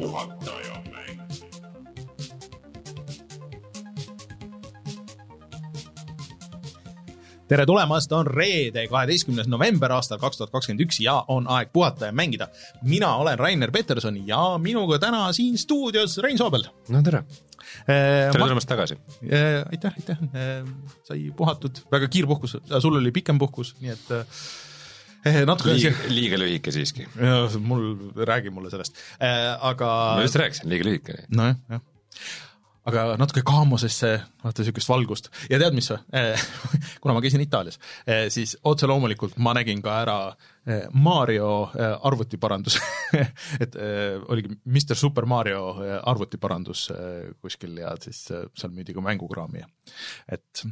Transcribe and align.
puhataja 0.00 0.82
mäng. 0.90 1.20
tere 7.48 7.66
tulemast, 7.66 8.12
on 8.12 8.26
reede, 8.26 8.86
kaheteistkümnes 8.88 9.48
november 9.50 9.92
aastal 9.92 10.20
kaks 10.22 10.38
tuhat 10.38 10.52
kakskümmend 10.54 10.84
üks 10.86 11.00
ja 11.02 11.18
on 11.28 11.48
aeg 11.50 11.72
puhata 11.72 12.08
ja 12.08 12.12
mängida. 12.16 12.48
mina 12.82 13.14
olen 13.16 13.38
Rainer 13.38 13.70
Peterson 13.70 14.16
ja 14.28 14.58
minuga 14.58 14.98
täna 14.98 15.32
siin 15.32 15.58
stuudios 15.58 16.18
Rein 16.18 16.38
Soobel. 16.38 16.64
no 16.88 17.02
tere, 17.02 17.24
tere 17.86 18.32
tere 18.32 18.38
tulemast 18.38 18.68
tagasi. 18.68 18.96
äh, 19.24 19.66
aitäh, 19.72 19.92
aitäh, 20.00 20.24
sai 21.02 21.30
puhatud, 21.36 21.84
väga 21.92 22.08
kiirpuhkus, 22.08 22.56
sul 22.78 22.96
oli 22.96 23.12
pikem 23.12 23.38
puhkus, 23.38 23.76
nii 23.80 23.96
et 23.98 24.16
äh, 24.16 24.42
natuke 25.24 25.74
liiga, 25.76 25.94
liiga 26.08 26.40
lühike 26.40 26.74
siiski. 26.74 27.06
Mul, 27.60 27.88
räägi 28.26 28.52
mulle 28.54 28.72
sellest, 28.72 28.96
aga 29.20 29.90
ma 30.16 30.26
just 30.26 30.38
rääkisin, 30.40 30.70
liiga 30.72 30.88
lühike. 30.88 31.18
nojah, 31.36 31.58
jah. 31.70 31.82
aga 32.90 33.04
natuke 33.20 33.42
kaamosesse, 33.46 34.14
vaata 34.44 34.64
niisugust 34.64 34.88
valgust 34.88 35.28
ja 35.52 35.60
tead, 35.60 35.76
mis 35.76 35.90
või? 35.92 36.00
kuna 37.02 37.16
ma 37.16 37.24
käisin 37.24 37.44
Itaalias, 37.44 37.76
siis 38.32 38.56
otse 38.64 38.88
loomulikult 38.88 39.36
ma 39.44 39.52
nägin 39.56 39.82
ka 39.84 39.98
ära 40.00 40.16
eh, 40.66 40.86
Mario 40.92 41.70
eh, 41.74 41.96
arvutiparandus 42.08 42.78
et 43.64 43.76
eh, 43.76 44.16
oligi 44.28 44.52
Mr 44.64 44.96
Super 44.98 45.26
Mario 45.28 45.64
eh, 45.84 45.96
arvutiparandus 46.12 46.86
eh, 46.94 47.32
kuskil 47.40 47.76
ja 47.82 47.94
siis 48.00 48.24
eh, 48.34 48.46
seal 48.56 48.72
müüdi 48.74 48.96
ka 48.96 49.04
mängukraami 49.04 49.62
ja 49.62 49.68
et 50.36 50.64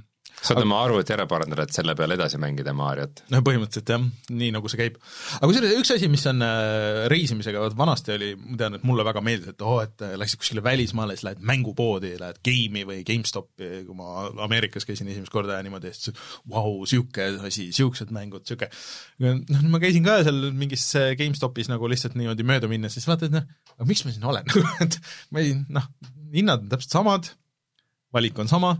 saad 0.44 0.60
oma 0.62 0.78
arvuti 0.84 1.12
ära 1.14 1.26
parandada, 1.30 1.64
et 1.66 1.74
selle 1.74 1.94
peale 1.98 2.16
edasi 2.18 2.38
mängida 2.40 2.72
Mariot. 2.76 3.22
no 3.32 3.40
põhimõtteliselt 3.46 3.92
jah, 3.92 4.04
nii 4.34 4.50
nagu 4.54 4.70
see 4.70 4.80
käib. 4.80 4.98
aga 5.38 5.50
kusjuures 5.50 5.74
üks 5.80 5.92
asi, 5.94 6.10
mis 6.12 6.24
on 6.30 6.44
äh, 6.44 7.06
reisimisega, 7.12 7.62
vot 7.64 7.76
vanasti 7.78 8.14
oli, 8.14 8.30
ma 8.38 8.58
tean, 8.60 8.78
et 8.78 8.86
mulle 8.88 9.06
väga 9.06 9.22
meeldis, 9.24 9.54
et 9.54 9.64
oo, 9.66 9.78
et 9.84 10.04
äh, 10.06 10.14
läksid 10.20 10.42
kuskile 10.42 10.64
välismaale, 10.64 11.16
siis 11.16 11.26
lähed 11.28 11.44
mängupoodi, 11.50 12.14
lähed 12.20 12.40
Game'i 12.46 12.84
või 12.88 13.00
GameStopi, 13.08 13.70
kui 13.88 13.98
ma 13.98 14.28
Ameerikas 14.46 14.86
käisin 14.88 15.10
esimest 15.12 15.34
korda 15.34 15.58
ja 15.58 15.66
niimoodi, 15.66 15.92
siis 15.96 16.14
vau, 16.50 16.84
sihuke 16.88 17.30
asi, 17.48 17.68
siuksed 17.76 18.12
mängud, 18.14 18.46
sihuke 18.48 18.70
noh, 19.24 19.66
ma 19.72 19.82
käisin 19.82 20.06
ka 20.06 20.20
seal 20.26 20.50
mingis 20.56 20.86
äh, 20.98 21.12
GameStopis 21.18 21.72
nagu 21.72 21.90
lihtsalt 21.90 22.18
niimoodi 22.18 22.46
mööda 22.48 22.70
minnes, 22.70 22.94
siis 22.96 23.08
vaatad, 23.10 23.34
noh, 23.34 23.48
aga 23.76 23.88
miks 23.88 24.06
ma 24.06 24.14
siin 24.14 24.30
olen, 24.30 24.54
et 24.84 25.00
ma 25.34 25.42
ei 25.44 25.56
noh, 25.66 25.90
hinnad 26.34 26.64
on 26.64 26.72
täpselt 26.72 26.98
samad, 27.00 27.32
valik 28.14 28.38
on 28.40 28.48
sama 28.50 28.76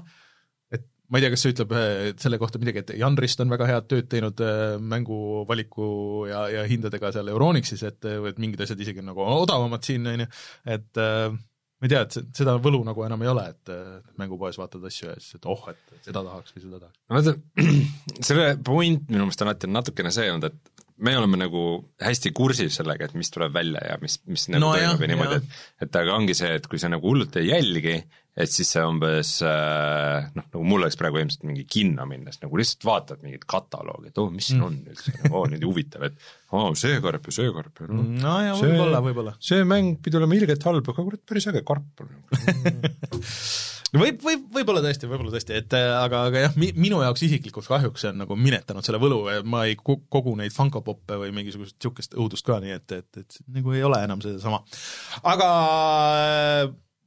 ma 1.09 1.19
ei 1.19 1.25
tea, 1.25 1.31
kas 1.33 1.43
see 1.45 1.55
ütleb 1.55 1.75
eh, 1.79 2.13
selle 2.21 2.39
kohta 2.41 2.61
midagi, 2.61 2.83
et 2.85 2.95
Jan 3.01 3.17
Rist 3.21 3.41
on 3.41 3.49
väga 3.53 3.69
head 3.71 3.87
tööd 3.91 4.09
teinud 4.13 4.41
eh, 4.45 4.79
mänguvaliku 4.95 5.91
ja, 6.29 6.47
ja 6.53 6.65
hindadega 6.69 7.13
seal 7.15 7.31
Euronixis, 7.33 7.85
et, 7.89 8.05
et 8.33 8.41
mingid 8.43 8.61
asjad 8.65 8.81
isegi 8.85 9.05
nagu 9.05 9.25
odavamad 9.25 9.87
siin, 9.89 10.07
on 10.11 10.25
ju, 10.27 10.29
et 10.77 11.01
ma 11.79 11.87
ei 11.87 11.93
tea, 11.93 12.03
et 12.05 12.17
se- 12.19 12.25
seda 12.41 12.57
võlu 12.63 12.81
nagu 12.87 13.05
enam 13.07 13.23
ei 13.25 13.31
ole, 13.31 13.45
et 13.55 13.73
mängupoes 14.21 14.59
vaatad 14.61 14.85
asju 14.91 15.09
ja 15.13 15.17
siis, 15.21 15.39
et 15.39 15.47
oh, 15.49 15.63
et 15.71 16.01
seda 16.11 16.25
tahaks 16.27 16.57
või 16.57 16.65
seda 16.67 16.83
tahaks. 16.83 16.99
no 17.09 17.21
vaata, 17.21 17.37
selle 18.29 18.51
point 18.67 19.09
minu 19.09 19.25
meelest 19.29 19.47
alati 19.47 19.69
on 19.71 19.77
natukene 19.79 20.13
see 20.15 20.29
olnud, 20.33 20.51
et 20.51 20.85
me 21.07 21.13
oleme 21.15 21.39
nagu 21.39 21.61
hästi 22.03 22.33
kursis 22.35 22.75
sellega, 22.81 23.07
et 23.07 23.15
mis 23.15 23.31
tuleb 23.31 23.53
välja 23.55 23.85
ja 23.93 23.99
mis, 24.03 24.17
mis 24.27 24.49
nagu 24.51 24.65
No 24.65 24.73
toimub 24.75 25.05
ja 25.05 25.11
niimoodi, 25.13 25.37
et 25.39 25.87
et 25.87 25.99
aga 26.01 26.17
ongi 26.19 26.35
see, 26.35 26.57
et 26.59 26.67
kui 26.67 26.81
sa 26.83 26.91
nagu 26.91 27.07
hullult 27.07 27.39
ei 27.39 27.53
jälgi, 27.53 27.95
et 28.39 28.53
siis 28.53 28.71
see 28.71 28.83
umbes 28.87 29.33
äh, 29.47 30.29
noh, 30.37 30.47
nagu 30.47 30.65
mul 30.67 30.85
oleks 30.85 30.99
praegu 30.99 31.19
ilmselt 31.21 31.47
mingi 31.49 31.65
kinno 31.69 32.07
minnes, 32.09 32.39
nagu 32.43 32.61
lihtsalt 32.61 32.87
vaatad 32.87 33.25
mingit 33.25 33.47
kataloogi, 33.51 34.13
et 34.13 34.21
oh, 34.23 34.31
mis 34.33 34.51
siin 34.53 34.63
on 34.65 34.77
üldse, 34.87 35.15
oo, 35.33 35.45
nüüd 35.51 35.65
huvitav, 35.67 36.07
et 36.09 36.55
oo, 36.55 36.71
see 36.79 37.01
karp 37.05 37.27
ja 37.31 37.35
see 37.41 37.51
karp 37.55 37.83
ja 37.83 37.89
noh, 37.91 38.05
no 38.23 38.37
ja 38.45 38.55
võib-olla, 38.59 39.03
võib-olla. 39.05 39.35
see 39.43 39.67
mäng 39.67 39.99
pidi 40.05 40.21
olema 40.21 40.39
ilgelt 40.39 40.69
halb, 40.71 40.93
aga 40.93 41.09
kurat, 41.11 41.25
päris 41.27 41.51
äge 41.51 41.65
karp 41.67 42.05
on. 42.05 42.15
võib, 44.05 44.23
võib, 44.23 44.49
võib-olla 44.55 44.85
tõesti, 44.87 45.11
võib-olla 45.11 45.35
tõesti, 45.35 45.59
et 45.59 45.79
äh, 45.81 45.91
aga, 45.99 46.25
aga 46.31 46.47
jah, 46.47 46.59
mi-, 46.61 46.73
minu 46.79 47.03
jaoks 47.03 47.27
isiklikult 47.27 47.67
kahjuks 47.67 48.07
see 48.07 48.15
on 48.15 48.23
nagu 48.23 48.39
minetanud 48.39 48.87
selle 48.87 49.03
võlu 49.03 49.25
ma 49.51 49.67
ei 49.67 49.79
ko- 49.81 50.05
kogu 50.13 50.39
neid 50.39 50.55
Funko 50.55 50.85
Poppe 50.87 51.19
või 51.25 51.35
mingisugust 51.35 51.75
niisugust 51.79 52.15
õudust 52.15 52.47
ka, 52.47 52.63
nii 52.63 52.79
et, 52.79 53.01
et, 53.03 53.25
et 53.25 53.41
nagu 53.59 53.75
ei 53.75 53.83
ole 53.83 54.05
enam 54.07 54.23
sedasama. 54.23 54.63
aga 55.27 55.49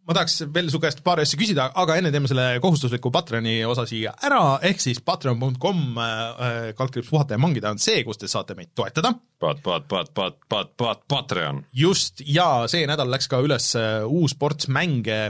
ma 0.07 0.15
tahaks 0.17 0.41
veel 0.53 0.69
su 0.73 0.79
käest 0.81 1.03
paari 1.05 1.25
asja 1.25 1.37
küsida, 1.39 1.67
aga 1.77 1.97
enne 1.99 2.11
teeme 2.13 2.29
selle 2.29 2.45
kohustusliku 2.63 3.11
Patreoni 3.13 3.59
osa 3.69 3.85
siia 3.89 4.13
ära, 4.25 4.57
ehk 4.65 4.81
siis 4.81 5.01
patreon.com 5.05 5.83
äh, 6.01 6.71
kaldkriips 6.77 7.11
puhata 7.11 7.37
ja 7.37 7.41
mangida 7.41 7.71
on 7.73 7.81
see, 7.81 8.01
kus 8.07 8.21
te 8.21 8.29
saate 8.31 8.57
meid 8.57 8.73
toetada 8.75 9.13
Pat, 9.41 9.57
pat, 9.65 9.87
pat, 9.89 10.11
pat, 10.13 10.35
pat, 10.49 10.73
pat, 10.77 10.99
Patreon. 11.09 11.63
just, 11.73 12.21
ja 12.29 12.67
see 12.69 12.85
nädal 12.89 13.09
läks 13.09 13.29
ka 13.29 13.39
üles 13.41 13.71
äh, 13.79 14.03
uus 14.05 14.35
ports 14.37 14.69
mänge, 14.69 15.21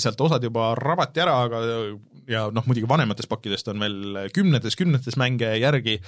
sealt 0.00 0.22
osad 0.24 0.44
juba 0.44 0.70
rabati 0.78 1.20
ära, 1.20 1.34
aga 1.44 1.60
ja 2.30 2.46
noh, 2.54 2.64
muidugi 2.68 2.88
vanematest 2.88 3.28
pakkidest 3.30 3.68
on 3.72 3.82
veel 3.82 4.30
kümnetes, 4.34 4.76
kümnetes 4.78 5.18
mänge 5.20 5.50
järgi, 5.60 5.98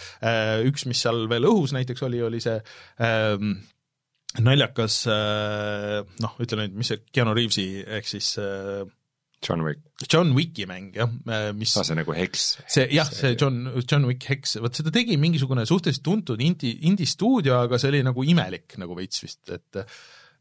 üks, 0.69 0.87
mis 0.89 1.03
seal 1.05 1.27
veel 1.31 1.49
õhus 1.51 1.75
näiteks 1.77 2.05
oli, 2.07 2.23
oli 2.25 2.41
see 2.45 2.57
ähm, 3.03 3.57
naljakas 4.41 5.03
äh, 5.13 6.01
noh, 6.25 6.35
ütleme 6.41 6.69
nüüd, 6.69 6.81
mis 6.81 6.93
see 6.93 7.03
Keanu 7.13 7.35
Reavesi 7.37 7.67
ehk 7.85 8.09
siis 8.09 8.33
äh, 8.41 8.83
John 9.43 9.65
Wick, 9.67 9.83
John 10.07 10.33
Wicki 10.37 10.69
mäng 10.71 10.95
jah, 10.95 11.11
mis 11.59 11.75
aa 11.77 11.85
see 11.87 11.99
nagu 11.99 12.15
heks. 12.15 12.47
see 12.71 12.87
jah, 12.95 13.11
see 13.11 13.35
John, 13.35 13.65
John 13.83 14.07
Wick 14.09 14.25
Hex, 14.31 14.57
vot 14.63 14.79
seda 14.79 14.93
tegi 14.95 15.19
mingisugune 15.21 15.67
suhteliselt 15.69 16.05
tuntud 16.07 16.43
indie, 16.45 16.77
indie-stuudio, 16.89 17.59
aga 17.67 17.81
see 17.83 17.91
oli 17.93 18.05
nagu 18.07 18.25
imelik 18.25 18.79
nagu 18.81 18.97
veits 18.99 19.25
vist, 19.25 19.43
et 19.51 19.83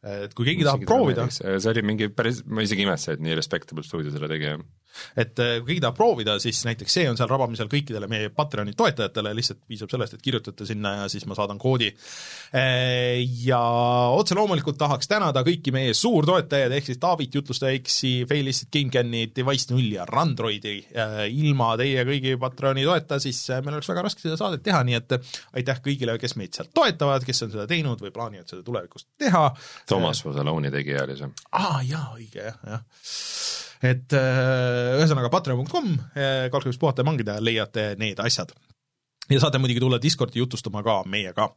et 0.02 0.32
kui 0.34 0.48
keegi 0.48 0.66
tahab 0.66 0.86
proovida, 0.90 1.28
see 1.34 1.74
oli 1.74 1.84
mingi 1.86 2.08
päris, 2.14 2.42
ma 2.50 2.64
isegi 2.66 2.86
ei 2.86 2.90
imesta, 2.90 3.14
et 3.14 3.22
nii 3.22 3.36
Respectable 3.38 3.86
stuudio 3.86 4.14
selle 4.14 4.30
tegi, 4.32 4.48
jah. 4.54 4.64
Et 5.16 5.40
äh, 5.42 5.58
kui 5.60 5.72
keegi 5.72 5.86
tahab 5.86 5.98
proovida, 5.98 6.38
siis 6.44 6.64
näiteks 6.68 6.98
see 7.00 7.08
on 7.10 7.20
seal 7.20 7.30
rabamisel 7.32 7.70
kõikidele 7.72 8.10
meie 8.12 8.32
Patreoni 8.36 8.76
toetajatele, 8.78 9.34
lihtsalt 9.38 9.62
piisab 9.68 9.92
sellest, 9.94 10.18
et 10.18 10.26
kirjutate 10.26 10.68
sinna 10.70 10.96
ja 11.02 11.10
siis 11.12 11.26
ma 11.30 11.38
saadan 11.38 11.60
koodi. 11.62 11.92
Ja 13.46 13.60
otse 14.16 14.36
loomulikult 14.38 14.78
tahaks 14.80 15.10
tänada 15.10 15.44
kõiki 15.48 15.74
meie 15.74 15.94
suurtoetajaid, 15.98 16.74
ehk 16.76 16.90
siis 16.90 17.00
Taavit, 17.02 17.36
Jutlustaja 17.36 17.80
X-i, 17.80 18.26
Failistit, 18.30 18.72
GameCami, 18.74 19.28
Device 19.36 19.72
null 19.74 19.92
ja 19.96 20.06
Randroidi. 20.10 20.78
ilma 21.32 21.72
teie 21.80 22.06
kõigi 22.08 22.36
Patreoni 22.42 22.86
toeta, 22.88 23.20
siis 23.24 23.40
äh, 23.50 23.62
meil 23.64 23.78
oleks 23.78 23.90
väga 23.92 24.06
raske 24.06 24.24
seda 24.24 24.38
saadet 24.40 24.64
teha, 24.66 24.84
nii 24.88 24.98
et 25.00 25.18
äh, 25.18 25.34
aitäh 25.60 25.82
kõigile, 25.86 26.18
kes 26.22 26.36
meid 26.40 26.56
sealt 26.58 26.74
toetavad, 26.78 27.26
kes 27.28 27.46
on 27.48 27.54
seda 27.56 27.68
teinud 27.70 28.02
või 28.04 28.14
plaanivad 28.16 28.50
seda 28.52 28.64
tulevikus 28.66 29.08
teha. 29.22 29.48
Toomas 29.90 30.24
Vasalooni 30.26 30.72
tegija 30.74 31.06
oli 31.08 31.20
see. 31.20 31.32
aa 31.58 31.82
jaa, 31.88 32.08
õige 32.18 32.48
jah, 32.50 32.58
jah. 32.68 32.86
Et 33.82 34.14
äh, 34.18 35.00
ühesõnaga 35.00 35.32
patreon.com, 35.34 35.96
kaldkriips 36.54 36.80
puhata 36.82 37.02
ja 37.02 37.10
mangida, 37.10 37.40
leiate 37.42 37.92
need 38.02 38.20
asjad. 38.22 38.54
ja 39.32 39.40
saate 39.40 39.62
muidugi 39.62 39.80
tulla 39.80 40.00
Discordi 40.02 40.40
jutustama 40.40 40.84
ka 40.84 41.02
meiega. 41.08 41.50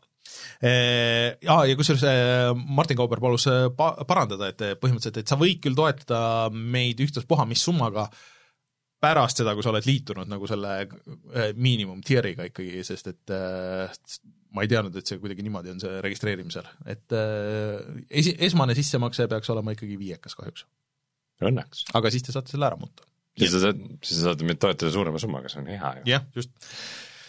Jaa, 0.64 1.64
ja 1.68 1.74
kusjuures 1.76 2.04
äh, 2.08 2.52
Martin 2.54 2.96
Kauber 2.96 3.20
palus 3.20 3.44
äh, 3.50 3.66
pa- 3.76 4.06
parandada, 4.08 4.48
et 4.48 4.62
äh, 4.64 4.76
põhimõtteliselt, 4.80 5.18
et 5.20 5.28
sa 5.28 5.36
võid 5.40 5.60
küll 5.62 5.76
toetada 5.76 6.48
meid 6.50 7.00
ükstaspuha 7.04 7.44
mis 7.50 7.62
summaga 7.64 8.06
pärast 9.04 9.42
seda, 9.42 9.52
kui 9.54 9.64
sa 9.64 9.72
oled 9.72 9.84
liitunud 9.88 10.30
nagu 10.30 10.48
selle 10.48 10.70
äh, 10.86 11.50
miinimum 11.60 12.00
tier'iga 12.06 12.46
ikkagi, 12.48 12.80
sest 12.86 13.10
et 13.12 13.34
äh, 13.36 13.92
ma 14.54 14.64
ei 14.64 14.70
teadnud, 14.70 14.96
et 14.96 15.10
see 15.10 15.20
kuidagi 15.20 15.44
niimoodi 15.44 15.74
on 15.74 15.82
see 15.82 16.00
registreerimisel, 16.04 16.70
et 16.88 17.16
äh, 17.18 18.00
esi-, 18.08 18.36
esmane 18.48 18.76
sissemakse 18.78 19.28
peaks 19.30 19.52
olema 19.52 19.74
ikkagi 19.76 19.98
viiekas 20.00 20.38
kahjuks, 20.38 20.64
Õnneks. 21.42 21.86
aga 21.98 22.12
siis 22.14 22.26
te 22.26 22.34
saate 22.34 22.54
selle 22.54 22.68
ära 22.68 22.78
muuta. 22.80 23.06
siis 23.38 23.52
sa 23.54 23.64
saad, 23.66 23.82
siis 24.02 24.20
sa 24.20 24.30
saad 24.30 24.44
meid 24.46 24.60
toetada 24.62 24.92
suurema 24.94 25.20
summaga, 25.22 25.50
see 25.50 25.62
on 25.64 25.72
hea 25.72 25.92
ju. 25.98 26.06
jah, 26.12 26.26
just, 26.36 26.54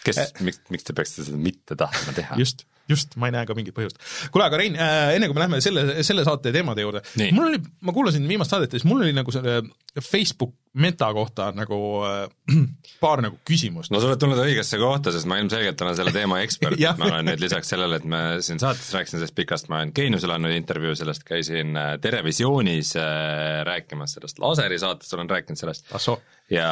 kes, 0.06 0.20
miks, 0.46 0.62
miks 0.70 0.86
te 0.86 0.96
peaksite 0.96 1.26
seda 1.28 1.40
mitte 1.42 1.78
tahtma 1.78 2.14
teha? 2.16 2.38
just, 2.42 2.66
just, 2.90 3.16
ma 3.20 3.30
ei 3.30 3.34
näe 3.36 3.46
ka 3.48 3.56
mingit 3.58 3.76
põhjust. 3.76 3.98
kuule, 4.34 4.46
aga 4.46 4.60
Rein 4.60 4.76
äh,, 4.78 5.14
enne 5.16 5.30
kui 5.30 5.36
me 5.36 5.44
läheme 5.44 5.60
selle, 5.64 5.86
selle 6.06 6.26
saate 6.26 6.52
teemade 6.54 6.84
juurde, 6.84 7.02
mul 7.34 7.50
oli, 7.50 7.60
ma 7.86 7.94
kuulasin 7.96 8.26
viimast 8.28 8.54
saadet 8.54 8.72
ja 8.72 8.80
siis 8.80 8.88
mul 8.88 9.04
oli 9.04 9.16
nagu 9.16 9.34
selle 9.34 9.60
Facebook 9.96 10.54
meta 10.76 11.08
kohta 11.16 11.48
nagu 11.56 11.78
äh, 12.06 12.26
paar 13.02 13.22
nagu 13.24 13.38
küsimust. 13.48 13.92
no 13.92 14.00
sa 14.02 14.10
oled 14.10 14.22
tulnud 14.22 14.42
õigesse 14.44 14.78
kohta, 14.80 15.12
sest 15.14 15.28
ma 15.30 15.40
ilmselgelt 15.40 15.82
olen 15.86 15.98
selle 15.98 16.14
teema 16.14 16.40
ekspert 16.44 16.80
ma 17.00 17.10
olen 17.10 17.30
nüüd 17.32 17.42
lisaks 17.42 17.72
sellele, 17.72 18.00
et 18.00 18.08
me 18.08 18.22
siin 18.44 18.62
saates 18.62 18.92
rääkisin 18.94 19.20
sellest 19.20 19.36
pikast, 19.38 19.70
ma 19.72 19.80
olen 19.80 19.94
Geeniusele 19.96 20.36
andnud 20.36 20.56
intervjuu 20.56 20.94
sellest, 20.98 21.26
käisin 21.26 21.76
äh, 21.80 21.94
Terevisioonis 22.02 22.94
äh, 23.00 23.62
rääkimas 23.66 24.18
sellest, 24.18 24.40
Laseri 24.42 24.80
saates 24.82 25.14
olen 25.16 25.30
rääkinud 25.32 25.60
sellest 25.60 25.94
ah 25.96 26.02
ja 26.50 26.70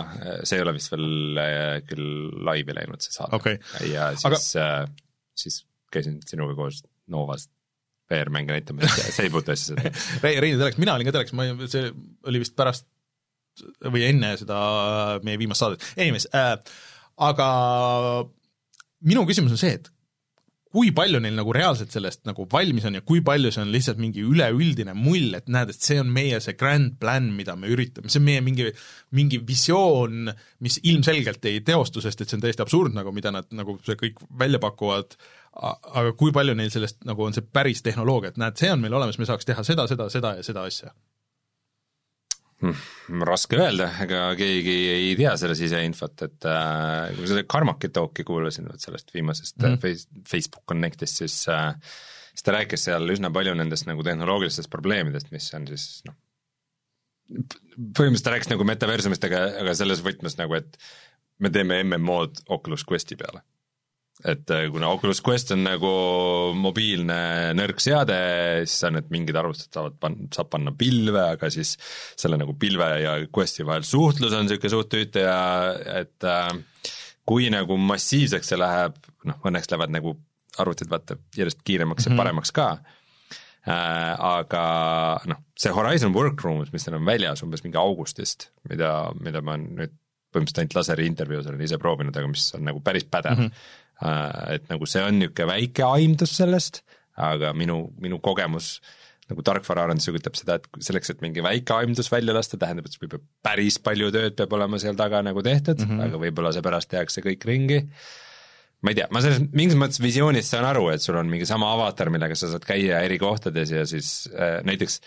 äh, 0.00 0.42
see 0.44 0.58
ei 0.58 0.64
ole 0.64 0.74
vist 0.76 0.92
veel 0.92 1.40
äh, 1.40 1.76
küll 1.88 2.30
laivi 2.46 2.76
läinud, 2.76 3.02
see 3.02 3.14
saade 3.16 3.38
Okei. 3.40 3.56
ja 3.90 4.10
siis 4.14 4.28
Aga..., 4.28 4.86
siis 5.40 5.64
käisin 5.92 6.20
sinuga 6.26 6.54
koos 6.58 6.84
Novas 7.10 7.48
VR-mänge 8.10 8.54
näitamas 8.56 8.96
see 9.14 9.26
ei 9.26 9.32
puutu 9.32 9.54
asjasse. 9.54 9.92
Rein, 10.22 10.58
Teleks, 10.58 10.78
mina 10.82 10.96
olin 10.96 11.08
ka 11.08 11.14
Teleks, 11.14 11.34
ma 11.36 11.46
see 11.70 11.90
oli 12.26 12.42
vist 12.42 12.56
pärast 12.58 12.86
või 13.92 14.04
enne 14.08 14.34
seda 14.40 14.58
meie 15.26 15.38
viimast 15.40 15.62
saadet, 15.62 15.84
anyways 15.98 16.28
äh,, 16.36 16.54
aga 17.20 17.48
minu 19.06 19.24
küsimus 19.28 19.54
on 19.56 19.60
see, 19.60 19.74
et 19.78 19.90
kui 20.70 20.92
palju 20.94 21.18
neil 21.22 21.34
nagu 21.34 21.52
reaalselt 21.54 21.90
sellest 21.90 22.22
nagu 22.28 22.44
valmis 22.50 22.84
on 22.86 22.98
ja 23.00 23.02
kui 23.06 23.22
palju 23.26 23.50
see 23.50 23.64
on 23.64 23.72
lihtsalt 23.74 23.98
mingi 24.02 24.22
üleüldine 24.22 24.94
mull, 24.94 25.34
et 25.34 25.50
näed, 25.50 25.72
et 25.72 25.86
see 25.86 25.98
on 26.02 26.12
meie 26.14 26.38
see 26.42 26.54
grand 26.58 26.94
plan, 27.02 27.26
mida 27.34 27.56
me 27.58 27.72
üritame, 27.74 28.10
see 28.12 28.22
on 28.22 28.26
meie 28.28 28.44
mingi, 28.46 28.70
mingi 29.18 29.42
visioon, 29.46 30.30
mis 30.62 30.78
ilmselgelt 30.86 31.50
ei 31.50 31.60
teostu, 31.66 32.02
sest 32.04 32.22
et 32.22 32.30
see 32.30 32.38
on 32.38 32.46
täiesti 32.46 32.64
absurdne, 32.64 33.00
nagu 33.00 33.14
mida 33.16 33.34
nad 33.34 33.50
nagu 33.56 33.80
see 33.86 33.98
kõik 33.98 34.22
välja 34.38 34.62
pakuvad, 34.62 35.18
aga 35.58 36.14
kui 36.18 36.34
palju 36.34 36.54
neil 36.54 36.70
sellest 36.70 37.02
nagu 37.08 37.26
on 37.26 37.34
see 37.34 37.46
päris 37.46 37.82
tehnoloogia, 37.86 38.30
et 38.30 38.42
näed, 38.42 38.60
see 38.60 38.70
on 38.70 38.82
meil 38.82 38.94
olemas, 38.94 39.18
me 39.18 39.26
saaks 39.26 39.48
teha 39.50 39.66
seda, 39.66 39.90
seda, 39.90 40.06
seda 40.12 40.36
ja 40.38 40.46
seda 40.46 40.68
asja 40.70 40.94
raske 43.26 43.58
öelda, 43.58 43.88
ega 44.04 44.22
keegi 44.38 44.76
ei 44.92 45.12
tea 45.18 45.34
selle 45.40 45.56
siseinfot, 45.58 46.26
et 46.26 46.48
äh, 46.48 47.10
kui 47.14 47.24
ma 47.24 47.30
seda 47.32 47.44
Carmacki 47.56 47.90
talk'i 47.94 48.26
kuulasin, 48.28 48.68
vot 48.70 48.80
sellest 48.80 49.14
viimasest 49.14 49.56
mm 49.56 49.66
-hmm. 49.66 49.80
Face, 49.80 50.22
Facebook 50.28 50.66
Connectist, 50.68 51.22
siis 51.22 51.48
äh, 51.48 51.74
siis 52.34 52.46
ta 52.46 52.56
rääkis 52.56 52.86
seal 52.88 53.12
üsna 53.12 53.30
palju 53.34 53.54
nendest 53.58 53.88
nagu 53.88 54.04
tehnoloogilistest 54.06 54.70
probleemidest, 54.70 55.30
mis 55.34 55.48
on 55.54 55.66
siis 55.70 56.02
noh, 56.06 56.16
põhimõtteliselt 57.30 58.26
ta 58.26 58.34
rääkis 58.34 58.50
nagu 58.52 58.66
metaversumist, 58.68 59.24
aga, 59.28 59.44
aga 59.62 59.74
selles 59.78 60.02
võtmes 60.06 60.38
nagu, 60.38 60.56
et 60.58 60.78
me 61.38 61.50
teeme 61.50 61.82
MMO-d 61.84 62.44
Oculus 62.48 62.84
Questi 62.88 63.18
peale 63.20 63.44
et 64.24 64.52
äh, 64.52 64.66
kuna 64.72 64.90
Oculus 64.92 65.22
Quest 65.24 65.52
on 65.54 65.62
nagu 65.64 65.90
mobiilne 66.58 67.18
nõrk 67.56 67.80
seade, 67.82 68.16
siis 68.68 68.86
on, 68.88 69.00
et 69.00 69.10
mingid 69.12 69.36
arvustused 69.40 69.76
saavad 69.76 69.96
pan-, 70.02 70.18
saab 70.34 70.50
panna 70.52 70.74
pilve, 70.76 71.22
aga 71.36 71.50
siis 71.52 71.76
selle 72.18 72.38
nagu 72.40 72.54
pilve 72.60 72.88
ja 73.02 73.16
Questi 73.32 73.66
vahel 73.66 73.86
suhtlus 73.86 74.36
on 74.36 74.46
niisugune 74.46 74.72
suht 74.74 74.92
tüütu 74.92 75.24
ja 75.24 75.38
et 76.00 76.28
äh, 76.28 76.50
kui 77.28 77.50
nagu 77.52 77.78
massiivseks 77.80 78.52
see 78.52 78.60
läheb, 78.60 78.98
noh 79.28 79.46
õnneks 79.46 79.70
lähevad 79.70 79.94
nagu 79.94 80.16
arvutid 80.60 80.90
vaata 80.90 81.16
järjest 81.36 81.62
kiiremaks 81.64 82.04
mm 82.04 82.10
-hmm. 82.10 82.12
ja 82.12 82.16
mhm. 82.16 82.22
paremaks 82.24 82.52
ka 82.52 82.68
äh,, 83.68 84.14
aga 84.18 84.64
noh, 85.30 85.42
see 85.56 85.72
Horizon 85.72 86.14
Workrooms, 86.14 86.72
mis 86.72 86.86
neil 86.86 87.00
on 87.00 87.06
väljas 87.06 87.42
umbes 87.46 87.64
mingi 87.64 87.78
augustist, 87.80 88.50
mida, 88.68 89.12
mida 89.20 89.40
ma 89.40 89.56
nüüd 89.60 89.96
põhimõtteliselt 90.30 90.62
ainult 90.62 90.74
laseri 90.78 91.06
intervjuus 91.10 91.46
olen 91.50 91.62
ise 91.66 91.78
proovinud, 91.78 92.16
aga 92.16 92.28
mis 92.30 92.52
on 92.54 92.66
nagu 92.68 92.80
päris 92.80 93.04
pädev 93.04 93.38
mm, 93.38 93.46
-hmm 93.46 93.78
et 94.00 94.70
nagu 94.70 94.88
see 94.88 95.02
on 95.04 95.18
niisugune 95.20 95.50
väike 95.50 95.84
aimdus 95.84 96.32
sellest, 96.40 96.82
aga 97.20 97.52
minu, 97.56 97.82
minu 98.00 98.20
kogemus 98.24 98.78
nagu 99.30 99.44
tarkvaraarendusega 99.46 100.18
ütleb 100.18 100.38
seda, 100.38 100.56
et 100.58 100.82
selleks, 100.86 101.12
et 101.12 101.20
mingi 101.22 101.44
väike 101.44 101.76
aimdus 101.76 102.10
välja 102.10 102.34
lasta, 102.34 102.58
tähendab, 102.58 102.88
et 102.88 102.96
peab 103.04 103.22
päris 103.46 103.78
palju 103.82 104.10
tööd 104.14 104.34
peab 104.38 104.56
olema 104.58 104.80
seal 104.82 104.98
taga 104.98 105.22
nagu 105.22 105.44
tehtud 105.46 105.78
mm, 105.78 105.92
-hmm. 105.92 106.08
aga 106.08 106.20
võib-olla 106.24 106.52
seepärast 106.56 106.90
tehakse 106.90 107.22
kõik 107.22 107.46
ringi, 107.46 107.80
ma 108.82 108.90
ei 108.90 108.98
tea, 108.98 109.06
ma 109.14 109.22
selles 109.22 109.44
mingis 109.52 109.78
mõttes 109.78 110.02
visioonis 110.02 110.50
saan 110.50 110.66
aru, 110.66 110.88
et 110.90 111.04
sul 111.04 111.18
on 111.20 111.30
mingi 111.30 111.46
sama 111.46 111.70
avatar, 111.76 112.10
millega 112.10 112.34
sa 112.34 112.50
saad 112.50 112.66
käia 112.66 113.04
eri 113.06 113.20
kohtades 113.22 113.70
ja 113.70 113.86
siis 113.86 114.28
äh, 114.34 114.58
näiteks 114.66 115.00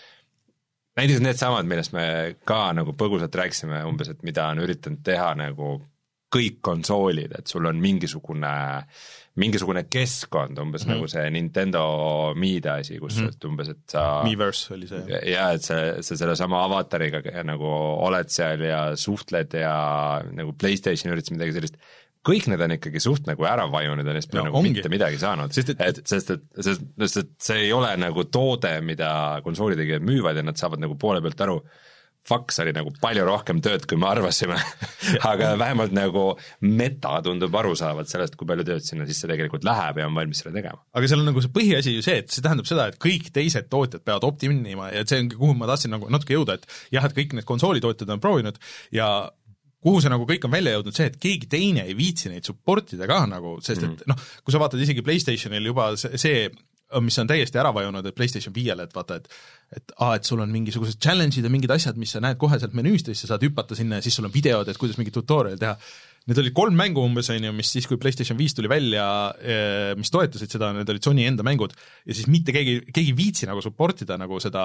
näiteks 0.96 1.20
needsamad, 1.20 1.66
millest 1.68 1.92
me 1.92 2.36
ka 2.46 2.68
nagu 2.76 2.94
põgusalt 2.96 3.34
rääkisime 3.34 3.82
umbes, 3.88 4.12
et 4.12 4.22
mida 4.22 4.46
on 4.52 4.62
üritanud 4.64 5.02
teha 5.04 5.32
nagu 5.38 5.76
kõik 6.34 6.62
konsoolid, 6.64 7.36
et 7.38 7.50
sul 7.50 7.66
on 7.70 7.78
mingisugune, 7.82 8.52
mingisugune 9.40 9.84
keskkond, 9.90 10.58
umbes 10.62 10.84
mm 10.84 10.90
-hmm. 10.90 10.94
nagu 10.98 11.10
see 11.10 11.30
Nintendo 11.30 11.82
Mii'de 12.38 12.70
asi, 12.70 12.98
kus 12.98 13.18
mm, 13.18 13.28
-hmm. 13.28 13.48
umbes, 13.50 13.68
et 13.74 13.82
sa 13.90 14.22
Miiverse 14.26 14.74
oli 14.74 14.88
see. 14.90 15.20
jaa, 15.32 15.50
et 15.52 15.62
sa, 15.62 16.02
sa 16.02 16.16
sellesama 16.16 16.64
avatariga 16.64 17.22
nagu 17.44 17.66
oled 18.06 18.28
seal 18.28 18.60
ja 18.60 18.96
suhtled 18.96 19.54
ja 19.54 19.76
nagu 20.32 20.52
PlayStation 20.52 21.14
üritas 21.14 21.34
midagi 21.34 21.52
sellist, 21.58 21.78
kõik 22.24 22.48
need 22.48 22.62
on 22.64 22.74
ikkagi 22.78 23.00
suht 23.02 23.26
nagu 23.28 23.44
ära 23.48 23.66
vajunud 23.70 24.06
ja 24.06 24.16
neist 24.16 24.30
pole 24.30 24.42
no, 24.42 24.48
nagu 24.48 24.60
ongi. 24.60 24.78
mitte 24.78 24.92
midagi 24.92 25.18
saanud, 25.20 25.52
et, 25.52 25.74
et 25.74 26.00
sest 26.08 26.30
et, 26.36 26.44
sest, 26.56 26.86
sest 27.04 27.20
et 27.20 27.32
see 27.48 27.66
ei 27.66 27.72
ole 27.76 27.90
nagu 28.00 28.24
toode, 28.32 28.72
mida 28.86 29.40
konsoolitegijad 29.44 30.04
müüvad 30.04 30.40
ja 30.40 30.46
nad 30.46 30.60
saavad 30.60 30.82
nagu 30.82 30.96
poole 31.00 31.20
pealt 31.24 31.44
aru, 31.44 31.58
faks 32.28 32.60
oli 32.64 32.72
nagu 32.76 32.92
palju 33.02 33.24
rohkem 33.28 33.60
tööd, 33.64 33.84
kui 33.88 33.98
me 34.00 34.08
arvasime 34.08 34.56
aga 35.30 35.52
vähemalt 35.60 35.94
nagu 35.96 36.24
meta 36.64 37.18
tundub 37.24 37.54
aru 37.60 37.74
saavat 37.78 38.10
sellest, 38.10 38.38
kui 38.40 38.48
palju 38.48 38.66
tööd 38.68 38.86
sinna 38.86 39.06
sisse 39.08 39.28
tegelikult 39.30 39.66
läheb 39.68 40.00
ja 40.00 40.08
on 40.08 40.16
valmis 40.16 40.40
selle 40.42 40.56
tegema. 40.56 40.80
aga 40.96 41.10
seal 41.10 41.22
on 41.22 41.30
nagu 41.30 41.44
see 41.44 41.54
põhiasi 41.54 41.96
ju 41.98 42.04
see, 42.06 42.22
et 42.24 42.32
see 42.32 42.44
tähendab 42.44 42.68
seda, 42.70 42.88
et 42.90 43.00
kõik 43.02 43.30
teised 43.34 43.68
tootjad 43.72 44.04
peavad 44.06 44.26
optimima 44.30 44.90
ja 44.94 45.04
see 45.04 45.20
ongi, 45.24 45.38
kuhu 45.40 45.56
ma 45.58 45.68
tahtsin 45.70 45.92
nagu 45.96 46.10
natuke 46.12 46.36
jõuda, 46.36 46.58
et 46.58 46.68
jah, 46.96 47.04
et 47.04 47.16
kõik 47.16 47.36
need 47.36 47.48
konsoolitootjad 47.48 48.16
on 48.16 48.24
proovinud 48.24 48.60
ja 48.94 49.08
kuhu 49.84 50.00
see 50.00 50.12
nagu 50.12 50.24
kõik 50.28 50.46
on 50.48 50.54
välja 50.54 50.78
jõudnud, 50.78 50.96
see, 50.96 51.10
et 51.12 51.18
keegi 51.20 51.48
teine 51.52 51.84
ei 51.84 51.96
viitsi 51.98 52.32
neid 52.32 52.46
support 52.48 52.94
ida 52.96 53.08
ka 53.10 53.24
nagu, 53.28 53.58
sest 53.64 53.82
et 53.82 53.90
mm. 53.90 54.08
noh, 54.08 54.28
kui 54.40 54.54
sa 54.54 54.62
vaatad 54.62 54.80
isegi 54.80 55.04
PlayStationil 55.04 55.68
juba 55.68 55.90
see, 56.00 56.20
see 56.20 56.46
mis 57.00 57.18
on 57.18 57.28
täiesti 57.30 57.58
ära 57.58 57.72
vajunud, 57.74 58.06
et 58.06 58.16
PlayStation 58.16 58.54
viiele, 58.54 58.86
et 58.86 58.94
vaata, 58.94 59.20
et 59.20 59.28
et 59.74 59.92
aa, 59.98 60.14
et 60.14 60.28
sul 60.28 60.38
on 60.38 60.50
mingisugused 60.52 61.00
challenge'id 61.02 61.46
ja 61.46 61.50
mingid 61.50 61.72
asjad, 61.74 61.96
mis 61.98 62.12
sa 62.14 62.20
näed 62.22 62.38
kohe 62.38 62.58
sealt 62.60 62.76
menüüst 62.78 63.08
ja 63.08 63.14
siis 63.14 63.24
sa 63.24 63.32
saad 63.32 63.46
hüpata 63.46 63.74
sinna 63.74 63.98
ja 63.98 64.04
siis 64.04 64.14
sul 64.14 64.28
on 64.28 64.34
videod, 64.34 64.68
et 64.68 64.78
kuidas 64.78 65.00
mingit 65.00 65.16
tutorial'i 65.16 65.58
teha. 65.58 65.74
Need 66.24 66.38
olid 66.40 66.54
kolm 66.56 66.76
mängu 66.78 67.02
umbes, 67.04 67.28
on 67.34 67.44
ju, 67.44 67.50
mis 67.52 67.68
siis, 67.68 67.84
kui 67.84 67.98
PlayStation 68.00 68.38
viis 68.38 68.54
tuli 68.56 68.68
välja, 68.70 69.04
eh, 69.44 69.90
mis 69.98 70.08
toetasid 70.12 70.54
seda, 70.54 70.70
need 70.72 70.88
olid 70.88 71.04
Sony 71.04 71.26
enda 71.28 71.44
mängud, 71.44 71.74
ja 72.08 72.14
siis 72.16 72.30
mitte 72.32 72.54
keegi, 72.54 72.78
keegi 72.88 73.10
ei 73.12 73.16
viitsi 73.18 73.48
nagu 73.48 73.60
support 73.64 74.00
ida 74.06 74.16
nagu 74.20 74.38
seda, 74.40 74.62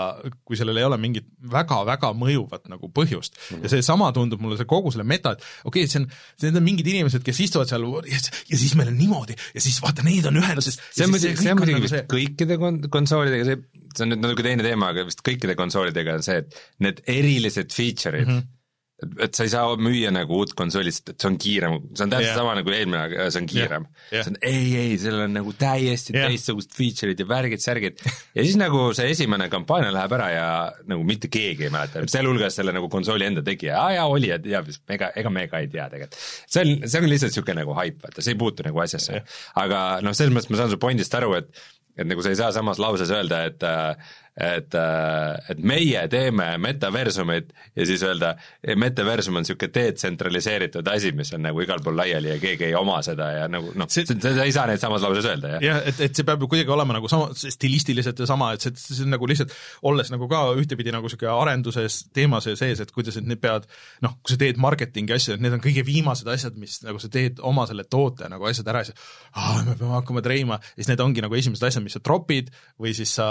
kui 0.47 0.55
sellel 0.55 0.79
ei 0.79 0.85
ole 0.87 0.95
mingit 1.03 1.27
väga-väga 1.51 2.13
mõjuvat 2.15 2.69
nagu 2.71 2.87
põhjust 2.95 3.35
mm. 3.35 3.41
-hmm. 3.49 3.65
ja 3.67 3.73
seesama 3.73 4.07
tundub 4.15 4.39
mulle, 4.39 4.55
see 4.59 4.69
kogu 4.69 4.93
selle 4.95 5.03
meta, 5.03 5.33
et 5.35 5.43
okei 5.67 5.83
okay,, 5.83 5.91
see 5.91 5.99
on, 5.99 6.07
need 6.45 6.59
on 6.61 6.65
mingid 6.69 6.87
inimesed, 6.93 7.25
kes 7.25 7.41
istuvad 7.43 7.67
seal 7.67 7.83
ja, 8.07 8.21
ja 8.53 8.59
siis 8.61 8.77
meil 8.79 8.93
on 8.93 8.95
niimoodi 8.99 9.35
ja 9.35 9.63
siis 9.65 9.81
vaata, 9.83 10.05
need 10.07 10.29
on 10.31 10.39
ühenduses. 10.39 10.79
see 10.95 11.09
on 11.09 11.11
muidugi, 11.11 11.41
see 11.41 11.51
on 11.51 11.59
muidugi 11.59 11.83
vist 11.89 11.97
nagu 11.97 12.13
kõikide 12.13 12.59
kon-, 12.61 12.79
konsoolidega, 12.93 13.49
see, 13.49 13.59
see 13.97 14.05
on 14.07 14.13
nüüd 14.13 14.23
natuke 14.23 14.47
teine 14.47 14.63
teema, 14.63 14.93
aga 14.95 15.03
vist 15.09 15.25
kõikide 15.27 15.59
konsoolidega 15.59 16.15
on 16.21 16.23
see, 16.23 16.39
et 16.39 16.63
need 16.87 17.03
erilised 17.17 17.75
feature'id 17.75 18.29
mm, 18.29 18.39
-hmm 18.39 18.55
et, 18.99 19.33
sa 19.35 19.45
ei 19.45 19.51
saa 19.51 19.75
müüa 19.79 20.11
nagu 20.13 20.39
uut 20.41 20.51
konsooli, 20.57 20.91
sest 20.93 21.13
et 21.13 21.23
see 21.23 21.29
on 21.29 21.37
kiirem, 21.41 21.77
see 21.93 22.05
on 22.05 22.13
täpselt 22.13 22.27
yeah. 22.27 22.39
sama 22.39 22.55
nagu 22.57 22.73
eelmine, 22.73 23.01
aga 23.07 23.27
see 23.31 23.41
on 23.43 23.49
kiirem. 23.49 23.87
Yeah.. 23.87 24.11
Yeah. 24.11 24.25
see 24.25 24.33
on 24.33 24.39
ei, 24.49 24.67
ei, 24.81 24.97
sellel 25.01 25.25
on 25.27 25.35
nagu 25.39 25.53
täiesti 25.59 26.15
yeah. 26.15 26.27
teistsugused 26.29 26.75
feature'id 26.77 27.23
ja 27.23 27.29
värgid, 27.29 27.63
särgid. 27.63 28.03
Ja 28.35 28.45
siis 28.45 28.59
nagu 28.59 28.83
see 28.97 29.09
esimene 29.13 29.49
kampaania 29.51 29.93
läheb 29.95 30.15
ära 30.19 30.29
ja 30.33 30.45
nagu 30.89 31.07
mitte 31.07 31.31
keegi 31.31 31.67
ei 31.67 31.73
mäleta, 31.73 32.03
sealhulgas 32.11 32.59
selle 32.59 32.75
nagu 32.75 32.91
konsooli 32.91 33.29
enda 33.29 33.45
tegija, 33.45 33.79
aa 33.81 33.97
jaa, 33.97 34.05
oli 34.11 34.33
ja 34.33 34.39
teab, 34.43 34.69
ega, 34.97 35.11
ega 35.19 35.33
me 35.33 35.47
ka 35.51 35.63
ei 35.63 35.71
tea 35.71 35.89
tegelikult. 35.91 36.21
see 36.45 36.65
on, 36.65 36.75
see 36.85 37.03
on 37.03 37.11
lihtsalt 37.13 37.33
niisugune 37.33 37.59
nagu 37.63 37.75
haip, 37.79 37.99
vaata, 38.03 38.23
see 38.25 38.35
ei 38.35 38.39
puutu 38.39 38.65
nagu 38.67 38.85
asjasse. 38.85 39.19
Yeah.. 39.19 39.41
aga 39.63 39.83
noh, 40.05 40.15
selles 40.17 40.35
mõttes 40.35 40.51
ma 40.51 40.63
saan 40.63 40.73
su 40.73 40.81
pointist 40.81 41.19
aru, 41.19 41.35
et 41.39 41.67
et 41.99 42.07
nagu 42.07 42.23
sa 42.23 42.31
ei 42.31 42.37
saa 42.39 42.53
samas 42.55 42.79
lauses 42.79 43.11
öelda, 43.11 43.41
et 43.49 43.63
et, 44.39 44.75
et 45.51 45.59
meie 45.59 46.05
teeme 46.11 46.47
metaversumit 46.61 47.51
ja 47.75 47.85
siis 47.87 48.03
öelda, 48.07 48.33
metaversum 48.79 49.35
on 49.35 49.43
niisugune 49.43 49.71
detsentraliseeritud 49.75 50.87
asi, 50.93 51.11
mis 51.15 51.31
on 51.35 51.43
nagu 51.43 51.59
igal 51.63 51.81
pool 51.83 51.97
laiali 51.99 52.31
ja 52.31 52.37
keegi 52.41 52.69
ei 52.69 52.75
oma 52.79 53.01
seda 53.05 53.29
ja 53.35 53.47
nagu 53.51 53.73
noh, 53.77 53.89
sa 53.91 54.03
ei 54.45 54.53
saa 54.55 54.65
neid 54.69 54.81
samas 54.81 55.03
lauses 55.03 55.27
öelda, 55.27 55.55
jah. 55.57 55.65
jah, 55.65 55.81
et, 55.91 55.99
et 56.07 56.15
see 56.15 56.27
peab 56.27 56.43
ju 56.43 56.49
kuidagi 56.51 56.71
olema 56.73 56.95
nagu 56.95 57.11
sama, 57.11 57.29
stilistiliselt 57.35 58.23
ja 58.23 58.29
sama, 58.29 58.53
et 58.55 58.63
see, 58.63 58.75
see 58.79 59.03
on 59.05 59.13
nagu 59.15 59.29
lihtsalt, 59.29 59.55
olles 59.89 60.11
nagu 60.13 60.29
ka 60.31 60.45
ühtepidi 60.59 60.93
nagu 60.95 61.09
niisugune 61.09 61.35
arenduses 61.35 62.01
teema 62.15 62.39
sees, 62.43 62.79
et 62.79 62.95
kuidas, 62.95 63.19
et 63.19 63.27
need 63.27 63.41
peavad 63.43 63.67
noh, 64.05 64.15
kui 64.23 64.35
sa 64.35 64.39
teed 64.41 64.61
marketingi 64.61 65.15
asju, 65.15 65.35
et 65.35 65.43
need 65.43 65.57
on 65.57 65.63
kõige 65.63 65.83
viimased 65.87 66.31
asjad, 66.31 66.55
mis 66.59 66.79
nagu 66.85 67.01
sa 67.01 67.11
teed 67.11 67.43
oma 67.45 67.67
selle 67.69 67.85
toote 67.89 68.29
nagu 68.31 68.47
asjad 68.49 68.71
ära 68.71 68.85
ja 68.85 68.91
siis 68.91 69.11
aa, 69.35 69.59
me 69.67 69.75
peame 69.75 69.95
hakkama 69.97 70.23
treima, 70.25 70.59
ja 70.63 70.79
siis 70.79 70.91
need 70.93 71.03
ongi 71.03 71.23
nagu 71.25 71.35
esimesed 71.39 71.67
asjad, 71.67 71.83
mis 71.83 71.97
sa 71.97 72.03
tropid 72.03 72.53
või 72.79 72.95
siis 72.97 73.17
sa 73.19 73.27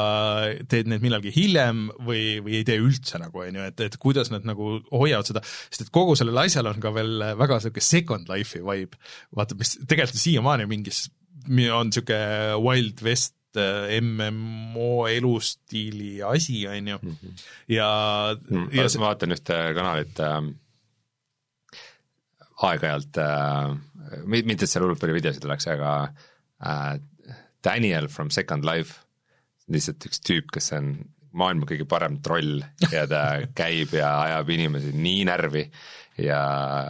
teed 0.68 0.90
need 0.98 1.06
millalgi 1.06 1.32
hiljem 1.34 1.86
või, 2.04 2.38
või 2.44 2.58
ei 2.60 2.66
tee 2.66 2.78
üldse 2.82 3.20
nagu, 3.22 3.42
on 3.44 3.60
ju, 3.60 3.64
et, 3.70 3.80
et 3.86 3.96
kuidas 4.02 4.32
nad 4.34 4.46
nagu 4.48 4.76
hoiavad 4.90 5.30
seda, 5.30 5.42
sest 5.44 5.86
et 5.86 5.94
kogu 5.94 6.16
sellel 6.18 6.42
asjal 6.44 6.68
on 6.70 6.82
ka 6.82 6.92
veel 6.96 7.24
väga 7.38 7.58
niisugune 7.58 7.86
Second 7.88 8.30
Life'i 8.32 8.62
vibe, 8.66 9.00
vaata, 9.38 9.56
mis 9.58 9.76
tegelikult 9.88 10.22
siiamaani 10.22 10.68
mingis, 10.70 11.06
on 11.48 11.90
niisugune 11.90 12.60
Wild 12.64 13.02
West 13.06 13.60
äh, 13.60 13.98
MMO 14.02 15.08
elustiili 15.10 16.18
asi, 16.26 16.62
on 16.68 16.94
ju, 16.94 17.02
mhm. 17.02 17.36
ja 17.72 17.90
mm, 18.36 18.70
ja 18.76 18.88
ma 18.98 19.06
vaatan 19.08 19.36
ühte 19.38 19.60
kanalit 19.78 20.24
äh, 20.24 20.40
aeg-ajalt 22.68 23.20
äh,, 23.22 23.76
mitte 24.26 24.64
et 24.64 24.70
seal 24.70 24.84
hullult 24.84 25.00
palju 25.02 25.18
videosid 25.18 25.44
oleks, 25.46 25.68
aga 25.70 25.92
äh, 26.64 26.96
Daniel 27.64 28.08
from 28.08 28.30
Second 28.30 28.64
Life, 28.64 29.04
lihtsalt 29.72 30.08
üks 30.08 30.22
tüüp, 30.24 30.50
kes 30.54 30.72
on 30.78 30.96
maailma 31.38 31.68
kõige 31.68 31.86
parem 31.88 32.18
troll 32.24 32.62
ja 32.90 33.06
ta 33.10 33.22
käib 33.60 33.94
ja 33.98 34.12
ajab 34.24 34.52
inimesi 34.56 34.94
nii 34.96 35.24
närvi 35.28 35.68
ja 36.18 36.38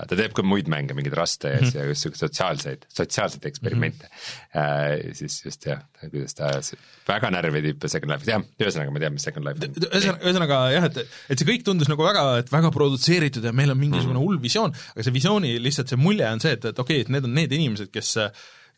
ta 0.08 0.16
teeb 0.16 0.32
ka 0.36 0.42
muid 0.46 0.70
mänge, 0.72 0.94
mingeid 0.96 1.16
raste 1.16 1.50
ja 1.52 1.60
mm 1.60 1.66
siukseid 1.98 2.16
sotsiaalseid, 2.18 2.86
sotsiaalseid 2.92 3.44
eksperimente 3.48 4.06
mm. 4.06 4.12
-hmm. 4.14 4.58
Äh, 4.58 5.14
siis 5.14 5.44
just 5.44 5.66
jah, 5.66 5.82
kuidas 6.00 6.34
ta 6.34 6.46
ajas 6.48 6.74
väga 7.08 7.30
närvi 7.30 7.62
tüüpe 7.66 7.88
Second 7.88 8.12
Life'is, 8.12 8.30
jah, 8.32 8.44
ühesõnaga 8.60 8.92
ma 8.92 9.02
tean, 9.02 9.12
mis 9.12 9.26
Second 9.28 9.46
Life 9.46 9.64
on. 9.64 9.74
ühesõnaga, 9.88 10.24
ühesõnaga 10.24 10.58
jah, 10.72 10.84
et, 10.88 10.98
et 11.28 11.38
see 11.38 11.48
kõik 11.48 11.64
tundus 11.64 11.88
nagu 11.88 12.04
väga, 12.04 12.24
et 12.42 12.52
väga 12.52 12.70
produtseeritud 12.72 13.44
ja 13.44 13.52
meil 13.52 13.70
on 13.74 13.78
mingisugune 13.78 14.18
mm 14.18 14.22
-hmm. 14.22 14.28
hull 14.28 14.42
visioon, 14.42 14.76
aga 14.94 15.04
see 15.04 15.16
visiooni 15.16 15.56
lihtsalt 15.62 15.92
see 15.92 16.00
mulje 16.00 16.28
on 16.28 16.40
see, 16.40 16.52
et, 16.56 16.64
et 16.64 16.78
okei 16.78 17.02
okay,, 17.02 17.06
et 17.06 17.12
need 17.12 17.28
on 17.28 17.34
need 17.34 17.52
inimesed, 17.52 17.92
kes 17.92 18.16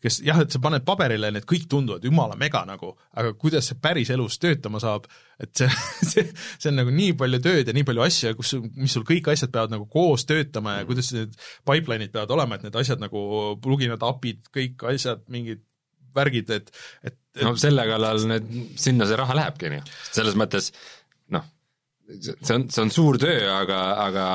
kes 0.01 0.19
jah, 0.25 0.39
et 0.41 0.53
sa 0.53 0.61
paned 0.63 0.85
paberile, 0.85 1.29
need 1.33 1.45
kõik 1.49 1.67
tunduvad 1.71 2.05
jumala 2.05 2.37
mega 2.39 2.63
nagu, 2.67 2.93
aga 3.17 3.33
kuidas 3.39 3.69
see 3.69 3.79
päriselus 3.81 4.39
töötama 4.41 4.81
saab, 4.81 5.07
et 5.41 5.51
see, 5.57 5.69
see, 6.11 6.25
see 6.57 6.71
on 6.71 6.79
nagu 6.81 6.93
nii 6.95 7.15
palju 7.19 7.41
tööd 7.43 7.69
ja 7.69 7.75
nii 7.77 7.87
palju 7.87 8.05
asju, 8.05 8.35
kus, 8.39 8.53
mis 8.77 8.95
sul 8.97 9.05
kõik 9.07 9.31
asjad 9.33 9.53
peavad 9.53 9.75
nagu 9.75 9.87
koos 9.91 10.25
töötama 10.29 10.79
ja 10.79 10.87
kuidas 10.89 11.11
need 11.15 11.35
pipeline'id 11.67 12.13
peavad 12.13 12.37
olema, 12.37 12.57
et 12.57 12.67
need 12.67 12.79
asjad 12.81 13.03
nagu 13.03 13.25
pluginad, 13.63 14.01
API-d, 14.11 14.49
kõik 14.53 14.87
asjad, 14.93 15.25
mingid 15.31 15.65
värgid, 16.15 16.49
et, 16.51 16.71
et, 17.07 17.15
et 17.37 17.45
no 17.47 17.53
selle 17.59 17.85
kallal 17.87 18.25
need, 18.27 18.49
sinna 18.79 19.07
see 19.07 19.19
raha 19.19 19.37
lähebki, 19.37 19.69
on 19.69 19.77
ju, 19.77 19.85
selles 20.11 20.35
mõttes 20.39 20.71
see 22.19 22.55
on, 22.55 22.67
see 22.69 22.83
on 22.83 22.93
suur 22.93 23.19
töö, 23.21 23.43
aga, 23.53 23.81
aga, 24.05 24.25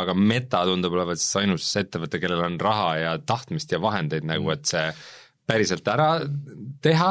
aga 0.00 0.16
Meta 0.18 0.64
tundub 0.68 0.96
olevat 0.96 1.20
siis 1.22 1.42
ainus 1.42 1.68
ettevõte, 1.80 2.20
kellel 2.22 2.44
on 2.46 2.58
raha 2.60 2.90
ja 3.00 3.14
tahtmist 3.18 3.72
ja 3.72 3.80
vahendeid 3.82 4.26
nagu, 4.28 4.50
et 4.54 4.66
see 4.68 4.88
päriselt 5.46 5.86
ära 5.88 6.08
teha, 6.82 7.10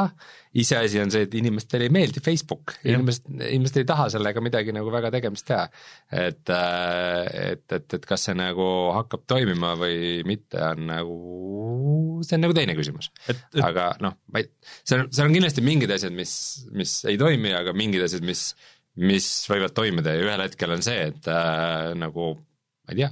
iseasi 0.56 1.00
on 1.02 1.10
see, 1.12 1.24
et 1.26 1.34
inimestele 1.36 1.86
ei 1.88 1.92
meeldi 1.92 2.20
Facebook, 2.24 2.74
inimesed, 2.84 3.26
inimesed 3.28 3.80
ei 3.80 3.88
taha 3.88 4.06
sellega 4.12 4.42
midagi 4.44 4.74
nagu 4.76 4.92
väga 4.92 5.10
tegemist 5.14 5.46
teha. 5.48 5.66
et, 6.12 6.52
et, 6.52 7.64
et, 7.78 7.96
et 7.98 8.06
kas 8.08 8.28
see 8.28 8.36
nagu 8.36 8.68
hakkab 8.96 9.26
toimima 9.28 9.74
või 9.80 10.22
mitte, 10.28 10.60
on 10.60 10.86
nagu, 10.88 11.16
see 12.28 12.38
on 12.38 12.46
nagu 12.46 12.56
teine 12.56 12.76
küsimus. 12.78 13.10
aga 13.64 13.90
noh, 14.04 14.16
ma 14.32 14.44
ei, 14.44 14.50
seal, 14.82 15.08
seal 15.10 15.28
on 15.28 15.36
kindlasti 15.36 15.64
mingid 15.64 15.92
asjad, 15.96 16.16
mis, 16.16 16.36
mis 16.76 16.98
ei 17.08 17.20
toimi, 17.20 17.52
aga 17.56 17.76
mingid 17.76 18.04
asjad, 18.08 18.24
mis 18.26 18.50
mis 19.02 19.28
võivad 19.50 19.74
toimida 19.76 20.14
ja 20.14 20.24
ühel 20.24 20.44
hetkel 20.46 20.72
on 20.76 20.84
see, 20.84 21.08
et 21.10 21.28
äh, 21.30 21.92
nagu 21.98 22.32
ma 22.36 22.94
ei 22.94 23.02
tea, 23.02 23.10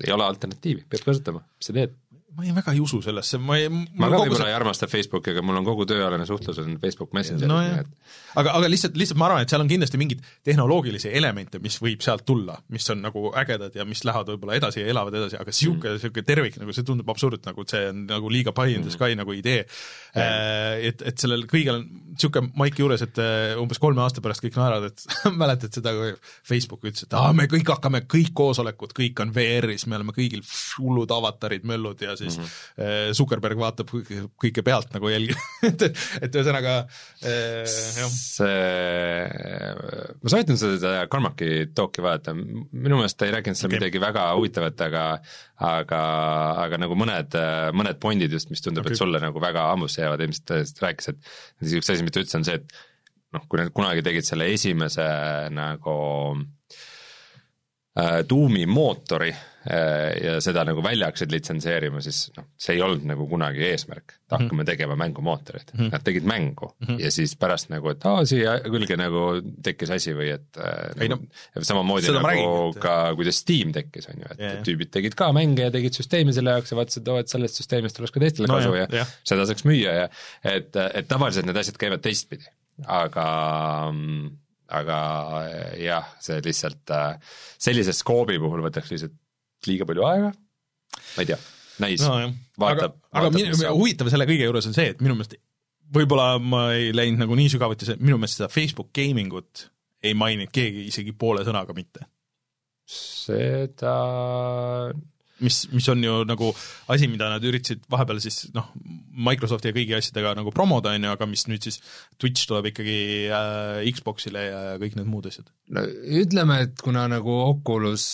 ei 0.00 0.14
ole 0.14 0.26
alternatiivi, 0.26 0.86
peab 0.90 1.06
kasutama, 1.06 1.44
mis 1.58 1.70
sa 1.70 1.76
teed 1.76 1.99
ma 2.36 2.46
ei, 2.46 2.52
väga 2.54 2.74
ei 2.76 2.80
usu 2.82 3.00
sellesse, 3.04 3.40
ma 3.42 3.58
ei 3.58 3.68
ma 3.70 4.08
ka 4.08 4.20
võib-olla 4.22 4.44
see... 4.44 4.52
ei 4.52 4.56
armasta 4.56 4.88
Facebooki, 4.90 5.34
aga 5.34 5.42
mul 5.46 5.58
on 5.60 5.66
kogu 5.66 5.86
tööalane 5.90 6.26
suhtlus 6.28 6.60
on 6.62 6.76
Facebook 6.82 7.14
Messengeris 7.16 7.50
no,, 7.50 7.58
nii 7.64 7.80
et 7.82 7.90
aga, 8.38 8.52
aga 8.58 8.70
lihtsalt, 8.70 8.96
lihtsalt 8.98 9.18
ma 9.20 9.26
arvan, 9.28 9.44
et 9.44 9.52
seal 9.52 9.64
on 9.64 9.70
kindlasti 9.70 10.00
mingeid 10.00 10.22
tehnoloogilisi 10.46 11.10
elemente, 11.18 11.60
mis 11.62 11.78
võib 11.82 12.04
sealt 12.04 12.24
tulla, 12.28 12.56
mis 12.74 12.86
on 12.92 13.02
nagu 13.04 13.32
ägedad 13.40 13.74
ja 13.76 13.86
mis 13.88 14.04
lähevad 14.06 14.30
võib-olla 14.34 14.58
edasi 14.60 14.84
ja 14.84 14.92
elavad 14.92 15.16
edasi, 15.18 15.38
aga 15.40 15.50
niisugune 15.50 15.94
mm., 15.94 15.98
niisugune 15.98 16.26
tervik, 16.28 16.58
nagu 16.62 16.76
see 16.76 16.86
tundub 16.86 17.10
absurd, 17.12 17.42
nagu 17.46 17.66
see 17.70 17.82
on 17.90 18.04
nagu 18.10 18.32
liiga 18.32 18.54
pie 18.56 18.76
in 18.76 18.86
the 18.86 18.94
sky 18.94 19.12
mm. 19.14 19.22
nagu 19.24 19.36
idee 19.36 19.60
yeah.. 19.60 20.78
Et, 20.90 21.02
et 21.06 21.20
sellel 21.20 21.44
kõigel 21.50 21.80
on 21.80 21.86
niisugune 22.14 22.52
maik 22.58 22.78
juures, 22.80 23.02
et 23.06 23.18
äh, 23.22 23.56
umbes 23.60 23.80
kolme 23.82 24.02
aasta 24.04 24.22
pärast 24.24 24.44
kõik 24.44 24.58
naeravad, 24.60 24.94
et 24.94 25.18
mäletad 25.42 25.74
seda, 25.74 25.94
kui 25.96 26.14
Facebook 26.46 26.86
ütles, 26.86 27.06
et 27.06 27.18
aa, 27.18 27.34
me 27.36 27.48
kõik 27.50 27.74
hakkame, 27.74 28.04
kõik 28.10 28.32
koosolekud, 28.36 28.94
kõik 28.96 29.24
on 29.24 29.34
VR-is, 29.34 29.86
me 29.90 29.98
oleme 29.98 30.14
kõigil 30.16 30.44
hullud 30.78 31.10
avatarid, 31.14 31.66
möllud 31.68 32.02
ja 32.04 32.16
siis 32.20 32.38
mm 32.38 32.44
-hmm. 32.44 33.14
Zuckerberg 33.16 33.58
vaatab 33.60 33.90
kõike 33.90 34.64
pealt 34.66 34.94
nagu 34.94 35.10
jälgib 35.12 35.36
et, 35.70 35.86
et 36.22 36.34
ühesõnaga 36.34 36.76
äh, 37.24 37.64
jah. 37.98 38.12
see, 38.14 38.50
ma 40.22 40.32
soovitan 40.32 40.60
seda 40.60 40.94
Carmacki 41.12 41.70
talk'i 41.74 42.04
vaadata, 42.04 42.34
minu 42.36 43.00
meelest 43.00 43.18
ta 43.18 43.28
ei 43.28 43.34
rääkinud 43.36 43.58
seal 43.58 43.70
okay. 43.70 43.80
midagi 43.80 44.02
väga 44.02 44.28
huvitavat, 44.36 44.86
aga 44.88 45.04
aga, 45.60 46.00
aga 46.64 46.78
nagu 46.80 46.96
mõned, 46.96 47.36
mõned 47.76 47.98
pointid 48.02 48.32
just, 48.32 48.50
mis 48.52 48.62
tundub 48.64 48.86
okay., 48.86 48.96
et 48.96 49.00
sulle 49.02 49.20
nagu 49.22 49.42
väga 49.42 49.66
hambusse 49.72 50.00
jäävad, 50.02 50.24
ilmselt 50.24 50.80
rääkis, 50.84 51.12
et 51.12 51.74
üks 51.80 51.92
asi, 51.92 52.06
mis 52.06 52.14
ta 52.14 52.22
ütles, 52.22 52.38
on 52.38 52.46
see, 52.48 52.60
et 52.60 52.80
noh, 53.36 53.44
kui 53.46 53.60
nad 53.60 53.72
kunagi 53.74 54.04
tegid 54.06 54.26
selle 54.26 54.48
esimese 54.54 55.06
nagu 55.54 55.96
äh, 58.00 58.20
tuumimootori 58.28 59.32
ja 59.68 60.38
seda 60.40 60.62
nagu 60.64 60.80
välja 60.84 61.10
hakkasid 61.10 61.32
litsenseerima, 61.34 62.00
siis 62.00 62.30
noh, 62.36 62.46
see 62.60 62.78
ei 62.78 62.82
olnud 62.84 63.04
nagu 63.10 63.26
kunagi 63.28 63.66
eesmärk, 63.68 64.14
et 64.14 64.32
hakkame 64.32 64.48
mm 64.48 64.60
-hmm. 64.62 64.68
tegema 64.70 64.96
mängumootorit 64.96 65.74
mm, 65.74 65.80
-hmm. 65.80 65.92
nad 65.92 66.04
tegid 66.04 66.24
mängu 66.24 66.70
mm 66.78 66.86
-hmm. 66.86 67.00
ja 67.04 67.10
siis 67.10 67.36
pärast 67.36 67.68
nagu, 67.68 67.90
et 67.90 68.06
aa, 68.08 68.24
siia 68.24 68.56
külge 68.64 68.96
nagu 68.96 69.42
tekkis 69.62 69.90
asi 69.90 70.14
või 70.16 70.32
et 70.34 70.56
äh, 70.56 71.02
ei 71.02 71.12
nagu, 71.12 71.28
no 71.56 71.62
samamoodi 71.62 72.08
nagu 72.08 72.26
räägin, 72.26 72.80
ka 72.80 73.14
kuidas 73.16 73.42
Steam 73.44 73.72
tekkis, 73.72 74.08
on 74.08 74.24
ju, 74.24 74.32
et 74.32 74.40
yeah. 74.40 74.62
tüübid 74.64 74.90
tegid 74.96 75.14
ka 75.14 75.32
mänge 75.32 75.62
ja 75.62 75.70
tegid 75.70 75.92
süsteemi 75.92 76.32
selle 76.32 76.56
jaoks 76.56 76.72
ja 76.72 76.80
vaatasid, 76.80 77.08
oo, 77.08 77.18
et 77.20 77.28
sellest 77.28 77.60
süsteemist 77.60 78.00
oleks 78.00 78.16
ka 78.16 78.20
teistele 78.20 78.48
no, 78.48 78.56
kasu 78.56 78.74
ja, 78.74 78.86
ja 78.92 79.06
seda 79.24 79.46
saaks 79.46 79.64
müüa 79.68 79.92
ja 79.92 80.08
et, 80.44 80.76
et 80.94 81.08
tavaliselt 81.08 81.46
need 81.46 81.56
asjad 81.56 81.76
käivad 81.76 82.00
teistpidi, 82.00 82.48
aga 82.86 83.26
aga 84.70 84.98
jah, 85.82 86.12
see 86.22 86.38
lihtsalt 86.44 86.92
sellise 87.58 87.92
skoobi 87.92 88.38
puhul 88.38 88.62
võtaks 88.62 88.92
lihtsalt 88.94 89.19
liiga 89.68 89.88
palju 89.88 90.06
aega, 90.08 90.32
ma 90.32 91.24
ei 91.24 91.30
tea, 91.32 91.38
näis 91.84 92.04
no,, 92.06 92.16
vaatab. 92.60 92.96
aga, 93.10 93.26
aga 93.26 93.34
minu, 93.36 93.60
huvitav 93.76 94.12
selle 94.12 94.28
kõige 94.30 94.48
juures 94.48 94.70
on 94.70 94.76
see, 94.76 94.94
et 94.94 95.04
minu 95.04 95.18
meelest 95.18 95.36
võib-olla 95.94 96.32
ma 96.38 96.64
ei 96.76 96.94
läinud 96.94 97.24
nagu 97.24 97.36
nii 97.38 97.52
sügavuti, 97.52 97.88
minu 97.98 98.18
meelest 98.20 98.40
seda 98.40 98.50
Facebook 98.52 98.92
gaming 98.96 99.34
ut 99.36 99.66
ei 100.00 100.16
maininud 100.16 100.52
keegi 100.54 100.86
isegi 100.88 101.12
poole 101.18 101.44
sõnaga 101.46 101.74
mitte. 101.76 102.06
seda 102.90 103.96
mis, 105.44 105.60
mis 105.72 105.88
on 105.92 106.04
ju 106.04 106.16
nagu 106.28 106.50
asi, 106.92 107.08
mida 107.10 107.28
nad 107.32 107.44
üritasid 107.46 107.82
vahepeal 107.90 108.20
siis 108.22 108.42
noh, 108.56 108.70
Microsofti 109.30 109.70
ja 109.70 109.76
kõigi 109.76 109.96
asjadega 109.98 110.34
nagu 110.38 110.52
promoda, 110.54 110.94
on 110.96 111.06
ju, 111.06 111.12
aga 111.14 111.28
mis 111.28 111.46
nüüd 111.50 111.66
siis 111.66 111.80
Twitch 112.20 112.48
tuleb 112.50 112.70
ikkagi 112.72 112.98
äh, 113.34 113.80
Xboxile 113.96 114.44
ja 114.46 114.62
kõik 114.80 114.96
need 114.98 115.10
muud 115.10 115.28
asjad. 115.30 115.50
no 115.74 115.84
ütleme, 116.20 116.62
et 116.66 116.84
kuna 116.84 117.06
nagu 117.10 117.40
Oculus 117.46 118.06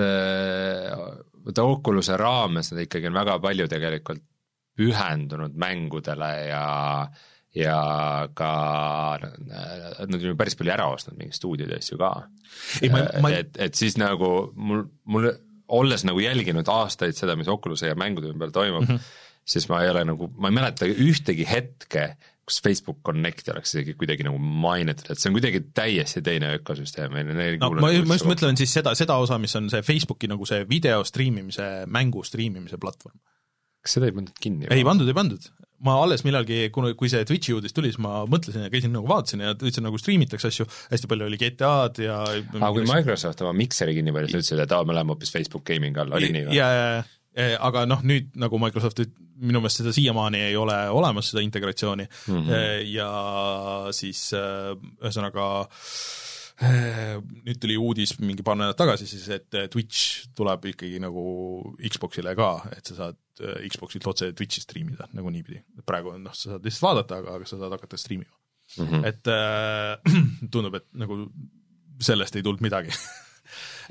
vaata 0.00 1.66
Oculus'e 1.66 2.16
raames 2.20 2.72
nad 2.72 2.82
ikkagi 2.84 3.10
on 3.10 3.18
väga 3.18 3.38
palju 3.42 3.68
tegelikult 3.70 4.22
pühendunud 4.78 5.54
mängudele 5.60 6.32
ja 6.48 6.64
ja 7.54 7.78
ka 8.34 8.52
nad 9.20 10.14
on 10.16 10.20
ju 10.20 10.36
päris 10.36 10.56
palju 10.56 10.72
ära 10.72 10.88
ostnud 10.94 11.18
mingeid 11.18 11.36
stuudioid 11.36 11.74
ja 11.74 11.80
asju 11.82 11.98
ka. 12.00 12.12
Ma... 13.20 13.32
et, 13.36 13.58
et 13.60 13.76
siis 13.76 13.98
nagu 14.00 14.30
mul, 14.56 14.86
mul 15.04 15.28
olles 15.72 16.04
nagu 16.08 16.20
jälginud 16.20 16.68
aastaid 16.68 17.16
seda, 17.16 17.36
mis 17.36 17.50
Oculus'e 17.52 17.92
ja 17.92 17.98
mängude 17.98 18.32
ümber 18.32 18.52
toimub 18.52 18.86
mm, 18.86 18.96
-hmm. 18.96 19.12
siis 19.44 19.68
ma 19.68 19.82
ei 19.84 19.92
ole 19.92 20.04
nagu, 20.08 20.30
ma 20.36 20.48
ei 20.48 20.56
mäleta 20.56 20.88
ühtegi 20.88 21.46
hetke, 21.48 22.16
kus 22.46 22.58
Facebook 22.62 23.00
Connecti 23.06 23.52
oleks 23.52 23.74
isegi 23.74 23.94
kuidagi 23.98 24.26
nagu 24.26 24.38
mainitud, 24.42 25.12
et 25.12 25.20
see 25.20 25.30
on 25.30 25.36
kuidagi 25.36 25.62
täiesti 25.76 26.22
teine 26.26 26.52
ökosüsteem. 26.58 27.14
no 27.60 27.72
ma, 27.78 27.90
ma 28.08 28.16
just 28.18 28.28
mõtlen 28.28 28.58
siis 28.58 28.72
seda, 28.74 28.96
seda 28.98 29.18
osa, 29.22 29.38
mis 29.42 29.54
on 29.58 29.70
see 29.72 29.84
Facebooki 29.86 30.30
nagu 30.30 30.46
see 30.48 30.64
video 30.70 31.04
striimimise, 31.06 31.68
mängu 31.86 32.24
striimimise 32.26 32.80
platvorm. 32.82 33.18
kas 33.82 33.98
seda 33.98 34.10
ei 34.10 34.16
pandud 34.16 34.42
kinni? 34.42 34.70
ei 34.74 34.82
pandud, 34.86 35.06
ei 35.06 35.18
pandud. 35.18 35.46
ma 35.86 35.96
alles 36.02 36.26
millalgi, 36.26 36.64
kuna, 36.74 36.92
kui 36.98 37.10
see 37.10 37.22
Twitch'i 37.26 37.54
uudis 37.54 37.74
tuli, 37.78 37.94
siis 37.94 38.02
ma 38.02 38.24
mõtlesin 38.30 38.66
ja 38.66 38.74
käisin 38.74 38.94
nagu 38.94 39.06
vaatasin 39.10 39.46
ja 39.46 39.54
üldse 39.54 39.82
nagu 39.82 39.98
striimitakse 40.02 40.50
asju, 40.50 40.66
hästi 40.90 41.10
palju 41.14 41.30
oli 41.30 41.38
GTA-d 41.38 42.04
ja 42.08 42.20
aga 42.26 42.74
kui 42.74 42.86
Microsoft 42.90 43.46
oma 43.46 43.54
Mixeri 43.54 43.94
kinni 43.98 44.14
pani, 44.14 44.30
siis 44.30 44.42
ütlesid, 44.42 44.66
et 44.66 44.74
aa, 44.74 44.86
me 44.86 44.98
läheme 44.98 45.14
hoopis 45.14 45.34
Facebook 45.34 45.66
Gaming 45.70 45.98
alla, 45.98 46.18
oli 46.18 46.34
nii 46.34 46.48
või? 46.50 46.58
Eh, 47.32 47.54
aga 47.56 47.86
noh, 47.88 48.02
nüüd 48.04 48.34
nagu 48.36 48.58
Microsoft 48.60 48.98
minu 49.42 49.62
meelest 49.62 49.80
seda 49.80 49.92
siiamaani 49.96 50.42
ei 50.50 50.56
ole 50.60 50.76
olemas, 50.92 51.30
seda 51.32 51.40
integratsiooni 51.40 52.04
mm 52.04 52.42
-hmm. 52.42 52.82
ja 52.92 53.08
siis 53.96 54.32
eh, 54.36 54.74
ühesõnaga 55.00 55.46
nüüd 56.62 57.58
tuli 57.58 57.78
uudis 57.80 58.12
mingi 58.20 58.44
paar 58.46 58.58
nädalat 58.60 58.76
tagasi 58.76 59.06
siis, 59.08 59.24
et 59.34 59.48
Twitch 59.72 60.28
tuleb 60.36 60.68
ikkagi 60.74 61.00
nagu 61.00 61.24
Xboxile 61.88 62.36
ka, 62.38 62.50
et 62.76 62.86
sa 62.86 62.94
saad 62.94 63.18
Xboxilt 63.72 64.06
otse 64.06 64.32
Twitchi 64.36 64.60
striimida 64.60 65.08
nagu 65.16 65.32
niipidi. 65.32 65.64
praegu 65.86 66.12
noh, 66.18 66.36
sa 66.36 66.52
saad 66.52 66.68
lihtsalt 66.68 66.86
vaadata, 66.86 67.16
aga, 67.16 67.34
aga 67.40 67.48
sa 67.48 67.58
saad 67.58 67.72
hakata 67.72 67.96
striimima 67.96 68.36
mm. 68.78 68.86
-hmm. 68.86 69.06
et 69.06 69.26
äh, 69.26 69.98
tundub, 70.52 70.74
et 70.74 70.86
nagu 70.92 71.26
sellest 72.00 72.36
ei 72.36 72.42
tulnud 72.42 72.60
midagi 72.60 72.92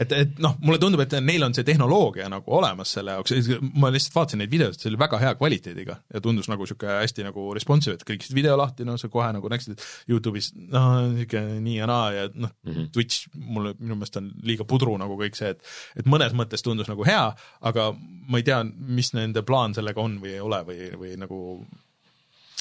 et, 0.01 0.13
et 0.15 0.39
noh, 0.41 0.55
mulle 0.65 0.79
tundub, 0.81 1.01
et 1.03 1.13
neil 1.23 1.43
on 1.45 1.55
see 1.55 1.65
tehnoloogia 1.67 2.27
nagu 2.31 2.55
olemas 2.57 2.93
selle 2.95 3.15
jaoks, 3.17 3.35
ma 3.79 3.91
lihtsalt 3.93 4.17
vaatasin 4.17 4.41
neid 4.41 4.51
videosid, 4.53 4.81
see 4.83 4.91
oli 4.91 4.99
väga 5.01 5.19
hea 5.21 5.33
kvaliteediga 5.39 5.97
ja 6.13 6.21
tundus 6.23 6.49
nagu 6.51 6.65
niisugune 6.65 6.97
hästi 7.01 7.25
nagu 7.27 7.45
responsive, 7.57 7.97
et 7.97 8.05
kõigist 8.07 8.35
video 8.35 8.57
lahti, 8.59 8.87
no 8.87 8.97
sa 9.01 9.11
kohe 9.13 9.29
nagu 9.35 9.51
näeksid, 9.51 9.77
et 9.77 10.11
Youtube'is 10.11 10.51
noh, 10.57 10.89
niisugune 11.13 11.59
nii 11.65 11.77
ja 11.77 11.89
naa 11.91 12.11
ja 12.15 12.27
noh 12.33 12.51
mm 12.51 12.73
-hmm., 12.73 12.89
Twitch 12.95 13.29
mulle, 13.33 13.75
minu 13.79 13.99
meelest 13.99 14.17
on 14.21 14.31
liiga 14.43 14.67
pudru 14.67 14.97
nagu 15.01 15.17
kõik 15.19 15.37
see, 15.37 15.53
et 15.55 16.01
et 16.01 16.09
mõnes 16.09 16.33
mõttes 16.37 16.63
tundus 16.63 16.89
nagu 16.89 17.05
hea, 17.05 17.23
aga 17.61 17.91
ma 18.27 18.41
ei 18.41 18.47
tea, 18.47 18.63
mis 18.63 19.13
nende 19.13 19.43
plaan 19.45 19.73
sellega 19.77 20.01
on 20.01 20.19
või 20.21 20.35
ei 20.35 20.43
ole 20.43 20.63
või, 20.67 20.91
või 20.97 21.17
nagu 21.19 21.41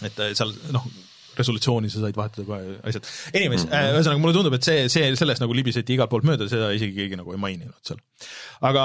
et 0.05 0.21
seal 0.35 0.53
noh, 0.73 0.87
resolutsiooni 1.39 1.91
sa 1.93 2.03
said 2.03 2.17
vahetada 2.19 2.47
kohe 2.49 2.77
asjad. 2.87 3.07
Anyways 3.35 3.65
mm, 3.65 3.71
-hmm. 3.71 3.97
ühesõnaga 3.99 4.23
mulle 4.23 4.37
tundub, 4.37 4.57
et 4.57 4.67
see, 4.67 4.89
see, 4.93 5.07
sellest 5.19 5.43
nagu 5.45 5.57
libiseti 5.57 5.95
igalt 5.97 6.11
poolt 6.13 6.27
mööda, 6.29 6.49
seda 6.51 6.73
isegi 6.77 6.97
keegi 6.97 7.19
nagu 7.21 7.35
ei 7.35 7.41
maininud 7.43 7.79
seal. 7.87 8.03
aga 8.67 8.85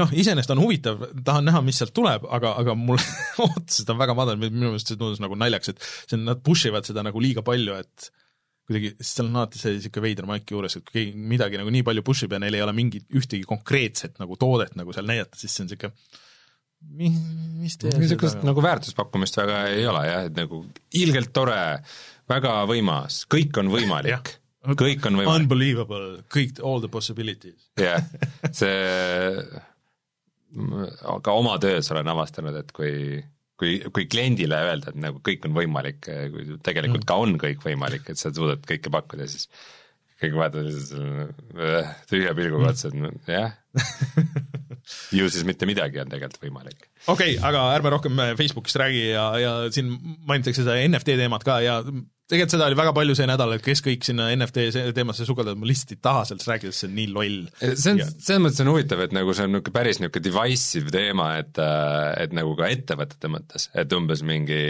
noh, 0.00 0.12
iseenesest 0.24 0.54
on 0.54 0.62
huvitav, 0.64 1.06
tahan 1.24 1.48
näha, 1.50 1.62
mis 1.66 1.78
sealt 1.82 1.94
tuleb, 1.96 2.26
aga, 2.38 2.56
aga 2.62 2.74
mul 2.78 2.98
ootused 3.46 3.94
on 3.94 4.00
väga 4.00 4.16
madalad, 4.18 4.42
minu 4.42 4.72
meelest 4.72 4.92
see 4.92 5.00
tundus 5.00 5.22
nagu 5.22 5.38
naljakas, 5.38 5.74
et 5.74 5.88
see 6.10 6.20
nad 6.20 6.42
push 6.44 6.70
ivad 6.70 6.88
seda 6.88 7.04
nagu 7.06 7.22
liiga 7.22 7.44
palju, 7.46 7.78
et 7.84 8.10
kuidagi, 8.64 8.94
seal 9.04 9.28
on 9.28 9.40
alati 9.42 9.60
see 9.60 9.76
niisugune 9.76 10.06
veider 10.06 10.28
maik 10.28 10.50
juures, 10.50 10.78
et 10.78 10.84
kui 10.86 11.00
keegi 11.00 11.24
midagi 11.32 11.60
nagu 11.60 11.72
nii 11.72 11.84
palju 11.86 12.04
push 12.06 12.24
ib 12.24 12.32
ja 12.32 12.40
neil 12.40 12.56
ei 12.56 12.64
ole 12.64 12.72
mingit 12.76 13.06
ühtegi 13.12 13.44
konkreetset 13.48 14.16
nagu 14.22 14.38
toodet 14.40 14.78
nagu 14.80 14.94
seal 14.96 15.08
näidata, 15.08 15.36
siis 15.38 15.52
see 15.52 15.66
on 15.66 15.68
niisugune 15.68 16.22
mis 16.94 17.78
te 17.80 17.92
niisugust 17.98 18.44
nagu 18.46 18.62
väärtuspakkumist 18.64 19.38
väga 19.40 19.60
ei 19.72 19.86
ole 19.90 20.06
jah, 20.08 20.24
et 20.28 20.38
nagu 20.38 20.62
ilgelt 21.00 21.32
tore, 21.34 21.60
väga 22.30 22.56
võimas, 22.70 23.24
kõik 23.30 23.62
on 23.62 23.72
võimalik 23.72 24.38
kõik 24.72 25.04
on 25.10 25.18
võimalik. 25.20 25.42
Unbelievable, 25.42 26.08
kõik, 26.32 26.58
all 26.64 26.80
the 26.80 26.88
possibilities. 26.92 27.68
jah 27.76 28.00
yeah., 28.00 28.52
see, 28.56 29.44
ka 31.24 31.36
oma 31.36 31.58
töös 31.62 31.90
olen 31.92 32.08
avastanud, 32.14 32.56
et 32.62 32.72
kui, 32.76 33.20
kui, 33.60 33.76
kui 33.92 34.08
kliendile 34.10 34.60
öelda, 34.70 34.92
et 34.92 35.00
nagu 35.04 35.20
kõik 35.24 35.48
on 35.48 35.56
võimalik, 35.58 36.00
kui 36.04 36.58
tegelikult 36.64 37.02
mm. 37.02 37.08
ka 37.10 37.20
on 37.26 37.38
kõik 37.42 37.64
võimalik, 37.66 38.08
et 38.08 38.20
sa 38.20 38.32
suudad 38.32 38.64
kõike 38.68 38.92
pakkuda, 38.94 39.28
siis 39.30 39.50
kõik 40.22 40.38
vaatavad 40.38 40.70
lihtsalt 40.70 41.58
äh, 41.58 41.94
tühja 42.08 42.32
pilguga 42.38 42.72
otsa, 42.72 42.92
et 42.94 43.32
jah 43.34 43.58
ju 45.14 45.28
siis 45.30 45.46
mitte 45.48 45.68
midagi 45.68 46.00
on 46.02 46.10
tegelikult 46.12 46.42
võimalik. 46.44 46.88
okei 47.06 47.36
okay,, 47.36 47.38
aga 47.48 47.66
ärme 47.76 47.94
rohkem 47.94 48.24
Facebookist 48.38 48.80
räägi 48.80 49.06
ja, 49.10 49.26
ja 49.40 49.54
siin 49.74 49.92
mainitakse 50.26 50.62
seda 50.62 50.76
NFT 50.88 51.16
teemat 51.20 51.46
ka 51.46 51.60
ja 51.64 51.80
tegelikult 52.24 52.54
seda 52.54 52.66
oli 52.70 52.76
väga 52.78 52.92
palju 52.96 53.14
see 53.18 53.26
nädal, 53.28 53.52
et 53.52 53.64
kes 53.64 53.82
kõik 53.84 54.04
sinna 54.06 54.30
NFT 54.32 54.62
teemasse 54.96 55.26
sukelduvad, 55.28 55.60
ma 55.60 55.68
lihtsalt 55.68 55.92
ei 55.92 55.98
taha 56.06 56.22
sellest 56.30 56.48
rääkida, 56.48 56.72
sest 56.72 56.84
see 56.84 56.88
on 56.88 56.94
nii 56.96 57.10
loll. 57.12 57.40
see 57.60 57.92
on, 57.92 58.00
selles 58.00 58.40
mõttes 58.46 58.62
on 58.64 58.70
huvitav, 58.72 59.02
et 59.04 59.16
nagu 59.16 59.34
see 59.36 59.44
on 59.44 59.52
niisugune 59.52 59.74
päris 59.76 60.00
niisugune 60.00 60.24
divisive 60.24 60.94
teema, 60.94 61.34
et 61.42 61.60
et 61.60 62.36
nagu 62.36 62.54
ka 62.56 62.70
ettevõtete 62.72 63.28
mõttes, 63.28 63.68
et 63.76 63.92
umbes 63.92 64.24
mingi 64.24 64.62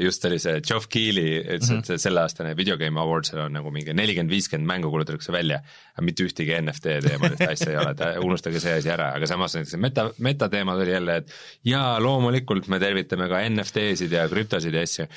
just 0.00 0.24
oli 0.28 0.38
see 0.40 0.64
Geoff 0.64 0.88
Keighley 0.92 1.38
ütles 1.42 1.68
mm, 1.68 1.76
-hmm. 1.76 1.84
et 1.84 1.92
mhm. 1.94 2.02
selleaastane 2.06 2.56
Video 2.56 2.76
Game 2.80 3.00
Awards'il 3.00 3.44
on 3.44 3.52
nagu 3.56 3.70
mingi 3.72 3.92
nelikümmend, 3.96 4.32
viiskümmend 4.32 4.68
mängu 4.68 4.90
kuulutatakse 4.92 5.32
välja, 5.32 5.60
aga 5.94 6.04
mitte 6.04 6.24
ühtegi 6.24 6.56
NFT 6.62 6.98
teemalist 7.04 7.44
asja 7.48 7.70
ei 7.72 7.80
ole, 7.80 7.92
et 7.92 8.24
unustage 8.24 8.60
see 8.60 8.80
asi 8.80 8.92
ära, 8.92 9.12
aga 9.16 9.28
samas 9.28 9.56
näiteks 9.56 9.76
meta, 9.80 10.10
metateema 10.18 10.80
tuli 10.80 10.96
jälle, 10.96 11.16
et 11.20 11.32
jaa, 11.64 11.96
loomulikult 12.00 12.68
me 12.72 12.80
tervitame 12.80 13.28
ka 13.28 13.44
NFT-sid 13.48 14.12
ja 14.16 14.28
krüptosid 14.32 14.76
ja 14.76 14.84
asju 14.84 15.08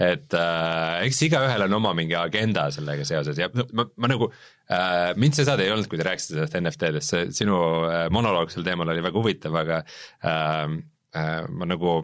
et 0.00 0.36
äh, 0.36 1.02
eks 1.06 1.24
igaühel 1.26 1.66
on 1.66 1.76
oma 1.80 1.92
mingi 1.96 2.16
agenda 2.16 2.68
sellega 2.72 3.04
seoses 3.08 3.40
ja 3.40 3.50
ma, 3.52 3.84
ma 4.00 4.10
nagu 4.10 4.30
äh,, 4.30 5.10
mind 5.20 5.36
see 5.36 5.48
saade 5.48 5.66
ei 5.66 5.74
olnud, 5.74 5.90
kui 5.90 6.00
te 6.00 6.06
rääkisite 6.08 6.38
sellest 6.38 6.56
NFT-dest, 6.62 7.12
see 7.12 7.26
sinu 7.42 7.58
äh, 7.88 8.06
monoloog 8.12 8.52
sel 8.52 8.64
teemal 8.66 8.88
oli 8.94 9.04
väga 9.04 9.20
huvitav, 9.20 9.60
aga 9.60 9.82
äh, 9.82 10.78
äh, 11.20 11.36
ma 11.52 11.68
nagu 11.68 12.00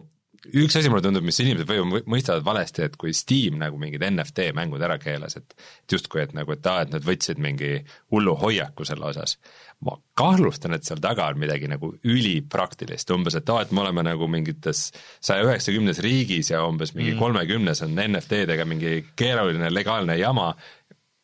üks 0.53 0.77
asi 0.77 0.89
mulle 0.91 1.03
tundub, 1.03 1.25
mis 1.25 1.39
inimesed 1.41 1.67
võib-olla 1.67 2.03
mõistavad 2.09 2.45
valesti, 2.45 2.85
et 2.85 2.97
kui 2.99 3.13
Steam 3.17 3.57
nagu 3.61 3.79
mingid 3.81 4.03
NFT 4.05 4.51
mängud 4.55 4.83
ära 4.85 4.99
keelas, 5.01 5.37
et 5.39 5.55
justkui, 5.91 6.21
et 6.23 6.35
nagu, 6.37 6.53
et 6.53 6.69
aa, 6.69 6.85
et 6.85 6.93
nad 6.93 7.05
võtsid 7.05 7.41
mingi 7.41 7.79
hullu 8.13 8.35
hoiaku 8.39 8.85
selle 8.87 9.09
osas 9.09 9.37
ma 9.85 9.93
kahtlustan, 10.17 10.73
et 10.73 10.87
seal 10.87 11.01
taga 11.03 11.27
on 11.31 11.37
midagi 11.41 11.69
nagu 11.69 11.91
ülipraktilist, 12.07 13.11
umbes 13.13 13.37
et 13.37 13.49
aa, 13.53 13.61
et 13.61 13.73
me 13.75 13.83
oleme 13.83 14.03
nagu 14.07 14.29
mingites 14.31 14.87
saja 15.21 15.45
üheksakümnes 15.45 16.01
riigis 16.01 16.49
ja 16.53 16.63
umbes 16.65 16.95
mingi 16.95 17.13
mm. 17.13 17.19
kolmekümnes 17.21 17.83
on 17.85 17.93
NFT-dega 18.07 18.65
mingi 18.65 18.95
keeruline 19.19 19.69
legaalne 19.73 20.17
jama, 20.17 20.49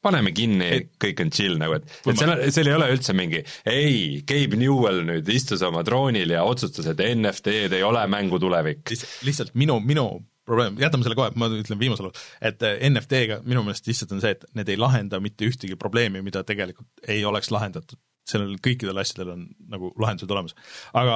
paneme 0.04 0.34
kinni, 0.36 0.70
kõik 1.02 1.24
on 1.24 1.34
chill 1.34 1.58
nagu, 1.62 1.80
et, 1.80 1.90
et 2.12 2.20
seal, 2.20 2.36
seal 2.54 2.70
ei 2.70 2.78
ole 2.78 2.92
üldse 2.94 3.16
mingi 3.18 3.42
ei, 3.70 4.22
Gabe 4.28 4.60
Newell 4.60 5.02
nüüd 5.08 5.34
istus 5.34 5.64
oma 5.66 5.82
troonil 5.88 6.36
ja 6.36 6.44
otsustas, 6.46 6.92
et 6.92 7.02
NFT-d 7.08 7.80
ei 7.80 7.88
ole 7.88 8.06
mängu 8.12 8.38
tulevik. 8.44 8.94
lihtsalt 9.26 9.56
minu, 9.58 9.80
minu 9.82 10.08
probleem, 10.46 10.78
jätame 10.78 11.08
selle 11.08 11.18
kohe, 11.18 11.34
ma 11.40 11.50
ütlen 11.50 11.80
viimasel 11.80 12.10
laul, 12.10 12.24
et 12.44 12.66
eh, 12.68 12.82
NFT-ga 12.92 13.42
minu 13.48 13.64
meelest 13.66 13.88
lihtsalt 13.90 14.14
on 14.14 14.22
see, 14.22 14.36
et 14.36 14.46
need 14.60 14.74
ei 14.76 14.78
lahenda 14.78 15.24
mitte 15.24 15.48
ühtegi 15.48 15.80
probleemi, 15.80 16.22
mida 16.22 16.44
tegelikult 16.46 17.08
ei 17.08 17.24
oleks 17.26 17.50
lahendatud 17.56 17.98
sellel 18.28 18.56
kõikidel 18.64 19.00
asjadel 19.02 19.34
on 19.34 19.42
nagu 19.72 19.90
lahendused 20.00 20.32
olemas. 20.32 20.56
aga 20.96 21.16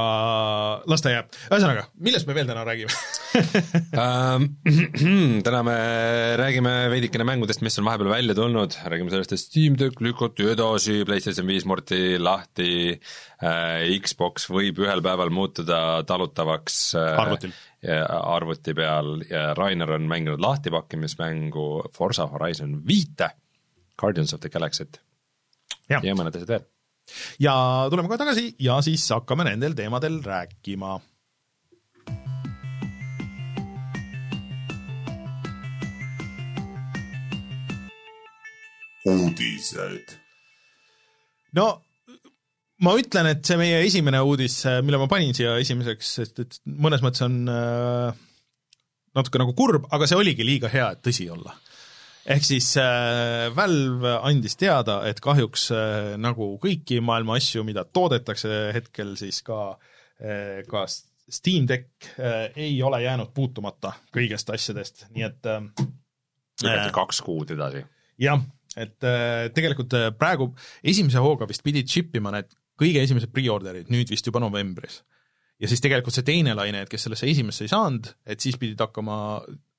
las 0.91 1.03
ta 1.03 1.13
jääb, 1.13 1.29
ühesõnaga, 1.47 1.85
millest 2.03 2.27
me 2.27 2.35
veel 2.35 2.49
täna 2.49 2.67
räägime? 2.67 2.91
Ähm, 3.97 4.45
täna 5.45 5.59
me 5.65 5.75
räägime 6.39 6.71
veidikene 6.91 7.25
mängudest, 7.27 7.61
mis 7.65 7.75
on 7.79 7.85
vahepeal 7.85 8.09
välja 8.09 8.35
tulnud, 8.37 8.75
räägime 8.89 9.11
sellest, 9.13 9.33
et 9.35 9.41
Steam 9.41 9.75
Deck 9.79 10.01
lükati 10.01 10.47
edasi, 10.53 11.01
PlayStation 11.05 11.47
viis 11.49 11.67
murti 11.69 12.17
lahti 12.21 12.69
äh,, 12.95 13.83
Xbox 14.03 14.47
võib 14.51 14.79
ühel 14.83 15.03
päeval 15.05 15.31
muutuda 15.33 15.81
talutavaks 16.07 16.79
äh, 16.97 17.11
arvutil. 17.23 17.53
arvuti 18.07 18.73
peal. 18.77 19.11
Ja 19.29 19.51
Rainer 19.59 19.91
on 19.97 20.07
mänginud 20.09 20.41
lahtipakkimismängu 20.43 21.67
Forsa 21.93 22.25
Horizon 22.31 22.79
viite, 22.87 23.31
Guardians 23.99 24.33
of 24.33 24.41
the 24.41 24.49
Galaxy't. 24.53 25.03
Ja, 25.91 26.01
ja 26.03 26.15
mõned 26.17 26.35
asjad 26.35 26.55
veel 26.55 26.67
ja 27.43 27.53
tuleme 27.91 28.09
kohe 28.09 28.19
tagasi 28.21 28.49
ja 28.63 28.79
siis 28.85 29.05
hakkame 29.13 29.47
nendel 29.47 29.77
teemadel 29.77 30.21
rääkima. 30.25 30.99
uudised. 39.07 40.17
no 41.55 41.67
ma 42.83 42.93
ütlen, 42.99 43.29
et 43.31 43.45
see 43.47 43.55
meie 43.59 43.77
esimene 43.85 44.19
uudis, 44.19 44.59
mille 44.83 44.99
ma 44.99 45.07
panin 45.07 45.31
siia 45.37 45.55
esimeseks, 45.61 46.09
sest 46.19 46.41
et 46.43 46.57
mõnes 46.67 46.99
mõttes 47.05 47.23
on 47.23 47.37
äh, 47.47 48.19
natuke 49.15 49.39
nagu 49.39 49.55
kurb, 49.57 49.87
aga 49.95 50.09
see 50.09 50.19
oligi 50.19 50.45
liiga 50.45 50.67
hea, 50.73 50.91
et 50.91 51.05
tõsi 51.07 51.29
olla 51.31 51.55
ehk 52.27 52.43
siis 52.47 52.69
äh, 52.81 53.47
Valve 53.55 54.17
andis 54.27 54.57
teada, 54.59 55.01
et 55.09 55.21
kahjuks 55.23 55.69
äh, 55.75 56.15
nagu 56.21 56.55
kõiki 56.63 56.99
maailma 57.03 57.37
asju, 57.39 57.63
mida 57.67 57.85
toodetakse 57.85 58.71
hetkel, 58.75 59.15
siis 59.19 59.41
ka 59.47 59.61
äh,, 59.73 60.63
ka 60.69 60.85
Steam 60.87 61.67
Deck 61.67 62.11
äh, 62.15 62.51
ei 62.55 62.75
ole 62.83 63.01
jäänud 63.03 63.33
puutumata 63.35 63.93
kõigest 64.15 64.51
asjadest, 64.53 65.07
nii 65.15 65.27
et 65.27 65.49
äh, 65.51 65.65
lükati 66.63 66.93
kaks 66.95 67.21
kuud 67.25 67.51
edasi. 67.55 67.83
jah, 68.21 68.41
et 68.77 69.03
äh, 69.03 69.49
tegelikult 69.55 69.93
äh, 69.97 70.09
praegu 70.17 70.53
esimese 70.83 71.21
hooga 71.23 71.47
vist 71.49 71.65
pidid 71.65 71.89
ship 71.91 72.15
ima 72.17 72.33
need 72.35 72.51
kõige 72.77 73.03
esimesed 73.03 73.31
pre-order'id 73.33 73.91
nüüd 73.93 74.11
vist 74.13 74.27
juba 74.27 74.41
novembris. 74.43 75.01
ja 75.59 75.69
siis 75.69 75.81
tegelikult 75.83 76.15
see 76.15 76.27
teine 76.27 76.55
laine, 76.57 76.83
et 76.83 76.91
kes 76.91 77.07
sellesse 77.07 77.29
esimesse 77.29 77.65
ei 77.65 77.71
saanud, 77.71 78.11
et 78.25 78.43
siis 78.43 78.57
pidid 78.61 78.79
hakkama 78.81 79.17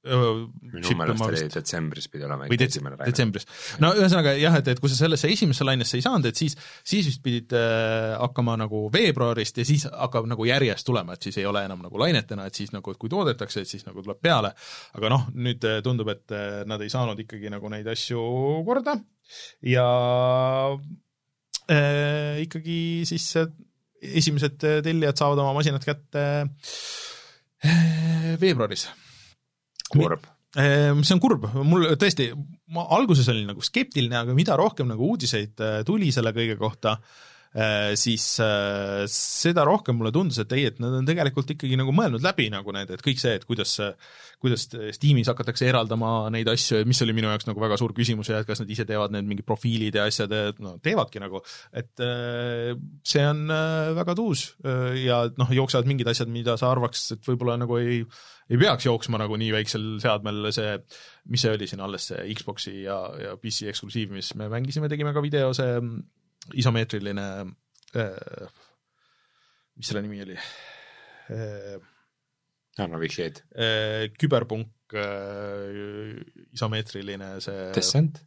minu 0.07 0.95
meelest 0.95 1.25
oli 1.27 1.41
detsembris 1.51 2.07
pidi 2.11 2.23
olema 2.27 2.47
või 2.47 2.59
dets-, 2.61 2.79
detsembris. 2.79 3.47
no 3.83 3.91
ühesõnaga 3.99 4.35
jah, 4.39 4.55
et, 4.61 4.71
et 4.71 4.81
kui 4.81 4.91
sa 4.93 4.99
sellesse 5.01 5.31
esimesse 5.33 5.67
lainesse 5.67 5.99
ei 5.99 6.05
saanud, 6.05 6.29
et 6.31 6.39
siis, 6.39 6.55
siis 6.87 7.09
vist 7.11 7.23
pidid 7.25 7.55
äh, 7.59 8.15
hakkama 8.21 8.55
nagu 8.61 8.85
veebruarist 8.95 9.59
ja 9.59 9.67
siis 9.67 9.89
hakkab 9.91 10.29
nagu 10.31 10.47
järjest 10.47 10.87
tulema, 10.87 11.17
et 11.17 11.27
siis 11.27 11.41
ei 11.43 11.49
ole 11.51 11.65
enam 11.67 11.83
nagu 11.83 11.99
lainetena, 11.99 12.47
et 12.47 12.61
siis 12.61 12.71
nagu, 12.75 12.95
et 12.95 13.01
kui 13.01 13.11
toodetakse, 13.11 13.65
et 13.65 13.71
siis 13.71 13.83
nagu 13.89 14.05
tuleb 14.05 14.21
peale, 14.23 14.53
aga 14.99 15.11
noh, 15.13 15.27
nüüd 15.35 15.67
äh, 15.67 15.81
tundub, 15.85 16.13
et 16.15 16.37
äh, 16.37 16.63
nad 16.71 16.85
ei 16.85 16.95
saanud 16.95 17.19
ikkagi 17.25 17.51
nagu 17.53 17.73
neid 17.73 17.91
asju 17.91 18.23
korda. 18.69 18.95
Ja 19.67 19.89
äh, 21.67 22.39
ikkagi 22.47 22.79
siis 23.11 23.33
äh, 23.43 23.51
esimesed 23.99 24.63
tellijad 24.63 25.19
saavad 25.19 25.43
oma 25.43 25.59
masinad 25.59 25.83
kätte 25.85 26.25
äh, 27.67 28.39
veebruaris 28.39 28.87
kurb. 29.93 30.27
Ehm, 30.59 31.03
see 31.05 31.15
on 31.17 31.21
kurb, 31.23 31.45
mul 31.69 31.91
tõesti, 32.01 32.31
ma 32.73 32.87
alguses 32.97 33.29
olin 33.29 33.51
nagu 33.53 33.65
skeptiline, 33.65 34.17
aga 34.23 34.37
mida 34.37 34.57
rohkem 34.59 34.89
nagu 34.89 35.11
uudiseid 35.13 35.61
äh, 35.61 35.81
tuli 35.87 36.09
selle 36.15 36.33
kõige 36.37 36.57
kohta, 36.61 36.97
siis 37.99 38.25
äh, 38.45 39.05
seda 39.11 39.65
rohkem 39.67 39.97
mulle 39.99 40.13
tundus, 40.15 40.39
et 40.43 40.53
ei, 40.57 40.67
et 40.71 40.79
nad 40.83 40.95
on 41.01 41.09
tegelikult 41.09 41.51
ikkagi 41.55 41.79
nagu 41.81 41.95
mõelnud 41.97 42.25
läbi 42.25 42.49
nagu 42.53 42.75
need, 42.77 42.93
et 42.95 43.05
kõik 43.05 43.21
see, 43.21 43.35
et 43.39 43.47
kuidas, 43.49 43.75
kuidas 44.43 44.69
Steamis 44.95 45.31
hakatakse 45.33 45.67
eraldama 45.69 46.29
neid 46.35 46.51
asju, 46.53 46.85
mis 46.89 47.03
oli 47.07 47.17
minu 47.17 47.33
jaoks 47.33 47.49
nagu 47.49 47.63
väga 47.63 47.81
suur 47.81 47.95
küsimus 47.97 48.31
ja 48.31 48.43
et 48.43 48.49
kas 48.49 48.63
nad 48.63 48.71
ise 48.71 48.87
teevad 48.89 49.15
need 49.15 49.29
mingid 49.29 49.49
profiilid 49.49 49.99
ja 49.99 50.07
asjad, 50.09 50.35
no 50.63 50.77
teevadki 50.85 51.23
nagu, 51.23 51.43
et 51.77 51.91
see 51.99 53.27
on 53.27 53.47
väga 53.99 54.15
tuus 54.19 54.51
ja 55.03 55.25
noh, 55.39 55.55
jooksevad 55.59 55.89
mingid 55.91 56.11
asjad, 56.13 56.31
mida 56.33 56.59
sa 56.61 56.71
arvaks, 56.75 57.09
et 57.17 57.31
võib-olla 57.33 57.59
nagu 57.61 57.81
ei 57.81 58.03
ei 58.49 58.57
peaks 58.57 58.87
jooksma 58.87 59.21
nagu 59.21 59.37
nii 59.41 59.51
väiksel 59.53 59.89
seadmel 60.03 60.49
see, 60.57 60.77
mis 61.29 61.43
see 61.45 61.53
oli 61.53 61.69
siin 61.69 61.83
alles, 61.85 62.09
see 62.11 62.23
Xbox'i 62.39 62.79
ja, 62.87 62.97
ja 63.21 63.35
PC 63.41 63.69
eksklusiiv, 63.73 64.15
mis 64.17 64.33
me 64.41 64.49
mängisime, 64.53 64.89
tegime 64.89 65.13
ka 65.17 65.25
video, 65.25 65.53
see 65.57 65.75
isomeetriline 66.59 67.27
äh,, 67.99 68.49
mis 69.79 69.91
selle 69.91 70.03
nimi 70.05 70.23
oli 70.25 70.37
äh,? 70.39 71.79
anna 72.79 73.01
vihjeid 73.03 73.43
äh,. 73.53 74.09
küberpunk 74.19 74.97
äh, 74.97 76.19
isomeetriline 76.57 77.37
see 77.45 77.71
Descent? 77.77 78.23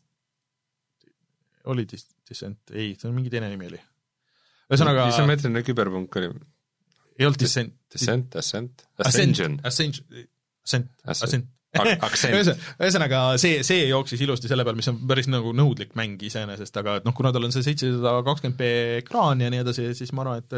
oli 1.71 1.85
dis-, 1.89 2.09
Descent, 2.27 2.73
ei, 2.73 2.95
see 2.97 3.09
on 3.09 3.15
mingi 3.17 3.33
teine 3.33 3.51
nimi 3.51 3.69
oli. 3.69 3.81
ühesõnaga 4.71 5.09
isomeetriline 5.11 5.63
küberpunk 5.67 6.21
oli 6.21 6.33
ei 7.21 7.27
olnud 7.27 7.39
Descent. 7.39 7.73
Descent, 7.93 8.35
Ascent, 8.35 8.85
Ascension. 8.97 9.59
Ascension, 9.63 10.07
Ascent, 10.63 10.87
Ascent, 11.03 11.25
aktsent. 11.25 11.49
Ühesõnaga 12.83 13.21
see, 13.41 13.61
see 13.63 13.85
jooksis 13.87 14.23
ilusti 14.25 14.49
selle 14.51 14.65
peal, 14.67 14.75
mis 14.79 14.89
on 14.91 14.97
päris 15.07 15.29
nagu 15.31 15.53
nõudlik 15.55 15.93
mäng 15.99 16.19
iseenesest, 16.27 16.75
aga 16.81 16.97
et 16.99 17.07
noh, 17.07 17.15
kuna 17.15 17.31
tal 17.31 17.47
on 17.47 17.53
see 17.55 17.63
seitsesada 17.63 18.17
kakskümmend 18.27 18.59
B 18.59 18.71
ekraan 18.99 19.43
ja 19.43 19.51
nii 19.53 19.63
edasi, 19.63 19.87
siis 19.97 20.11
ma 20.17 20.25
arvan, 20.25 20.43
et 20.43 20.51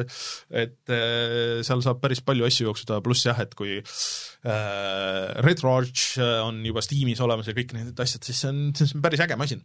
et 0.64 0.94
äh, 0.96 1.62
seal 1.66 1.86
saab 1.86 2.02
päris 2.02 2.24
palju 2.26 2.48
asju 2.50 2.70
jooksuda, 2.72 2.98
pluss 3.06 3.28
jah, 3.30 3.40
et 3.46 3.54
kui 3.58 3.78
äh, 3.78 5.30
Retro 5.46 5.78
Arch 5.78 6.18
on 6.18 6.64
juba 6.66 6.82
Steamis 6.86 7.22
olemas 7.24 7.50
ja 7.50 7.56
kõik 7.58 7.78
need 7.78 8.04
asjad, 8.04 8.26
siis 8.26 8.42
see 8.44 8.50
on, 8.50 8.66
see 8.78 8.90
on 8.98 9.06
päris 9.06 9.22
äge 9.24 9.38
masin. 9.40 9.62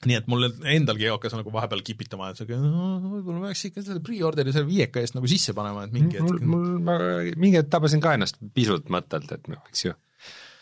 Nii 0.00 0.16
et 0.16 0.28
mul 0.32 0.46
endalgi 0.48 1.10
hakkas 1.10 1.34
nagu 1.36 1.50
vahepeal 1.52 1.82
kipitama, 1.84 2.30
et 2.32 2.54
no, 2.56 2.84
võib-olla 3.18 3.50
peaks 3.50 3.66
ikka 3.68 3.82
selle 3.84 4.00
pre-order'i 4.04 4.54
selle 4.54 4.70
viieka 4.70 5.02
eest 5.02 5.12
nagu 5.18 5.28
sisse 5.28 5.52
panema, 5.56 5.82
et 5.84 5.92
mingi 5.92 6.22
mul, 6.22 6.38
hetk 6.38 6.46
mul, 6.48 6.70
ma 6.86 6.94
mingi 7.34 7.58
hetk 7.58 7.68
tabasin 7.74 8.00
ka 8.00 8.14
ennast 8.16 8.40
pisut 8.56 8.88
mõttelt, 8.92 9.28
et 9.36 9.50
noh, 9.52 9.60
eks 9.68 9.84
ju, 9.84 9.92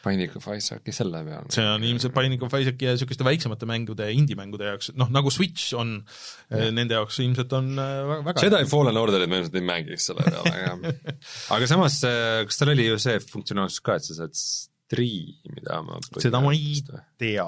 Binding 0.04 0.36
of 0.38 0.46
Isaaci 0.54 0.94
selle 0.94 1.22
peal. 1.26 1.48
see 1.54 1.66
on 1.66 1.84
ilmselt 1.86 2.14
Binding 2.16 2.44
of 2.46 2.54
Isaaci 2.54 2.88
ja 2.88 2.94
niisuguste 2.94 3.26
väiksemate 3.26 3.68
mängude, 3.68 4.08
indie-mängude 4.14 4.70
jaoks, 4.70 4.92
noh 4.98 5.10
nagu 5.14 5.32
Switch 5.34 5.74
on 5.78 5.96
ja. 5.98 6.70
nende 6.74 6.98
jaoks 6.98 7.20
ilmselt 7.24 7.52
on 7.58 7.74
äh, 7.74 7.98
väga, 8.12 8.24
väga 8.30 8.46
seda 8.46 8.62
ja 8.62 8.70
Fallen 8.70 9.00
Orderit 9.00 9.30
ma 9.30 9.42
ilmselt 9.42 9.60
ei 9.60 9.68
mängiks 9.72 10.08
selle 10.10 10.26
peale, 10.28 10.54
aga 10.54 10.96
aga 11.58 11.70
samas, 11.70 12.00
kas 12.48 12.60
tal 12.60 12.74
oli 12.74 12.88
ju 12.88 12.98
see 13.02 13.20
funktsionaalsus 13.26 13.84
ka, 13.84 13.98
et 13.98 14.08
sa 14.08 14.18
saad 14.22 14.38
striimida 14.88 15.82
oma 15.82 15.98
seda 16.16 16.40
ma 16.40 16.54
ei 16.56 16.78
tea, 17.20 17.44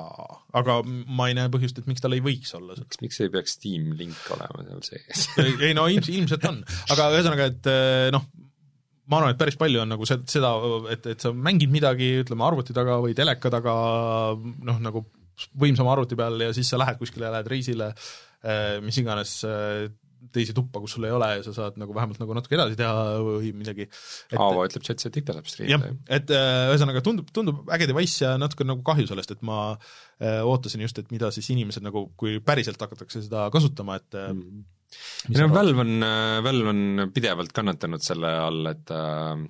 aga 0.60 0.80
ma 0.84 1.30
ei 1.30 1.38
näe 1.38 1.48
põhjust, 1.52 1.78
et 1.80 1.88
miks 1.88 2.04
tal 2.04 2.16
ei 2.16 2.24
võiks 2.24 2.52
olla 2.58 2.76
seda. 2.76 2.90
miks, 2.90 3.00
miks 3.06 3.22
ei 3.24 3.32
peaks 3.32 3.56
Steam 3.56 3.94
link 3.96 4.28
olema 4.34 4.66
seal 4.66 4.84
sees? 4.90 5.24
ei 5.64 5.72
no 5.76 5.86
ilmselt, 5.88 6.16
ilmselt 6.18 6.46
on, 6.50 6.60
aga 6.92 7.08
ühesõnaga, 7.14 7.48
et 7.54 7.70
noh, 8.12 8.26
ma 9.10 9.20
arvan, 9.20 9.34
et 9.34 9.40
päris 9.40 9.58
palju 9.60 9.82
on 9.82 9.90
nagu 9.94 10.06
se- 10.08 10.20
seda, 10.30 10.52
et, 10.94 11.08
et 11.14 11.24
sa 11.26 11.32
mängid 11.34 11.72
midagi, 11.72 12.12
ütleme 12.24 12.46
arvuti 12.46 12.76
taga 12.76 13.00
või 13.02 13.16
teleka 13.18 13.52
taga 13.52 13.74
noh, 14.38 14.78
nagu 14.82 15.04
võimsama 15.60 15.94
arvuti 15.94 16.18
peal 16.18 16.38
ja 16.44 16.52
siis 16.56 16.68
sa 16.70 16.78
lähed 16.80 17.00
kuskile, 17.00 17.30
lähed 17.32 17.48
reisile, 17.50 17.94
mis 18.84 18.98
iganes 19.00 19.38
äh, 19.48 19.88
teise 20.34 20.52
tuppa, 20.56 20.80
kus 20.82 20.94
sul 20.96 21.06
ei 21.08 21.14
ole 21.14 21.28
ja 21.38 21.44
sa 21.44 21.52
saad 21.56 21.78
nagu 21.80 21.94
vähemalt 21.96 22.20
nagu 22.20 22.34
natuke 22.36 22.56
edasi 22.56 22.76
teha 22.78 23.04
või 23.24 23.52
midagi. 23.56 23.86
Aavo 24.36 24.66
ütleb 24.68 24.84
chatis, 24.86 25.08
et 25.08 25.16
ikka 25.20 25.36
saab 25.36 25.48
striimida., 25.48 25.92
et 26.12 26.32
äh, 26.36 26.64
ühesõnaga 26.72 27.02
tundub, 27.04 27.30
tundub 27.34 27.70
äge 27.72 27.88
device 27.90 28.24
ja 28.24 28.34
natuke 28.40 28.66
nagu 28.68 28.84
kahju 28.86 29.08
sellest, 29.10 29.32
et 29.34 29.46
ma 29.46 29.60
äh, 29.72 30.42
ootasin 30.44 30.84
just, 30.84 31.00
et 31.00 31.08
mida 31.14 31.32
siis 31.34 31.48
inimesed 31.54 31.84
nagu, 31.86 32.08
kui 32.20 32.38
päriselt 32.44 32.80
hakatakse 32.84 33.24
seda 33.24 33.48
kasutama, 33.54 33.96
et 34.02 34.20
mm. 34.20 34.60
Ei 35.30 35.36
no 35.38 35.50
Valve 35.54 35.84
on, 35.84 36.06
Valve 36.44 36.72
on 36.74 37.10
pidevalt 37.14 37.52
kannatanud 37.56 38.02
selle 38.04 38.32
all, 38.46 38.72
et 38.72 38.94
äh, 38.94 39.44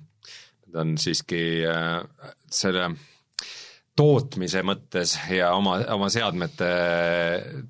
nad 0.71 0.81
on 0.83 0.97
siiski 1.01 1.41
äh, 1.67 2.01
selle 2.51 2.91
tootmise 3.97 4.61
mõttes 4.63 5.13
ja 5.29 5.49
oma, 5.57 5.75
oma 5.93 6.07
seadmete 6.11 6.67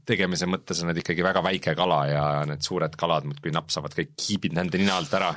tegemise 0.08 0.46
mõttes 0.50 0.82
on 0.84 0.92
nad 0.92 1.00
ikkagi 1.02 1.24
väga 1.26 1.42
väike 1.44 1.74
kala 1.78 2.00
ja 2.10 2.26
need 2.48 2.62
suured 2.66 2.94
kalad 3.00 3.26
muudkui 3.28 3.54
napsavad 3.56 3.96
kõik 3.98 4.14
kiibid 4.20 4.54
nende 4.56 4.80
nina 4.80 5.00
alt 5.00 5.14
ära. 5.18 5.32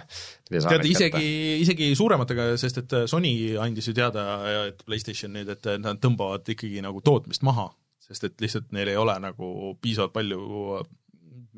tead, 0.50 0.84
isegi, 0.86 1.30
isegi 1.62 1.90
suurematega, 1.96 2.50
sest 2.60 2.82
et 2.82 2.96
Sony 3.10 3.32
andis 3.60 3.88
ju 3.88 3.96
teada, 3.96 4.26
et 4.68 4.84
PlayStation 4.84 5.32
nüüd, 5.34 5.48
et 5.56 5.70
nad 5.80 6.02
tõmbavad 6.02 6.52
ikkagi 6.52 6.84
nagu 6.84 7.00
tootmist 7.04 7.46
maha, 7.48 7.70
sest 8.04 8.28
et 8.28 8.44
lihtsalt 8.44 8.68
neil 8.76 8.92
ei 8.92 9.00
ole 9.00 9.16
nagu 9.24 9.72
piisavalt 9.80 10.12
palju 10.14 10.84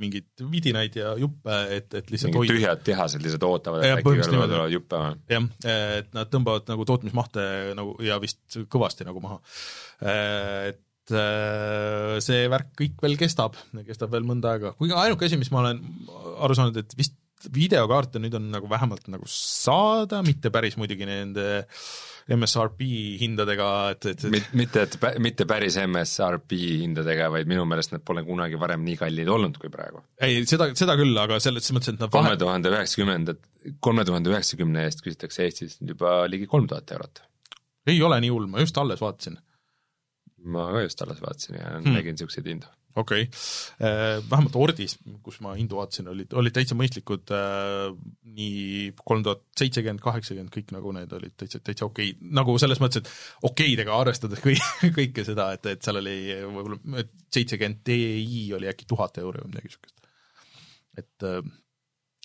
mingeid 0.01 0.47
vidinaid 0.53 0.97
ja 0.99 1.13
juppe, 1.21 1.59
et, 1.77 1.89
et 1.97 2.11
lihtsalt 2.13 2.35
mingid 2.37 2.55
tühjad 2.55 2.83
tehased 2.87 3.23
lihtsalt 3.25 3.47
ootavad, 3.49 3.85
et 3.85 3.99
äkki 3.99 4.17
veel 4.17 4.33
tulevad 4.33 4.73
juppe. 4.73 5.03
jah, 5.33 5.47
et 5.73 6.11
nad 6.17 6.33
tõmbavad 6.33 6.67
nagu 6.73 6.89
tootmismahte 6.89 7.47
nagu 7.79 7.97
ja 8.05 8.19
vist 8.23 8.59
kõvasti 8.73 9.07
nagu 9.09 9.23
maha. 9.25 9.39
Et 10.71 11.15
äh, 11.15 12.17
see 12.25 12.49
värk 12.53 12.73
kõik 12.79 13.05
veel 13.05 13.21
kestab, 13.21 13.57
kestab 13.87 14.13
veel 14.15 14.27
mõnda 14.29 14.57
aega, 14.57 14.75
kuigi 14.79 14.97
ainuke 14.97 15.29
asi, 15.29 15.41
mis 15.41 15.53
ma 15.55 15.65
olen 15.65 15.81
aru 16.45 16.59
saanud, 16.59 16.83
et 16.83 16.99
vist 16.99 17.17
videokaarte 17.53 18.21
nüüd 18.23 18.35
on 18.39 18.49
nagu 18.53 18.69
vähemalt 18.71 19.09
nagu 19.13 19.27
saada, 19.31 20.23
mitte 20.27 20.51
päris 20.55 20.79
muidugi 20.81 21.09
nende 21.09 21.67
MSRP 22.35 22.87
hindadega, 23.21 23.67
et, 23.95 24.07
et, 24.11 24.25
et 24.27 24.55
mitte, 24.59 24.83
et 24.83 25.19
mitte 25.23 25.47
päris 25.47 25.77
MSRP 25.79 26.57
hindadega, 26.83 27.29
vaid 27.31 27.47
minu 27.51 27.63
meelest 27.71 27.95
nad 27.95 28.03
pole 28.07 28.25
kunagi 28.27 28.59
varem 28.59 28.83
nii 28.87 28.97
kallid 28.99 29.31
olnud 29.31 29.61
kui 29.63 29.71
praegu. 29.71 30.03
ei, 30.19 30.43
seda, 30.51 30.73
seda 30.79 30.97
küll, 30.99 31.15
aga 31.23 31.39
selles 31.43 31.71
mõttes, 31.77 31.95
et 31.95 32.03
nad 32.03 32.11
kolme 32.11 32.35
tuhande 32.41 32.73
üheksakümnendat, 32.75 33.47
kolme 33.85 34.07
tuhande 34.09 34.35
üheksakümne 34.35 34.89
eest 34.89 35.05
küsitakse 35.07 35.47
Eestis 35.47 35.79
juba 35.79 36.19
ligi 36.31 36.51
kolm 36.51 36.67
tuhat 36.71 36.91
eurot. 36.97 37.23
ei 37.87 38.03
ole 38.03 38.19
nii 38.25 38.35
hull, 38.35 38.51
ma 38.51 38.65
just 38.65 38.79
alles 38.83 39.03
vaatasin. 39.05 39.39
Ma 40.51 40.67
ka 40.75 40.83
just 40.87 41.03
alles 41.05 41.23
vaatasin 41.23 41.61
ja 41.61 41.77
Hmm. 41.77 41.95
nägin 41.97 42.17
niisuguseid 42.17 42.47
hindu. 42.51 42.69
okei 42.97 43.27
okay., 43.27 44.23
vähemalt 44.31 44.57
Ordis, 44.57 44.97
kus 45.23 45.41
ma 45.45 45.53
hindu 45.59 45.77
vaatasin, 45.77 46.09
olid, 46.09 46.33
olid 46.33 46.55
täitsa 46.57 46.77
mõistlikud 46.79 47.33
äh,, 47.37 47.91
nii 48.39 48.95
kolm 49.05 49.25
tuhat 49.27 49.43
seitsekümmend, 49.59 50.01
kaheksakümmend, 50.05 50.53
kõik 50.55 50.73
nagu 50.73 50.95
need 50.97 51.13
olid 51.13 51.35
täitsa, 51.37 51.61
täitsa 51.61 51.89
okei 51.91 52.15
okay., 52.15 52.31
nagu 52.41 52.57
selles 52.63 52.81
mõttes, 52.81 53.05
et 53.05 53.51
okeidega 53.51 53.99
arvestades 54.01 54.41
kõik, 54.45 54.65
kõike 55.01 55.27
seda, 55.29 55.51
et, 55.59 55.69
et 55.75 55.85
seal 55.85 56.01
oli 56.01 56.17
võib-olla 56.47 57.05
seitsekümmend 57.37 57.85
Ti 57.85 57.99
oli 58.57 58.73
äkki 58.73 58.89
tuhat 58.89 59.21
euri 59.23 59.45
või 59.45 59.53
midagi 59.53 59.73
niisugust. 59.73 60.09
et 60.97 61.29
äh, 61.29 61.43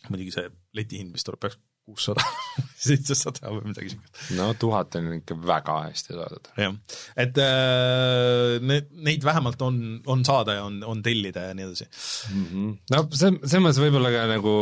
muidugi 0.09 0.31
see 0.37 0.47
letihind 0.77 1.13
vist 1.13 1.27
tuleb, 1.27 1.43
peaks 1.43 1.59
kuussada, 1.85 2.23
seitsesada 2.85 3.51
või 3.53 3.71
midagi 3.71 3.91
niisugust. 3.91 4.33
no 4.37 4.49
tuhat 4.59 4.97
on 4.99 5.11
ikka 5.17 5.37
väga 5.39 5.77
hästi 5.89 6.17
saadud. 6.17 6.51
jah, 6.61 6.75
et 7.25 7.41
äh, 7.43 8.57
need, 8.63 8.91
neid 9.09 9.27
vähemalt 9.27 9.61
on, 9.65 9.79
on 10.11 10.25
saada 10.27 10.59
ja 10.59 10.65
on, 10.69 10.81
on 10.87 11.03
tellida 11.05 11.49
ja 11.49 11.55
nii 11.57 11.69
edasi. 11.69 11.89
no 12.93 13.05
see, 13.09 13.33
selles 13.43 13.63
mõttes 13.63 13.81
võib-olla 13.83 14.13
ka 14.13 14.27
nagu, 14.31 14.53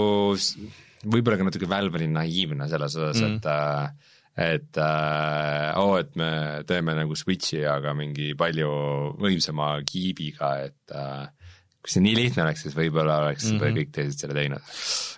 võib-olla 1.05 1.41
ka 1.41 1.49
natuke 1.49 1.69
Valve 1.71 2.01
oli 2.01 2.11
naiivne 2.13 2.69
selles 2.71 2.95
osas 2.99 3.19
Mm. 3.19 3.35
mm., 3.35 3.37
et 3.39 3.51
äh, 3.51 4.15
et 4.39 4.77
äh, 4.79 5.75
oo, 5.81 5.97
et 5.99 6.13
me 6.15 6.29
teeme 6.67 6.93
nagu 6.95 7.15
Switchi, 7.17 7.59
aga 7.67 7.91
mingi 7.97 8.31
palju 8.39 8.69
võimsama 9.19 9.73
kiibiga, 9.87 10.53
et 10.69 10.93
äh, 10.95 11.25
kui 11.89 11.97
see 11.97 12.05
nii 12.05 12.15
lihtne 12.19 12.45
oleks, 12.45 12.63
siis 12.67 12.77
võib-olla 12.77 13.17
oleks 13.23 13.47
mm. 13.49 13.57
-hmm. 13.57 13.77
kõik 13.79 13.93
teised 13.95 14.21
selle 14.21 14.37
teinud. 14.37 14.73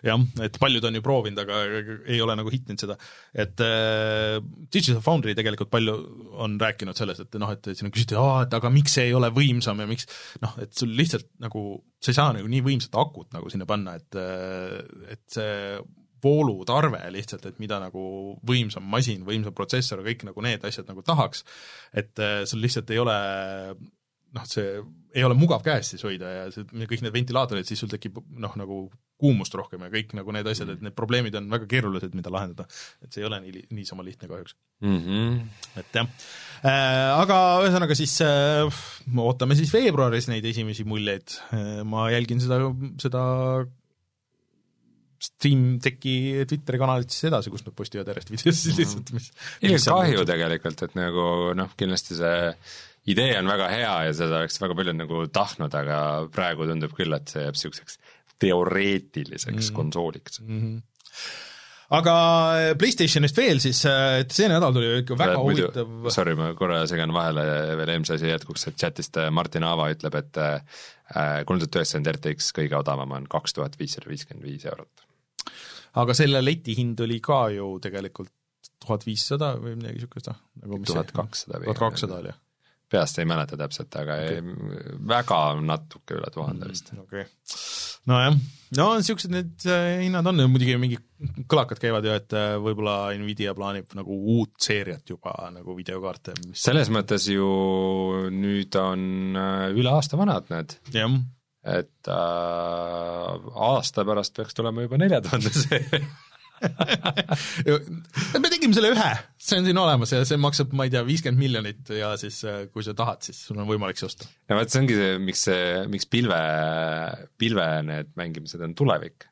jah, 0.08 0.24
et 0.48 0.58
paljud 0.62 0.88
on 0.88 0.98
ju 0.98 1.04
proovinud, 1.04 1.44
aga 1.44 1.60
ei 2.08 2.22
ole 2.24 2.38
nagu 2.40 2.54
hittinud 2.54 2.80
seda, 2.80 2.98
et 3.36 3.64
äh, 3.66 4.40
Digital 4.72 5.04
Foundry 5.04 5.36
tegelikult 5.36 5.72
palju 5.74 5.98
on 6.42 6.58
rääkinud 6.62 6.98
sellest, 6.98 7.28
et 7.28 7.40
noh, 7.42 7.52
et 7.52 7.72
siin 7.74 7.90
on 7.90 7.96
küsitud, 7.96 8.20
et 8.48 8.60
aga 8.62 8.74
miks 8.74 8.96
see 8.98 9.10
ei 9.10 9.16
ole 9.18 9.32
võimsam 9.36 9.84
ja 9.84 9.90
miks 9.90 10.08
noh, 10.42 10.56
et 10.64 10.72
sul 10.78 10.96
lihtsalt 10.96 11.28
nagu, 11.44 11.66
sa 12.00 12.14
ei 12.14 12.20
saa 12.22 12.38
nagu 12.38 12.48
nii 12.48 12.64
võimsat 12.66 12.96
akut 12.96 13.36
nagu 13.36 13.52
sinna 13.52 13.68
panna, 13.70 13.98
et 14.00 14.22
et 15.12 15.26
see 15.32 15.82
voolutarve 16.22 17.00
lihtsalt, 17.14 17.48
et 17.50 17.58
mida 17.62 17.80
nagu 17.82 18.02
võimsam 18.48 18.86
masin, 18.86 19.24
võimsam 19.26 19.56
protsessor, 19.58 20.04
kõik 20.06 20.28
nagu 20.28 20.44
need 20.46 20.64
asjad 20.68 20.90
nagu 20.90 21.02
tahaks, 21.06 21.44
et 21.98 22.22
äh, 22.22 22.44
sul 22.50 22.62
lihtsalt 22.64 22.94
ei 22.94 23.02
ole 23.02 23.18
noh, 24.36 24.48
see 24.48 24.80
ei 25.12 25.24
ole 25.28 25.36
mugav 25.36 25.64
käes 25.66 25.92
siis 25.92 26.04
hoida 26.08 26.30
ja 26.32 26.44
see, 26.54 26.64
kõik 26.88 27.04
need 27.04 27.16
ventilaatorid, 27.16 27.68
siis 27.68 27.82
sul 27.84 27.92
tekib 27.92 28.22
noh, 28.40 28.54
nagu 28.60 28.86
kuumust 29.22 29.54
rohkem 29.58 29.84
ja 29.86 29.92
kõik 29.94 30.16
nagu 30.18 30.34
need 30.34 30.48
asjad, 30.50 30.72
et 30.74 30.86
need 30.86 30.96
probleemid 30.98 31.36
on 31.38 31.50
väga 31.52 31.68
keerulised, 31.70 32.16
mida 32.18 32.32
lahendada. 32.34 32.66
et 33.04 33.12
see 33.12 33.22
ei 33.22 33.28
ole 33.28 33.42
nii, 33.44 33.66
niisama 33.76 34.06
lihtne 34.08 34.30
kahjuks. 34.32 34.56
Mm 34.82 35.02
-hmm. 35.02 35.36
et 35.78 36.00
jah 36.00 36.08
äh,, 36.08 37.12
aga 37.22 37.36
ühesõnaga 37.66 37.98
siis 37.98 38.16
äh, 38.26 38.82
ootame 39.18 39.56
siis 39.60 39.74
veebruaris 39.74 40.28
neid 40.32 40.46
esimesi 40.46 40.88
muljeid 40.88 41.38
äh,, 41.54 41.84
ma 41.84 42.10
jälgin 42.10 42.42
seda, 42.42 42.64
seda 42.98 43.22
Steam 45.22 45.78
Techi 45.78 46.46
Twitteri 46.50 46.80
kanalit 46.82 47.14
siis 47.14 47.28
edasi, 47.30 47.52
kus 47.54 47.62
nad 47.66 47.76
postivad 47.78 48.08
järjest 48.10 48.32
videosid 48.34 48.80
lihtsalt, 48.80 49.12
mis 49.14 49.86
kahju 49.86 50.26
tegelikult, 50.26 50.82
et 50.88 50.96
nagu 50.98 51.26
noh, 51.58 51.76
kindlasti 51.78 52.18
see 52.18 52.56
idee 53.10 53.34
on 53.40 53.50
väga 53.50 53.68
hea 53.72 53.94
ja 54.08 54.16
seda 54.16 54.42
oleks 54.44 54.60
väga 54.62 54.78
paljud 54.78 54.98
nagu 55.00 55.22
tahtnud, 55.34 55.76
aga 55.78 56.00
praegu 56.34 56.68
tundub 56.70 56.94
küll, 56.98 57.14
et 57.18 57.32
see 57.32 57.46
jääb 57.46 57.58
niisuguseks 57.58 57.98
teoreetiliseks 58.42 59.70
mm. 59.70 59.76
konsooliks. 59.78 60.42
mm. 60.42 60.60
-hmm. 60.62 61.30
aga 61.98 62.16
Playstationist 62.78 63.38
veel 63.38 63.62
siis, 63.64 63.84
et 63.86 64.32
see 64.32 64.50
nädal 64.50 64.74
tuli 64.74 64.92
ikka 65.02 65.18
väga 65.18 65.38
muidu 65.42 65.68
huvitav, 65.68 66.10
sorry, 66.14 66.36
ma 66.38 66.52
korra 66.58 66.84
segan 66.90 67.14
vahele 67.14 67.46
veel 67.80 67.96
eelmise 67.96 68.18
asja 68.18 68.36
jätkuks, 68.36 68.68
et 68.70 68.78
chatist 68.78 69.18
äh, 69.18 69.32
Martin 69.32 69.66
Aava 69.68 69.90
ütleb, 69.94 70.18
et 70.22 70.42
kolm 71.46 71.60
tuhat 71.62 71.82
üheksakümmend 71.82 72.14
RTX 72.16 72.54
kõige 72.58 72.78
odavam 72.80 73.18
on 73.18 73.26
kaks 73.30 73.58
tuhat 73.58 73.80
viissada 73.80 74.10
viiskümmend 74.10 74.46
viis 74.46 74.66
eurot. 74.66 75.08
aga 76.02 76.14
selle 76.16 76.46
leti 76.46 76.78
hind 76.78 77.02
oli 77.04 77.20
ka 77.20 77.50
ju 77.50 77.74
tegelikult 77.84 78.32
tuhat 78.82 79.04
viissada 79.06 79.56
või 79.60 79.76
midagi 79.76 80.00
niisugust, 80.00 80.32
noh, 80.32 80.40
nagu 80.64 80.80
mis 80.82 80.90
tuhat 80.90 81.12
kakssada 81.14 81.60
tuhat 81.66 81.82
kakssada 81.82 82.22
oli, 82.22 82.34
peast 82.92 83.20
ei 83.22 83.28
mäleta 83.30 83.58
täpselt, 83.60 83.94
aga 84.00 84.18
okay. 84.26 84.42
väga 85.12 85.40
natuke 85.64 86.18
üle 86.18 86.32
tuhande 86.34 86.70
vist. 86.72 86.92
okei. 87.00 87.26
nojah, 88.10 88.38
no 88.78 88.88
niisugused 89.00 89.34
need 89.34 89.68
äh, 89.70 90.04
hinnad 90.04 90.28
on, 90.32 90.44
muidugi 90.52 90.78
mingi 90.82 91.00
kõlakad 91.52 91.82
käivad 91.82 92.08
ju, 92.08 92.16
et 92.18 92.38
äh, 92.38 92.56
võib-olla 92.62 93.12
Nvidia 93.20 93.56
plaanib 93.58 93.94
nagu 93.98 94.18
uut 94.36 94.56
seeriat 94.62 95.14
juba 95.14 95.36
nagu 95.54 95.76
videokaarte, 95.78 96.36
mis 96.48 96.66
selles 96.68 96.92
mõttes 96.94 97.28
ju 97.32 97.52
nüüd 98.34 98.80
on 98.82 99.38
äh, 99.38 99.70
üle 99.76 99.94
aasta 99.94 100.20
vanad 100.20 100.52
need, 100.54 100.76
jah, 100.96 101.22
et 101.78 102.12
äh, 102.12 103.54
aasta 103.70 104.06
pärast 104.08 104.36
peaks 104.38 104.58
tulema 104.58 104.88
juba 104.88 105.00
nelja 105.02 105.22
tuhande 105.26 105.54
seeria 105.54 106.04
me 108.44 108.52
tegime 108.52 108.76
selle 108.76 108.92
ühe, 108.94 109.10
see 109.42 109.60
on 109.62 109.68
siin 109.68 109.80
olemas 109.82 110.14
ja 110.14 110.22
see 110.28 110.40
maksab, 110.42 110.76
ma 110.78 110.88
ei 110.88 110.94
tea, 110.94 111.04
viiskümmend 111.08 111.42
miljonit 111.42 111.92
ja 111.96 112.14
siis 112.22 112.42
äh, 112.48 112.64
kui 112.74 112.86
sa 112.86 112.96
tahad, 112.98 113.24
siis 113.26 113.40
sul 113.48 113.60
on 113.62 113.70
võimalik 113.70 114.00
see 114.00 114.10
osta. 114.10 114.30
no 114.52 114.60
vot, 114.60 114.72
see 114.72 114.82
ongi 114.84 114.98
see, 115.00 115.18
miks 115.26 115.44
see, 115.50 115.66
miks 115.92 116.08
pilve, 116.12 116.40
pilve 117.42 117.68
need 117.88 118.16
mängimised 118.20 118.64
on 118.66 118.76
tulevik. 118.78 119.28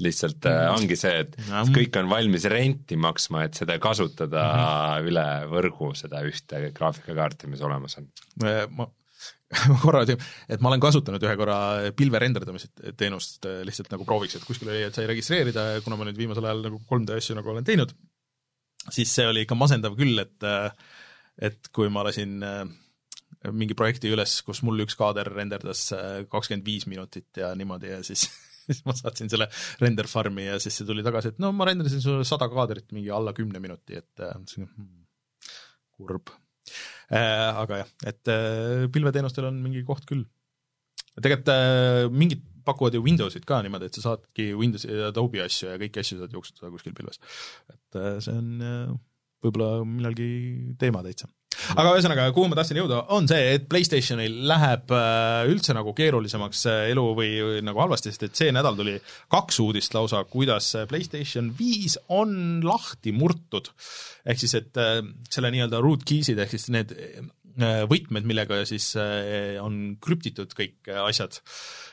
lihtsalt 0.00 0.46
mm. 0.48 0.78
ongi 0.78 0.96
see, 0.96 1.24
et 1.26 1.34
Ja. 1.50 1.64
kõik 1.74 1.98
on 2.00 2.08
valmis 2.08 2.46
renti 2.48 2.96
maksma, 2.96 3.44
et 3.48 3.58
seda 3.60 3.76
kasutada 3.82 4.46
mm 4.46 4.62
-hmm. 4.62 5.10
üle 5.10 5.26
võrgu, 5.50 5.92
seda 5.98 6.22
ühte 6.24 6.70
graafikakaarti, 6.76 7.50
mis 7.52 7.60
olemas 7.66 7.98
on. 8.00 8.08
ma, 8.40 8.56
ma 8.78 8.88
korra, 9.84 10.04
et 10.06 10.62
ma 10.62 10.70
olen 10.70 10.82
kasutanud 10.82 11.24
ühe 11.26 11.36
korra 11.38 11.58
pilve 11.96 12.20
renderdamise 12.22 12.70
teenust 12.98 13.46
äh, 13.50 13.62
lihtsalt 13.66 13.90
nagu 13.94 14.06
prooviks, 14.06 14.36
et 14.38 14.46
kuskil 14.46 14.70
oli, 14.70 14.84
et 14.86 14.96
sai 14.96 15.08
registreerida 15.10 15.66
ja 15.74 15.80
kuna 15.84 15.98
ma 15.98 16.06
nüüd 16.06 16.20
viimasel 16.20 16.46
ajal 16.46 16.62
nagu 16.68 16.78
3D 16.90 17.16
asju 17.18 17.38
nagu 17.38 17.50
olen 17.50 17.66
teinud, 17.66 17.94
siis 18.88 19.10
see 19.10 19.26
oli 19.26 19.42
ikka 19.46 19.58
masendav 19.58 19.96
küll, 19.98 20.22
et 20.22 20.46
äh, 20.46 20.70
et 21.50 21.70
kui 21.74 21.90
ma 21.90 22.04
lasin 22.06 22.38
äh, 22.46 22.62
mingi 23.56 23.74
projekti 23.74 24.12
üles, 24.12 24.36
kus 24.46 24.60
mul 24.66 24.84
üks 24.84 24.94
kaader 25.00 25.30
renderdas 25.32 25.88
kakskümmend 26.30 26.66
viis 26.66 26.84
minutit 26.90 27.40
ja 27.40 27.54
niimoodi 27.56 27.94
ja 27.94 28.02
siis 28.06 28.28
siis 28.70 28.84
ma 28.86 28.94
saatsin 28.94 29.30
selle 29.32 29.48
render 29.80 30.06
farm'i 30.10 30.46
ja 30.46 30.58
siis 30.62 30.76
see 30.78 30.86
tuli 30.86 31.02
tagasi, 31.06 31.32
et 31.32 31.42
no 31.42 31.50
ma 31.56 31.66
renderdasin 31.66 32.02
sulle 32.04 32.26
sada 32.28 32.46
kaadrit 32.52 32.92
mingi 32.94 33.10
alla 33.14 33.34
kümne 33.34 33.62
minuti, 33.62 33.98
et 33.98 34.22
hmm, 34.22 34.90
kurb. 35.96 36.30
Aga 37.10 37.82
jah, 37.82 37.90
et 38.06 38.30
äh, 38.30 38.86
pilveteenustel 38.92 39.48
on 39.48 39.58
mingi 39.64 39.82
koht 39.86 40.06
küll. 40.06 40.26
tegelikult 41.18 41.50
äh, 41.54 42.06
mingid 42.12 42.44
pakuvad 42.64 42.94
ju 42.94 43.02
Windowsit 43.02 43.46
ka 43.48 43.60
niimoodi, 43.64 43.88
et 43.90 43.98
sa 43.98 44.04
saadki 44.04 44.52
Windowsi 44.54 44.90
ja 44.92 45.10
Adobe 45.10 45.42
asju 45.42 45.72
ja 45.72 45.80
kõiki 45.80 46.02
asju 46.02 46.20
saad 46.20 46.36
jooksutada 46.36 46.70
kuskil 46.70 46.94
pilves. 46.94 47.20
et 47.72 47.98
äh, 47.98 48.18
see 48.22 48.36
on 48.36 48.62
äh, 48.62 48.94
võib-olla 49.44 49.84
millalgi 49.84 50.30
teema 50.78 51.02
täitsa 51.06 51.30
aga 51.78 51.94
ühesõnaga, 51.94 52.28
kuhu 52.34 52.50
ma 52.50 52.58
tahtsin 52.58 52.80
jõuda, 52.80 53.04
on 53.14 53.28
see, 53.30 53.54
et 53.56 53.66
Playstationil 53.70 54.40
läheb 54.50 54.94
äh, 54.96 55.50
üldse 55.50 55.74
nagu 55.76 55.92
keerulisemaks 55.96 56.64
äh, 56.70 56.82
elu 56.94 57.04
või, 57.16 57.30
või 57.46 57.64
nagu 57.66 57.82
halvasti, 57.84 58.12
sest 58.12 58.26
et 58.26 58.40
see 58.40 58.54
nädal 58.54 58.78
tuli 58.78 58.96
kaks 59.32 59.60
uudist 59.62 59.94
lausa, 59.96 60.22
kuidas 60.30 60.72
äh, 60.78 60.86
Playstation 60.90 61.52
viis 61.58 61.98
on 62.08 62.62
lahti 62.66 63.14
murtud. 63.16 63.70
ehk 64.24 64.40
siis, 64.40 64.54
et 64.58 64.76
selle 65.32 65.50
nii-öelda 65.52 65.80
rootkeys'id 65.80 66.38
ehk 66.42 66.52
siis 66.52 66.68
need 66.74 66.92
võtmed, 67.90 68.24
millega 68.28 68.60
siis 68.68 68.92
on 69.60 69.96
krüptitud 70.00 70.52
kõik 70.56 70.90
asjad, 71.02 71.40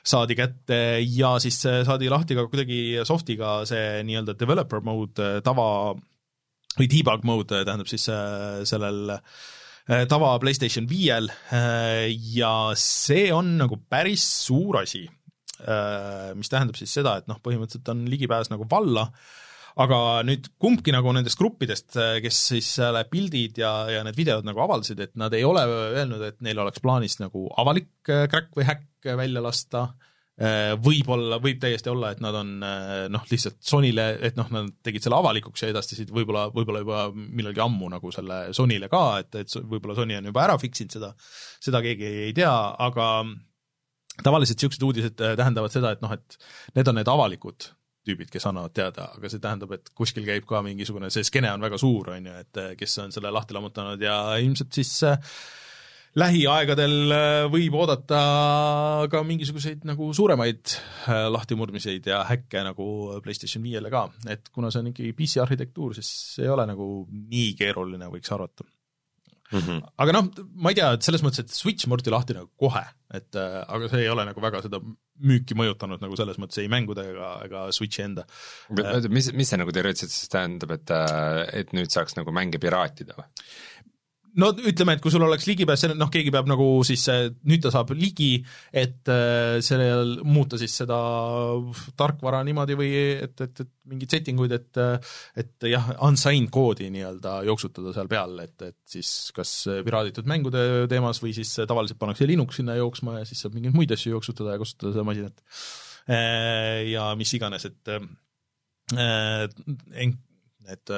saadi 0.06 0.36
kätte 0.38 0.78
ja 1.02 1.34
siis 1.44 1.58
saadi 1.64 2.12
lahti 2.12 2.38
ka 2.38 2.46
kuidagi 2.48 3.02
soft'iga 3.08 3.62
see 3.68 4.04
nii-öelda 4.08 4.38
developer 4.40 4.84
mode 4.86 5.32
tava 5.44 5.96
või 6.78 6.90
debug 6.92 7.26
mode 7.28 7.64
tähendab 7.66 7.90
siis 7.90 8.06
sellel 8.70 9.16
äh, 9.18 9.22
tava 9.88 10.34
PlayStation 10.42 10.88
viiel. 10.90 11.30
Äh, 11.56 12.08
ja 12.36 12.74
see 12.80 13.30
on 13.36 13.56
nagu 13.62 13.80
päris 13.90 14.26
suur 14.48 14.82
asi, 14.84 15.06
mis 16.38 16.52
tähendab 16.54 16.78
siis 16.78 16.92
seda, 16.94 17.16
et 17.18 17.26
noh, 17.26 17.40
põhimõtteliselt 17.42 17.88
on 17.90 18.04
ligipääs 18.06 18.52
nagu 18.52 18.68
valla, 18.70 19.08
aga 19.82 19.98
nüüd 20.28 20.52
kumbki 20.62 20.94
nagu 20.94 21.10
nendest 21.18 21.40
gruppidest, 21.40 21.98
kes 22.22 22.42
siis 22.52 22.68
selle 22.78 23.02
pildid 23.10 23.58
ja, 23.64 23.72
ja 23.90 24.04
need 24.06 24.20
videod 24.20 24.46
nagu 24.46 24.62
avaldasid, 24.62 25.02
et 25.02 25.16
nad 25.18 25.34
ei 25.34 25.42
ole 25.50 25.64
öelnud, 25.66 26.22
et 26.30 26.38
neil 26.46 26.62
oleks 26.62 26.84
plaanis 26.84 27.18
nagu 27.24 27.48
avalik 27.58 27.90
crack 28.06 28.54
või 28.54 28.68
häkk 28.70 29.10
välja 29.18 29.42
lasta, 29.42 29.88
võib-olla, 30.38 31.40
võib 31.42 31.58
täiesti 31.58 31.90
olla, 31.90 32.12
et 32.14 32.20
nad 32.22 32.36
on 32.38 32.52
noh, 32.62 33.24
lihtsalt 33.32 33.58
Sonyle, 33.66 34.04
et 34.22 34.36
noh, 34.38 34.46
nad 34.54 34.68
tegid 34.86 35.02
selle 35.02 35.18
avalikuks 35.18 35.64
ja 35.64 35.72
edastasid 35.72 36.12
võib-olla, 36.14 36.44
võib-olla 36.54 36.84
juba 36.84 37.00
millalgi 37.16 37.64
ammu 37.64 37.90
nagu 37.96 38.12
selle 38.14 38.44
Sonyle 38.54 38.86
ka, 38.92 39.02
et, 39.24 39.34
et 39.42 39.58
võib-olla 39.58 39.98
Sony 39.98 40.20
on 40.20 40.30
juba 40.30 40.44
ära 40.44 40.60
fix 40.62 40.84
inud 40.84 40.94
seda, 41.00 41.10
seda 41.64 41.82
keegi 41.82 42.12
ei 42.28 42.36
tea, 42.38 42.54
aga 42.86 43.08
tavaliselt 44.24 44.62
niisugused 44.62 44.86
uudised 44.86 45.18
tähendavad 45.18 45.74
seda, 45.74 45.96
et 45.96 46.06
noh, 46.06 46.14
et 46.14 46.40
need 46.78 46.94
on 46.94 46.98
need 47.02 47.12
avalikud 47.12 47.72
tüübid, 48.08 48.32
kes 48.32 48.48
annavad 48.48 48.74
teada, 48.76 49.10
aga 49.18 49.30
see 49.32 49.42
tähendab, 49.44 49.74
et 49.76 49.92
kuskil 49.98 50.26
käib 50.28 50.48
ka 50.48 50.62
mingisugune, 50.66 51.10
see 51.14 51.26
skeene 51.28 51.52
on 51.54 51.64
väga 51.66 51.80
suur, 51.82 52.14
on 52.16 52.30
ju, 52.30 52.36
et 52.46 52.62
kes 52.80 53.00
on 53.04 53.14
selle 53.16 53.32
lahti 53.34 53.58
lammutanud 53.58 54.04
ja 54.04 54.18
ilmselt 54.44 54.78
siis 54.80 54.94
äh, 55.08 55.18
lähiaegadel 56.18 57.14
võib 57.54 57.76
oodata 57.78 58.22
ka 59.12 59.22
mingisuguseid 59.28 59.84
nagu 59.88 60.10
suuremaid 60.18 60.74
lahtimurdmiseid 61.36 62.10
ja 62.10 62.24
häkke 62.30 62.64
nagu 62.72 62.88
PlayStation 63.26 63.66
viiele 63.66 63.92
ka, 63.94 64.08
et 64.32 64.50
kuna 64.54 64.72
see 64.74 64.82
on 64.82 64.90
ikkagi 64.94 65.14
PC 65.18 65.44
arhitektuur, 65.44 65.94
siis 65.98 66.10
see 66.38 66.48
ei 66.48 66.54
ole 66.54 66.66
nagu 66.70 66.90
nii 67.12 67.54
keeruline, 67.60 68.10
võiks 68.14 68.34
arvata 68.34 68.66
mm. 69.52 69.60
-hmm. 69.60 69.82
aga 69.98 70.16
noh, 70.16 70.30
ma 70.56 70.72
ei 70.72 70.80
tea, 70.80 70.90
et 70.98 71.06
selles 71.06 71.24
mõttes, 71.26 71.44
et 71.44 71.54
Switch 71.54 71.88
murti 71.92 72.14
lahti 72.14 72.36
nagu 72.38 72.50
kohe, 72.60 72.84
et 73.14 73.38
äh, 73.40 73.60
aga 73.64 73.90
see 73.92 74.04
ei 74.06 74.10
ole 74.12 74.26
nagu 74.28 74.44
väga 74.44 74.64
seda 74.66 74.82
müüki 75.28 75.58
mõjutanud 75.58 76.04
nagu 76.04 76.18
selles 76.20 76.38
mõttes 76.42 76.62
ei 76.62 76.70
mängude 76.72 77.06
ega, 77.12 77.32
ega 77.46 77.64
Switchi 77.74 78.04
enda. 78.06 78.28
mis, 79.10 79.32
mis 79.34 79.50
see 79.50 79.60
nagu 79.60 79.74
teoreetiliselt 79.74 80.14
siis 80.14 80.34
tähendab, 80.34 80.76
et, 80.78 80.94
et 81.62 81.74
nüüd 81.78 81.94
saaks 81.94 82.18
nagu 82.20 82.34
mänge 82.36 82.62
piraatida 82.62 83.18
või? 83.18 83.30
No 84.42 84.50
ütleme, 84.70 84.96
et 84.98 85.02
kui 85.04 85.14
sul 85.14 85.24
oleks 85.26 85.48
ligipääs, 85.50 85.86
noh, 85.96 86.10
keegi 86.14 86.32
peab 86.34 86.50
nagu 86.50 86.66
siis, 86.88 87.06
nüüd 87.48 87.64
ta 87.64 87.72
saab 87.74 87.94
ligi, 87.98 88.36
et 88.76 89.10
sellel 89.66 90.18
muuta 90.28 90.60
siis 90.62 90.76
seda 90.84 90.98
tarkvara 92.00 92.44
niimoodi 92.48 92.78
või 92.80 92.92
et, 92.98 93.34
et, 93.46 93.64
et 93.64 93.72
mingeid 93.88 94.18
setting 94.18 94.44
uid, 94.44 94.54
et 94.58 94.82
et 95.42 95.68
jah, 95.72 95.90
unsigned 96.08 96.52
koodi 96.54 96.92
nii-öelda 96.94 97.40
jooksutada 97.48 97.96
seal 97.96 98.12
peal, 98.12 98.38
et, 98.44 98.68
et 98.68 98.78
siis 98.98 99.32
kas 99.36 99.56
piraaditud 99.88 100.30
mängude 100.30 100.86
teemas 100.92 101.22
või 101.24 101.34
siis 101.38 101.56
tavaliselt 101.64 102.00
pannakse 102.02 102.28
Linux 102.30 102.60
sinna 102.60 102.78
jooksma 102.78 103.20
ja 103.22 103.26
siis 103.30 103.42
saab 103.46 103.58
mingeid 103.58 103.76
muid 103.78 103.96
asju 103.96 104.14
jooksutada 104.16 104.56
ja 104.56 104.62
kasutada 104.62 104.94
seda 104.96 105.08
masinat. 105.08 105.44
Ja 106.08 107.10
mis 107.20 107.34
iganes, 107.36 107.68
et 107.68 107.92
et 110.68 110.92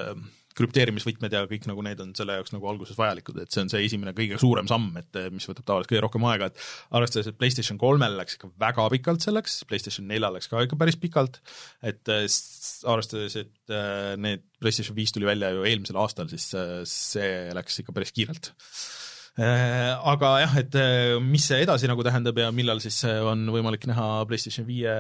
krüpteerimisvõtmed 0.58 1.36
ja 1.36 1.44
kõik 1.50 1.68
nagu 1.70 1.84
need 1.86 2.02
on 2.04 2.14
selle 2.18 2.38
jaoks 2.40 2.54
nagu 2.56 2.70
alguses 2.72 2.98
vajalikud, 3.00 3.38
et 3.44 3.54
see 3.54 3.64
on 3.64 3.72
see 3.72 3.84
esimene 3.86 4.14
kõige 4.18 4.40
suurem 4.42 4.70
samm, 4.70 4.92
et 5.02 5.20
mis 5.34 5.48
võtab 5.50 5.68
tavaliselt 5.68 5.94
kõige 5.94 6.04
rohkem 6.06 6.28
aega, 6.32 6.50
et 6.50 6.64
arvestades, 7.00 7.30
et 7.32 7.40
PlayStation 7.40 7.80
kolmel 7.82 8.18
läks 8.20 8.40
ikka 8.40 8.52
väga 8.62 8.88
pikalt 8.96 9.26
selleks, 9.26 9.60
PlayStation 9.70 10.08
neljal 10.10 10.36
läks 10.36 10.52
ka 10.52 10.64
ikka 10.66 10.80
päris 10.80 11.00
pikalt, 11.00 11.42
et 11.86 12.14
arvestades, 12.14 13.38
et 13.40 13.76
need 14.20 14.46
PlayStation 14.60 14.98
viis 14.98 15.14
tuli 15.16 15.30
välja 15.30 15.54
ju 15.56 15.68
eelmisel 15.70 16.02
aastal, 16.02 16.32
siis 16.32 16.50
see 16.90 17.30
läks 17.56 17.84
ikka 17.84 17.96
päris 17.96 18.16
kiirelt 18.16 18.54
aga 19.40 20.30
jah, 20.42 20.54
et 20.60 20.76
mis 21.24 21.46
see 21.48 21.62
edasi 21.64 21.88
nagu 21.88 22.04
tähendab 22.04 22.38
ja 22.42 22.50
millal 22.56 22.82
siis 22.84 22.98
on 23.08 23.46
võimalik 23.54 23.86
näha 23.88 24.26
PlayStation 24.28 24.68
viie 24.68 24.92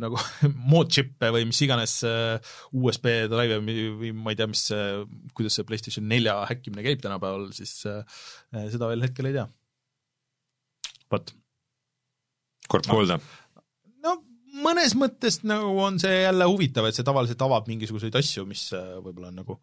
nagu 0.00 0.20
moodšippe 0.72 1.30
või 1.32 1.46
mis 1.48 1.62
iganes 1.64 1.94
USB 2.04 3.08
drive 3.32 3.60
või 3.64 4.12
ma 4.12 4.34
ei 4.34 4.40
tea, 4.40 4.50
mis, 4.50 4.66
kuidas 5.36 5.56
see 5.56 5.68
PlayStation 5.68 6.08
nelja 6.10 6.36
häkkimine 6.50 6.84
käib 6.84 7.00
tänapäeval, 7.04 7.48
siis 7.56 7.78
seda 7.80 8.90
veel 8.90 9.06
hetkel 9.06 9.30
ei 9.30 9.38
tea. 9.38 9.46
vot. 11.10 11.32
kord 12.68 12.90
kuulda 12.90 13.20
no 14.04 14.18
mõnes 14.64 14.96
mõttes 14.98 15.40
nagu 15.46 15.78
on 15.80 15.96
see 16.02 16.24
jälle 16.24 16.48
huvitav, 16.50 16.88
et 16.90 16.98
see 16.98 17.06
tavaliselt 17.06 17.48
avab 17.48 17.70
mingisuguseid 17.70 18.16
asju, 18.20 18.44
mis 18.50 18.68
võib-olla 18.74 19.32
on 19.32 19.40
nagu 19.40 19.60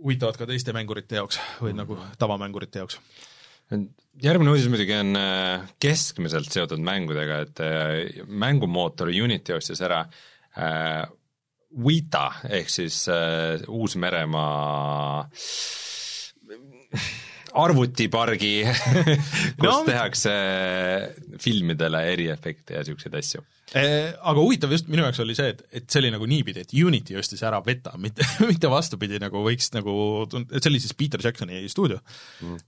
huvitavad 0.00 0.38
ka 0.40 0.48
teiste 0.48 0.74
mängurite 0.76 1.20
jaoks 1.20 1.38
või 1.60 1.74
nagu 1.76 1.98
tavamängurite 2.18 2.82
jaoks. 2.82 2.98
järgmine 4.22 4.50
uudis 4.50 4.68
muidugi 4.68 4.96
on 4.96 5.18
keskmiselt 5.78 6.52
seotud 6.52 6.82
mängudega, 6.82 7.40
et 7.46 8.26
mängumootor 8.26 9.08
Unity 9.08 9.54
ostis 9.54 9.80
ära 9.86 10.02
äh, 10.58 11.04
Wita 11.70 12.32
ehk 12.50 12.70
siis 12.72 13.04
äh, 13.08 13.60
Uus-Meremaa 13.68 15.28
arvutipargi, 17.58 18.52
kus 19.60 19.64
No- 19.64 19.80
tehakse 19.86 20.34
filmidele 21.40 22.02
eriefekte 22.12 22.78
ja 22.78 22.84
siukseid 22.86 23.16
asju. 23.20 23.42
Eh, 23.70 24.08
aga 24.26 24.42
huvitav 24.42 24.72
just 24.74 24.88
minu 24.90 25.04
jaoks 25.04 25.20
oli 25.22 25.34
see, 25.38 25.52
et, 25.52 25.60
et 25.78 25.84
see 25.86 26.00
oli 26.00 26.08
nagu 26.10 26.26
niipidi, 26.26 26.64
et 26.64 26.72
Unity 26.74 27.14
ostis 27.20 27.42
ära 27.46 27.60
Beta, 27.62 27.92
mitte, 28.02 28.26
mitte 28.50 28.70
vastupidi, 28.70 29.20
nagu 29.22 29.44
võiks 29.46 29.70
nagu, 29.76 29.92
et 30.40 30.56
see 30.58 30.72
oli 30.72 30.80
siis 30.82 30.96
Peter 30.98 31.22
Jacksoni 31.22 31.62
stuudio. 31.70 32.00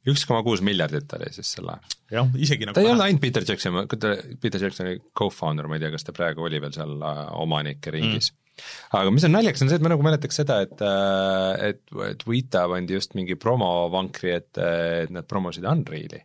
üks 0.07 0.23
koma 0.29 0.45
kuus 0.47 0.63
miljardit 0.63 1.11
oli 1.19 1.33
siis 1.35 1.51
selle. 1.57 1.75
jah, 2.13 2.31
isegi 2.39 2.69
nagu 2.69 2.79
ta 2.79 2.85
ei 2.85 2.93
olnud 2.93 3.07
ainult 3.09 3.25
Peter 3.25 3.43
Jackson, 3.49 3.81
Peter 3.91 4.63
Jacksoni 4.63 5.01
co-founder, 5.19 5.67
ma 5.67 5.79
ei 5.81 5.83
tea, 5.83 5.91
kas 5.97 6.07
ta 6.07 6.15
praegu 6.15 6.47
oli 6.47 6.63
veel 6.63 6.75
seal 6.77 6.95
äh, 7.03 7.25
omanike 7.43 7.91
ringis 7.99 8.31
mm.. 8.31 8.42
Aga 8.99 9.13
mis 9.15 9.25
on 9.29 9.35
naljakas, 9.37 9.65
on 9.65 9.71
see, 9.71 9.79
et 9.81 9.85
ma 9.85 9.93
nagu 9.93 10.05
mäletaks 10.07 10.43
seda, 10.43 10.59
et, 10.67 10.83
et, 11.71 11.81
et 12.09 12.27
Vita 12.29 12.67
pandi 12.71 12.99
just 12.99 13.17
mingi 13.19 13.39
promovankri 13.41 14.37
ette, 14.37 14.69
et 15.07 15.15
nad 15.15 15.29
promosid 15.29 15.67
Unreali. 15.69 16.21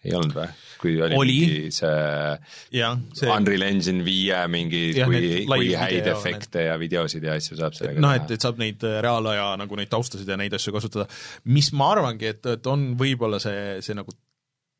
ei 0.00 0.14
olnud 0.16 0.32
või? 0.32 0.46
kui 0.80 0.94
oli, 1.04 1.16
Oli. 1.18 1.36
mingi 1.44 1.74
see 1.76 2.78
jah, 2.78 2.96
see 3.16 3.28
Unreal 3.30 3.66
Engine 3.68 4.06
viie 4.06 4.40
mingi, 4.52 4.82
kui 4.96 5.20
need, 5.20 5.44
kui 5.50 5.74
häid 5.76 5.98
video, 5.98 6.16
efekte 6.16 6.64
ja 6.70 6.78
videosid 6.80 7.26
ja 7.28 7.36
asju 7.36 7.60
saab 7.60 7.76
sellega 7.76 8.02
noh, 8.02 8.16
et, 8.16 8.32
et 8.32 8.48
saab 8.48 8.60
neid 8.62 8.82
äh, 8.88 8.98
reaalaja 9.04 9.52
nagu 9.60 9.78
neid 9.78 9.92
taustasid 9.92 10.28
ja 10.28 10.40
neid 10.40 10.56
asju 10.56 10.74
kasutada, 10.76 11.06
mis 11.52 11.70
ma 11.76 11.92
arvangi, 11.94 12.32
et, 12.32 12.52
et 12.56 12.72
on 12.72 12.90
võib-olla 13.00 13.42
see, 13.42 13.78
see 13.84 13.98
nagu 13.98 14.16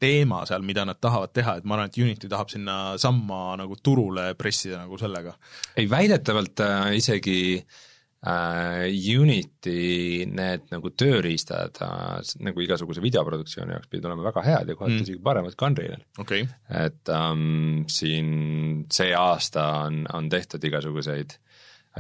teema 0.00 0.42
seal, 0.48 0.64
mida 0.66 0.86
nad 0.88 1.00
tahavad 1.02 1.34
teha, 1.36 1.58
et 1.58 1.68
ma 1.68 1.76
arvan, 1.76 1.90
et 1.90 2.00
Unity 2.00 2.30
tahab 2.30 2.50
sinna 2.52 2.76
samma 3.00 3.56
nagu 3.60 3.76
turule 3.82 4.32
pressida 4.38 4.80
nagu 4.82 4.98
sellega. 5.00 5.36
ei, 5.76 5.86
väidetavalt 5.90 6.62
äh, 6.64 6.94
isegi 6.96 7.40
äh, 7.58 8.86
Unity 9.20 10.24
need 10.30 10.70
nagu 10.72 10.92
tööriistad 10.92 11.82
äh, 11.84 12.16
nagu 12.46 12.64
igasuguse 12.64 13.04
videoproduktsiooni 13.04 13.76
jaoks 13.76 13.92
pidid 13.92 14.08
olema 14.08 14.26
väga 14.30 14.46
head 14.46 14.72
ja 14.72 14.78
kohati 14.78 15.00
Mm. 15.00 15.04
isegi 15.08 15.22
paremad 15.24 15.56
kui 15.56 15.68
Unrealil. 15.68 16.06
okay., 16.18 16.48
et 16.86 17.12
ähm, 17.14 17.84
siin 17.88 18.86
see 18.92 19.14
aasta 19.16 19.66
on, 19.86 20.06
on 20.12 20.32
tehtud 20.32 20.64
igasuguseid 20.64 21.36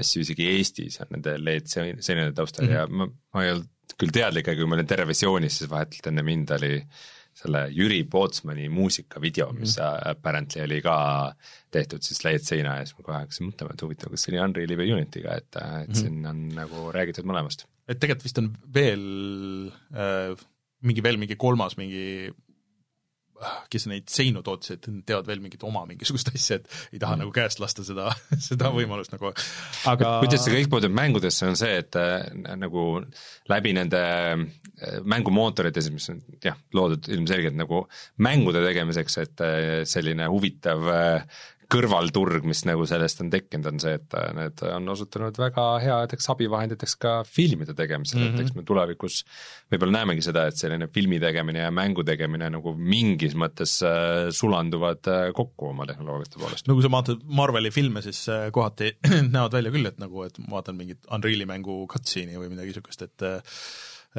asju 0.00 0.22
isegi 0.24 0.48
Eestis 0.54 1.00
on 1.02 1.12
nende 1.16 1.36
LED 1.38 1.68
seinade 1.68 2.32
taustal 2.32 2.66
mm. 2.66 2.70
-hmm. 2.70 2.76
ja 2.78 2.86
ma, 2.86 3.08
ma 3.34 3.44
ei 3.44 3.54
olnud 3.54 3.68
küll 4.00 4.12
teadlik, 4.14 4.48
aga 4.48 4.56
kui 4.56 4.68
ma 4.70 4.76
olin 4.78 4.88
tervisioonis, 4.88 5.56
siis 5.60 5.70
vahetult 5.70 6.06
enne 6.08 6.22
mind 6.24 6.52
oli 6.56 6.76
selle 7.36 7.62
Jüri 7.72 8.02
Pootsmani 8.10 8.68
muusikavideo, 8.72 9.50
mis 9.56 9.76
mm 9.78 10.10
apparently 10.10 10.62
oli 10.64 10.80
ka 10.84 10.96
tehtud 11.72 12.04
siis 12.04 12.22
LED 12.24 12.44
seina 12.44 12.76
ees, 12.80 12.92
ma 12.96 13.04
kohe 13.06 13.18
hakkasin 13.22 13.48
mõtlema, 13.48 13.74
et 13.74 13.82
huvitav, 13.84 14.12
kas 14.12 14.24
see 14.26 14.34
oli 14.34 14.42
Unreali 14.42 14.78
või 14.78 14.92
Unity'ga, 14.96 15.36
et, 15.40 15.50
et 15.56 15.92
mm 15.92 15.98
siin 16.02 16.26
on 16.26 16.42
nagu 16.56 16.90
räägitud 16.94 17.28
mõlemast. 17.28 17.66
et 17.88 18.00
tegelikult 18.00 18.28
vist 18.28 18.42
on 18.42 18.52
veel 18.74 19.04
äh, 19.94 20.46
mingi 20.82 21.04
veel 21.04 21.20
mingi 21.20 21.36
kolmas 21.40 21.76
mingi 21.80 22.30
kes 23.72 23.86
neid 23.90 24.08
seinu 24.12 24.42
tootsid, 24.44 24.86
teevad 25.06 25.28
veel 25.28 25.40
mingit 25.42 25.62
oma 25.66 25.82
mingisugust 25.88 26.32
asja, 26.32 26.58
et 26.60 26.94
ei 26.94 27.00
taha 27.00 27.16
mm. 27.16 27.22
nagu 27.24 27.32
käest 27.34 27.62
lasta 27.62 27.84
seda, 27.86 28.10
seda 28.48 28.72
võimalust 28.74 29.14
nagu, 29.14 29.32
aga 29.90 30.16
kuidas 30.22 30.44
see 30.44 30.56
kõik 30.58 30.72
puutub 30.74 30.94
mängudesse, 30.96 31.48
on 31.48 31.58
see, 31.58 31.80
et 31.80 31.96
äh, 32.00 32.26
nagu 32.60 32.86
läbi 33.50 33.74
nende 33.76 34.02
äh, 34.02 34.44
mängumootorite, 35.04 35.84
mis 35.92 36.10
on 36.12 36.20
jah, 36.44 36.58
loodud 36.76 37.08
ilmselgelt 37.12 37.56
nagu 37.58 37.84
mängude 38.22 38.64
tegemiseks, 38.64 39.22
et 39.24 39.44
äh, 39.44 39.62
selline 39.88 40.28
huvitav 40.32 40.86
äh, 40.92 41.40
kõrvalturg, 41.70 42.42
mis 42.50 42.64
nagu 42.66 42.82
sellest 42.88 43.20
on 43.22 43.28
tekkinud, 43.30 43.68
on 43.70 43.82
see, 43.82 43.92
et 44.00 44.16
äh, 44.18 44.30
need 44.34 44.62
on 44.66 44.90
osutunud 44.90 45.36
väga 45.38 45.66
headeks 45.84 46.26
abivahenditeks 46.32 46.96
ka 46.98 47.12
filmide 47.28 47.76
tegemisel 47.78 48.18
mm, 48.18 48.24
-hmm. 48.26 48.40
et 48.40 48.48
eks 48.48 48.56
me 48.56 48.64
tulevikus 48.66 49.20
võib-olla 49.70 50.00
näemegi 50.00 50.24
seda, 50.26 50.48
et 50.50 50.58
selline 50.58 50.88
filmi 50.90 51.20
tegemine 51.22 51.62
ja 51.62 51.70
mängu 51.70 52.02
tegemine 52.06 52.50
nagu 52.50 52.74
mingis 52.74 53.36
mõttes 53.38 53.76
sulanduvad 54.34 55.12
kokku 55.36 55.70
oma 55.70 55.86
tehnoloogiate 55.86 56.42
poolest. 56.42 56.66
no 56.66 56.74
kui 56.74 56.86
sa 56.86 56.90
vaatad 56.90 57.22
Marveli 57.24 57.70
filme, 57.70 58.02
siis 58.02 58.24
kohati 58.52 58.96
näevad 59.34 59.54
välja 59.60 59.70
küll, 59.70 59.86
et 59.86 60.02
nagu, 60.02 60.26
et 60.26 60.42
ma 60.42 60.58
vaatan 60.58 60.80
mingit 60.80 61.06
Unreali 61.12 61.46
mängu 61.46 61.84
cutscene'i 61.86 62.40
või 62.40 62.50
midagi 62.50 62.74
niisugust, 62.74 63.06
et 63.06 63.30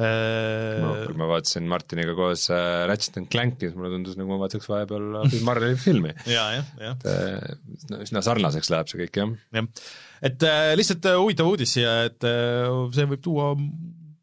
äh, 0.00 1.06
kui 1.06 1.16
ma 1.20 1.28
vaatasin 1.30 1.66
Martiniga 1.68 2.14
koos 2.16 2.46
äh, 2.52 2.84
Ratchet 2.88 3.18
and 3.20 3.30
Clanki, 3.32 3.68
siis 3.68 3.76
mulle 3.78 3.92
tundus, 3.92 4.16
nagu 4.20 4.32
ma 4.32 4.40
vaataks 4.44 4.68
vahepeal 4.70 5.08
Bill 5.26 5.46
Marley 5.46 5.76
filmi. 5.80 6.14
jaa, 6.36 6.46
jah, 6.58 6.70
jah, 6.80 6.96
et 6.96 7.08
äh, 7.12 8.04
üsna 8.06 8.24
sarnaseks 8.24 8.72
läheb 8.72 8.92
see 8.92 9.02
kõik 9.04 9.20
jah. 9.20 9.34
jah. 9.58 9.90
et 10.30 10.46
äh, 10.48 10.72
lihtsalt 10.78 11.10
äh, 11.10 11.18
huvitav 11.20 11.50
uudis 11.52 11.76
siia, 11.76 11.98
et 12.08 12.28
äh, 12.28 12.70
see 12.96 13.10
võib 13.10 13.24
tuua 13.24 13.50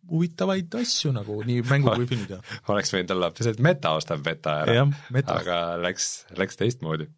huvitavaid 0.10 0.74
asju 0.80 1.12
nagu 1.14 1.38
nii 1.46 1.62
mängu 1.70 1.94
kui 1.94 2.08
filmid 2.10 2.34
ja 2.34 2.40
oleks 2.74 2.96
võinud 2.96 3.14
olla 3.14 3.30
hoopis, 3.30 3.52
et 3.52 3.62
Meta 3.62 3.94
ostab 3.98 4.24
Beta 4.26 4.62
ära 4.64 4.88
aga 5.36 5.60
läks, 5.84 6.10
läks 6.40 6.58
teistmoodi. 6.60 7.10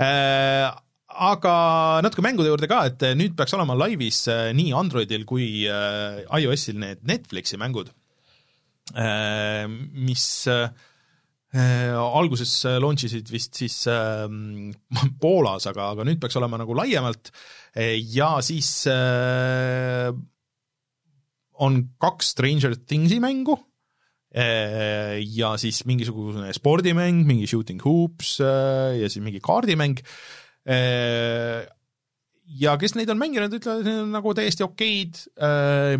Äh, 0.00 0.70
aga 1.10 2.00
natuke 2.04 2.22
mängude 2.24 2.50
juurde 2.50 2.68
ka, 2.70 2.84
et 2.90 3.02
äh, 3.06 3.16
nüüd 3.18 3.34
peaks 3.38 3.54
olema 3.56 3.76
laivis 3.78 4.22
äh, 4.30 4.50
nii 4.56 4.74
Androidil 4.76 5.26
kui 5.28 5.64
äh, 5.68 6.22
iOS-il 6.40 6.78
need 6.80 7.02
Netflixi 7.08 7.58
mängud, 7.60 7.92
mis 8.90 10.24
alguses 11.54 12.50
launch 12.82 13.04
isid 13.06 13.28
vist 13.30 13.54
siis 13.60 13.76
Poolas, 15.22 15.68
aga, 15.70 15.92
aga 15.94 16.06
nüüd 16.08 16.18
peaks 16.22 16.38
olema 16.40 16.58
nagu 16.58 16.74
laiemalt. 16.74 17.30
Ja 18.10 18.32
siis 18.42 18.72
on 21.62 21.78
kaks 22.02 22.32
Stranger 22.34 22.74
Thingsi 22.74 23.20
mängu 23.22 23.54
ja 24.34 25.52
siis 25.62 25.84
mingisugune 25.86 26.50
spordimäng, 26.58 27.22
mingi 27.30 27.46
Shooting 27.50 27.86
Hoops 27.86 28.40
ja 28.42 29.06
siis 29.06 29.22
mingi 29.22 29.42
kaardimäng 29.42 30.02
ja 32.58 32.74
kes 32.80 32.96
neid 32.96 33.10
on 33.12 33.18
mänginud, 33.20 33.52
ütlevad, 33.54 33.82
et 33.82 33.88
need 33.88 34.02
on 34.02 34.14
nagu 34.14 34.32
täiesti 34.36 34.64
okeid, 34.66 35.18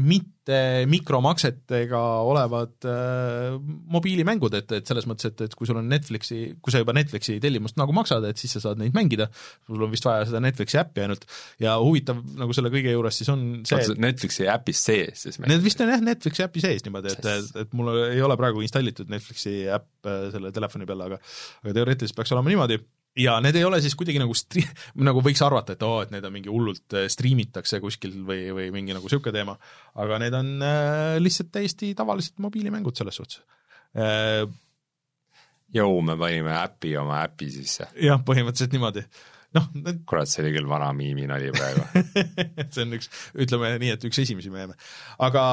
mitte 0.02 0.56
mikromaksetega 0.90 2.00
olevad 2.26 2.88
äh, 2.90 3.54
mobiilimängud, 3.94 4.56
et, 4.58 4.74
et 4.80 4.90
selles 4.90 5.06
mõttes, 5.06 5.30
et, 5.30 5.44
et 5.46 5.54
kui 5.54 5.68
sul 5.68 5.78
on 5.78 5.86
Netflixi, 5.90 6.40
kui 6.58 6.74
sa 6.74 6.82
juba 6.82 6.94
Netflixi 6.96 7.36
tellimust 7.42 7.78
nagu 7.78 7.94
maksad, 7.94 8.26
et 8.26 8.40
siis 8.40 8.56
sa 8.56 8.64
saad 8.64 8.80
neid 8.82 8.96
mängida, 8.96 9.28
sul 9.68 9.86
on 9.86 9.92
vist 9.94 10.06
vaja 10.08 10.26
seda 10.26 10.42
Netflixi 10.42 10.80
äppi 10.82 11.04
ainult. 11.04 11.26
Ja 11.62 11.76
huvitav 11.78 12.18
nagu 12.40 12.56
selle 12.56 12.72
kõige 12.74 12.96
juures 12.96 13.20
siis 13.20 13.30
on 13.30 13.44
see, 13.68 13.78
oota, 13.78 13.98
Netflixi 14.02 14.48
äpis 14.50 14.82
sees 14.90 15.26
siis 15.28 15.38
Need 15.44 15.62
vist 15.62 15.82
on 15.84 15.92
jah 15.92 16.02
Netflixi 16.02 16.46
äpi 16.48 16.64
sees 16.64 16.86
niimoodi, 16.86 17.14
et, 17.14 17.30
et, 17.30 17.52
et 17.62 17.76
mul 17.78 17.92
ei 18.08 18.22
ole 18.26 18.38
praegu 18.40 18.64
installitud 18.66 19.12
Netflixi 19.12 19.60
äpp 19.70 20.10
äh, 20.10 20.24
selle 20.34 20.50
telefoni 20.56 20.88
peale, 20.88 21.12
aga 21.12 21.20
aga 21.62 21.76
teoreetiliselt 21.78 22.18
peaks 22.18 22.34
olema 22.34 22.50
niimoodi 22.50 22.80
ja 23.18 23.36
need 23.42 23.58
ei 23.58 23.64
ole 23.66 23.80
siis 23.82 23.96
kuidagi 23.98 24.20
nagu 24.22 24.34
stri-, 24.36 24.66
nagu 25.06 25.22
võiks 25.24 25.42
arvata, 25.44 25.74
et 25.74 25.82
oo, 25.86 26.00
et 26.04 26.12
need 26.14 26.26
on 26.26 26.34
mingi 26.34 26.52
hullult 26.52 26.96
äh, 26.98 27.08
striimitakse 27.10 27.80
kuskil 27.82 28.14
või, 28.26 28.44
või 28.56 28.70
mingi 28.74 28.94
nagu 28.96 29.06
niisugune 29.08 29.34
teema, 29.34 29.56
aga 30.02 30.20
need 30.22 30.36
on 30.38 30.52
äh, 30.66 31.16
lihtsalt 31.22 31.52
täiesti 31.54 31.92
tavalised 31.98 32.38
mobiilimängud 32.42 32.96
selles 32.98 33.20
suhtes 33.20 33.42
äh,. 33.98 34.46
jõu, 35.74 36.00
me 36.06 36.16
panime 36.18 36.54
äpi 36.60 36.96
oma 37.00 37.24
äpi 37.26 37.50
sisse. 37.54 37.90
jah, 37.98 38.22
põhimõtteliselt 38.26 38.74
niimoodi. 38.78 39.04
noh, 39.58 39.70
kurat, 40.06 40.30
see 40.30 40.44
oli 40.44 40.54
küll 40.54 40.70
vana 40.70 40.92
miiminali 40.94 41.50
praegu. 41.54 42.04
see 42.74 42.84
on 42.86 42.98
üks, 43.00 43.10
ütleme 43.34 43.74
nii, 43.82 43.96
et 43.96 44.06
üks 44.06 44.22
esimesi 44.22 44.52
meeme, 44.54 44.78
aga 45.18 45.46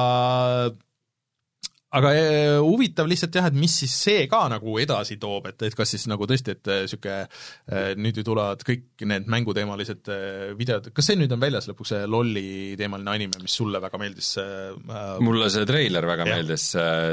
aga 1.96 2.10
eh, 2.12 2.58
huvitav 2.60 3.08
lihtsalt 3.08 3.36
jah, 3.38 3.46
et 3.48 3.56
mis 3.56 3.72
siis 3.80 3.92
see 4.04 4.26
ka 4.28 4.42
nagu 4.52 4.74
edasi 4.80 5.16
toob, 5.20 5.48
et, 5.48 5.62
et 5.68 5.76
kas 5.76 5.94
siis 5.94 6.04
nagu 6.10 6.26
tõesti, 6.28 6.56
et 6.56 6.70
niisugune 6.84 7.94
nüüd 7.98 8.20
ju 8.20 8.24
tulevad 8.26 8.64
kõik 8.66 9.06
need 9.08 9.30
mänguteemalised 9.32 10.10
eh, 10.12 10.50
videod, 10.58 10.90
kas 10.96 11.08
see 11.08 11.18
nüüd 11.20 11.32
on 11.32 11.40
väljas 11.40 11.70
lõpuks, 11.70 11.94
see 11.94 12.10
lolli 12.10 12.44
teemaline 12.80 13.14
anime, 13.14 13.40
mis 13.44 13.56
sulle 13.60 13.80
väga 13.80 14.00
meeldis 14.02 14.34
äh,? 14.42 15.16
mulle 15.24 15.48
see 15.52 15.64
treiler 15.68 16.08
väga 16.08 16.26
Jah. 16.26 16.32
ja. 16.32 16.36
meeldis, 16.42 16.68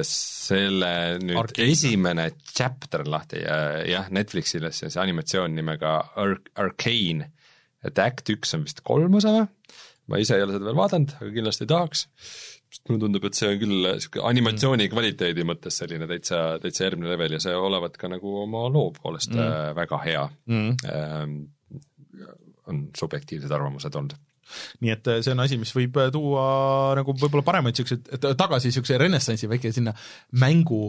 selle 0.09 0.91
nüüd 1.23 1.39
Arcane. 1.39 1.71
Esimene 1.71 2.29
chapter 2.51 3.05
on 3.05 3.13
lahti 3.15 3.45
ja 3.45 3.59
jah, 3.87 4.11
Netflixil 4.15 4.67
see 4.75 4.91
animatsioon 5.01 5.55
nimega 5.55 5.97
Ar-, 6.19 6.41
Arcane, 6.59 7.31
et 7.85 8.03
Act 8.03 8.33
üks 8.33 8.57
on 8.57 8.67
vist 8.67 8.83
kolm 8.83 9.21
osa 9.21 9.37
või? 9.39 9.47
Ma 10.11 10.19
ise 10.21 10.37
ei 10.37 10.45
ole 10.45 10.55
seda 10.55 10.67
veel 10.67 10.77
vaadanud, 10.77 11.15
aga 11.19 11.31
kindlasti 11.33 11.67
tahaks, 11.69 12.05
sest 12.75 12.89
mulle 12.89 13.01
tundub, 13.05 13.25
et 13.27 13.37
see 13.37 13.49
on 13.49 13.57
küll 13.61 13.87
niisugune 13.87 14.27
animatsiooni 14.31 14.87
kvaliteedi 14.91 15.45
mõttes 15.47 15.79
selline 15.81 16.07
täitsa, 16.09 16.43
täitsa 16.61 16.87
järgmine 16.87 17.13
level 17.13 17.37
ja 17.37 17.41
see 17.43 17.55
olevat 17.57 17.97
ka 18.01 18.09
nagu 18.11 18.37
oma 18.43 18.65
loo 18.71 18.91
poolest 18.95 19.33
mm. 19.33 19.41
äh, 19.41 19.67
väga 19.77 20.01
hea 20.05 20.23
mm.. 20.51 20.77
ähm,. 20.93 21.35
on 22.65 22.87
subjektiivsed 22.97 23.51
arvamused 23.53 23.93
olnud. 23.97 24.17
nii 24.85 24.93
et 24.93 25.07
äh, 25.11 25.21
see 25.25 25.33
on 25.33 25.45
asi, 25.45 25.59
mis 25.61 25.73
võib 25.75 25.97
äh, 26.01 26.11
tuua 26.13 26.47
nagu 26.99 27.15
võib-olla 27.17 27.45
paremaid 27.45 27.77
niisuguseid, 27.77 28.35
tagasi 28.37 28.69
niisuguse 28.69 28.99
renessansi 29.01 29.49
väike 29.49 29.73
sinna 29.73 29.95
mängu 30.41 30.83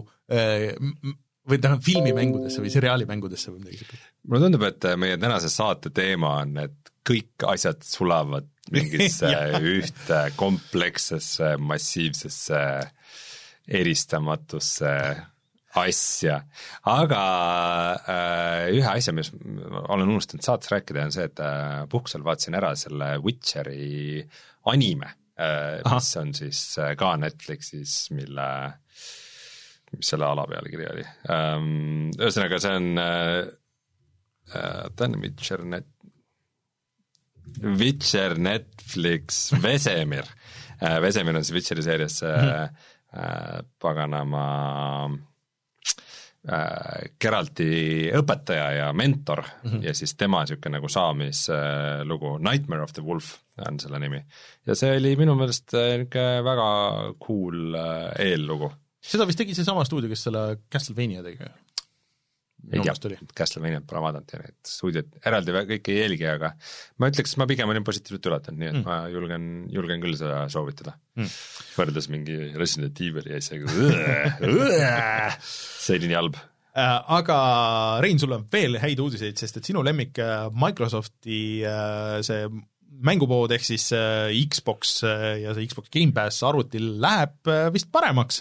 või 1.46 1.60
tähendab 1.62 1.84
filmimängudesse 1.86 2.60
või 2.64 2.72
seriaalimängudesse 2.74 3.52
või 3.52 3.62
midagi 3.62 3.78
niisugust. 3.78 4.12
mulle 4.26 4.48
tundub, 4.48 4.66
et 4.66 4.88
meie 4.98 5.16
tänase 5.22 5.52
saate 5.52 5.92
teema 5.94 6.40
on, 6.42 6.56
et 6.64 6.92
kõik 7.06 7.46
asjad 7.46 7.84
sulavad 7.86 8.50
mingisse 8.74 9.30
ühte 9.76 10.20
komplekssesse 10.36 11.54
massiivsesse 11.62 12.60
eristamatusse 13.66 14.92
asja, 15.76 16.38
aga 16.88 17.22
äh, 18.08 18.62
ühe 18.78 18.88
asja, 18.88 19.12
mis 19.16 19.28
olen 19.34 20.08
unustanud 20.08 20.46
saates 20.46 20.72
rääkida, 20.72 21.04
on 21.04 21.14
see, 21.14 21.26
et 21.28 21.42
äh, 21.42 21.82
puhkusel 21.92 22.24
vaatasin 22.24 22.56
ära 22.56 22.72
selle 22.78 23.10
Witcheri 23.24 24.22
anime 24.72 25.12
äh,, 25.36 25.82
mis 25.84 26.14
on 26.22 26.32
siis 26.36 26.62
äh, 26.80 26.94
ka 26.96 27.12
Netflixis, 27.20 28.06
mille 28.16 28.48
mis 29.96 30.10
selle 30.10 30.26
ala 30.28 30.46
pealkiri 30.50 30.88
oli. 30.90 31.04
Ähm,, 31.32 32.08
ühesõnaga 32.16 32.58
see 32.62 32.78
on 32.80 32.88
äh, 33.00 33.36
äh, 34.56 34.86
on 34.96 35.20
Witcher 35.22 35.64
net-, 35.64 35.92
Witcher 37.62 38.36
Netflix 38.38 39.52
Vesemir 39.62 40.26
äh,, 40.82 41.00
Vesemir 41.02 41.36
on 41.36 41.44
siis 41.44 41.54
Witcheri 41.54 41.82
seerias 41.82 42.18
see 42.18 42.36
mm 42.36 42.48
-hmm. 42.48 42.68
äh, 43.16 43.62
paganama 43.82 44.44
äh, 46.48 47.10
Geralti 47.20 48.10
õpetaja 48.14 48.70
ja 48.76 48.92
mentor 48.92 49.42
mm 49.42 49.70
-hmm. 49.70 49.84
ja 49.84 49.94
siis 49.94 50.14
tema 50.14 50.40
niisugune 50.44 50.78
nagu 50.78 50.88
saamislugu, 50.88 52.38
Nightmare 52.38 52.82
of 52.82 52.92
the 52.92 53.02
Wolf 53.02 53.38
on 53.68 53.80
selle 53.80 53.98
nimi. 53.98 54.24
ja 54.66 54.74
see 54.74 54.96
oli 54.96 55.16
minu 55.16 55.34
meelest 55.34 55.72
niisugune 55.72 56.44
väga 56.44 56.68
cool 57.26 57.74
äh, 57.74 58.12
eellugu. 58.18 58.72
seda 59.00 59.26
vist 59.26 59.38
tegi 59.38 59.54
seesama 59.54 59.84
stuudio, 59.84 60.08
kes 60.08 60.22
selle 60.22 60.58
Castlevania 60.72 61.22
tegi? 61.22 61.44
Ei 62.72 62.82
tea, 62.82 63.20
Castlevaniat 63.36 63.86
pole 63.88 64.02
vaadanud 64.04 64.32
ja 64.34 64.40
neid 64.42 64.56
stuudiot 64.66 65.20
eraldi 65.26 65.54
kõike 65.70 65.94
ei 65.94 66.02
jälgi, 66.02 66.26
aga 66.30 66.52
ma 67.00 67.10
ütleks, 67.12 67.36
ma 67.40 67.46
pigem 67.50 67.70
olin 67.70 67.86
positiivselt 67.86 68.26
üllatunud, 68.30 68.60
nii 68.62 68.70
et 68.72 68.78
mm. 68.80 68.86
ma 68.88 68.98
julgen, 69.12 69.46
julgen 69.72 70.02
küll 70.02 70.18
seda 70.18 70.42
soovitada. 70.52 70.96
Mm.. 71.16 71.32
võrreldes 71.78 72.10
mingi 72.12 72.36
Resident 72.58 73.00
Evil'i 73.00 73.36
asjaga, 73.38 73.70
see 75.86 75.98
oli 76.00 76.10
nii 76.10 76.18
halb. 76.18 76.38
Äh, 76.76 76.96
aga 77.16 77.36
Rein, 78.04 78.18
sul 78.20 78.34
on 78.36 78.44
veel 78.52 78.76
häid 78.82 79.00
uudiseid, 79.00 79.38
sest 79.40 79.56
et 79.56 79.68
sinu 79.68 79.80
lemmik 79.86 80.18
äh, 80.20 80.48
Microsofti 80.52 81.38
äh, 81.64 82.18
see 82.26 82.50
mängupood 83.06 83.52
ehk 83.52 83.64
siis 83.64 83.90
Xbox 83.92 85.02
ja 85.04 85.52
see 85.52 85.66
Xbox 85.68 85.90
Gamepass 85.92 86.40
arvutil 86.48 86.94
läheb 87.02 87.50
vist 87.74 87.90
paremaks 87.92 88.38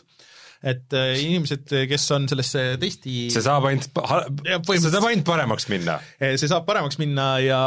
et 0.66 0.95
äh, 0.97 1.13
inimesed, 1.22 1.70
kes 1.89 2.07
on 2.16 2.24
sellesse 2.30 2.61
testi 2.82 3.28
see 3.34 3.43
saab 3.45 3.68
ainult, 3.70 3.86
see 3.86 4.89
saab 4.89 5.05
ainult 5.11 5.26
paremaks 5.28 5.68
minna. 5.70 5.99
Äh, 6.18 6.34
see 6.41 6.49
saab 6.49 6.66
paremaks 6.66 6.97
minna 6.97 7.28
ja 7.43 7.59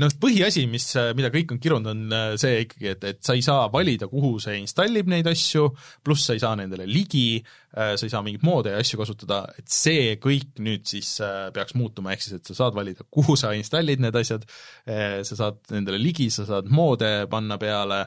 noh, 0.00 0.10
põhiasi, 0.20 0.64
mis, 0.70 0.88
äh, 0.98 1.12
mida 1.18 1.30
kõik 1.30 1.54
on 1.54 1.60
kirunud, 1.62 1.90
on 1.92 2.38
see 2.40 2.64
ikkagi, 2.64 2.88
et, 2.90 3.06
et 3.12 3.20
sa 3.22 3.36
ei 3.38 3.44
saa 3.46 3.68
valida, 3.70 4.08
kuhu 4.10 4.34
see 4.42 4.58
installib 4.58 5.10
neid 5.12 5.30
asju, 5.30 5.68
pluss 6.06 6.26
sa 6.26 6.34
ei 6.34 6.42
saa 6.42 6.56
nendele 6.58 6.88
ligi, 6.90 7.42
sa 7.70 7.94
ei 7.94 8.10
saa 8.10 8.24
mingeid 8.26 8.42
moode 8.42 8.72
ja 8.72 8.80
asju 8.82 8.98
kasutada, 8.98 9.44
et 9.60 9.68
see 9.70 10.16
kõik 10.18 10.58
nüüd 10.64 10.88
siis 10.90 11.12
peaks 11.54 11.76
muutuma, 11.78 12.16
ehk 12.16 12.24
siis 12.24 12.40
et 12.40 12.50
sa 12.50 12.56
saad 12.64 12.74
valida, 12.74 13.06
kuhu 13.14 13.36
sa 13.38 13.52
installid 13.54 14.02
need 14.02 14.18
asjad, 14.18 14.42
sa 14.82 15.38
saad 15.38 15.60
nendele 15.70 16.00
ligi, 16.02 16.26
sa 16.34 16.48
saad 16.48 16.66
moode 16.74 17.12
panna 17.30 17.60
peale 17.62 18.00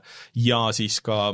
ja 0.44 0.66
siis 0.76 1.00
ka 1.06 1.30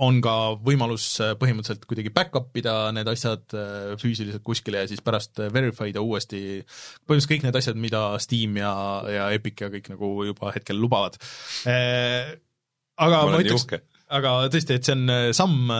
on 0.00 0.20
ka 0.24 0.34
võimalus 0.64 1.04
äh, 1.20 1.34
põhimõtteliselt 1.40 1.84
kuidagi 1.88 2.12
back-up 2.14 2.56
ida 2.56 2.74
need 2.96 3.08
asjad 3.12 3.56
äh, 3.56 3.92
füüsiliselt 4.00 4.44
kuskile 4.46 4.84
ja 4.84 4.90
siis 4.90 5.02
pärast 5.04 5.42
äh, 5.42 5.50
verify 5.52 5.92
da 5.92 6.04
uuesti, 6.04 6.62
põhimõtteliselt 7.04 7.32
kõik 7.34 7.46
need 7.46 7.58
asjad, 7.60 7.80
mida 7.80 8.02
Steam 8.22 8.56
ja, 8.60 8.72
ja 9.12 9.30
Epic 9.36 9.60
ja 9.64 9.70
kõik 9.72 9.90
nagu 9.92 10.12
juba 10.30 10.52
hetkel 10.56 10.80
lubavad. 10.80 11.18
aga 11.66 13.24
ma, 13.26 13.34
ma 13.34 13.42
ütleks, 13.42 13.66
aga 14.12 14.36
tõesti, 14.52 14.78
et 14.78 14.88
see 14.88 14.96
on 14.96 15.34
samm, 15.36 15.74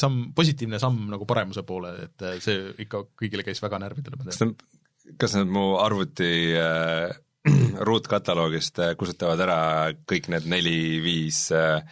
samm, 0.00 0.20
positiivne 0.36 0.80
samm 0.82 1.08
nagu 1.12 1.28
paremuse 1.28 1.64
poole, 1.68 1.94
et 2.08 2.28
see 2.44 2.74
ikka 2.84 3.06
kõigile 3.16 3.46
käis 3.46 3.62
väga 3.64 3.80
närvidele. 3.84 4.20
kas 4.28 4.42
nad, 4.44 4.68
kas 5.16 5.38
nad 5.40 5.48
mu 5.48 5.70
arvuti 5.80 6.52
äh, 6.58 7.16
ruutkataloogist 7.88 8.82
kustutavad 9.00 9.40
ära 9.40 9.60
kõik 10.04 10.28
need 10.34 10.48
neli-viis 10.52 11.46
Äh, 11.54 11.82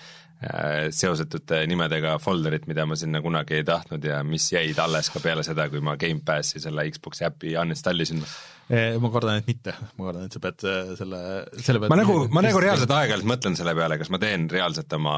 seosetute 0.93 1.62
nimedega 1.70 2.18
folderit, 2.22 2.66
mida 2.68 2.84
ma 2.87 2.99
sinna 2.99 3.22
kunagi 3.24 3.57
ei 3.57 3.64
tahtnud 3.64 4.05
ja 4.05 4.20
mis 4.26 4.51
jäid 4.53 4.78
alles 4.82 5.09
ka 5.14 5.22
peale 5.24 5.45
seda, 5.47 5.70
kui 5.72 5.80
ma 5.84 5.97
Gamepassi 6.01 6.61
selle 6.62 6.84
Xbox'i 6.93 7.24
äpi 7.30 7.57
uninstall 7.61 8.05
isin 8.05 8.20
ma 8.66 9.11
kardan, 9.14 9.39
et 9.39 9.47
mitte, 9.47 9.72
ma 9.95 10.09
kardan, 10.09 10.24
et 10.26 10.34
sa 10.34 10.41
pead 10.43 10.64
äh, 10.66 10.89
selle, 10.99 11.18
selle 11.62 11.80
pead 11.82 11.93
ma 11.93 11.99
nagu, 12.01 12.16
ma 12.34 12.43
nagu 12.43 12.59
reaalselt 12.62 12.91
aeg-ajalt 12.97 13.28
mõtlen 13.30 13.55
selle 13.59 13.76
peale, 13.78 13.99
kas 14.01 14.11
ma 14.11 14.18
teen 14.22 14.49
reaalselt 14.51 14.97
oma, 14.99 15.14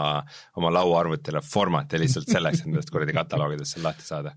oma 0.60 0.72
lauaarvutile 0.76 1.40
format'i 1.44 2.00
lihtsalt 2.02 2.28
selleks, 2.28 2.60
et 2.60 2.68
nendest 2.68 2.92
kuradi 2.92 3.16
kataloogidest 3.16 3.76
seal 3.76 3.86
lahti 3.88 4.04
saada? 4.04 4.34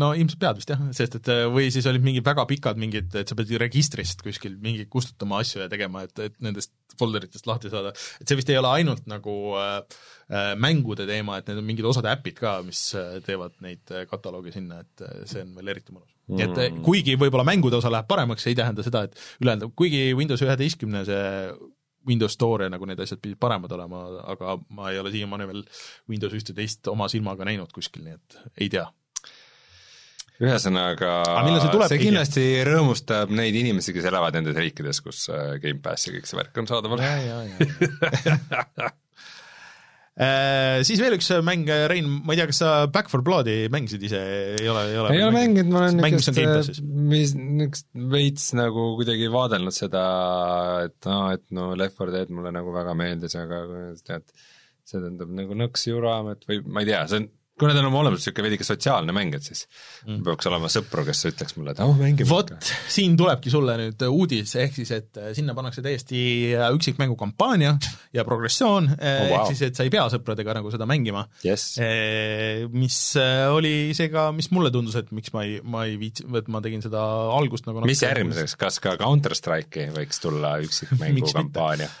No 0.00 0.12
ilmselt 0.16 0.40
pead 0.40 0.62
vist 0.62 0.72
jah, 0.72 0.80
sest 0.96 1.18
et 1.20 1.30
või 1.52 1.68
siis 1.74 1.88
olid 1.90 2.06
mingid 2.06 2.24
väga 2.24 2.46
pikad 2.48 2.80
mingid, 2.80 3.12
et 3.12 3.28
sa 3.28 3.36
pead 3.36 3.52
registrist 3.60 4.24
kuskil 4.24 4.56
mingi 4.62 4.88
kustutama 4.88 5.42
asju 5.44 5.66
ja 5.66 5.68
tegema, 5.72 6.06
et, 6.08 6.16
et 6.30 6.40
nendest 6.40 6.72
folderitest 7.00 7.48
lahti 7.48 7.70
saada, 7.72 7.92
et 7.92 8.24
see 8.24 8.39
vist 8.40 8.50
ei 8.52 8.58
ole 8.60 8.72
ainult 8.80 9.06
nagu 9.10 9.36
äh, 9.60 9.76
äh 10.30 10.54
mängude 10.58 11.06
teema, 11.08 11.38
et 11.38 11.50
need 11.50 11.60
on 11.60 11.68
mingid 11.68 11.90
osad 11.90 12.08
äpid 12.10 12.40
ka, 12.40 12.60
mis 12.66 12.90
teevad 13.26 13.60
neid 13.64 13.92
kataloogi 14.10 14.54
sinna, 14.56 14.80
et 14.84 15.28
see 15.28 15.44
on 15.44 15.54
veel 15.58 15.76
eriti 15.76 15.94
mõnus 15.94 16.16
nii 16.30 16.46
et 16.46 16.56
mm. 16.56 16.82
kuigi 16.86 17.16
võib-olla 17.18 17.44
mängude 17.46 17.78
osa 17.80 17.90
läheb 17.92 18.06
paremaks, 18.10 18.46
ei 18.46 18.56
tähenda 18.58 18.84
seda, 18.86 19.02
et 19.08 19.18
ülejäänud, 19.42 19.74
kuigi 19.78 20.10
Windows 20.14 20.42
üheteistkümne 20.46 21.02
see 21.08 21.24
Windows 22.06 22.36
Store 22.36 22.66
ja 22.66 22.72
nagu 22.72 22.86
need 22.88 23.00
asjad 23.02 23.20
pidid 23.22 23.38
paremad 23.40 23.72
olema, 23.76 24.04
aga 24.32 24.56
ma 24.76 24.92
ei 24.92 25.00
ole 25.00 25.12
siiamaani 25.12 25.48
veel 25.50 25.64
Windows 26.08 26.36
ühteteist 26.38 26.88
oma 26.92 27.10
silmaga 27.12 27.46
näinud 27.48 27.72
kuskil, 27.74 28.06
nii 28.06 28.16
et 28.16 28.38
ei 28.56 28.70
tea 28.72 28.86
ühesõnaga, 30.40 31.10
see, 31.60 31.82
see 31.92 32.00
kindlasti 32.00 32.46
rõõmustab 32.68 33.32
neid 33.34 33.56
inimesi, 33.60 33.92
kes 33.96 34.08
elavad 34.08 34.38
nendes 34.38 34.56
riikides, 34.56 35.02
kus 35.04 35.26
äh, 35.32 35.58
Gamepass 35.60 36.08
ja 36.08 36.16
kõik 36.16 36.30
see 36.30 36.40
värk 36.40 36.62
on 36.62 36.70
saadaval. 36.70 37.04
Äh, 40.20 40.82
siis 40.84 40.98
veel 41.00 41.14
üks 41.16 41.30
mäng, 41.46 41.68
Rein, 41.88 42.08
ma 42.26 42.34
ei 42.34 42.40
tea, 42.40 42.48
kas 42.50 42.58
sa 42.60 42.70
Back 42.92 43.08
for 43.08 43.22
Bloodi 43.24 43.70
mängisid 43.72 44.02
ise, 44.04 44.18
ei 44.58 44.66
ole, 44.68 44.82
ei 44.90 44.98
ole? 45.00 45.12
ei 45.14 45.22
ole 45.24 45.32
mänginud, 45.32 45.70
ma 45.72 45.84
olen 45.86 46.02
niisugust, 46.02 46.82
mis, 46.82 47.32
niisugust 47.38 47.86
veits 48.12 48.50
nagu 48.58 48.90
kuidagi 48.98 49.30
vaadelnud 49.32 49.72
seda, 49.72 50.02
et 50.90 51.08
aa 51.08 51.14
no,, 51.14 51.38
et 51.38 51.46
no 51.56 51.70
Left 51.78 51.96
4 52.02 52.12
Dead 52.12 52.34
mulle 52.36 52.52
nagu 52.52 52.74
väga 52.74 52.92
meeldis, 53.00 53.38
aga 53.40 53.62
tead, 54.04 54.26
see 54.84 54.98
tähendab 54.98 55.32
nagu 55.40 55.56
nõks 55.56 55.88
juramet 55.88 56.44
või 56.50 56.60
ma 56.66 56.84
ei 56.84 56.90
tea, 56.90 57.00
see 57.08 57.22
on 57.22 57.30
kuna 57.60 57.74
ta 57.76 57.82
on 57.82 57.90
oma 57.90 58.00
olemuselt 58.02 58.30
niisugune 58.30 58.48
veidike 58.48 58.66
sotsiaalne 58.66 59.14
mäng, 59.16 59.36
et 59.36 59.46
siis 59.46 59.66
mm. 60.06 60.22
peaks 60.26 60.48
olema 60.50 60.70
sõpru, 60.72 61.04
kes 61.06 61.22
ütleks 61.30 61.56
mulle, 61.58 61.74
et 61.74 61.82
oh, 61.84 61.94
mängime 61.98 62.28
vot, 62.30 62.52
siin 62.90 63.16
tulebki 63.20 63.52
sulle 63.52 63.76
nüüd 63.80 64.04
uudis, 64.08 64.54
ehk 64.60 64.76
siis 64.80 64.92
et 64.96 65.20
äh, 65.20 65.30
sinna 65.36 65.54
pannakse 65.56 65.84
täiesti 65.84 66.20
äh, 66.56 66.66
üksikmängu 66.76 67.18
kampaania 67.20 67.76
ja 68.16 68.26
progressioon 68.28 68.90
oh,, 68.94 68.98
wow. 68.98 69.36
ehk 69.38 69.52
siis 69.52 69.64
et 69.70 69.78
sa 69.78 69.86
ei 69.86 69.92
pea 69.92 70.06
sõpradega 70.12 70.56
nagu 70.60 70.72
seda 70.72 70.88
mängima 70.90 71.26
yes.. 71.46 71.72
Mis 72.70 72.98
oli 73.50 73.92
see 73.96 74.10
ka, 74.12 74.28
mis 74.36 74.50
mulle 74.54 74.72
tundus, 74.74 74.96
et 75.00 75.10
miks 75.14 75.32
ma 75.36 75.44
ei, 75.46 75.58
ma 75.62 75.86
ei 75.88 75.96
viitsi, 76.00 76.26
et 76.40 76.50
ma 76.52 76.62
tegin 76.64 76.84
seda 76.84 77.02
algust 77.36 77.68
nagu 77.68 77.84
mis 77.86 78.04
järgmiseks, 78.04 78.56
kas 78.60 78.80
ka 78.82 78.96
Counter 79.00 79.36
Strike'i 79.36 79.90
võiks 79.94 80.22
tulla 80.22 80.56
üksikmängu 80.64 81.32
kampaania? 81.34 81.90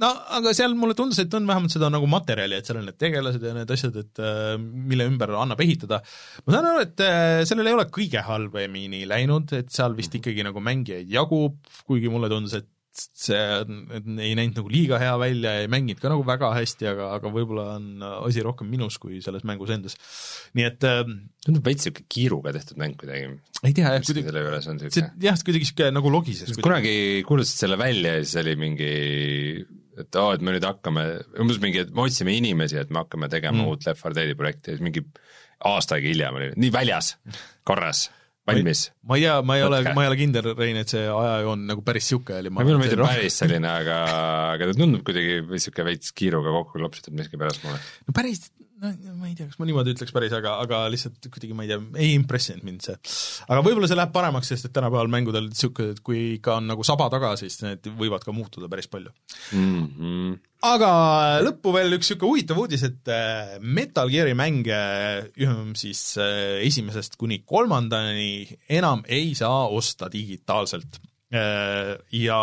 No 0.00 0.08
aga 0.38 0.54
seal 0.56 0.72
mulle 0.78 0.94
tundus, 0.96 1.18
et 1.20 1.34
on 1.36 1.44
vähemalt 1.48 1.74
seda 1.74 1.90
nagu 1.92 2.06
materjali, 2.08 2.56
et 2.56 2.68
seal 2.68 2.78
on 2.80 2.86
need 2.88 2.96
tegelased 3.00 3.42
ja 3.44 3.50
need 3.52 3.72
asjad, 3.74 3.98
et 4.00 4.22
äh, 4.24 4.54
mille 4.98 5.12
ümber 5.12 5.34
annab 5.38 5.62
ehitada. 5.62 6.02
ma 6.46 6.56
saan 6.56 6.72
aru, 6.72 6.86
et 6.86 7.04
äh, 7.04 7.44
sellel 7.48 7.70
ei 7.70 7.76
ole 7.78 7.86
kõige 7.94 8.24
halvemini 8.26 9.04
läinud, 9.08 9.54
et 9.58 9.70
seal 9.74 9.94
vist 9.98 10.18
ikkagi 10.18 10.46
nagu 10.46 10.62
mängijaid 10.64 11.10
jagub, 11.12 11.60
kuigi 11.86 12.10
mulle 12.12 12.30
tundus, 12.32 12.58
et 12.58 12.68
see 12.98 13.38
ei 13.38 14.32
näinud 14.34 14.56
nagu 14.58 14.70
liiga 14.72 14.98
hea 14.98 15.12
välja 15.20 15.52
ja 15.54 15.62
ei 15.62 15.68
mänginud 15.70 16.00
ka 16.02 16.10
nagu 16.10 16.24
väga 16.26 16.48
hästi, 16.56 16.88
aga, 16.90 17.12
aga 17.14 17.30
võib-olla 17.30 17.76
on 17.76 18.02
asi 18.26 18.42
rohkem 18.42 18.66
minus 18.72 18.96
kui 18.98 19.20
selles 19.22 19.44
mängus 19.46 19.70
endas. 19.70 19.94
nii 20.58 20.66
et 20.66 20.86
äh, 20.88 21.04
tundub 21.46 21.68
veits 21.68 21.86
niisugune 21.86 22.10
kiiruga 22.10 22.54
tehtud 22.56 22.80
mäng 22.82 22.98
kuidagi. 22.98 23.36
ei 23.62 23.76
tea 23.76 23.94
jah, 23.94 24.02
kuidagi 24.02 24.26
selle 24.32 24.42
juures 24.42 24.70
on 24.72 24.80
niisugune 24.80 25.28
jah, 25.28 25.38
kuidagi 25.44 25.68
niisugune 25.68 25.94
nagu 25.94 26.14
logises. 26.16 26.56
kunagi 26.64 26.96
kuulutasid 27.28 27.66
selle 27.66 27.78
välja 27.78 28.16
ja 28.18 28.24
siis 28.24 28.40
oli 28.42 28.56
mingi 28.58 28.90
et 30.02 30.20
aa 30.20 30.36
et 30.36 30.44
me 30.44 30.54
nüüd 30.54 30.66
hakkame, 30.66 31.06
umbes 31.42 31.58
mingi, 31.62 31.82
et 31.86 31.90
me 31.94 32.06
otsime 32.06 32.36
inimesi, 32.36 32.78
et 32.80 32.92
me 32.94 33.02
hakkame 33.02 33.30
tegema 33.32 33.60
mm. 33.60 33.72
uut 33.72 33.88
Left 33.88 34.04
4 34.04 34.18
Deadi 34.18 34.38
projekti 34.38 34.74
siis 34.74 34.84
mingi 34.84 35.04
aasta 35.68 35.98
aega 35.98 36.12
hiljem 36.12 36.38
oli 36.38 36.52
nii 36.56 36.72
väljas, 36.74 37.16
korras 37.66 38.06
valmis. 38.48 38.84
ma 39.02 39.18
ei 39.18 39.24
tea, 39.24 39.34
ma 39.42 39.56
ei 39.58 39.64
ole, 39.66 39.80
ma 39.94 40.04
ei 40.04 40.10
ole 40.10 40.18
kindel, 40.18 40.50
Rein, 40.58 40.78
et 40.80 40.92
see 40.92 41.04
ajajoon 41.04 41.66
nagu 41.68 41.84
päris 41.86 42.06
niisugune 42.06 42.42
oli. 42.42 42.52
mulle 42.54 42.78
meeldib 42.82 43.04
päris 43.04 43.40
selline, 43.42 43.68
aga, 43.82 43.98
aga 44.54 44.70
ta 44.70 44.76
tundub 44.78 45.04
kuidagi 45.06 45.40
niisugune 45.48 45.88
veits 45.90 46.14
kiiruga 46.16 46.54
kokku 46.58 46.80
klopsitud 46.80 47.16
miskipärast 47.18 47.64
mulle. 47.66 47.80
no 48.08 48.16
päris, 48.16 48.48
no 48.78 49.14
ma 49.18 49.28
ei 49.28 49.34
tea, 49.36 49.48
kas 49.48 49.58
ma 49.60 49.66
niimoodi 49.68 49.92
ütleks 49.94 50.12
päris, 50.14 50.34
aga, 50.36 50.54
aga 50.62 50.82
lihtsalt 50.92 51.28
kuidagi 51.32 51.56
ma 51.56 51.64
ei 51.64 51.72
tea, 51.72 51.80
ei 52.04 52.12
impressinud 52.16 52.66
mind 52.66 52.84
see. 52.86 52.96
aga 53.46 53.62
võib-olla 53.64 53.88
see 53.90 53.98
läheb 53.98 54.12
paremaks, 54.14 54.50
sest 54.52 54.68
et 54.68 54.74
tänapäeval 54.76 55.10
mängudel 55.12 55.48
niisugune, 55.48 55.96
et 55.96 56.02
kui 56.04 56.20
ikka 56.36 56.58
on 56.60 56.70
nagu 56.70 56.86
saba 56.86 57.08
taga, 57.12 57.32
siis 57.40 57.58
need 57.64 57.90
võivad 57.98 58.26
ka 58.26 58.34
muutuda 58.36 58.70
päris 58.70 58.90
palju 58.92 59.10
mm. 59.10 59.82
-hmm. 59.98 60.38
aga 60.70 60.92
lõppu 61.46 61.74
veel 61.74 61.98
üks 61.98 62.12
niisugune 62.12 62.32
huvitav 62.32 62.62
uudis, 62.62 62.86
et 62.86 63.12
äh, 63.14 63.58
Metal 63.60 64.10
Gear'i 64.14 64.38
mänge 64.38 64.80
siis 65.78 66.02
äh, 66.22 66.62
esimesest 66.66 67.18
kuni 67.18 67.42
kolmandani 67.46 68.46
enam 68.68 69.02
ei 69.06 69.34
saa 69.38 69.66
osta 69.66 70.10
digitaalselt 70.12 71.00
äh, 71.34 71.96
ja 72.14 72.42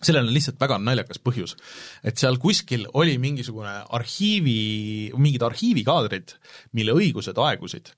sellel 0.00 0.26
on 0.26 0.34
lihtsalt 0.34 0.58
väga 0.60 0.78
naljakas 0.82 1.20
põhjus. 1.22 1.54
et 2.02 2.18
seal 2.18 2.38
kuskil 2.42 2.86
oli 2.94 3.18
mingisugune 3.18 3.74
arhiivi, 3.96 5.12
mingid 5.16 5.44
arhiivikaadrid, 5.46 6.34
mille 6.72 6.96
õigused 6.96 7.38
aegusid. 7.38 7.92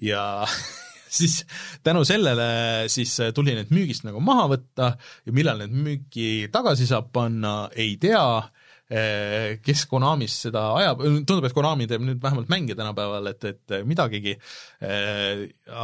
Ja 0.00 0.46
siis 1.18 1.44
tänu 1.82 2.04
sellele 2.04 2.88
siis 2.88 3.16
tuli 3.34 3.56
need 3.58 3.74
müügist 3.74 4.06
nagu 4.06 4.22
maha 4.24 4.46
võtta 4.54 4.94
ja 5.26 5.34
millal 5.36 5.64
need 5.64 5.74
müüki 5.74 6.30
tagasi 6.52 6.86
saab 6.88 7.10
panna, 7.12 7.68
ei 7.74 7.96
tea, 8.00 8.24
kes 9.62 9.84
Konamis 9.86 10.34
seda 10.46 10.64
ajab, 10.74 11.04
tundub, 11.26 11.44
et 11.46 11.54
Konami 11.54 11.86
teeb 11.90 12.02
nüüd 12.02 12.22
vähemalt 12.22 12.50
mänge 12.50 12.74
tänapäeval, 12.78 13.28
et, 13.30 13.44
et 13.46 13.74
midagigi, 13.86 14.34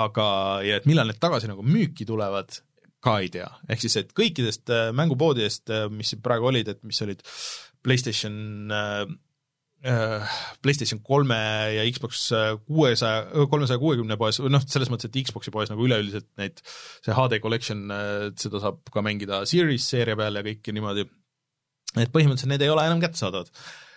aga, 0.07 0.31
ja 0.67 0.81
et 0.81 0.89
millal 0.91 1.12
need 1.12 1.21
tagasi 1.23 1.51
nagu 1.51 1.62
müüki 1.62 2.07
tulevad, 2.09 2.59
ka 3.07 3.20
ei 3.22 3.30
tea, 3.32 3.46
ehk 3.70 3.84
siis, 3.84 3.98
et 4.00 4.11
kõikidest 4.16 4.72
äh, 4.74 4.88
mängupoodidest, 4.96 5.70
äh, 5.70 5.86
mis 5.92 6.14
praegu 6.24 6.50
olid, 6.50 6.72
et 6.72 6.82
mis 6.86 6.98
olid 7.07 7.22
PlayStation 7.86 8.72
äh, 8.74 9.07
PlayStation 10.64 10.98
kolme 11.04 11.36
ja 11.76 11.82
Xbox 11.92 12.24
kuuesaja, 12.64 13.44
kolmesaja 13.52 13.78
kuuekümne 13.78 14.16
poes, 14.18 14.40
noh, 14.42 14.64
selles 14.66 14.88
mõttes, 14.90 15.07
et 15.07 15.18
Xboxi 15.28 15.52
poes 15.54 15.70
nagu 15.70 15.84
üleüldiselt 15.86 16.26
neid, 16.40 16.59
see 17.04 17.14
HD 17.14 17.38
Collection, 17.44 17.84
seda 18.40 18.62
saab 18.64 18.80
ka 18.90 19.04
mängida 19.04 19.44
Series 19.46 19.86
seeria 19.92 20.16
peal 20.18 20.40
ja 20.40 20.42
kõike 20.48 20.74
niimoodi, 20.74 21.04
et 22.00 22.11
põhimõtteliselt 22.11 22.50
need 22.50 22.64
ei 22.66 22.72
ole 22.72 22.88
enam 22.88 23.04
kättesaadavad 23.04 23.52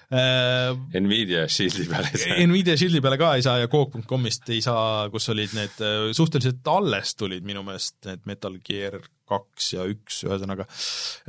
Nvidia 0.10 1.44
Shieldi 1.52 1.86
peale 1.90 2.10
ei 2.10 2.22
saa. 2.24 2.38
Nvidia 2.50 2.78
Shieldi 2.80 3.02
peale 3.04 3.20
ka 3.22 3.36
ei 3.38 3.46
saa 3.46 3.60
ja 3.62 3.70
Coop.com'ist 3.70 4.50
ei 4.56 4.64
saa, 4.66 5.06
kus 5.14 5.30
olid 5.34 5.54
need, 5.58 5.78
äh, 5.86 6.10
suhteliselt 6.18 6.66
alles 6.74 7.14
tulid 7.20 7.46
minu 7.46 7.62
meelest 7.68 8.10
need 8.10 8.26
Metal 8.30 8.58
Gear 8.66 8.98
kaks 9.30 9.74
ja 9.76 9.86
üks, 9.90 10.24
ühesõnaga. 10.26 10.66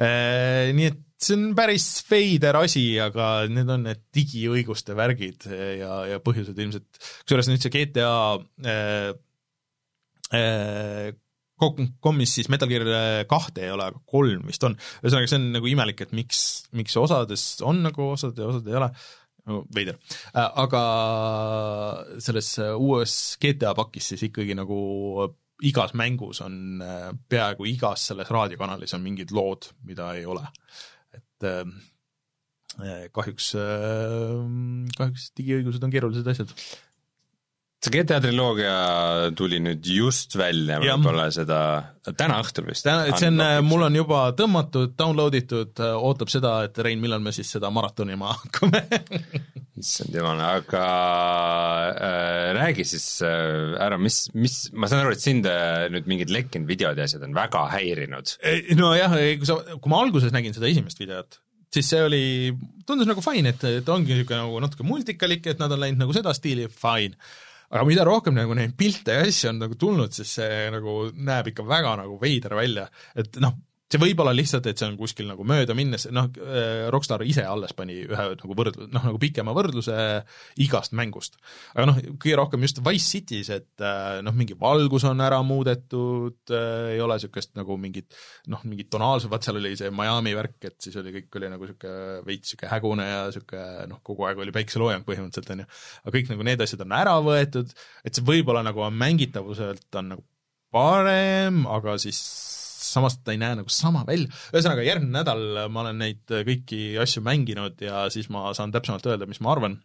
Äh, 0.01 0.73
nii 0.77 0.89
et 0.89 1.01
see 1.21 1.37
on 1.37 1.51
päris 1.57 1.87
veider 2.09 2.57
asi, 2.63 2.85
aga 3.03 3.31
need 3.53 3.69
on 3.69 3.85
need 3.89 4.07
digiõiguste 4.17 4.97
värgid 4.97 5.45
ja, 5.53 6.05
ja 6.09 6.21
põhjused 6.25 6.57
ilmselt, 6.57 6.89
kusjuures 7.25 7.51
nüüd 7.51 7.65
see 7.65 7.75
GTA 7.75 8.15
äh, 8.65 9.11
äh, 10.33 11.11
Commis 11.61 12.35
siis 12.39 12.49
Metal 12.53 12.71
Gear 12.71 12.87
kahte 13.31 13.67
ei 13.67 13.73
ole, 13.75 13.91
aga 13.91 14.03
kolm 14.09 14.47
vist 14.49 14.65
on. 14.67 14.77
ühesõnaga, 15.03 15.31
see 15.31 15.41
on 15.41 15.49
nagu 15.59 15.71
imelik, 15.71 16.05
et 16.07 16.15
miks, 16.17 16.43
miks 16.77 16.97
osades 17.01 17.45
on 17.67 17.83
nagu 17.85 18.13
osad 18.15 18.39
ja 18.39 18.49
osad 18.51 18.69
ei 18.71 18.79
ole, 18.81 18.91
no 19.49 19.61
veider. 19.75 19.99
Äh, 20.33 20.49
aga 20.65 20.83
selles 22.23 22.55
uues 22.77 23.17
GTA 23.43 23.75
pakis 23.79 24.13
siis 24.13 24.27
ikkagi 24.31 24.57
nagu 24.59 24.81
igas 25.67 25.93
mängus 25.99 26.41
on, 26.45 26.81
äh, 26.85 27.11
peaaegu 27.29 27.69
igas 27.69 28.09
selles 28.11 28.31
raadiokanalis 28.33 28.97
on 28.97 29.05
mingid 29.05 29.35
lood, 29.37 29.73
mida 29.85 30.13
ei 30.17 30.27
ole. 30.27 30.47
et 31.17 31.49
äh, 31.49 31.65
kahjuks, 33.13 33.49
kahjuks 34.97 35.25
digiõigused 35.37 35.83
on 35.85 35.91
keerulised 35.91 36.29
asjad 36.31 36.53
see 37.81 37.95
GTA 37.95 38.19
triloogia 38.21 38.73
tuli 39.37 39.57
nüüd 39.65 39.87
just 39.89 40.35
välja, 40.37 40.77
võib-olla 40.83 41.31
seda, 41.33 41.61
täna 42.13 42.37
õhtul 42.43 42.69
vist? 42.69 42.85
see 42.85 43.31
on, 43.31 43.41
mul 43.65 43.87
on 43.87 43.97
juba 43.97 44.27
tõmmatud, 44.37 44.93
download 44.99 45.39
itud, 45.39 45.81
ootab 45.81 46.33
seda, 46.33 46.59
et 46.69 46.77
Rein, 46.85 47.01
millal 47.01 47.25
me 47.25 47.33
siis 47.33 47.49
seda 47.57 47.73
maratonima 47.73 48.35
hakkame 48.43 48.85
issand 49.81 50.13
jumal, 50.13 50.41
aga 50.45 50.85
äh, 51.95 52.47
räägi 52.59 52.85
siis 52.93 53.07
äh, 53.25 53.77
ära, 53.81 53.97
mis, 54.01 54.27
mis, 54.37 54.63
ma 54.77 54.91
saan 54.91 55.07
aru, 55.07 55.17
et 55.17 55.25
sind 55.25 55.49
äh, 55.49 55.89
nüüd 55.93 56.09
mingid 56.11 56.33
lekkinud 56.37 56.69
videod 56.69 57.01
ja 57.01 57.09
asjad 57.09 57.25
on 57.25 57.37
väga 57.37 57.65
häirinud. 57.73 58.37
nojah, 58.77 59.17
kui 59.41 59.49
sa, 59.49 59.57
kui 59.73 59.93
ma 59.93 60.03
alguses 60.05 60.37
nägin 60.37 60.57
seda 60.57 60.69
esimest 60.69 61.01
videot, 61.01 61.41
siis 61.73 61.89
see 61.95 62.03
oli, 62.05 62.25
tundus 62.85 63.09
nagu 63.09 63.25
fine, 63.25 63.55
et, 63.55 63.71
et 63.81 63.89
ongi 63.93 64.13
niisugune 64.13 64.45
nagu 64.45 64.65
natuke 64.67 64.85
multikalik, 64.85 65.49
et 65.49 65.63
nad 65.63 65.73
on 65.73 65.81
läinud 65.81 66.05
nagu 66.05 66.17
seda 66.17 66.37
stiili, 66.37 66.69
fine 66.69 67.17
aga 67.71 67.87
mida 67.87 68.05
rohkem 68.07 68.35
nagu 68.35 68.55
neid 68.59 68.77
pilte 68.79 69.15
ja 69.17 69.27
asju 69.27 69.53
on 69.53 69.61
nagu 69.65 69.77
tulnud, 69.79 70.15
siis 70.15 70.37
see 70.41 70.69
nagu 70.75 70.97
näeb 71.15 71.53
ikka 71.53 71.67
väga 71.67 71.97
nagu 72.03 72.19
veider 72.23 72.57
välja, 72.59 72.89
et 73.19 73.39
noh, 73.43 73.55
see 73.91 74.01
võib 74.01 74.21
olla 74.23 74.33
lihtsalt, 74.37 74.69
et 74.71 74.79
see 74.79 74.87
on 74.87 74.97
kuskil 74.99 75.27
nagu 75.27 75.45
mööda 75.47 75.75
minnes, 75.77 76.07
noh, 76.15 76.29
äh, 76.39 76.87
Rockstar 76.95 77.25
ise 77.27 77.43
alles 77.47 77.75
pani 77.77 77.97
ühe 78.05 78.27
nagu 78.39 78.57
võrd-, 78.59 78.79
noh, 78.87 79.07
nagu 79.09 79.19
pikema 79.23 79.55
võrdluse 79.57 79.97
igast 80.63 80.95
mängust. 80.97 81.41
aga 81.75 81.89
noh, 81.91 81.99
kõige 82.23 82.37
rohkem 82.39 82.67
just 82.67 82.79
Wise 82.87 83.09
City's, 83.09 83.51
et 83.55 83.85
äh, 83.85 84.21
noh, 84.27 84.37
mingi 84.37 84.55
valgus 84.59 85.07
on 85.11 85.23
ära 85.25 85.41
muudetud, 85.47 86.39
äh, 86.55 86.95
ei 86.95 87.03
ole 87.03 87.19
niisugust 87.19 87.57
nagu 87.59 87.77
mingit 87.81 88.15
noh, 88.53 88.63
mingit 88.69 88.91
tonaalsust, 88.93 89.31
vaat 89.33 89.49
seal 89.49 89.59
oli 89.59 89.75
see 89.79 89.91
Miami 89.95 90.37
värk, 90.39 90.59
et 90.71 90.79
siis 90.87 90.97
oli, 91.01 91.17
kõik 91.19 91.41
oli 91.41 91.51
nagu 91.51 91.67
niisugune 91.67 92.23
veits 92.29 92.55
niisugune 92.55 92.73
hägune 92.77 93.09
ja 93.11 93.25
niisugune 93.27 93.91
noh, 93.91 94.03
kogu 94.07 94.29
aeg 94.29 94.45
oli 94.45 94.55
päikeseloojang 94.55 95.07
põhimõtteliselt, 95.09 95.51
on 95.57 95.65
ju. 95.65 95.71
aga 96.05 96.17
kõik 96.19 96.31
nagu 96.35 96.47
need 96.47 96.63
asjad 96.63 96.87
on 96.87 96.97
ära 97.01 97.19
võetud, 97.27 97.75
et 98.07 98.15
see 98.15 98.27
võib-olla 98.27 98.63
nagu 98.67 98.87
mängitavuselt 98.95 99.99
on 99.99 100.15
nagu 100.15 100.27
parem, 100.71 101.65
aga 101.67 101.99
siis 101.99 102.21
samas 102.91 103.21
ta 103.21 103.35
ei 103.35 103.41
näe 103.41 103.59
nagu 103.61 103.73
sama 103.73 104.05
välja, 104.09 104.31
ühesõnaga 104.55 104.87
järgmine 104.87 105.21
nädal 105.21 105.47
ma 105.73 105.85
olen 105.85 106.03
neid 106.05 106.25
kõiki 106.49 106.97
asju 107.03 107.23
mänginud 107.27 107.81
ja 107.85 108.09
siis 108.13 108.31
ma 108.33 108.51
saan 108.57 108.75
täpsemalt 108.75 109.07
öelda, 109.07 109.29
mis 109.31 109.43
ma 109.45 109.55
arvan 109.55 109.81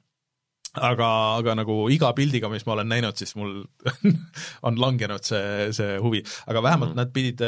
aga, 0.76 1.10
aga 1.40 1.56
nagu 1.62 1.78
iga 1.94 2.12
pildiga, 2.16 2.50
mis 2.52 2.66
ma 2.68 2.76
olen 2.76 2.90
näinud, 2.92 3.18
siis 3.20 3.36
mul 3.40 3.64
on 4.68 4.80
langenud 4.82 5.26
see, 5.28 5.70
see 5.76 5.98
huvi. 6.04 6.22
aga 6.50 6.64
vähemalt 6.66 6.94
mm. 6.94 7.00
nad 7.00 7.14
pidid 7.16 7.44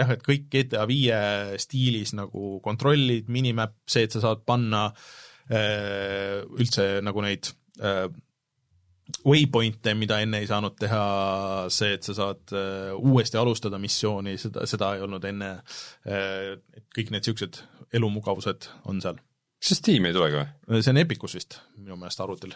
jah, 0.00 0.14
et 0.14 0.24
kõik 0.26 0.48
GTA 0.52 0.86
viie 0.90 1.20
stiilis 1.60 2.14
nagu 2.18 2.58
kontrollid, 2.64 3.28
minimap, 3.32 3.76
see, 3.90 4.06
et 4.08 4.16
sa 4.16 4.24
saad 4.24 4.44
panna 4.48 4.88
äh, 4.90 6.40
üldse 6.56 6.92
nagu 7.04 7.24
neid 7.24 7.52
äh, 7.82 8.06
waypoint'e, 9.26 9.94
mida 9.98 10.20
enne 10.24 10.42
ei 10.42 10.48
saanud 10.50 10.76
teha, 10.80 11.02
see, 11.72 11.94
et 11.96 12.06
sa 12.06 12.16
saad 12.16 12.54
uh, 12.54 12.94
uuesti 12.98 13.38
alustada 13.40 13.80
missiooni, 13.82 14.36
seda, 14.40 14.66
seda 14.70 14.94
ei 14.96 15.04
olnud 15.06 15.24
enne 15.30 15.52
uh,, 15.60 16.56
kõik 16.96 17.12
need 17.12 17.20
niisugused 17.20 17.62
elumugavused 17.96 18.68
on 18.90 19.00
seal. 19.02 19.18
kas 19.60 19.72
see 19.72 19.78
Steam'i 19.80 20.10
ei 20.10 20.16
tulegi 20.16 20.38
või? 20.38 20.82
see 20.82 20.92
on 20.94 21.00
Epicus 21.02 21.36
vist, 21.38 21.58
minu 21.78 21.98
meelest 22.00 22.22
arvutil. 22.24 22.54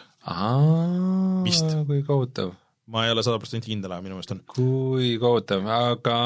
vist. 1.45 1.75
kui 1.89 2.01
kohutav. 2.07 2.53
ma 2.91 3.05
ei 3.05 3.13
ole 3.13 3.25
sada 3.25 3.41
protsenti 3.41 3.73
kindel, 3.73 3.93
aga 3.95 4.05
minu 4.05 4.17
meelest 4.17 4.35
on. 4.35 4.43
kui 4.55 5.15
kohutav, 5.21 5.65
aga 5.77 6.19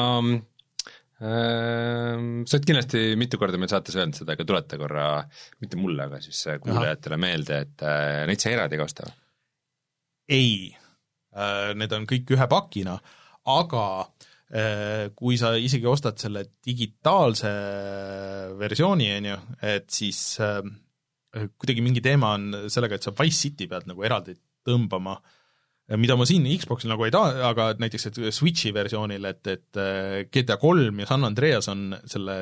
ähm, 1.20 2.28
sa 2.46 2.58
oled 2.58 2.68
kindlasti 2.68 3.06
mitu 3.20 3.40
korda 3.40 3.60
meil 3.60 3.72
saates 3.72 3.98
öelnud 3.98 4.20
seda, 4.20 4.36
aga 4.36 4.46
tuleta 4.48 4.78
korra, 4.80 5.08
mitte 5.62 5.80
mulle, 5.80 6.06
aga 6.06 6.22
siis 6.24 6.46
kuulajatele 6.62 7.20
meelde, 7.20 7.64
et 7.66 7.86
äh, 7.86 8.22
neid 8.30 8.42
sai 8.42 8.54
eraldi 8.56 8.80
ka 8.80 8.88
osta 8.88 9.08
või? 9.08 9.18
Ei, 10.30 10.70
äh, 11.34 11.72
need 11.78 11.94
on 11.96 12.06
kõik 12.10 12.34
ühe 12.36 12.46
pakina, 12.50 12.96
aga 13.50 13.86
äh, 14.02 15.10
kui 15.16 15.38
sa 15.40 15.54
isegi 15.58 15.88
ostad 15.90 16.20
selle 16.22 16.46
digitaalse 16.66 17.50
versiooni, 18.60 19.10
on 19.16 19.28
ju, 19.32 19.40
et 19.72 19.90
siis 19.94 20.22
äh, 20.44 20.62
kuidagi 21.34 21.84
mingi 21.84 22.02
teema 22.04 22.34
on 22.38 22.64
sellega, 22.70 22.98
et 22.98 23.06
sa 23.06 23.14
Wise 23.18 23.48
City 23.48 23.68
pead 23.70 23.86
nagu 23.90 24.06
eraldi 24.06 24.36
tõmbama, 24.66 25.18
mida 25.98 26.14
ma 26.14 26.26
siin 26.28 26.44
Xboxil 26.60 26.90
nagu 26.92 27.02
ei 27.02 27.12
taha, 27.14 27.48
aga 27.48 27.72
näiteks 27.82 28.04
et 28.06 28.18
Switchi 28.34 28.70
versioonil, 28.74 29.24
et, 29.26 29.46
et 29.50 29.78
GTA 30.30 30.54
kolm 30.62 31.00
ja 31.02 31.08
San 31.10 31.26
Andreas 31.26 31.66
on 31.72 31.88
selle 32.06 32.36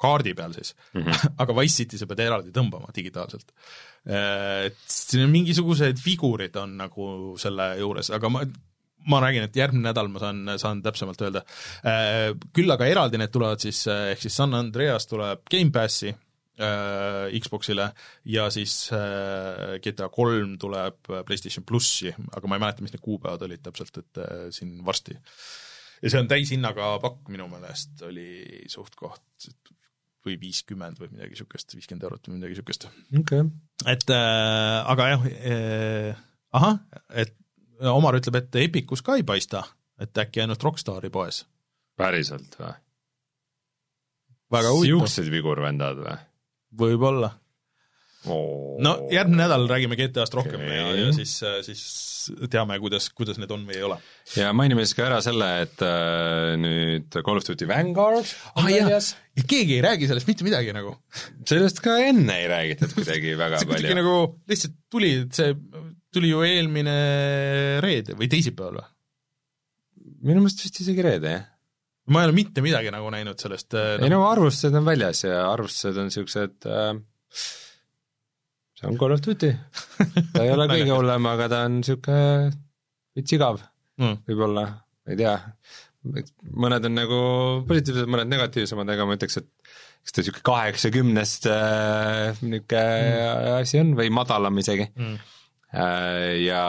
kaardi 0.00 0.34
peal 0.36 0.52
siis 0.56 0.74
mm, 0.94 1.02
-hmm. 1.02 1.32
aga 1.42 1.56
Wise 1.56 1.82
City 1.82 1.98
sa 2.00 2.08
pead 2.08 2.24
eraldi 2.24 2.52
tõmbama 2.56 2.92
digitaalselt. 2.96 3.52
Et 4.00 4.78
siin 4.88 5.26
on 5.26 5.32
mingisugused 5.32 5.98
vigurid 6.00 6.54
on 6.56 6.78
nagu 6.78 7.06
selle 7.40 7.66
juures, 7.76 8.08
aga 8.16 8.30
ma, 8.32 8.40
ma 9.12 9.20
räägin, 9.20 9.44
et 9.44 9.58
järgmine 9.60 9.90
nädal 9.90 10.08
ma 10.08 10.22
saan, 10.22 10.40
saan 10.62 10.80
täpsemalt 10.82 11.20
öelda. 11.26 11.44
Küll 12.56 12.72
aga 12.72 12.88
eraldi 12.88 13.20
need 13.20 13.34
tulevad 13.34 13.60
siis, 13.60 13.82
ehk 13.92 14.24
siis 14.24 14.40
San 14.40 14.56
Andreas 14.56 15.04
tuleb 15.10 15.44
Gamepassi 15.52 16.14
äh, 16.60 17.40
Xboxile 17.40 17.90
ja 18.24 18.46
siis 18.52 18.90
äh, 18.92 19.78
GTA 19.82 20.08
kolm 20.12 20.56
tuleb 20.60 21.00
PlayStation 21.26 21.64
plussi, 21.66 22.12
aga 22.36 22.48
ma 22.48 22.58
ei 22.58 22.64
mäleta, 22.64 22.84
mis 22.84 22.94
need 22.94 23.04
kuupäevad 23.04 23.46
olid 23.46 23.64
täpselt, 23.64 24.02
et 24.02 24.22
äh, 24.22 24.46
siin 24.54 24.78
varsti. 24.86 25.16
ja 26.02 26.10
see 26.12 26.20
on 26.20 26.28
täishinnaga 26.28 26.94
pakk 27.02 27.28
minu 27.32 27.48
meelest, 27.52 28.00
oli 28.08 28.30
suht-koht 28.72 29.50
või 30.26 30.36
viiskümmend 30.40 31.00
või 31.00 31.10
midagi 31.14 31.34
niisugust, 31.34 31.74
viiskümmend 31.76 32.06
eurot 32.06 32.28
või 32.28 32.38
midagi 32.38 32.56
niisugust. 32.56 32.88
okei 32.88 33.44
okay.. 33.44 33.46
et 33.92 34.12
äh, 34.14 34.90
aga 34.92 35.08
jah 35.14 35.28
äh,, 35.30 36.24
ahah, 36.56 36.80
et 37.10 37.36
Omar 37.80 38.18
ütleb, 38.18 38.36
et 38.36 38.56
Epicus 38.60 39.00
ka 39.00 39.16
ei 39.16 39.24
paista, 39.24 39.62
et 40.00 40.18
äkki 40.20 40.42
ainult 40.42 40.62
Rockstari 40.66 41.08
poes. 41.12 41.44
päriselt 41.96 42.58
või? 42.60 42.74
väga 44.52 44.74
huvitav. 44.74 45.06
siuksed 45.06 45.30
vigurvendad 45.32 46.02
või? 46.04 46.18
võib-olla. 46.84 47.32
No 48.28 48.92
järgmine 49.12 49.44
nädal 49.44 49.66
räägime 49.70 49.96
GTA-st 49.96 50.34
rohkem 50.36 50.60
okay. 50.60 50.76
ja, 50.76 50.88
ja 50.98 51.12
siis, 51.16 51.38
siis 51.64 51.84
teame, 52.52 52.76
kuidas, 52.82 53.08
kuidas 53.16 53.38
need 53.40 53.52
on 53.54 53.62
või 53.68 53.78
ei 53.78 53.84
ole. 53.86 53.96
ja 54.36 54.50
mainime 54.56 54.84
siis 54.84 54.96
ka 54.98 55.06
ära 55.06 55.20
selle, 55.24 55.48
et 55.64 55.84
äh, 55.84 56.52
nüüd 56.60 57.16
Call 57.16 57.40
of 57.40 57.46
Duty 57.46 57.68
Vanguard 57.70 58.28
on 58.54 58.64
ah, 58.64 58.68
väljas. 58.68 59.14
ja 59.38 59.44
keegi 59.48 59.78
ei 59.78 59.84
räägi 59.84 60.10
sellest 60.10 60.28
mitte 60.28 60.46
midagi 60.46 60.74
nagu. 60.76 60.96
sellest 61.48 61.80
ka 61.84 61.96
enne 62.04 62.40
ei 62.42 62.50
räägitud 62.50 62.92
kuidagi 62.98 63.36
väga 63.40 63.62
see 63.62 63.70
kuidagi 63.70 63.88
palju. 63.88 64.00
nagu 64.02 64.16
lihtsalt 64.52 64.76
tuli, 64.92 65.12
see 65.36 65.54
tuli 66.12 66.32
ju 66.34 66.42
eelmine 66.46 66.98
reede 67.84 68.18
või 68.18 68.28
teisipäeval 68.32 68.82
või? 68.82 68.90
minu 70.20 70.42
meelest 70.42 70.66
vist 70.66 70.82
isegi 70.82 71.06
reede, 71.06 71.32
jah. 71.38 71.48
ma 72.12 72.20
ei 72.20 72.28
ole 72.28 72.36
mitte 72.36 72.60
midagi 72.64 72.92
nagu 72.92 73.08
näinud 73.14 73.40
sellest 73.40 73.78
äh, 73.78 73.96
ei 74.04 74.12
no 74.12 74.26
arvustused 74.28 74.76
on 74.76 74.84
väljas 74.88 75.24
ja 75.24 75.46
arvustused 75.54 76.04
on 76.04 76.12
siuksed 76.12 76.68
äh, 76.68 76.92
see 78.80 78.88
on 78.88 78.96
Call 79.00 79.12
of 79.12 79.20
Duty. 79.24 79.52
ta 80.32 80.44
ei 80.44 80.52
ole 80.54 80.66
kõige 80.70 80.96
hullem, 80.96 81.28
aga 81.30 81.48
ta 81.52 81.62
on 81.68 81.80
sihuke 81.86 82.16
veits 83.16 83.36
igav 83.36 83.60
mm. 84.00 84.22
võib-olla, 84.28 84.66
ei 85.10 85.18
tea. 85.20 85.36
mõned 86.64 86.86
on 86.88 86.96
nagu 86.96 87.20
positiivsed, 87.68 88.08
mõned 88.08 88.30
negatiivsemad, 88.32 88.88
aga 88.94 89.04
ma 89.04 89.18
ütleks, 89.18 89.36
et 89.42 89.50
eks 90.00 90.16
ta 90.16 90.24
sihuke 90.24 90.40
kaheksakümnest 90.46 91.48
äh, 91.52 92.40
niisugune 92.40 92.84
mm. 92.84 93.58
asi 93.60 93.82
on 93.82 93.94
või 93.98 94.12
madalam 94.16 94.60
isegi 94.62 94.88
Mm. 94.94 95.18
äh, 95.76 96.36
ja 96.46 96.62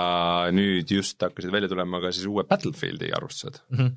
nüüd 0.53 0.91
just 0.91 1.22
hakkasid 1.24 1.53
välja 1.53 1.72
tulema 1.72 2.01
ka 2.03 2.12
siis 2.12 2.28
uue 2.30 2.43
Battlefieldi 2.49 3.14
arvustused 3.16 3.62
Mm 3.70 3.78
-hmm. 3.78 3.93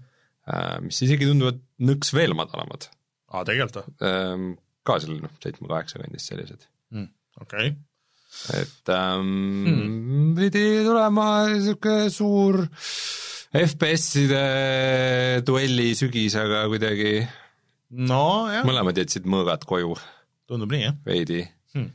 äh,, 0.55 0.77
mis 0.87 1.03
isegi 1.03 1.27
tunduvad 1.27 1.59
nõks 1.83 2.15
veel 2.15 2.37
madalamad 2.39 2.87
aa, 3.33 3.43
tegelikult 3.45 3.83
või 3.83 4.07
ähm, 4.07 4.47
ka 4.87 5.01
seal 5.03 5.19
noh, 5.19 5.35
seitsme-kaheksa 5.43 5.99
kandis 5.99 6.31
sellised 6.31 6.69
mm.? 6.95 7.11
okei 7.41 7.69
okay. 7.69 7.75
Et 8.55 8.93
ähm, 8.93 9.29
mm. 9.65 10.33
pidi 10.39 10.65
tulema 10.85 11.29
niisugune 11.51 12.11
suur 12.13 12.61
FPS-ide 13.55 14.45
duelli 15.47 15.93
sügis, 15.95 16.35
aga 16.41 16.65
kuidagi 16.71 17.21
nojah, 17.95 18.65
mõlemad 18.67 18.99
jätsid 18.99 19.29
mõõgad 19.31 19.67
koju. 19.69 19.95
Tundub 20.51 20.75
nii, 20.75 20.83
jah. 20.89 20.97
Veidi. 21.07 21.45
Hmm.. 21.75 21.93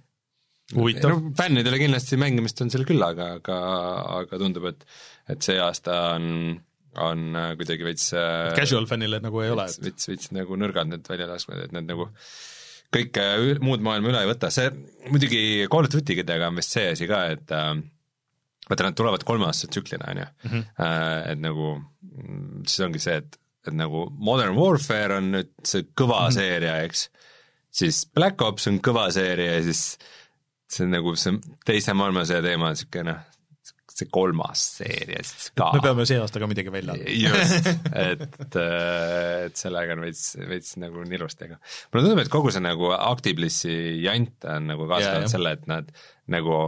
huvitav. 0.78 1.12
No 1.12 1.34
fännidele 1.38 1.82
kindlasti 1.82 2.18
mängimist 2.22 2.64
on 2.64 2.72
seal 2.74 2.88
küll, 2.88 3.04
aga, 3.04 3.34
aga, 3.40 3.60
aga 4.22 4.42
tundub, 4.42 4.70
et 4.72 4.88
et 5.30 5.46
see 5.46 5.60
aasta 5.62 5.98
on, 6.16 6.56
on 7.06 7.26
äh, 7.38 7.52
kuidagi 7.60 7.86
veits 7.86 8.08
äh, 8.18 8.54
casual 8.58 8.88
fännile 8.90 9.20
nagu 9.22 9.44
ei 9.44 9.52
ole, 9.54 9.68
veits, 9.68 9.78
et 9.78 9.86
veits, 9.86 10.08
veits 10.10 10.32
nagu 10.34 10.58
nõrgad 10.58 10.90
need 10.90 11.06
välja 11.12 11.28
laskmed, 11.30 11.68
et 11.68 11.76
need 11.76 11.92
nagu 11.92 12.08
kõike 12.96 13.60
muud 13.62 13.84
maailma 13.86 14.10
üle 14.12 14.22
ei 14.24 14.30
võta, 14.32 14.50
see 14.54 14.70
muidugi 15.10 15.68
Call 15.72 15.86
of 15.88 15.94
Duty 15.94 16.24
dega 16.26 16.48
on 16.50 16.58
vist 16.60 16.74
see 16.76 16.88
asi 16.94 17.08
ka, 17.10 17.22
et 17.36 17.52
äh, 17.56 17.74
vaata, 18.70 18.86
nad 18.88 18.98
tulevad 18.98 19.24
kolmeaastase 19.28 19.72
tsüklina, 19.74 20.10
on 20.12 20.24
ju, 20.24 20.28
Mhm. 20.50 20.64
et 21.32 21.40
nagu 21.44 21.70
siis 22.66 22.80
ongi 22.86 23.00
see, 23.00 23.18
et, 23.22 23.38
et 23.68 23.74
nagu 23.74 24.08
Modern 24.18 24.56
Warfare 24.58 25.18
on 25.18 25.32
nüüd 25.36 25.52
see 25.64 25.84
kõva 25.94 26.22
mm 26.22 26.28
-hmm. 26.28 26.38
seeria, 26.38 26.78
eks, 26.84 27.10
siis 27.72 28.06
Black 28.16 28.42
Ops 28.42 28.68
on 28.68 28.80
kõva 28.80 29.12
seeria 29.12 29.56
ja 29.58 29.64
siis 29.64 29.98
see 30.70 30.86
on 30.86 30.92
nagu 30.92 31.16
see 31.16 31.34
teise 31.66 31.94
maailmasõja 31.94 32.42
teema 32.46 32.70
on 32.70 32.76
niisugune 32.78 33.12
noh, 33.12 33.20
see 34.00 34.10
kolmas 34.14 34.64
seeria 34.80 35.22
siis 35.26 35.50
ka. 35.58 35.70
me 35.76 35.84
peame 35.84 36.06
see 36.10 36.20
aasta 36.22 36.42
ka 36.42 36.50
midagi 36.50 36.74
välja 36.74 36.96
andma. 36.96 37.16
just, 37.24 37.70
et, 38.08 38.60
et 38.60 39.60
sellega 39.60 39.98
on 39.98 40.06
veits, 40.06 40.26
veits 40.50 40.76
nagu 40.82 41.04
nirust, 41.10 41.42
aga 41.46 41.60
mulle 41.60 42.06
tundub, 42.06 42.24
et 42.24 42.32
kogu 42.34 42.54
see 42.56 42.64
nagu 42.64 42.94
Actiblissi 42.96 43.76
jant 44.04 44.50
on 44.50 44.70
nagu 44.74 44.88
kaasa 44.90 45.16
toonud 45.16 45.34
selle, 45.34 45.56
et 45.58 45.70
nad 45.72 45.92
nagu, 46.32 46.62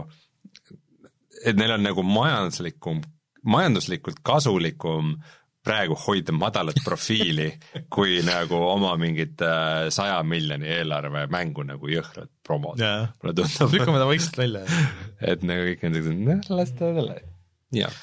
et 1.44 1.58
neil 1.58 1.76
on 1.76 1.86
nagu 1.86 2.04
majanduslikum, 2.06 3.02
majanduslikult 3.42 4.22
kasulikum 4.26 5.16
praegu 5.62 5.96
hoida 6.06 6.34
madalat 6.34 6.78
profiili, 6.84 7.48
kui 7.92 8.18
nagu 8.26 8.58
oma 8.66 8.94
mingit 9.00 9.42
äh, 9.46 9.88
saja 9.94 10.18
miljoni 10.26 10.68
eelarve 10.78 11.26
mängu 11.32 11.64
nagu 11.66 11.90
jõhkralt 11.90 12.32
promoda. 12.46 12.82
jaa, 12.82 13.04
mulle 13.22 13.36
tundub, 13.38 13.76
lükkame 13.76 14.02
ta 14.02 14.08
vaikselt 14.10 14.40
välja. 14.42 14.64
et 15.32 15.46
nagu 15.46 15.68
kõik 15.70 15.86
on 15.86 15.96
sellised, 15.98 16.26
noh, 16.26 16.42
las 16.58 16.74
ta 16.78 16.90
olla, 16.90 17.16
jah. 17.78 18.02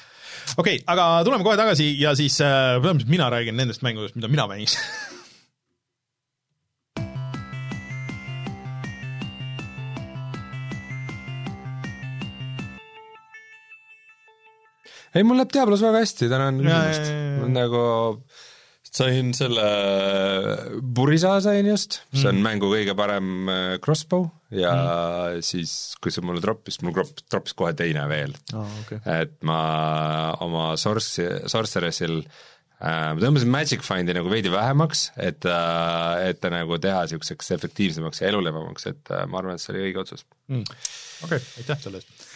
okei 0.56 0.80
okay,, 0.80 0.84
aga 0.88 1.12
tuleme 1.28 1.46
kohe 1.46 1.60
tagasi 1.60 1.92
ja 2.00 2.16
siis 2.18 2.40
äh, 2.44 2.80
mina 3.06 3.30
räägin 3.32 3.60
nendest 3.60 3.84
mängudest, 3.86 4.16
mida 4.16 4.32
mina 4.32 4.48
mängisin 4.50 4.80
ei, 15.14 15.26
mul 15.26 15.40
läheb 15.40 15.52
Diablos 15.54 15.82
väga 15.84 16.04
hästi, 16.04 16.30
tänan 16.30 16.62
ja.. 16.64 16.80
nagu 17.50 17.84
sain 18.90 19.30
selle 19.36 19.66
Burisa 20.82 21.36
sain 21.44 21.68
just, 21.68 22.00
see 22.10 22.26
on 22.26 22.40
mm. 22.40 22.46
mängu 22.46 22.70
kõige 22.72 22.96
parem 22.98 23.50
äh, 23.50 23.74
crossbow 23.82 24.26
ja 24.54 24.72
mm. 24.74 25.42
siis, 25.46 25.74
kui 26.02 26.14
see 26.14 26.24
mulle 26.26 26.42
troppis, 26.42 26.80
mul 26.82 26.94
tropp- 26.96 27.22
troppis 27.30 27.54
kohe 27.58 27.74
teine 27.78 28.06
veel 28.10 28.34
oh,. 28.54 28.78
Okay. 28.84 29.02
et 29.20 29.36
ma 29.46 29.60
oma 30.42 30.72
Sorc-, 30.80 31.46
Sorceressil 31.50 32.18
äh, 32.24 33.12
ma 33.14 33.18
tõmbasin 33.22 33.54
Magic 33.54 33.86
Findi 33.86 34.16
nagu 34.16 34.32
veidi 34.32 34.50
vähemaks, 34.52 35.10
et 35.22 35.46
äh, 35.46 36.26
et 36.32 36.42
ta 36.42 36.50
nagu 36.54 36.80
teha 36.82 37.04
niisuguseks 37.06 37.54
efektiivsemaks 37.60 38.24
ja 38.24 38.32
elulevamaks, 38.32 38.90
et 38.90 39.14
äh, 39.14 39.22
ma 39.30 39.38
arvan, 39.42 39.54
et 39.54 39.62
see 39.62 39.76
oli 39.76 39.86
õige 39.86 40.02
otsus 40.02 40.26
mm. 40.50 40.66
okei 41.28 41.38
okay,, 41.38 41.46
aitäh 41.62 41.86
selle 41.86 42.02
eest 42.02 42.29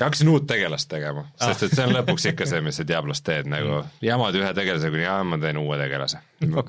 hakkasin 0.00 0.30
uut 0.32 0.46
tegelast 0.48 0.88
tegema, 0.90 1.26
sest 1.40 1.66
et 1.66 1.74
see 1.76 1.86
on 1.86 1.94
lõpuks 1.96 2.28
ikka 2.32 2.46
see, 2.48 2.62
mis 2.64 2.78
sa 2.80 2.86
Diablos 2.88 3.22
teed 3.26 3.50
nagu, 3.50 3.82
jamad 4.04 4.38
ühe 4.38 4.52
tegelase, 4.56 4.92
kuni 4.92 5.04
jaa, 5.06 5.18
ma 5.26 5.40
teen 5.42 5.60
uue 5.62 5.78
tegelase. 5.80 6.22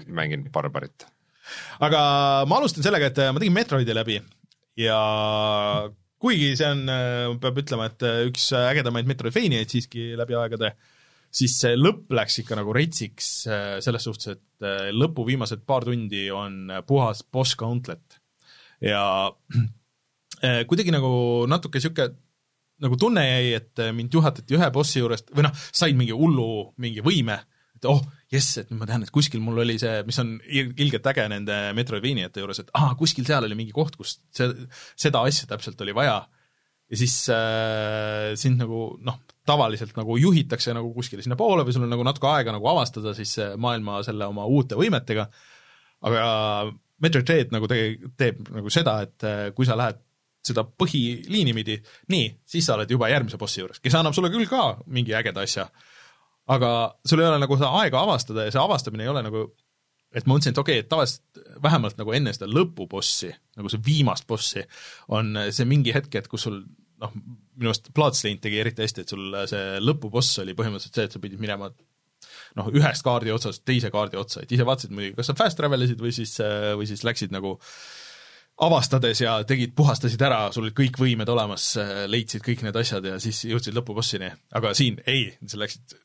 Mängin 0.07 0.47
barbarit. 0.53 1.07
aga 1.79 2.01
ma 2.49 2.59
alustan 2.59 2.83
sellega, 2.83 3.11
et 3.11 3.23
äh, 3.23 3.31
ma 3.31 3.39
tegin 3.39 3.55
Metroidi 3.55 3.95
läbi 3.95 4.19
ja 4.77 4.99
kuigi 6.19 6.53
see 6.57 6.69
on, 6.73 6.85
peab 7.41 7.63
ütlema, 7.63 7.87
et 7.91 8.03
äh, 8.05 8.21
üks 8.27 8.49
ägedamaid 8.57 9.09
Metroidvaniaid 9.09 9.71
siiski 9.71 10.11
läbi 10.19 10.35
aegade, 10.37 10.73
siis 11.37 11.57
see 11.61 11.77
lõpp 11.77 12.13
läks 12.17 12.39
ikka 12.41 12.57
nagu 12.57 12.73
retsiks 12.75 13.31
äh, 13.51 13.65
selles 13.83 14.07
suhtes, 14.07 14.37
et 14.37 14.65
äh, 14.65 14.89
lõpu 14.95 15.25
viimased 15.27 15.65
paar 15.67 15.85
tundi 15.87 16.27
on 16.33 16.71
äh, 16.71 16.83
puhas 16.87 17.23
boss 17.23 17.55
gauntlet. 17.59 18.19
Ja 18.83 19.03
äh, 20.43 20.63
kuidagi 20.69 20.93
nagu 20.93 21.45
natuke 21.49 21.81
sihuke 21.83 22.11
nagu 22.83 22.97
tunne 22.99 23.23
jäi, 23.25 23.53
et 23.57 23.79
äh, 23.83 23.91
mind 23.95 24.13
juhatati 24.13 24.57
ühe 24.57 24.67
bossi 24.73 24.99
juurest 25.01 25.31
või 25.35 25.47
noh, 25.47 25.53
sain 25.73 25.97
mingi 25.97 26.13
hullu 26.15 26.73
mingi 26.83 27.01
võime, 27.05 27.39
et 27.77 27.85
oh, 27.89 28.01
jess, 28.33 28.57
et 28.61 28.71
nüüd 28.71 28.81
ma 28.81 28.87
tean, 28.89 29.03
et 29.05 29.11
kuskil 29.13 29.41
mul 29.43 29.61
oli 29.63 29.77
see, 29.81 30.01
mis 30.07 30.17
on 30.21 30.35
il- 30.49 30.73
ilgelt 30.81 31.05
äge 31.11 31.27
nende 31.31 31.57
Metroidvaniate 31.77 32.41
juures, 32.43 32.59
et 32.63 32.71
aa, 32.77 32.95
kuskil 32.99 33.25
seal 33.27 33.45
oli 33.47 33.57
mingi 33.59 33.73
koht, 33.75 33.95
kus 33.99 34.17
see, 34.35 34.49
seda 34.97 35.21
asja 35.25 35.49
täpselt 35.51 35.81
oli 35.85 35.93
vaja. 35.97 36.17
ja 36.89 36.97
siis 36.97 37.15
äh, 37.33 38.33
sind 38.39 38.61
nagu 38.61 38.97
noh, 39.03 39.19
tavaliselt 39.47 39.93
nagu 39.97 40.17
juhitakse 40.19 40.73
nagu 40.75 40.89
kuskile 40.95 41.23
sinnapoole 41.23 41.63
või 41.67 41.75
sul 41.75 41.85
on 41.85 41.91
nagu 41.93 42.03
natuke 42.07 42.27
aega 42.31 42.53
nagu 42.55 42.67
avastada 42.71 43.13
siis 43.17 43.37
äh, 43.43 43.53
maailma 43.59 44.01
selle 44.07 44.25
oma 44.27 44.45
uute 44.47 44.75
võimetega, 44.79 45.27
aga 46.07 46.25
Metroid 47.03 47.27
Dread 47.29 47.51
nagu 47.53 47.67
tege-, 47.69 48.09
teeb 48.17 48.41
nagu 48.55 48.71
seda, 48.73 48.97
et 49.05 49.23
äh, 49.27 49.47
kui 49.55 49.67
sa 49.69 49.77
lähed 49.77 50.01
seda 50.47 50.63
põhiliini 50.67 51.53
pidi, 51.57 51.77
nii, 52.13 52.31
siis 52.47 52.67
sa 52.67 52.77
oled 52.77 52.91
juba 52.91 53.11
järgmise 53.11 53.39
bossi 53.41 53.61
juures, 53.61 53.81
kes 53.83 53.95
annab 53.99 54.15
sulle 54.17 54.31
küll 54.33 54.49
ka 54.49 54.73
mingi 54.93 55.15
ägeda 55.17 55.45
asja, 55.45 55.67
aga 56.53 56.73
sul 57.05 57.23
ei 57.23 57.29
ole 57.29 57.39
nagu 57.43 57.59
seda 57.59 57.73
aega 57.81 58.03
avastada 58.05 58.47
ja 58.47 58.55
see 58.55 58.63
avastamine 58.63 59.05
ei 59.05 59.11
ole 59.11 59.23
nagu 59.25 59.47
et 60.15 60.25
ma 60.25 60.33
mõtlesin, 60.33 60.55
et 60.55 60.61
okei 60.61 60.79
okay,, 60.79 60.85
et 60.85 60.89
tavaliselt 60.89 61.41
vähemalt 61.63 61.97
nagu 61.99 62.13
enne 62.15 62.33
seda 62.33 62.47
lõpubossi, 62.49 63.29
nagu 63.59 63.71
see 63.71 63.83
viimast 63.85 64.27
bossi, 64.29 64.63
on 65.13 65.35
see 65.51 65.67
mingi 65.67 65.93
hetk, 65.95 66.15
et 66.15 66.29
kus 66.31 66.47
sul 66.47 66.61
noh, 67.01 67.13
minu 67.57 67.71
arust 67.71 67.91
Bloodstained 67.95 68.41
tegi 68.43 68.61
eriti 68.61 68.85
hästi, 68.85 69.03
et 69.03 69.13
sul 69.13 69.37
see 69.51 69.77
lõpuboss 69.83 70.41
oli 70.43 70.55
põhimõtteliselt 70.57 70.97
see, 70.97 71.07
et 71.09 71.17
sa 71.17 71.21
pidid 71.23 71.43
minema 71.43 71.69
noh, 72.57 72.71
ühest 72.73 73.05
kaardi 73.05 73.33
otsast 73.33 73.63
teise 73.67 73.91
kaardi 73.93 74.19
otsa, 74.19 74.43
et 74.43 74.53
ise 74.55 74.65
vaatasid 74.67 74.93
muidugi, 74.95 75.17
kas 75.19 75.29
sa 75.31 75.37
fast 75.37 75.59
travel 75.59 75.85
isid 75.85 76.01
või 76.01 76.13
siis, 76.15 76.37
või 76.79 76.89
siis 76.89 77.03
läksid 77.05 77.35
nagu 77.35 77.57
avastades 78.65 79.21
ja 79.21 79.35
tegid, 79.47 79.75
puhastasid 79.77 80.21
ära, 80.25 80.47
sul 80.53 80.65
olid 80.65 80.77
kõik 80.77 80.97
võimed 80.97 81.29
olemas, 81.29 81.75
leidsid 82.09 82.41
kõik 82.45 82.63
need 82.65 82.79
asjad 82.79 83.05
ja 83.05 83.19
siis 83.21 83.43
jõudsid 83.45 83.75
lõpubossini, 83.77 84.31
aga 84.57 84.73
siin 84.77 84.97
ei, 85.05 85.29
sa 85.45 85.59
läksid 85.61 85.97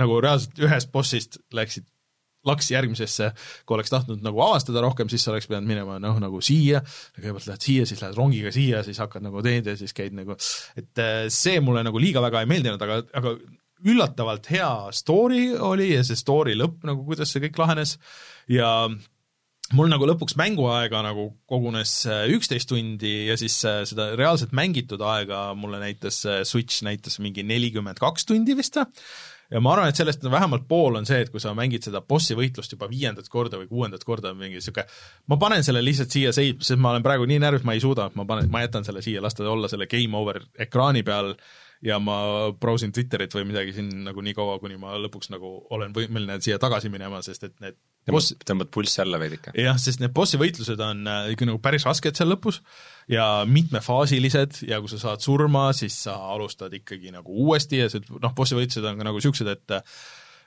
nagu 0.00 0.18
reaalselt 0.20 0.60
ühest 0.60 0.92
bossist 0.92 1.38
läksid 1.54 1.86
laks 2.44 2.68
järgmisesse, 2.74 3.30
kui 3.64 3.78
oleks 3.78 3.92
tahtnud 3.92 4.24
nagu 4.24 4.42
avastada 4.44 4.82
rohkem, 4.84 5.08
siis 5.08 5.24
sa 5.24 5.32
oleks 5.32 5.48
pidanud 5.48 5.68
minema 5.68 5.96
noh, 6.02 6.18
nagu 6.20 6.42
siia, 6.44 6.82
kõigepealt 7.16 7.48
lähed 7.48 7.66
siia, 7.66 7.86
siis 7.88 8.02
lähed 8.04 8.18
rongiga 8.18 8.52
siia, 8.52 8.82
siis 8.84 9.00
hakkad 9.00 9.24
nagu 9.24 9.40
teed 9.44 9.70
ja 9.72 9.76
siis 9.80 9.96
käid 9.96 10.16
nagu, 10.16 10.36
et 10.76 11.00
äh, 11.00 11.24
see 11.32 11.62
mulle 11.64 11.84
nagu 11.86 12.02
liiga 12.02 12.20
väga 12.24 12.44
ei 12.44 12.50
meeldinud, 12.50 12.84
aga, 12.84 13.00
aga 13.16 13.36
üllatavalt 13.84 14.48
hea 14.52 14.70
story 14.96 15.46
oli 15.56 15.90
ja 15.94 16.04
see 16.04 16.20
story 16.20 16.56
lõpp 16.56 16.84
nagu, 16.88 17.04
kuidas 17.08 17.32
see 17.32 17.42
kõik 17.46 17.58
lahenes. 17.60 17.96
Ja 18.48 18.68
mul 19.74 19.90
nagu 19.90 20.06
lõpuks 20.08 20.36
mänguaega 20.38 21.02
nagu 21.06 21.28
kogunes 21.50 21.92
äh, 22.06 22.24
üksteist 22.34 22.70
tundi 22.70 23.14
ja 23.28 23.38
siis 23.40 23.58
äh, 23.68 23.82
seda 23.88 24.12
reaalselt 24.18 24.54
mängitud 24.56 25.02
aega 25.02 25.46
mulle 25.58 25.82
näitas 25.82 26.22
Switch 26.48 26.84
näitas 26.86 27.20
mingi 27.22 27.46
nelikümmend 27.46 28.00
kaks 28.02 28.28
tundi 28.30 28.56
vist 28.58 28.78
või 28.78 28.90
ja 29.52 29.60
ma 29.62 29.74
arvan, 29.74 29.90
et 29.90 29.98
sellest 29.98 30.24
vähemalt 30.30 30.66
pool 30.68 30.98
on 30.98 31.06
see, 31.08 31.20
et 31.24 31.30
kui 31.32 31.42
sa 31.42 31.52
mängid 31.56 31.84
seda 31.86 32.00
bossi 32.06 32.36
võitlust 32.38 32.74
juba 32.74 32.88
viiendat 32.90 33.28
korda 33.30 33.60
või 33.60 33.68
kuuendat 33.70 34.04
korda, 34.06 34.32
mingi 34.36 34.58
niisugune 34.58 34.86
ma 35.30 35.38
panen 35.40 35.66
selle 35.66 35.82
lihtsalt 35.84 36.14
siia 36.14 36.32
seip-, 36.36 36.64
sest 36.64 36.80
ma 36.80 36.94
olen 36.94 37.04
praegu 37.04 37.28
nii 37.28 37.40
närvis, 37.42 37.66
ma 37.66 37.76
ei 37.76 37.82
suuda, 37.84 38.08
ma 38.18 38.26
panen, 38.28 38.48
ma 38.52 38.64
jätan 38.64 38.86
selle 38.86 39.04
siia, 39.04 39.22
las 39.24 39.36
ta 39.36 39.46
olla 39.50 39.70
selle 39.70 39.88
game 39.90 40.16
over 40.18 40.40
ekraani 40.66 41.04
peal 41.06 41.34
ja 41.84 41.98
ma 42.00 42.16
browsin 42.60 42.94
Twitterit 42.96 43.34
või 43.36 43.48
midagi 43.50 43.76
siin 43.76 43.90
nagu 44.06 44.24
nii 44.24 44.36
kaua, 44.36 44.58
kuni 44.62 44.78
ma 44.80 44.96
lõpuks 45.00 45.30
nagu 45.34 45.58
olen 45.74 45.92
võimeline 45.96 46.40
siia 46.44 46.58
tagasi 46.62 46.92
minema, 46.92 47.20
sest 47.24 47.50
et 47.50 47.58
need 47.64 47.78
boss... 48.12 48.34
tõmbad 48.44 48.70
pulssi 48.74 49.00
alla 49.04 49.20
veidike. 49.20 49.54
jah, 49.58 49.78
sest 49.80 50.02
need 50.02 50.12
bossi 50.16 50.40
võitlused 50.40 50.80
on 50.84 51.06
äh, 51.08 51.30
ikka 51.34 51.48
nagu 51.48 51.60
päris 51.64 51.86
rasked 51.88 52.18
seal 52.18 52.30
lõpus 52.32 52.60
ja 53.10 53.44
mitmefaasilised 53.48 54.64
ja 54.68 54.80
kui 54.82 54.92
sa 54.92 55.00
saad 55.00 55.24
surma, 55.24 55.70
siis 55.76 55.96
sa 56.06 56.16
alustad 56.34 56.74
ikkagi 56.76 57.14
nagu 57.14 57.32
uuesti 57.44 57.80
ja 57.82 57.88
see 57.92 58.04
noh, 58.10 58.34
bossi 58.36 58.58
võitlused 58.58 58.90
on 58.90 59.00
ka 59.00 59.08
nagu 59.08 59.20
niisugused, 59.20 59.50
et 59.54 59.78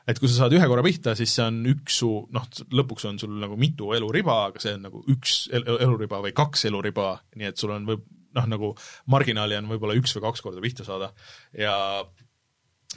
et 0.08 0.22
kui 0.22 0.30
sa 0.32 0.43
saad 0.43 0.55
ühe 0.55 0.68
korra 0.72 0.86
pihta, 0.86 1.18
siis 1.20 1.34
see 1.36 1.43
on 1.43 1.60
üks 1.68 1.97
su, 2.01 2.12
noh, 2.32 2.45
lõpuks 2.80 3.10
on 3.10 3.18
sul 3.20 3.34
nagu 3.41 3.58
mitu 3.60 3.91
eluriba, 3.97 4.38
aga 4.51 4.62
see 4.64 4.78
on 4.78 4.86
nagu 4.88 5.01
üks 5.12 5.41
eluriba 5.51 6.22
või 6.24 6.32
kaks 6.38 6.64
eluriba, 6.70 7.10
nii 7.36 7.49
et 7.49 7.60
sul 7.60 7.74
on 7.76 7.89
võib-, 7.89 8.05
noh, 8.38 8.47
nagu 8.47 8.72
marginaali 9.12 9.58
on 9.60 9.68
võib-olla 9.74 9.97
üks 9.99 10.16
või 10.16 10.30
kaks 10.30 10.45
korda 10.45 10.64
pihta 10.64 10.88
saada 10.88 11.12
ja 11.58 11.76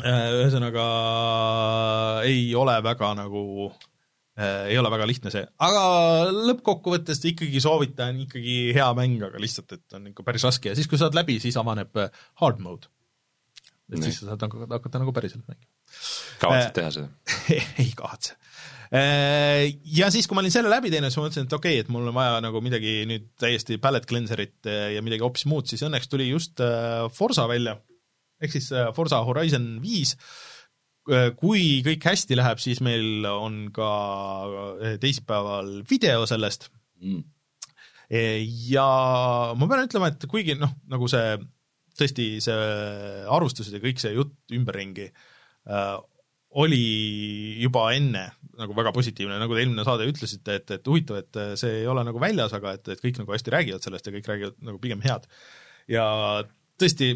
äh, 0.04 0.26
ühesõnaga 0.38 0.86
ei 2.28 2.52
ole 2.54 2.78
väga 2.86 3.10
nagu 3.18 3.42
äh, 3.72 3.89
ei 4.40 4.78
ole 4.80 4.90
väga 4.92 5.08
lihtne 5.08 5.32
see, 5.32 5.42
aga 5.66 5.82
lõppkokkuvõttes 6.32 7.20
ikkagi 7.32 7.62
soovitan 7.62 8.22
ikkagi 8.26 8.56
hea 8.76 8.88
mäng, 8.98 9.20
aga 9.26 9.40
lihtsalt, 9.42 9.76
et 9.76 9.98
on 9.98 10.08
ikka 10.12 10.24
päris 10.26 10.46
raske. 10.48 10.72
Ja 10.72 10.78
siis, 10.78 10.88
kui 10.90 11.00
saad 11.00 11.16
läbi, 11.18 11.38
siis 11.42 11.58
avaneb 11.60 12.00
äh, 12.00 12.24
hard 12.42 12.62
mode. 12.64 12.90
et 13.90 13.98
nee. 13.98 14.06
siis 14.06 14.20
sa 14.22 14.30
saad 14.30 14.44
hakata, 14.46 14.70
hakata 14.76 15.02
nagu 15.02 15.14
päriselt 15.14 15.42
mängima. 15.48 15.70
kavatsed 16.42 16.76
teha 16.78 16.92
seda? 16.94 17.08
ei 17.82 17.90
kavatse. 17.98 18.36
Äh, 18.90 19.68
ja 19.86 20.08
siis, 20.10 20.26
kui 20.26 20.34
ma 20.34 20.42
olin 20.42 20.54
selle 20.54 20.70
läbi 20.72 20.90
teinud, 20.90 21.12
siis 21.12 21.20
ma 21.20 21.28
mõtlesin, 21.28 21.46
et 21.46 21.54
okei 21.54 21.76
okay,, 21.76 21.84
et 21.84 21.90
mul 21.94 22.08
on 22.10 22.16
vaja 22.16 22.40
nagu 22.42 22.62
midagi 22.64 22.94
nüüd 23.06 23.28
täiesti 23.38 23.78
palette 23.82 24.10
cleanser'it 24.10 24.66
äh, 24.66 24.86
ja 24.96 25.02
midagi 25.06 25.22
hoopis 25.22 25.46
muud, 25.50 25.68
siis 25.70 25.84
õnneks 25.86 26.10
tuli 26.10 26.26
just 26.30 26.62
äh, 26.64 27.04
Forsa 27.14 27.46
välja, 27.50 27.76
ehk 28.42 28.56
siis 28.56 28.70
Forsa 28.96 29.20
Horizon 29.26 29.76
viis, 29.84 30.16
kui 31.40 31.80
kõik 31.86 32.06
hästi 32.10 32.38
läheb, 32.38 32.60
siis 32.62 32.80
meil 32.84 33.26
on 33.30 33.62
ka 33.74 33.90
teisipäeval 35.02 35.80
video 35.90 36.26
sellest 36.30 36.68
mm. 37.02 37.24
ja 38.70 38.86
ma 39.56 39.70
pean 39.70 39.86
ütlema, 39.88 40.12
et 40.12 40.28
kuigi 40.30 40.58
noh, 40.58 40.76
nagu 40.92 41.10
see 41.10 41.34
tõesti 42.00 42.28
see 42.44 42.70
arvustused 43.28 43.74
ja 43.76 43.82
kõik 43.82 44.00
see 44.02 44.14
jutt 44.16 44.54
ümberringi 44.56 45.10
oli 46.60 46.84
juba 47.62 47.90
enne 47.94 48.24
nagu 48.60 48.74
väga 48.76 48.92
positiivne, 48.92 49.38
nagu 49.40 49.54
te 49.54 49.62
eelmine 49.62 49.84
saade 49.86 50.08
ütlesite, 50.10 50.56
et, 50.58 50.72
et 50.74 50.88
huvitav, 50.90 51.20
et 51.22 51.38
see 51.60 51.80
ei 51.80 51.86
ole 51.88 52.02
nagu 52.04 52.20
väljas, 52.20 52.52
aga 52.56 52.74
et, 52.76 52.90
et 52.92 53.00
kõik 53.00 53.20
nagu 53.22 53.32
hästi 53.32 53.54
räägivad 53.54 53.84
sellest 53.86 54.08
ja 54.08 54.14
kõik 54.16 54.28
räägivad 54.28 54.56
nagu 54.66 54.80
pigem 54.82 55.04
head. 55.04 55.28
ja 55.88 56.04
tõesti, 56.80 57.12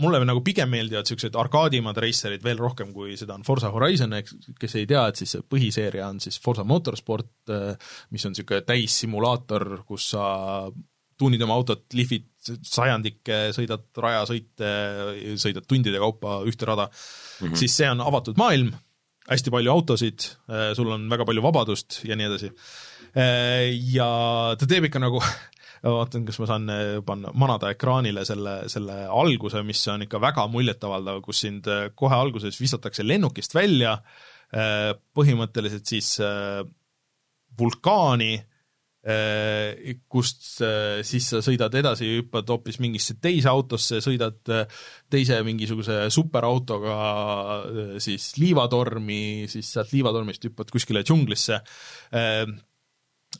mulle 0.00 0.22
nagu 0.24 0.40
pigem 0.44 0.70
meeldivad 0.72 1.04
niisugused 1.04 1.34
arkaadimad 1.38 1.98
reiserid 2.00 2.44
veel 2.44 2.60
rohkem, 2.60 2.92
kui 2.94 3.16
seda 3.20 3.36
on 3.36 3.44
Forsa 3.46 3.70
Horizon, 3.74 4.14
eks, 4.16 4.36
kes 4.60 4.76
ei 4.80 4.86
tea, 4.88 5.02
et 5.10 5.20
siis 5.20 5.36
põhiseeria 5.50 6.08
on 6.08 6.20
siis 6.22 6.38
Forsa 6.42 6.64
Motorsport, 6.64 7.52
mis 8.14 8.24
on 8.26 8.34
niisugune 8.34 8.62
täissimulaator, 8.68 9.82
kus 9.88 10.12
sa 10.14 10.24
tuunid 11.20 11.42
oma 11.44 11.58
autot, 11.58 11.84
lihvid 11.94 12.30
sajandikke, 12.66 13.42
sõidad 13.54 13.84
rajasõite, 14.02 14.70
sõidad 15.40 15.66
tundide 15.68 16.00
kaupa 16.02 16.40
ühte 16.48 16.66
rada 16.66 16.88
mm, 16.88 17.44
-hmm. 17.46 17.58
siis 17.60 17.76
see 17.78 17.90
on 17.90 18.02
avatud 18.02 18.40
maailm, 18.40 18.72
hästi 19.28 19.52
palju 19.54 19.70
autosid, 19.70 20.26
sul 20.74 20.90
on 20.90 21.06
väga 21.10 21.26
palju 21.28 21.44
vabadust 21.44 22.00
ja 22.08 22.18
nii 22.18 22.26
edasi. 22.30 22.50
Ja 23.92 24.08
ta 24.58 24.66
teeb 24.66 24.88
ikka 24.88 25.02
nagu 25.02 25.20
vaatan, 25.82 26.26
kas 26.28 26.38
ma 26.38 26.46
saan 26.46 26.70
panna, 27.06 27.32
manada 27.34 27.72
ekraanile 27.74 28.22
selle, 28.28 28.60
selle 28.70 29.00
alguse, 29.10 29.64
mis 29.66 29.82
on 29.90 30.06
ikka 30.06 30.20
väga 30.22 30.46
muljetavaldav, 30.52 31.18
kus 31.24 31.42
sind 31.46 31.66
kohe 31.98 32.18
alguses 32.18 32.60
visatakse 32.60 33.02
lennukist 33.06 33.56
välja, 33.56 33.96
põhimõtteliselt 35.16 35.88
siis 35.88 36.14
vulkaani 37.58 38.34
Äh, 39.02 39.96
kust 40.06 40.60
äh, 40.62 41.00
siis 41.02 41.26
sa 41.32 41.40
sõidad 41.42 41.74
edasi, 41.74 42.06
hüppad 42.20 42.46
hoopis 42.52 42.76
mingisse 42.78 43.16
teise 43.18 43.48
autosse, 43.50 43.98
sõidad 43.98 44.52
äh, 44.54 44.76
teise 45.10 45.40
mingisuguse 45.42 46.04
superautoga 46.14 46.94
siis 47.98 48.28
liivatormi, 48.38 49.48
siis 49.50 49.72
sealt 49.74 49.90
liivatormist 49.90 50.46
hüppad 50.46 50.70
kuskile 50.70 51.02
džunglisse. 51.02 51.58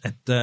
et 0.03 0.35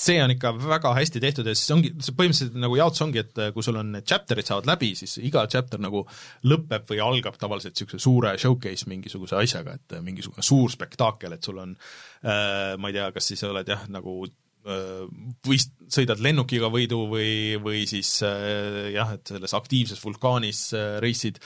see 0.00 0.16
on 0.22 0.32
ikka 0.32 0.52
väga 0.56 0.94
hästi 0.96 1.20
tehtud 1.22 1.48
ja 1.50 1.54
siis 1.56 1.72
ongi, 1.74 1.92
see 2.00 2.16
põhimõtteliselt 2.16 2.58
nagu 2.62 2.78
jaotus 2.78 3.04
ongi, 3.04 3.24
et 3.24 3.40
kui 3.54 3.64
sul 3.66 3.80
on 3.80 3.92
need 3.96 4.06
chapter'id 4.08 4.48
saavad 4.48 4.68
läbi, 4.70 4.92
siis 4.98 5.18
iga 5.20 5.44
chapter 5.50 5.82
nagu 5.82 6.04
lõpeb 6.48 6.86
või 6.88 7.02
algab 7.04 7.36
tavaliselt 7.40 7.76
niisuguse 7.76 8.00
suure 8.02 8.36
showcase 8.40 8.88
mingisuguse 8.90 9.36
asjaga, 9.40 9.76
et 9.76 9.98
mingisugune 10.04 10.44
suur 10.46 10.72
spektaakel, 10.72 11.36
et 11.36 11.50
sul 11.50 11.60
on 11.62 11.74
äh, 11.76 12.76
ma 12.80 12.92
ei 12.92 12.96
tea, 12.96 13.10
kas 13.16 13.32
siis 13.32 13.44
oled 13.48 13.68
jah, 13.68 13.84
nagu 13.92 14.22
või 14.60 15.58
sõidad 15.88 16.20
lennukiga 16.20 16.68
võidu 16.72 17.06
või, 17.08 17.56
või 17.62 17.86
siis 17.88 18.18
jah, 18.20 19.14
et 19.16 19.32
selles 19.32 19.54
aktiivses 19.56 20.02
vulkaanis 20.04 20.66
reisid. 21.00 21.40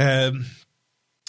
Äh, 0.00 0.28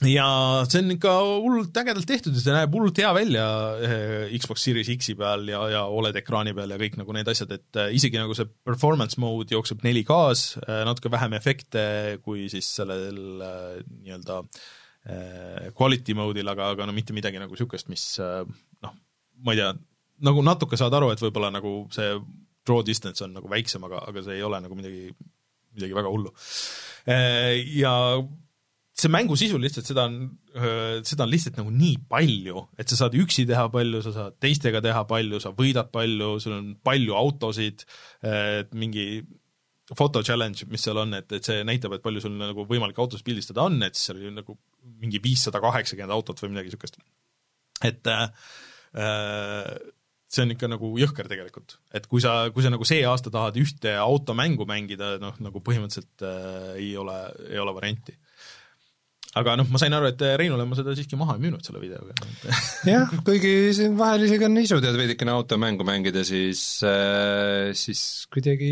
ja 0.10 0.26
see 0.66 0.82
on 0.82 0.93
ikka 0.95 1.12
hullult 1.43 1.78
ägedalt 1.78 2.08
tehtud 2.10 2.34
ja 2.34 2.41
see 2.41 2.56
näeb 2.56 2.74
hullult 2.74 2.97
hea 2.97 3.12
välja 3.14 3.45
eh, 3.86 4.34
Xbox 4.41 4.64
Series 4.66 4.89
X-i 4.95 5.14
peal 5.20 5.45
ja, 5.52 5.62
ja 5.70 5.84
Oled 5.93 6.18
ekraani 6.18 6.56
peal 6.58 6.74
ja 6.74 6.80
kõik 6.82 6.97
nagu 6.97 7.14
need 7.14 7.30
asjad, 7.30 7.54
et 7.54 7.80
eh, 7.84 7.93
isegi 7.97 8.18
nagu 8.18 8.34
see 8.38 8.49
performance 8.66 9.22
mode 9.22 9.54
jookseb 9.54 9.84
4K-s, 9.86 10.58
eh, 10.66 10.82
natuke 10.89 11.12
vähem 11.14 11.38
efekte 11.38 11.84
kui 12.26 12.47
siis 12.52 12.70
sellel 12.82 13.22
nii-öelda 13.41 14.41
quality 15.74 16.14
mode'il, 16.14 16.45
aga, 16.52 16.68
aga 16.76 16.86
no 16.86 16.93
mitte 16.93 17.14
midagi 17.18 17.39
nagu 17.41 17.56
niisugust, 17.56 17.88
mis 17.89 18.04
noh, 18.22 18.91
ma 19.41 19.56
ei 19.56 19.58
tea, 19.58 19.72
nagu 20.28 20.43
natuke 20.45 20.78
saad 20.78 20.93
aru, 20.93 21.10
et 21.10 21.24
võib-olla 21.24 21.49
nagu 21.49 21.72
see 21.93 22.12
draw 22.70 22.84
distance 22.86 23.26
on 23.26 23.34
nagu 23.34 23.49
väiksem, 23.49 23.82
aga, 23.89 24.04
aga 24.12 24.22
see 24.22 24.38
ei 24.38 24.45
ole 24.45 24.60
nagu 24.62 24.78
midagi, 24.78 25.10
midagi 25.74 25.97
väga 25.97 26.14
hullu. 26.14 26.30
Ja 27.82 27.95
see 29.02 29.10
mängu 29.10 29.36
sisu 29.39 29.58
lihtsalt, 29.62 29.88
seda 29.88 30.06
on, 30.06 30.18
seda 31.08 31.26
on 31.26 31.32
lihtsalt 31.32 31.58
nagu 31.58 31.72
nii 31.74 31.95
palju, 32.12 32.66
et 32.78 32.91
sa 32.91 32.99
saad 32.99 33.16
üksi 33.18 33.47
teha 33.49 33.66
palju, 33.74 34.02
sa 34.06 34.14
saad 34.16 34.39
teistega 34.43 34.82
teha 34.86 35.04
palju, 35.10 35.39
sa 35.41 35.54
võidad 35.58 35.89
palju, 35.93 36.36
sul 36.43 36.58
on 36.58 36.74
palju 36.86 37.16
autosid, 37.18 37.86
mingi 38.78 39.08
foto 39.97 40.22
challenge, 40.24 40.66
mis 40.72 40.84
seal 40.86 40.99
on, 41.02 41.16
et, 41.18 41.32
et 41.36 41.47
see 41.47 41.64
näitab, 41.68 41.95
et 41.95 42.04
palju 42.04 42.24
sul 42.24 42.36
nagu 42.39 42.66
võimalik 42.70 42.99
autos 43.02 43.24
pildistada 43.26 43.66
on, 43.68 43.80
et 43.86 43.97
siis 43.97 44.12
seal 44.12 44.22
oli 44.22 44.36
nagu 44.36 44.56
mingi 45.02 45.22
viissada 45.24 45.62
kaheksakümmend 45.64 46.16
autot 46.16 46.39
või 46.43 46.54
midagi 46.54 46.72
niisugust. 46.72 47.02
et 47.88 48.08
äh, 48.08 48.30
see 50.32 50.45
on 50.45 50.54
ikka 50.56 50.70
nagu 50.72 50.93
jõhker 51.02 51.28
tegelikult, 51.32 51.80
et 51.97 52.08
kui 52.08 52.24
sa, 52.24 52.45
kui 52.54 52.64
sa 52.64 52.72
nagu 52.72 52.88
see 52.88 53.04
aasta 53.08 53.34
tahad 53.34 53.58
ühte 53.60 53.97
automängu 53.99 54.68
mängida, 54.70 55.18
noh, 55.24 55.36
nagu 55.43 55.64
põhimõtteliselt 55.66 56.28
äh, 56.28 56.76
ei 56.80 56.93
ole, 56.99 57.18
ei 57.49 57.60
ole 57.60 57.76
varianti 57.76 58.16
aga 59.39 59.55
noh, 59.59 59.69
ma 59.71 59.82
sain 59.82 59.95
aru, 59.95 60.11
et 60.11 60.23
Reinule 60.41 60.67
ma 60.67 60.77
seda 60.77 60.95
siiski 60.97 61.19
maha 61.19 61.38
ei 61.38 61.45
müünud 61.45 61.63
selle 61.65 61.82
videoga 61.84 62.15
jah, 62.91 63.11
kuigi 63.27 63.71
siin 63.77 63.97
vahel 63.99 64.27
isegi 64.27 64.47
on 64.47 64.61
isu 64.61 64.82
tead 64.84 64.99
veidikene 64.99 65.36
automängu 65.36 65.88
mängida, 65.88 66.25
siis 66.27 66.63
äh,, 66.88 67.71
siis 67.77 68.25
kuidagi 68.34 68.71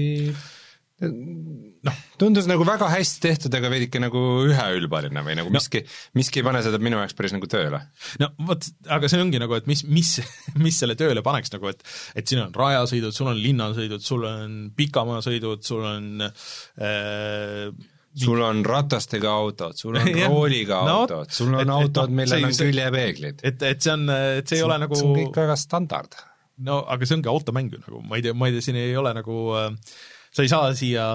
noh, 0.99 1.99
tundus 2.19 2.47
nagu 2.49 2.65
väga 2.67 2.89
hästi 2.91 3.21
tehtud, 3.23 3.53
aga 3.55 3.71
veidike 3.71 4.01
nagu 4.03 4.21
üheülbaline 4.49 5.23
või 5.23 5.37
nagu 5.39 5.51
miski 5.53 5.83
no., 5.85 5.93
miski 6.19 6.41
ei 6.41 6.47
pane 6.47 6.63
seda 6.65 6.79
minu 6.81 6.99
jaoks 6.99 7.15
päris 7.17 7.35
nagu 7.35 7.47
tööle. 7.51 7.79
no 8.19 8.31
vot, 8.49 8.67
aga 8.91 9.11
see 9.11 9.21
ongi 9.23 9.39
nagu, 9.41 9.55
et 9.55 9.69
mis, 9.69 9.85
mis, 9.87 10.17
mis 10.59 10.79
selle 10.81 10.97
tööle 10.99 11.23
paneks 11.25 11.53
nagu, 11.55 11.71
et 11.71 11.85
et 12.19 12.27
siin 12.27 12.43
on 12.43 12.55
rajasõidud, 12.55 13.15
sul 13.15 13.31
on 13.31 13.39
linnasõidud, 13.39 14.03
sul 14.03 14.27
on 14.27 14.59
pikamaasõidud, 14.75 15.63
sul 15.65 15.87
on 15.87 16.27
äh, 16.27 17.71
sul 18.25 18.41
on 18.45 18.61
ratastega 18.65 19.31
autod, 19.31 19.77
sul 19.79 19.95
on 19.99 20.09
rooliga 20.31 20.81
No, 20.87 20.97
autod, 21.05 21.31
sul 21.35 21.53
on 21.53 21.61
et- 21.63 21.73
autod, 21.75 22.09
noh, 22.11 22.17
millel 22.21 22.37
see- 22.39 22.45
on 22.49 22.57
see- 22.57 22.69
küljepeeglid. 22.71 23.43
et, 23.43 23.61
et 23.73 23.81
see 23.85 23.93
on, 23.95 24.05
et 24.09 24.47
see 24.49 24.59
ei 24.61 24.65
ole 24.67 24.77
nagu 24.85 24.95
see 24.99 25.07
on 25.09 25.17
kõik 25.21 25.41
väga 25.43 25.57
standard. 25.61 26.15
no 26.69 26.81
aga 26.91 27.05
see 27.07 27.15
ongi 27.19 27.31
automäng 27.31 27.71
ju 27.73 27.79
nagu, 27.85 28.01
ma 28.05 28.17
ei 28.19 28.25
tea, 28.27 28.33
ma 28.35 28.49
ei 28.49 28.57
tea, 28.57 28.65
siin 28.69 28.79
ei 28.81 28.95
ole 28.99 29.13
nagu 29.15 29.37
äh, 29.55 29.69
sa 30.35 30.43
ei 30.45 30.49
saa 30.51 30.73
siia 30.77 31.05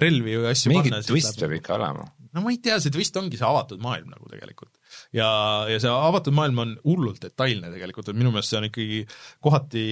relvi 0.00 0.38
või 0.40 0.50
asju 0.54 0.70
mingi 0.72 0.92
panna. 0.94 1.02
twist 1.04 1.40
peab 1.40 1.52
ikka 1.58 1.74
olema. 1.76 2.06
no 2.34 2.42
ma 2.44 2.52
ei 2.54 2.60
tea, 2.62 2.78
see 2.82 2.94
twist 2.94 3.16
ongi 3.20 3.36
see 3.40 3.46
avatud 3.48 3.82
maailm 3.82 4.08
nagu 4.14 4.30
tegelikult. 4.30 4.70
ja, 5.16 5.26
ja 5.70 5.80
see 5.82 5.90
avatud 5.90 6.34
maailm 6.38 6.62
on 6.62 6.76
hullult 6.86 7.20
detailne 7.26 7.68
tegelikult, 7.74 8.08
et 8.12 8.16
minu 8.18 8.30
meelest 8.34 8.54
see 8.54 8.60
on 8.62 8.68
ikkagi 8.70 9.00
kohati 9.44 9.84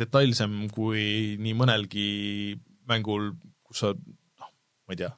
detailsem 0.00 0.66
kui 0.76 1.02
nii 1.40 1.56
mõnelgi 1.58 2.06
mängul, 2.90 3.32
kus 3.66 3.82
sa 3.84 3.90
noh, 3.96 4.50
ma 4.86 4.94
ei 4.96 5.00
tea, 5.02 5.10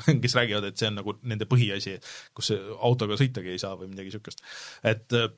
kes 0.22 0.38
räägivad, 0.38 0.70
et 0.70 0.80
see 0.80 0.90
on 0.90 0.98
nagu 1.00 1.16
nende 1.22 1.48
põhiasi, 1.50 1.98
kus 2.36 2.52
autoga 2.78 3.18
sõitagi 3.20 3.54
ei 3.54 3.62
saa 3.62 3.76
või 3.78 3.92
midagi 3.92 4.10
niisugust. 4.10 4.42
et 4.86 5.16
äh, 5.16 5.30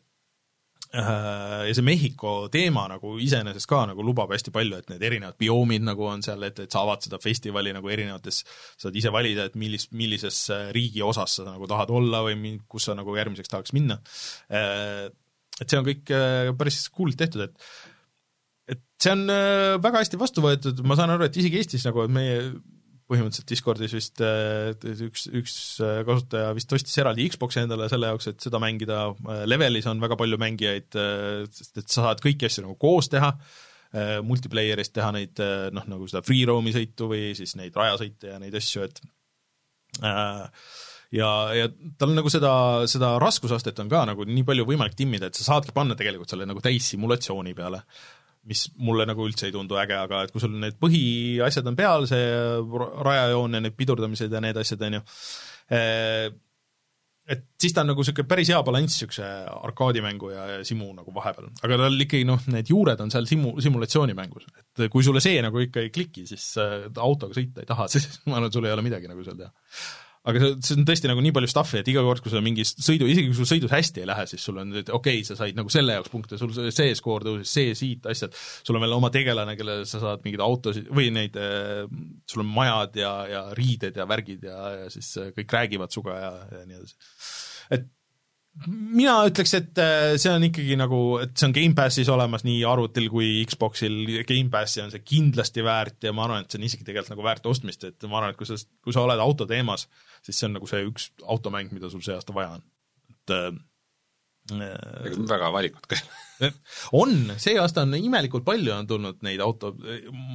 ja 0.93 1.73
see 1.73 1.85
Mehhiko 1.87 2.35
teema 2.53 2.85
nagu 2.91 3.15
iseenesest 3.23 3.69
ka 3.71 3.85
nagu 3.89 4.05
lubab 4.05 4.35
hästi 4.35 4.53
palju, 4.55 4.83
et 4.83 4.91
need 4.93 5.07
erinevad 5.09 5.39
bioomid 5.41 5.87
nagu 5.87 6.07
on 6.11 6.25
seal, 6.25 6.43
et, 6.49 6.65
et 6.67 6.73
sa 6.73 6.83
avad 6.85 7.05
seda 7.05 7.21
festivali 7.23 7.73
nagu 7.75 7.93
erinevates, 7.93 8.43
saad 8.81 8.99
ise 8.99 9.13
valida, 9.15 9.49
et 9.49 9.57
millist, 9.61 9.95
millises 9.97 10.45
äh, 10.53 10.69
riigi 10.77 11.05
osas 11.05 11.39
sa 11.39 11.49
nagu 11.49 11.71
tahad 11.71 11.93
olla 11.95 12.25
või 12.29 12.59
kus 12.69 12.91
sa 12.91 12.99
nagu 12.99 13.17
järgmiseks 13.17 13.53
tahaks 13.53 13.75
minna. 13.77 13.99
Et 15.63 15.69
see 15.69 15.79
on 15.79 15.87
kõik 15.87 16.13
äh, 16.13 16.53
päris 16.59 16.85
cool'lt 16.93 17.19
tehtud, 17.21 17.47
et 17.47 17.73
et 18.73 18.81
see 19.03 19.13
on 19.15 19.27
äh, 19.33 19.77
väga 19.83 20.03
hästi 20.03 20.21
vastu 20.21 20.45
võetud, 20.45 20.85
ma 20.87 20.97
saan 20.99 21.13
aru, 21.15 21.27
et 21.27 21.37
isegi 21.41 21.59
Eestis 21.61 21.85
nagu, 21.89 22.05
et 22.05 22.15
meie 22.15 22.37
põhimõtteliselt 23.11 23.51
Discordis 23.51 23.97
vist 23.97 24.23
äh, 24.25 24.71
üks, 25.07 25.27
üks 25.33 25.57
äh, 25.83 26.01
kasutaja 26.09 26.53
vist 26.57 26.73
ostis 26.73 26.97
eraldi 27.03 27.27
Xbox'i 27.33 27.65
endale 27.65 27.89
selle 27.93 28.13
jaoks, 28.13 28.31
et 28.31 28.47
seda 28.47 28.61
mängida, 28.63 29.05
Levelis 29.49 29.89
on 29.91 30.01
väga 30.03 30.17
palju 30.21 30.39
mängijaid, 30.41 30.89
sest 31.53 31.83
et 31.83 31.87
sa 31.89 32.09
saad 32.09 32.23
kõiki 32.25 32.49
asju 32.49 32.67
nagu 32.67 32.79
koos 32.81 33.11
teha, 33.13 33.35
multiplayer'is 34.25 34.93
teha 34.93 35.11
neid 35.13 35.41
äh, 35.43 35.67
noh, 35.75 35.85
nagu 35.91 36.09
seda 36.09 36.23
free 36.25 36.47
roam'i 36.49 36.73
sõitu 36.73 37.11
või 37.11 37.33
siis 37.37 37.57
neid 37.61 37.77
rajasõite 37.77 38.33
ja 38.33 38.39
neid 38.41 38.55
asju, 38.57 38.87
et 38.87 39.03
äh, 40.01 40.47
ja, 41.19 41.29
ja 41.59 41.69
tal 42.01 42.13
on 42.13 42.19
nagu 42.23 42.33
seda, 42.33 42.55
seda 42.91 43.15
raskusastet 43.23 43.83
on 43.85 43.93
ka 43.93 44.07
nagu 44.09 44.25
nii 44.29 44.47
palju 44.49 44.67
võimalik 44.69 44.97
timmida, 44.99 45.29
et 45.29 45.39
sa 45.39 45.51
saadki 45.51 45.77
panna 45.77 45.97
tegelikult 45.99 46.33
selle 46.33 46.49
nagu 46.49 46.65
täissimulatsiooni 46.65 47.53
peale, 47.59 47.83
mis 48.49 48.65
mulle 48.83 49.07
nagu 49.07 49.27
üldse 49.27 49.47
ei 49.49 49.55
tundu 49.55 49.79
äge, 49.79 49.97
aga 49.99 50.25
et 50.27 50.33
kui 50.35 50.43
sul 50.43 50.55
need 50.59 50.79
põhiasjad 50.83 51.69
on 51.71 51.77
peal, 51.79 52.09
see 52.11 52.25
ra- 52.75 52.93
rajajoon 53.09 53.59
ja 53.59 53.61
need 53.63 53.77
pidurdamised 53.79 54.33
ja 54.35 54.43
need 54.43 54.59
asjad, 54.59 54.83
on 54.89 54.99
ju, 54.99 55.03
et 57.33 57.45
siis 57.63 57.75
ta 57.75 57.85
on 57.85 57.93
nagu 57.93 58.03
niisugune 58.03 58.29
päris 58.29 58.51
hea 58.51 58.59
balanss 58.67 58.97
niisuguse 58.99 59.29
arkaadimängu 59.69 60.33
ja, 60.35 60.47
ja 60.57 60.67
simu 60.67 60.91
nagu 60.97 61.15
vahepeal, 61.15 61.53
aga 61.63 61.79
tal 61.85 62.07
ikkagi 62.07 62.27
noh, 62.29 62.43
need 62.51 62.73
juured 62.75 63.01
on 63.05 63.15
seal 63.15 63.29
simu, 63.31 63.55
simulatsioonimängus, 63.63 64.49
et 64.59 64.87
kui 64.93 65.07
sulle 65.07 65.23
see 65.23 65.39
nagu 65.45 65.63
ikka 65.63 65.87
ei 65.87 65.93
kliki, 65.95 66.27
siis 66.29 66.49
äh, 66.63 66.89
autoga 66.99 67.39
sõita 67.39 67.63
ei 67.63 67.71
taha, 67.71 67.87
siis 67.93 68.09
ma 68.27 68.41
arvan, 68.41 68.51
et 68.51 68.59
sul 68.59 68.67
ei 68.67 68.75
ole 68.75 68.87
midagi 68.91 69.11
nagu 69.11 69.27
seal 69.27 69.39
teha 69.39 69.53
aga 70.29 70.43
see, 70.43 70.51
see 70.63 70.77
on 70.79 70.85
tõesti 70.87 71.09
nagu 71.11 71.23
nii 71.25 71.35
palju 71.35 71.51
stuff'i, 71.51 71.81
et 71.83 71.89
iga 71.91 72.03
kord, 72.07 72.23
kui 72.23 72.31
sa 72.31 72.43
mingi 72.45 72.65
sõidu, 72.69 73.09
isegi 73.11 73.31
kui 73.31 73.39
sul 73.41 73.49
sõidus 73.51 73.73
hästi 73.75 74.05
ei 74.05 74.09
lähe, 74.11 74.27
siis 74.31 74.45
sul 74.47 74.61
on, 74.63 74.71
et 74.79 74.91
okei 74.95 75.19
okay,, 75.19 75.27
sa 75.27 75.37
said 75.39 75.59
nagu 75.59 75.73
selle 75.73 75.97
jaoks 75.97 76.13
punkte, 76.13 76.39
sul 76.39 76.53
see- 76.55 76.93
skoor 76.99 77.27
tõusis, 77.27 77.55
see 77.57 77.73
siit 77.79 78.07
asjad, 78.11 78.37
sul 78.63 78.79
on 78.79 78.85
veel 78.85 78.95
oma 78.95 79.11
tegelane, 79.15 79.57
kellele 79.59 79.89
sa 79.89 80.03
saad 80.03 80.23
mingeid 80.27 80.45
autosid 80.45 80.93
või 80.95 81.11
neid, 81.15 81.39
sul 82.31 82.45
on 82.45 82.53
majad 82.55 83.01
ja, 83.03 83.15
ja 83.31 83.43
riided 83.59 83.99
ja 83.99 84.07
värgid 84.09 84.47
ja, 84.47 84.61
ja 84.85 84.93
siis 84.93 85.11
äh, 85.19 85.33
kõik 85.35 85.57
räägivad 85.59 85.95
sinuga 85.95 86.21
ja, 86.21 86.31
ja 86.53 86.63
nii 86.69 86.79
edasi. 86.79 87.19
et 87.79 87.91
mina 88.69 89.15
ütleks, 89.29 89.55
et 89.57 89.81
äh, 89.81 90.15
see 90.21 90.31
on 90.33 90.45
ikkagi 90.45 90.77
nagu, 90.77 91.01
et 91.25 91.33
see 91.39 91.49
on 91.49 91.55
Gamepassis 91.57 92.11
olemas 92.13 92.45
nii 92.45 92.61
arvutil 92.69 93.09
kui 93.13 93.31
Xboxil, 93.49 93.97
Gamepassi 94.29 94.83
on 94.85 94.93
see 94.93 95.05
kindlasti 95.07 95.65
väärt 95.65 96.05
ja 96.05 96.13
ma 96.15 96.27
arvan, 96.27 96.45
et 96.45 96.53
see 96.53 96.61
on 96.61 96.67
isegi 96.69 96.87
tegelikult 96.87 97.15
nagu 97.15 97.27
väärt 97.27 97.49
ostmist, 97.49 97.87
et 97.89 98.09
ma 98.09 98.21
arvan, 98.21 98.35
et 98.35 98.41
kui 98.41 98.49
sa, 98.49 98.59
kui 98.85 98.95
sa 98.95 99.07
oled 99.07 99.23
auto 99.25 99.49
teemas, 99.49 99.87
siis 100.23 100.39
see 100.39 100.49
on 100.49 100.57
nagu 100.59 100.71
see 100.71 100.87
üks 100.87 101.11
automäng, 101.23 101.73
mida 101.75 101.91
sul 101.93 102.03
see 102.05 102.17
aasta 102.17 102.35
vaja 102.37 102.57
on. 102.59 102.65
et 103.13 103.37
äh, 103.37 103.53
ega 104.51 105.25
väga 105.31 105.51
valikut 105.55 105.87
ka 105.87 105.97
ei 105.97 106.03
ole. 106.03 106.21
on, 107.03 107.13
see 107.39 107.55
aasta 107.61 107.85
on 107.87 107.95
imelikult 107.95 108.45
palju 108.47 108.73
on 108.75 108.89
tulnud 108.91 109.21
neid 109.23 109.43
auto, 109.45 109.73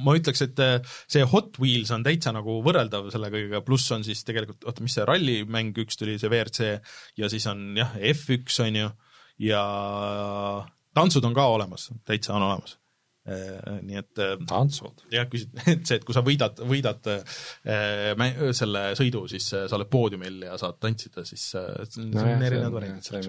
ma 0.04 0.14
ütleks, 0.16 0.40
et 0.46 0.62
äh, 0.64 0.78
see 1.10 1.26
Hot 1.28 1.60
Wheels 1.60 1.92
on 1.94 2.06
täitsa 2.06 2.32
nagu 2.36 2.58
võrreldav 2.64 3.10
selle 3.12 3.28
kõigega, 3.34 3.60
pluss 3.66 3.92
on 3.92 4.06
siis 4.06 4.24
tegelikult, 4.28 4.64
oota, 4.64 4.84
mis 4.84 4.96
see 4.96 5.04
rallimäng 5.08 5.76
üks 5.84 6.00
tuli, 6.00 6.16
see 6.20 6.32
WRC, 6.32 6.72
ja 7.20 7.30
siis 7.32 7.48
on 7.52 7.76
jah, 7.76 7.92
F1 8.14 8.64
on 8.64 8.80
ju, 8.82 8.90
ja 9.50 9.62
tantsud 10.96 11.28
on 11.28 11.36
ka 11.36 11.48
olemas, 11.52 11.90
täitsa 12.08 12.36
on 12.38 12.48
olemas. 12.48 12.78
Nii 13.28 13.98
et 14.00 14.22
äh, 14.24 14.34
tantsud. 14.48 15.04
jah, 15.12 15.28
küsid, 15.30 15.52
et 15.72 15.86
see, 15.88 15.98
et 16.00 16.06
kui 16.06 16.16
sa 16.16 16.24
võidad, 16.26 16.60
võidad 16.68 17.10
äh, 17.12 18.22
selle 18.56 18.84
sõidu, 18.98 19.26
siis 19.30 19.48
äh, 19.56 19.66
sa 19.70 19.78
oled 19.78 19.90
poodiumil 19.92 20.44
ja 20.48 20.58
saad 20.60 20.78
tantsida, 20.82 21.26
siis 21.28 21.50
äh, 21.58 21.72
see 21.90 22.06
on, 22.08 22.44
erinevad 22.44 22.78
variandid 22.80 23.08
see 23.08 23.20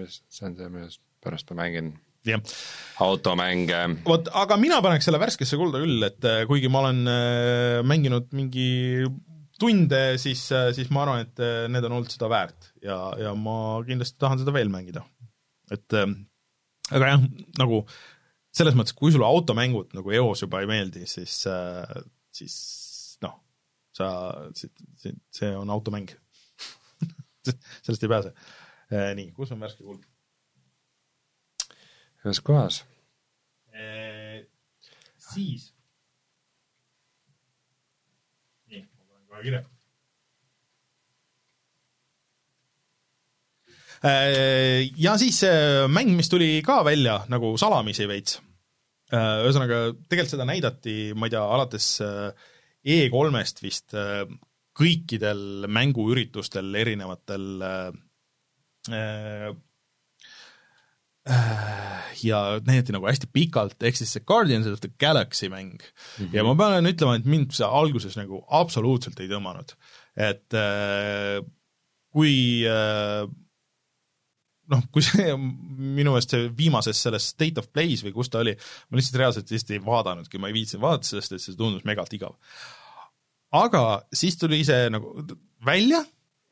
on, 0.46 0.56
see 0.56 0.70
millest 0.70 1.02
pärast 1.20 1.50
ma 1.52 1.64
mängin 1.64 1.92
jah 2.26 2.40
automänge. 3.00 3.80
vot, 4.04 4.28
aga 4.36 4.58
mina 4.60 4.80
paneks 4.84 5.08
selle 5.08 5.20
värskesse 5.22 5.58
kulda 5.60 5.80
küll, 5.82 6.04
et 6.04 6.28
äh, 6.28 6.42
kuigi 6.48 6.70
ma 6.72 6.84
olen 6.84 7.02
äh, 7.08 7.80
mänginud 7.86 8.30
mingi 8.36 9.08
tunde, 9.60 10.02
siis, 10.20 10.46
siis 10.76 10.88
ma 10.92 11.04
arvan, 11.04 11.26
et 11.26 11.42
äh, 11.44 11.64
need 11.72 11.84
on 11.88 11.98
olnud 11.98 12.12
seda 12.12 12.30
väärt 12.32 12.70
ja, 12.84 12.98
ja 13.20 13.34
ma 13.36 13.80
kindlasti 13.88 14.20
tahan 14.20 14.40
seda 14.40 14.54
veel 14.56 14.72
mängida. 14.72 15.04
et 15.72 15.96
äh, 15.96 16.08
aga 16.90 17.14
jah, 17.14 17.26
nagu 17.60 17.84
selles 18.54 18.76
mõttes, 18.78 18.96
kui 18.96 19.12
sulle 19.14 19.28
automängud 19.28 19.94
nagu 19.96 20.14
eos 20.16 20.42
juba 20.44 20.62
ei 20.62 20.70
meeldi, 20.70 21.06
siis 21.10 21.42
äh,, 21.50 22.00
siis 22.34 22.56
noh, 23.22 23.36
sa, 23.96 24.10
see, 24.56 25.14
see 25.34 25.50
on 25.56 25.70
automäng 25.70 26.10
sellest 27.84 28.06
ei 28.06 28.12
pääse. 28.12 28.32
nii, 29.16 29.30
kus 29.36 29.52
on 29.54 29.60
värske 29.62 29.86
kuld? 29.86 30.06
ühes 32.20 32.40
kohas. 32.44 32.82
siis. 35.30 35.70
nii, 38.68 38.82
ma 38.82 39.04
panen 39.06 39.28
kohe 39.30 39.44
kirja. 39.46 39.62
Ja 44.00 45.16
siis 45.20 45.42
mäng, 45.92 46.14
mis 46.16 46.30
tuli 46.32 46.62
ka 46.64 46.78
välja 46.86 47.18
nagu 47.28 47.52
salamisi 47.60 48.06
veits. 48.08 48.38
ühesõnaga, 49.12 49.80
tegelikult 50.08 50.32
seda 50.32 50.46
näidati, 50.48 50.94
ma 51.18 51.26
ei 51.26 51.34
tea, 51.34 51.42
alates 51.44 51.88
E3-st 52.80 53.60
vist 53.60 53.96
kõikidel 54.80 55.66
mänguüritustel 55.68 56.72
erinevatel 56.80 57.60
ja 62.24 62.38
näidati 62.64 62.94
nagu 62.94 63.08
hästi 63.08 63.28
pikalt, 63.32 63.76
ehk 63.82 63.98
siis 63.98 64.14
see 64.14 64.24
Guardians 64.26 64.68
of 64.70 64.80
the 64.80 64.90
Galaxy 65.00 65.50
mäng 65.52 65.76
mm. 65.76 66.24
-hmm. 66.24 66.34
ja 66.36 66.44
ma 66.44 66.54
pean 66.56 66.86
ütlema, 66.86 67.16
et 67.16 67.24
mind 67.24 67.52
see 67.56 67.66
alguses 67.66 68.16
nagu 68.16 68.44
absoluutselt 68.48 69.20
ei 69.20 69.28
tõmmanud. 69.28 69.74
et 70.16 70.54
äh, 70.54 71.44
kui 72.12 72.64
äh, 72.66 73.28
noh, 74.70 74.84
kui 74.94 75.04
see 75.04 75.34
minu 75.36 76.14
meelest 76.14 76.34
see 76.34 76.50
viimases 76.56 77.00
selles 77.06 77.30
State 77.34 77.60
of 77.62 77.70
Play's 77.74 78.04
või 78.06 78.14
kus 78.16 78.32
ta 78.32 78.42
oli, 78.44 78.54
ma 78.90 79.00
lihtsalt 79.00 79.20
reaalselt 79.20 79.52
lihtsalt 79.52 79.74
ei 79.76 79.82
vaadanudki, 79.84 80.40
ma 80.42 80.50
ei 80.50 80.56
viitsinud 80.56 80.84
vaadata, 80.84 81.10
sest 81.10 81.36
et 81.36 81.44
see 81.44 81.58
tundus 81.58 81.86
megalt 81.88 82.14
igav. 82.16 82.36
aga 83.56 83.84
siis 84.14 84.38
tuli 84.38 84.62
see 84.66 84.88
nagu 84.94 85.14
välja 85.66 86.04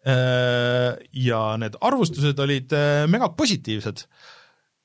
ja 0.08 1.40
need 1.60 1.76
arvustused 1.84 2.38
olid 2.40 2.72
mega 3.10 3.28
positiivsed 3.36 4.04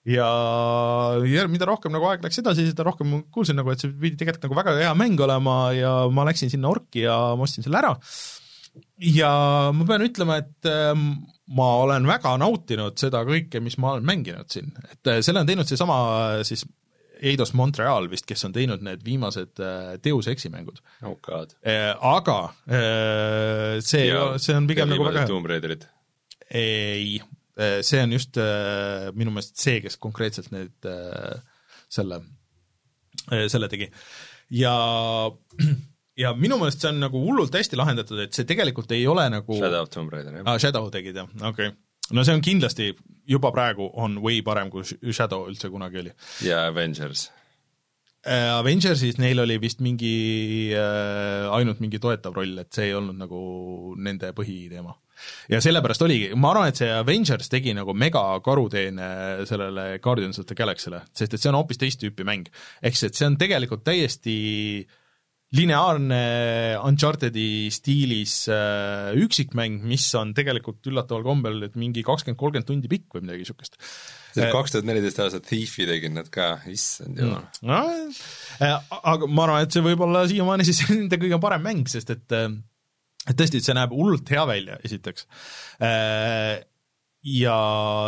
ja, 0.09 0.27
ja 1.23 1.45
mida 1.51 1.67
rohkem 1.69 1.93
nagu 1.95 2.07
aeg 2.09 2.23
läks 2.25 2.41
edasi, 2.41 2.67
seda 2.69 2.85
rohkem 2.87 3.09
ma 3.09 3.21
kuulsin 3.33 3.57
nagu, 3.59 3.71
et 3.71 3.83
see 3.83 3.91
pidi 3.91 4.19
tegelikult 4.19 4.47
nagu 4.49 4.57
väga 4.59 4.75
hea 4.81 4.93
mäng 4.99 5.21
olema 5.23 5.57
ja 5.77 5.93
ma 6.11 6.25
läksin 6.27 6.51
sinna 6.51 6.71
orki 6.73 7.05
ja 7.05 7.15
ma 7.37 7.47
ostsin 7.47 7.65
selle 7.65 7.79
ära. 7.79 7.93
ja 9.13 9.31
ma 9.75 9.87
pean 9.87 10.07
ütlema, 10.07 10.41
et 10.43 10.69
ähm, 10.71 11.23
ma 11.53 11.67
olen 11.83 12.07
väga 12.09 12.35
nautinud 12.41 12.97
seda 12.99 13.23
kõike, 13.27 13.61
mis 13.63 13.77
ma 13.81 13.93
olen 13.95 14.07
mänginud 14.07 14.49
siin, 14.53 14.71
et 14.91 15.11
äh, 15.11 15.21
selle 15.25 15.43
on 15.43 15.49
teinud 15.49 15.69
seesama 15.69 15.97
siis 16.47 16.65
Eidos 17.23 17.53
Montreal 17.55 18.09
vist, 18.11 18.25
kes 18.27 18.43
on 18.47 18.55
teinud 18.55 18.83
need 18.83 19.03
viimased 19.05 19.61
äh, 19.63 19.93
Deus 20.03 20.27
Exi 20.31 20.51
mängud 20.51 20.81
oh 21.07 21.15
äh,. 21.61 21.93
aga 21.99 22.39
äh, 22.67 23.79
see, 23.79 24.09
see 24.41 24.57
on 24.57 24.67
pigem 24.67 24.91
nagu 24.91 25.07
väga 25.07 25.23
hea. 25.23 25.31
Tomb 25.31 25.47
Raiderid. 25.49 25.87
ei 26.49 27.21
see 27.85 28.01
on 28.01 28.11
just 28.11 28.37
äh, 28.37 29.11
minu 29.13 29.31
meelest 29.31 29.59
see, 29.61 29.79
kes 29.83 29.97
konkreetselt 30.01 30.49
need 30.53 30.87
äh, 30.89 31.37
selle 31.91 32.23
äh,, 33.29 33.47
selle 33.47 33.69
tegi. 33.69 33.91
ja 34.49 34.73
ja 36.19 36.33
minu 36.37 36.59
meelest 36.61 36.83
see 36.83 36.91
on 36.91 37.01
nagu 37.03 37.21
hullult 37.23 37.55
hästi 37.57 37.79
lahendatud, 37.79 38.21
et 38.25 38.35
see 38.37 38.47
tegelikult 38.49 38.91
ei 38.95 39.05
ole 39.09 39.25
nagu 39.33 39.57
Shadow 39.57 39.85
of 39.85 39.93
Tomb 39.93 40.13
Raider, 40.13 40.39
jah 40.39 40.49
ah,. 40.49 40.59
Shadow 40.61 40.89
tegid 40.93 41.17
jah, 41.17 41.29
okei 41.39 41.71
okay. 41.71 41.77
no 42.13 42.25
see 42.25 42.35
on 42.37 42.43
kindlasti, 42.45 42.91
juba 43.29 43.53
praegu 43.55 43.89
on 44.01 44.19
way 44.23 44.43
parem, 44.45 44.71
kui 44.73 44.85
Shadow 44.85 45.47
üldse 45.49 45.71
kunagi 45.73 46.03
oli. 46.03 46.13
ja 46.45 46.67
Avengers 46.69 47.29
äh, 48.27 48.51
Avengersis 48.53 49.17
neil 49.21 49.41
oli 49.41 49.57
vist 49.61 49.81
mingi 49.85 50.13
äh,, 50.77 51.49
ainult 51.57 51.81
mingi 51.83 52.01
toetav 52.03 52.37
roll, 52.37 52.59
et 52.61 52.69
see 52.73 52.91
ei 52.91 52.97
olnud 52.99 53.17
nagu 53.17 53.41
nende 53.97 54.35
põhiteema. 54.37 54.93
ja 55.49 55.65
sellepärast 55.65 56.05
oligi, 56.05 56.33
ma 56.37 56.53
arvan, 56.53 56.69
et 56.69 56.83
see 56.83 56.93
Avengers 56.93 57.49
tegi 57.49 57.73
nagu 57.73 57.97
mega 57.97 58.27
karuteene 58.45 59.13
sellele 59.49 59.95
Guardians 60.03 60.37
of 60.37 60.45
the 60.45 60.61
Galaxy'le, 60.61 61.01
sest 61.09 61.33
et 61.33 61.41
see 61.41 61.49
on 61.49 61.57
hoopis 61.57 61.81
teist 61.81 62.05
tüüpi 62.05 62.27
mäng. 62.27 62.53
ehk 62.83 62.99
siis, 62.99 63.09
et 63.09 63.17
see 63.17 63.33
on 63.33 63.41
tegelikult 63.41 63.81
täiesti 63.87 64.35
äh, 64.83 64.99
lineaarne 65.53 66.19
Unchartedi 66.81 67.69
stiilis 67.73 68.35
äh, 68.51 69.11
üksikmäng, 69.21 69.83
mis 69.85 70.07
on 70.17 70.33
tegelikult 70.37 70.89
üllataval 70.89 71.25
kombel, 71.27 71.61
et 71.67 71.77
mingi 71.79 72.03
kakskümmend, 72.05 72.39
kolmkümmend 72.39 72.69
tundi 72.69 72.91
pikk 72.91 73.17
või 73.17 73.27
midagi 73.27 73.43
niisugust. 73.43 73.77
kaks 74.33 74.73
tuhat 74.75 74.89
neliteist 74.89 75.21
aastat 75.21 75.47
Thiefi 75.49 75.87
tegid 75.89 76.15
nad 76.15 76.29
ka, 76.33 76.55
issand 76.71 77.21
jumal. 77.21 77.45
Mm.. 77.61 77.69
no 77.69 78.67
äh, 78.67 78.93
aga 79.13 79.29
ma 79.29 79.47
arvan, 79.47 79.67
et 79.67 79.75
see 79.75 79.85
võib 79.85 80.05
olla 80.07 80.25
siiamaani 80.29 80.67
siis 80.67 80.83
nende 80.91 81.21
kõige 81.21 81.41
parem 81.43 81.65
mäng, 81.69 81.89
sest 81.91 82.13
et 82.15 82.39
et 83.23 83.37
tõesti, 83.39 83.61
see 83.63 83.75
näeb 83.77 83.93
hullult 83.95 84.27
hea 84.33 84.43
välja, 84.49 84.75
esiteks. 84.83 85.27
Äh, 85.79 86.63
ja 87.23 87.55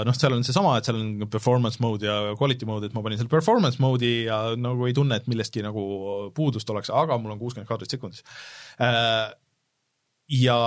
noh, 0.04 0.16
seal 0.18 0.36
on 0.36 0.44
seesama, 0.44 0.76
et 0.78 0.88
seal 0.88 1.00
on 1.00 1.30
performance 1.32 1.80
mode 1.84 2.08
ja 2.08 2.36
quality 2.36 2.68
mode, 2.68 2.90
et 2.90 2.96
ma 2.96 3.04
panin 3.06 3.20
seal 3.22 3.32
performance 3.32 3.80
mode'i 3.84 4.26
ja 4.28 4.40
nagu 4.60 4.90
ei 4.90 4.96
tunne, 4.96 5.20
et 5.20 5.30
millestki 5.32 5.64
nagu 5.64 5.86
puudust 6.36 6.70
oleks, 6.74 6.92
aga 6.92 7.18
mul 7.22 7.36
on 7.36 7.40
kuuskümmend 7.40 7.70
kaadrit 7.70 7.96
sekundis. 7.96 8.26
Äh, 8.84 9.32
ja 10.36 10.58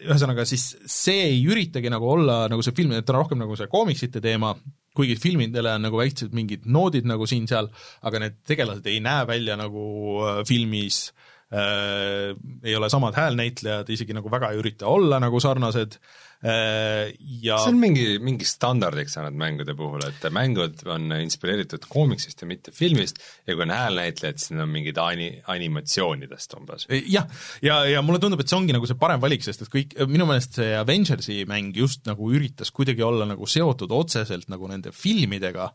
ühesõnaga 0.00 0.46
siis 0.48 0.72
see 0.88 1.28
ei 1.28 1.40
üritagi 1.46 1.92
nagu 1.92 2.08
olla 2.16 2.46
nagu 2.50 2.64
see 2.66 2.74
film, 2.74 2.96
et 2.98 3.10
on 3.12 3.20
rohkem 3.20 3.42
nagu 3.44 3.54
see 3.58 3.70
koomiksite 3.70 4.22
teema, 4.24 4.56
kuigi 4.98 5.14
filmidele 5.22 5.76
on 5.78 5.86
nagu 5.86 6.00
väiksed 6.00 6.34
mingid 6.34 6.66
noodid 6.66 7.06
nagu 7.06 7.28
siin-seal, 7.30 7.70
aga 8.02 8.24
need 8.24 8.42
tegelased 8.48 8.86
ei 8.90 8.98
näe 9.04 9.28
välja 9.28 9.54
nagu 9.60 9.84
äh, 10.26 10.42
filmis 10.48 11.04
äh,, 11.12 11.27
ei 11.48 12.74
ole 12.76 12.90
samad 12.92 13.16
häälnäitlejad, 13.16 13.88
isegi 13.88 14.12
nagu 14.12 14.28
väga 14.28 14.50
ei 14.52 14.58
ürita 14.60 14.90
olla 14.92 15.16
nagu 15.22 15.40
sarnased 15.40 15.96
äh,, 15.96 16.28
Äh, 16.38 17.16
ja 17.42 17.56
see 17.58 17.72
on 17.72 17.80
mingi, 17.82 18.04
mingi 18.22 18.46
standardiks 18.46 19.16
saanud 19.16 19.34
mängude 19.40 19.74
puhul, 19.74 20.04
et 20.06 20.22
mängud 20.30 20.84
on 20.86 21.10
inspireeritud 21.16 21.88
koomiksist 21.90 22.44
ja 22.44 22.46
mitte 22.46 22.70
filmist 22.74 23.18
ja 23.42 23.56
kui 23.56 23.64
on 23.64 23.72
häälnäitlejad, 23.74 24.38
siis 24.38 24.52
need 24.52 24.62
on 24.62 24.70
mingid 24.70 25.00
ani-, 25.02 25.40
animatsioonidest 25.50 26.54
umbes. 26.60 26.86
jah, 26.94 27.02
ja, 27.10 27.24
ja, 27.64 27.80
ja 27.96 28.04
mulle 28.06 28.22
tundub, 28.22 28.44
et 28.44 28.52
see 28.52 28.58
ongi 28.60 28.76
nagu 28.76 28.86
see 28.86 29.00
parem 29.00 29.22
valik, 29.24 29.42
sest 29.42 29.66
et 29.66 29.72
kõik, 29.72 29.98
minu 30.06 30.28
meelest 30.30 30.60
see 30.60 30.70
Avengersi 30.78 31.40
mäng 31.50 31.74
just 31.74 32.06
nagu 32.06 32.30
üritas 32.30 32.70
kuidagi 32.70 33.02
olla 33.02 33.26
nagu 33.26 33.50
seotud 33.50 33.90
otseselt 33.98 34.46
nagu 34.52 34.70
nende 34.70 34.94
filmidega 34.94 35.72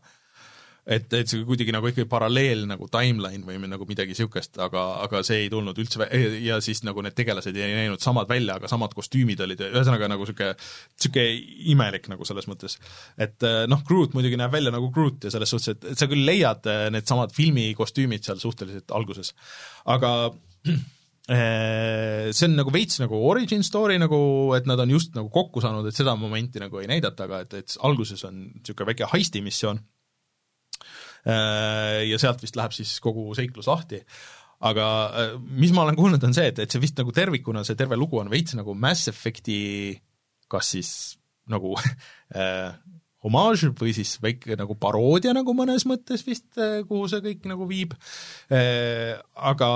et, 0.84 1.06
et 1.16 1.30
see 1.30 1.44
kuidagi 1.48 1.72
nagu 1.72 1.88
ikkagi 1.88 2.06
paralleel 2.08 2.66
nagu 2.68 2.86
timeline 2.92 3.44
või 3.46 3.56
nagu 3.70 3.86
midagi 3.88 4.12
niisugust, 4.12 4.58
aga, 4.60 4.82
aga 5.06 5.22
see 5.24 5.44
ei 5.44 5.50
tulnud 5.52 5.78
üldse 5.80 6.08
ja 6.44 6.58
siis 6.64 6.82
nagu 6.84 7.02
need 7.04 7.16
tegelased 7.16 7.56
ei 7.56 7.76
näinud 7.78 8.02
samad 8.04 8.28
välja, 8.28 8.58
aga 8.58 8.68
samad 8.70 8.92
kostüümid 8.96 9.40
olid, 9.46 9.64
ühesõnaga 9.70 10.10
nagu 10.12 10.26
niisugune, 10.26 10.52
niisugune 10.98 11.26
imelik 11.72 12.10
nagu 12.12 12.28
selles 12.28 12.48
mõttes. 12.50 12.76
et 13.16 13.48
eh, 13.48 13.62
noh, 13.70 13.84
Groot 13.88 14.16
muidugi 14.16 14.38
näeb 14.40 14.52
välja 14.52 14.74
nagu 14.74 14.90
Groot 14.92 15.24
ja 15.24 15.32
selles 15.32 15.54
suhtes, 15.54 15.78
et 15.80 16.00
sa 16.00 16.08
küll 16.10 16.26
leiad 16.28 16.68
eh, 16.68 16.88
needsamad 16.92 17.32
filmikostüümid 17.36 18.26
seal 18.26 18.42
suhteliselt 18.42 18.92
alguses, 18.92 19.32
aga 19.88 20.12
eh, 20.68 22.28
see 22.28 22.50
on 22.50 22.60
nagu 22.60 22.76
veits 22.76 23.00
nagu 23.00 23.24
origin 23.30 23.64
story 23.64 23.96
nagu, 24.02 24.20
et 24.58 24.68
nad 24.68 24.84
on 24.84 24.92
just 24.92 25.16
nagu 25.16 25.32
kokku 25.32 25.64
saanud, 25.64 25.88
et 25.88 25.96
seda 25.96 26.12
momenti 26.20 26.60
nagu 26.60 26.84
ei 26.84 26.92
näidata, 26.92 27.24
aga 27.24 27.40
et, 27.46 27.58
et 27.64 27.80
alguses 27.88 28.28
on 28.28 28.44
niisugune 28.50 28.92
väike 28.92 29.08
heisti 29.16 29.40
missioon 29.40 29.80
Äh, 29.80 29.93
ja 31.24 32.18
sealt 32.20 32.42
vist 32.44 32.56
läheb 32.58 32.74
siis 32.76 32.98
kogu 33.00 33.30
seiklus 33.36 33.70
lahti. 33.70 34.02
Aga 34.64 34.88
äh, 35.10 35.36
mis 35.60 35.74
ma 35.76 35.84
olen 35.84 35.96
kuulnud, 35.98 36.22
on 36.24 36.34
see, 36.36 36.48
et, 36.52 36.60
et 36.62 36.72
see 36.72 36.82
vist 36.82 36.98
nagu 37.00 37.12
tervikuna, 37.12 37.64
see 37.66 37.76
terve 37.76 37.98
lugu 38.00 38.20
on 38.20 38.30
veits 38.32 38.56
nagu 38.56 38.76
Mass 38.78 39.10
Effecti 39.12 39.60
kas 40.50 40.74
siis 40.76 40.90
nagu 41.50 41.74
äh, 42.38 42.72
homaaž 43.24 43.66
või 43.78 43.94
siis 43.96 44.16
väike 44.22 44.56
nagu 44.60 44.76
paroodia 44.80 45.34
nagu 45.36 45.54
mõnes 45.56 45.86
mõttes 45.88 46.24
vist, 46.26 46.48
äh, 46.60 46.82
kuhu 46.88 47.08
see 47.10 47.24
kõik 47.24 47.48
nagu 47.50 47.68
viib. 47.68 47.96
Äh,, 48.52 49.16
aga 49.34 49.70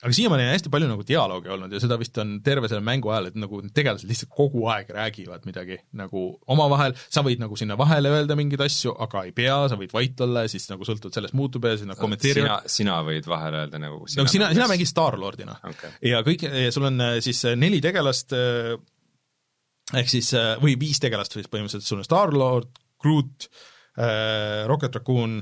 aga 0.00 0.14
siiamaani 0.16 0.46
on 0.46 0.54
hästi 0.54 0.70
palju 0.72 0.88
nagu 0.88 1.04
dialoogi 1.06 1.50
olnud 1.52 1.74
ja 1.74 1.80
seda 1.82 1.98
vist 2.00 2.16
on 2.22 2.38
terve 2.44 2.68
selle 2.70 2.80
mängu 2.84 3.10
ajal, 3.12 3.28
et 3.28 3.36
nagu 3.40 3.60
tegelased 3.76 4.08
lihtsalt 4.08 4.30
kogu 4.32 4.64
aeg 4.72 4.92
räägivad 4.96 5.44
midagi 5.48 5.76
nagu 6.00 6.22
omavahel, 6.50 6.94
sa 7.12 7.24
võid 7.26 7.42
nagu 7.42 7.58
sinna 7.60 7.76
vahele 7.80 8.12
öelda 8.14 8.36
mingeid 8.38 8.64
asju, 8.64 8.94
aga 9.06 9.26
ei 9.28 9.34
pea, 9.36 9.58
sa 9.68 9.76
võid 9.80 9.92
vait 9.96 10.24
olla 10.24 10.46
ja 10.46 10.52
siis 10.52 10.70
nagu 10.72 10.88
sõltuvalt 10.88 11.18
sellest 11.18 11.36
muutub 11.36 11.68
ja 11.68 11.74
siis 11.76 11.90
nad 11.90 12.00
kommenteerivad. 12.00 12.64
sina, 12.64 12.76
sina 12.78 12.96
võid 13.04 13.28
vahele 13.28 13.66
öelda 13.66 13.82
nagu 13.82 14.00
sina 14.08 14.24
no 14.24 14.32
sina, 14.32 14.50
sina 14.56 14.70
mängid 14.72 14.88
Star-Lordina 14.88 15.58
okay. 15.68 15.92
ja 16.12 16.24
kõik, 16.26 16.48
sul 16.72 16.88
on 16.88 17.04
äh, 17.04 17.18
siis 17.24 17.44
äh, 17.50 17.58
neli 17.60 17.82
tegelast, 17.84 18.32
äh, 18.32 18.72
ehk 20.00 20.08
siis, 20.08 20.32
või 20.64 20.78
viis 20.80 21.02
tegelast 21.02 21.36
siis 21.36 21.52
põhimõtteliselt, 21.52 21.88
sul 21.88 22.00
on 22.00 22.08
Star-Lord, 22.08 22.72
Groot, 23.00 23.48
Rocket 24.70 24.94
Raccoon, 24.96 25.40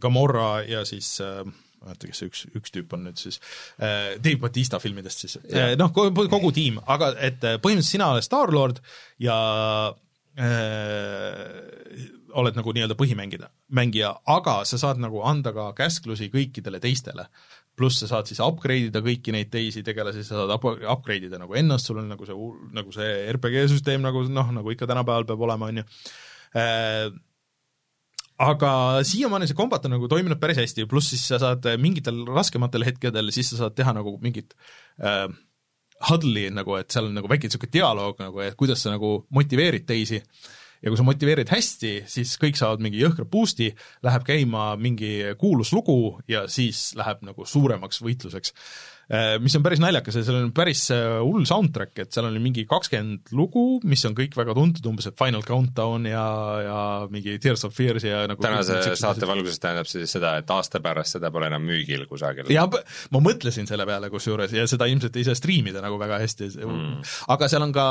Gamorra 0.00 0.62
ja 0.66 0.84
siis 0.88 1.18
äh, 1.24 1.44
mäleta, 1.84 2.10
kes 2.10 2.22
see 2.22 2.30
üks, 2.30 2.44
üks 2.58 2.74
tüüp 2.74 2.94
on 2.96 3.06
nüüd 3.08 3.20
siis. 3.20 3.40
Äh,, 3.80 4.16
Dave 4.22 4.40
Batista 4.42 4.80
filmidest 4.82 5.24
siis 5.24 5.38
äh,, 5.48 5.74
noh, 5.80 5.92
kogu 5.92 6.52
tiim, 6.56 6.80
aga 6.90 7.12
et 7.18 7.44
äh, 7.44 7.58
põhimõtteliselt 7.62 7.96
sina 7.96 8.10
oled 8.14 8.26
Star-Lord 8.26 8.82
ja 9.22 9.36
äh, 10.40 12.08
oled 12.40 12.58
nagu 12.58 12.74
nii-öelda 12.74 12.96
põhimängida, 12.98 13.50
mängija, 13.76 14.12
aga 14.30 14.60
sa 14.68 14.78
saad 14.80 15.00
nagu 15.02 15.22
anda 15.26 15.52
ka 15.56 15.70
käsklusi 15.78 16.30
kõikidele 16.32 16.82
teistele. 16.82 17.28
pluss 17.80 18.02
sa 18.02 18.06
saad 18.10 18.28
siis 18.28 18.40
upgrade 18.44 18.90
ida 18.90 19.00
kõiki 19.00 19.32
neid 19.32 19.48
teisi 19.48 19.80
tegelasi, 19.82 20.20
sa 20.26 20.42
saad 20.42 20.50
up 20.52 20.66
upgrade 20.68 21.30
ida 21.30 21.38
nagu 21.40 21.54
ennast, 21.56 21.86
sul 21.86 22.02
on 22.02 22.10
nagu 22.12 22.26
see, 22.28 22.34
nagu 22.76 22.92
see 22.92 23.14
RPG 23.32 23.62
süsteem 23.72 24.02
nagu 24.04 24.20
noh, 24.28 24.50
nagu 24.52 24.74
ikka 24.74 24.88
tänapäeval 24.90 25.24
peab 25.24 25.44
olema, 25.46 25.70
on 25.70 25.80
ju. 25.80 25.84
Äh, 26.60 27.08
aga 28.40 28.72
siiamaani 29.04 29.48
see 29.50 29.58
kombat 29.58 29.84
on 29.86 29.94
nagu 29.96 30.08
toiminud 30.08 30.40
päris 30.40 30.60
hästi, 30.62 30.86
pluss 30.88 31.12
siis 31.12 31.26
sa 31.28 31.40
saad 31.42 31.66
mingitel 31.82 32.22
raskematel 32.28 32.86
hetkedel, 32.88 33.28
siis 33.34 33.52
sa 33.52 33.64
saad 33.64 33.76
teha 33.76 33.92
nagu 33.96 34.16
mingit 34.22 34.54
äh, 35.04 35.26
huddle'i 36.08 36.48
nagu, 36.54 36.78
et 36.80 36.88
seal 36.92 37.10
on 37.10 37.18
nagu 37.18 37.28
väike 37.30 37.50
niisugune 37.50 37.74
dialoog 37.74 38.22
nagu, 38.22 38.40
et 38.44 38.56
kuidas 38.58 38.80
sa 38.84 38.94
nagu 38.94 39.20
motiveerid 39.36 39.86
teisi. 39.88 40.22
Ja 40.80 40.88
kui 40.88 40.96
sa 40.96 41.04
motiveerid 41.04 41.50
hästi, 41.52 41.90
siis 42.08 42.38
kõik 42.40 42.56
saavad 42.56 42.80
mingi 42.80 43.02
jõhkra 43.02 43.26
boost'i, 43.28 43.66
läheb 44.06 44.22
käima 44.24 44.70
mingi 44.80 45.34
kuulus 45.36 45.74
lugu 45.76 46.14
ja 46.30 46.46
siis 46.48 46.94
läheb 46.96 47.20
nagu 47.28 47.44
suuremaks 47.44 48.00
võitluseks 48.00 48.54
mis 49.42 49.56
on 49.58 49.64
päris 49.64 49.80
naljakas 49.82 50.20
ja 50.20 50.22
seal 50.22 50.36
on 50.38 50.50
päris 50.54 50.84
äh, 50.94 51.16
hull 51.18 51.42
soundtrack, 51.48 51.96
et 51.98 52.14
seal 52.14 52.28
on 52.28 52.36
mingi 52.42 52.62
kakskümmend 52.70 53.32
lugu, 53.34 53.80
mis 53.90 54.04
on 54.06 54.14
kõik 54.14 54.36
väga 54.38 54.54
tuntud, 54.54 54.86
umbes 54.86 55.08
et 55.10 55.16
Final 55.18 55.42
Countdown 55.46 56.06
ja, 56.06 56.26
ja 56.62 56.76
mingi 57.10 57.34
Tears 57.42 57.66
of 57.66 57.74
Fears 57.74 58.06
ja 58.06 58.22
nagu 58.30 58.42
tänase 58.42 58.94
saate 58.98 59.26
valguses 59.26 59.58
tähendab 59.62 59.90
see 59.90 60.04
siis 60.04 60.14
seda, 60.14 60.36
et 60.38 60.50
aasta 60.54 60.78
pärast 60.84 61.18
seda 61.18 61.32
pole 61.34 61.48
enam 61.50 61.66
müügil 61.66 62.06
kusagil? 62.10 62.52
jah, 62.54 62.70
ma 63.10 63.22
mõtlesin 63.24 63.66
selle 63.70 63.86
peale 63.88 64.12
kusjuures 64.12 64.54
ja 64.54 64.66
seda 64.70 64.86
ilmselt 64.90 65.18
ei 65.18 65.26
saa 65.26 65.38
striimida 65.38 65.82
nagu 65.82 65.98
väga 66.00 66.20
hästi 66.22 66.52
mm., 66.62 67.10
aga 67.34 67.50
seal 67.50 67.66
on 67.66 67.74
ka, 67.74 67.86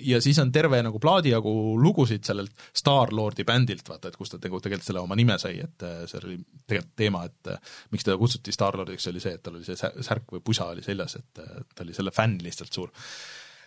ja 0.00 0.22
siis 0.24 0.40
on 0.40 0.52
terve 0.54 0.80
nagu 0.84 1.02
plaadi 1.02 1.34
jagu 1.34 1.52
lugusid 1.76 2.24
sellelt 2.24 2.56
Star-Lordi 2.72 3.44
bändilt, 3.48 3.84
vaata, 3.88 4.08
et 4.08 4.16
kust 4.16 4.32
ta 4.32 4.40
nagu 4.40 4.62
tegelikult 4.64 4.88
selle 4.88 5.04
oma 5.04 5.18
nime 5.18 5.36
sai, 5.40 5.60
et 5.64 5.84
äh, 5.84 6.00
see 6.08 6.22
oli 6.22 6.40
tegelikult 6.64 6.96
teema, 6.98 7.24
et 7.28 7.54
miks 7.92 8.08
teda 8.08 8.16
kutsuti 8.20 8.54
Star-Lordiks, 8.54 9.10
oli 9.12 9.20
see, 9.22 9.36
et 9.36 9.44
tal 9.44 9.60
oli 9.60 9.68
see 9.68 9.76
särk 9.76 10.32
või 10.32 10.37
või 10.38 10.46
pusa 10.50 10.70
oli 10.72 10.86
seljas, 10.86 11.18
et 11.20 11.42
ta 11.42 11.84
oli 11.84 11.96
selle 11.96 12.14
fänn 12.14 12.40
lihtsalt 12.44 12.74
suur. 12.74 12.94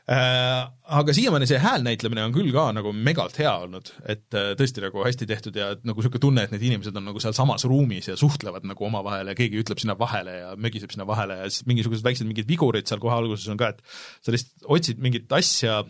Äh, 0.09 0.63
aga 0.97 1.13
siiamaani 1.13 1.45
see 1.45 1.59
häälnäitlemine 1.61 2.23
on 2.25 2.33
küll 2.33 2.49
ka 2.51 2.63
nagu 2.73 2.89
megalt 2.89 3.37
hea 3.37 3.51
olnud, 3.63 3.91
et 4.09 4.33
äh, 4.33 4.49
tõesti 4.57 4.81
nagu 4.81 5.03
hästi 5.05 5.27
tehtud 5.29 5.59
ja 5.59 5.67
nagu 5.85 6.01
niisugune 6.01 6.23
tunne, 6.23 6.45
et 6.47 6.53
need 6.55 6.65
inimesed 6.71 6.97
on 6.97 7.05
nagu 7.11 7.21
sealsamas 7.21 7.67
ruumis 7.69 8.09
ja 8.09 8.17
suhtlevad 8.17 8.65
nagu 8.67 8.87
omavahel 8.87 9.29
ja 9.29 9.37
keegi 9.37 9.61
ütleb 9.61 9.79
sinna 9.79 9.93
vahele 9.99 10.33
ja 10.39 10.49
mögiseb 10.57 10.91
sinna 10.91 11.05
vahele 11.07 11.37
ja 11.43 11.51
siis 11.51 11.67
mingisugused 11.69 12.03
väiksed 12.07 12.27
mingid 12.27 12.49
vigurid 12.49 12.89
seal 12.89 12.99
kohe 13.03 13.13
alguses 13.13 13.45
on 13.53 13.61
ka, 13.61 13.75
et 13.75 14.25
sa 14.25 14.33
lihtsalt 14.33 14.65
otsid 14.73 15.05
mingit 15.05 15.37
asja, 15.37 15.83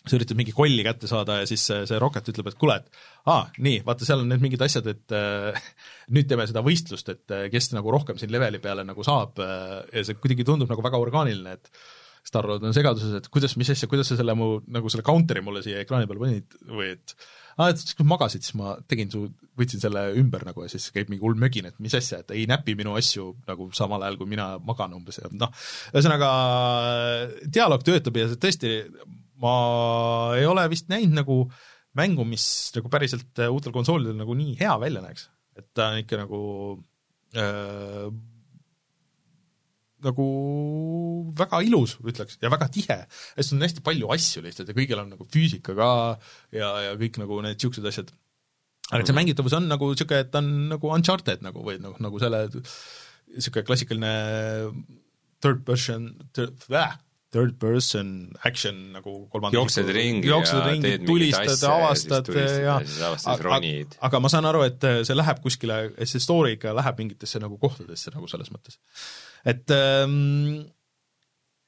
sa 0.00 0.16
üritad 0.16 0.38
mingi 0.38 0.54
kolli 0.56 0.84
kätte 0.86 1.08
saada 1.10 1.40
ja 1.42 1.46
siis 1.48 1.62
see, 1.68 1.84
see 1.88 2.00
Rocket 2.00 2.28
ütleb, 2.32 2.48
et 2.50 2.58
kuule, 2.60 2.78
et 2.80 3.30
aa, 3.30 3.44
nii, 3.60 3.82
vaata, 3.86 4.06
seal 4.08 4.22
on 4.22 4.30
need 4.32 4.42
mingid 4.42 4.62
asjad, 4.64 4.88
et 4.90 5.16
äh, 5.16 5.58
nüüd 6.14 6.28
teeme 6.30 6.46
seda 6.48 6.64
võistlust, 6.64 7.10
et 7.12 7.36
äh, 7.36 7.48
kes 7.52 7.72
nagu 7.76 7.92
rohkem 7.92 8.20
siin 8.20 8.32
leveli 8.32 8.62
peale 8.62 8.86
nagu 8.88 9.04
saab 9.06 9.42
äh, 9.44 9.80
ja 9.92 10.04
see 10.06 10.20
kuidagi 10.20 10.46
tundub 10.48 10.70
nagu 10.72 10.84
väga 10.86 11.00
orgaaniline, 11.02 11.58
et 11.58 11.72
Star-Lord 12.30 12.64
on 12.68 12.74
segaduses, 12.76 13.14
et 13.16 13.28
kuidas, 13.32 13.54
mis 13.56 13.70
asja, 13.72 13.88
kuidas 13.88 14.10
sa 14.12 14.16
selle 14.18 14.34
mu, 14.36 14.58
nagu 14.72 14.90
selle 14.92 15.04
counter'i 15.06 15.40
mulle 15.44 15.62
siia 15.64 15.80
ekraani 15.84 16.08
peale 16.08 16.20
panid 16.20 16.58
või 16.68 16.90
et 16.94 17.14
aa, 17.60 17.70
et 17.70 17.80
siis 17.80 17.96
kui 17.96 18.08
magasid, 18.08 18.44
siis 18.44 18.56
ma 18.60 18.74
tegin 18.88 19.12
su, 19.12 19.24
võtsin 19.60 19.82
selle 19.82 20.06
ümber 20.20 20.44
nagu 20.48 20.64
ja 20.64 20.72
siis 20.72 20.88
käib 20.94 21.10
mingi 21.12 21.24
hull 21.24 21.40
mögin, 21.40 21.68
et 21.68 21.80
mis 21.82 21.96
asja, 21.96 22.22
et 22.22 22.32
ei 22.36 22.46
näpi 22.48 22.76
minu 22.78 22.94
asju 22.96 23.34
nagu 23.48 23.68
samal 23.76 24.04
ajal, 24.04 24.20
kui 24.20 24.30
mina 24.30 24.52
magan 24.64 24.96
umbes 24.96 25.20
ja 25.20 25.32
noh, 25.32 25.52
ühesõnaga 25.92 26.30
dialoog 27.44 27.84
töötab 27.84 28.20
ja 28.20 28.30
tõesti, 28.36 28.76
ma 29.40 29.54
ei 30.38 30.46
ole 30.48 30.66
vist 30.72 30.90
näinud 30.92 31.20
nagu 31.22 31.36
mängu, 31.98 32.26
mis 32.28 32.44
nagu 32.76 32.90
päriselt 32.92 33.40
uutel 33.48 33.74
konsoolidel 33.74 34.18
nagu 34.18 34.36
nii 34.38 34.58
hea 34.60 34.74
välja 34.82 35.02
näeks, 35.04 35.28
et 35.58 35.70
ta 35.74 35.90
on 35.90 36.02
ikka 36.04 36.20
nagu 36.20 36.42
äh, 37.34 38.10
nagu 40.04 40.26
väga 41.36 41.60
ilus, 41.66 41.96
ütleks, 42.00 42.38
ja 42.42 42.50
väga 42.52 42.68
tihe. 42.72 42.96
sest 43.36 43.54
on 43.54 43.64
hästi 43.64 43.84
palju 43.84 44.10
asju 44.14 44.42
lihtsalt 44.44 44.70
ja 44.70 44.76
kõigil 44.76 45.02
on 45.02 45.12
nagu 45.14 45.26
füüsika 45.28 45.76
ka 45.76 45.90
ja, 46.56 46.70
ja 46.86 46.94
kõik 47.00 47.20
nagu 47.20 47.40
need 47.44 47.58
niisugused 47.58 47.90
asjad. 47.90 48.12
aga 48.90 49.02
et 49.02 49.10
see 49.10 49.18
mängitavus 49.18 49.56
on 49.58 49.68
nagu 49.70 49.90
niisugune, 49.92 50.24
et 50.24 50.32
ta 50.32 50.42
on 50.42 50.50
nagu 50.72 50.94
Uncharted 50.96 51.44
nagu 51.46 51.64
või 51.66 51.78
noh, 51.82 51.98
nagu 52.02 52.22
selle 52.22 52.46
niisugune 52.50 53.66
klassikaline 53.68 54.14
third 55.40 55.64
person, 55.68 56.10
third, 56.36 56.56
third 57.34 57.56
person 57.62 58.30
action 58.46 58.78
nagu 58.96 59.14
kolmanda 59.32 59.58
jooksed 59.58 59.90
ringi 59.94 60.30
jooksed 60.30 60.58
ja 60.58 60.64
ringi, 60.66 60.82
teed 60.86 61.06
tulistad, 61.06 61.52
asja 61.54 61.74
avastad 61.76 62.30
ja 62.30 62.34
siis 62.34 62.34
tulistad 62.34 62.64
ja 62.64 62.72
ja 62.72 62.78
siis 62.86 63.04
avastad 63.10 63.44
ronid. 63.46 63.96
aga 64.08 64.22
ma 64.24 64.32
saan 64.32 64.50
aru, 64.50 64.64
et 64.66 64.88
see 65.06 65.16
läheb 65.18 65.42
kuskile, 65.44 65.80
see 66.02 66.22
story 66.22 66.56
ikka 66.58 66.74
läheb 66.76 67.00
mingitesse 67.04 67.42
nagu 67.42 67.58
kohtadesse 67.62 68.14
nagu 68.16 68.30
selles 68.30 68.50
mõttes. 68.54 68.80
et 69.46 69.76
ähm, 69.76 70.70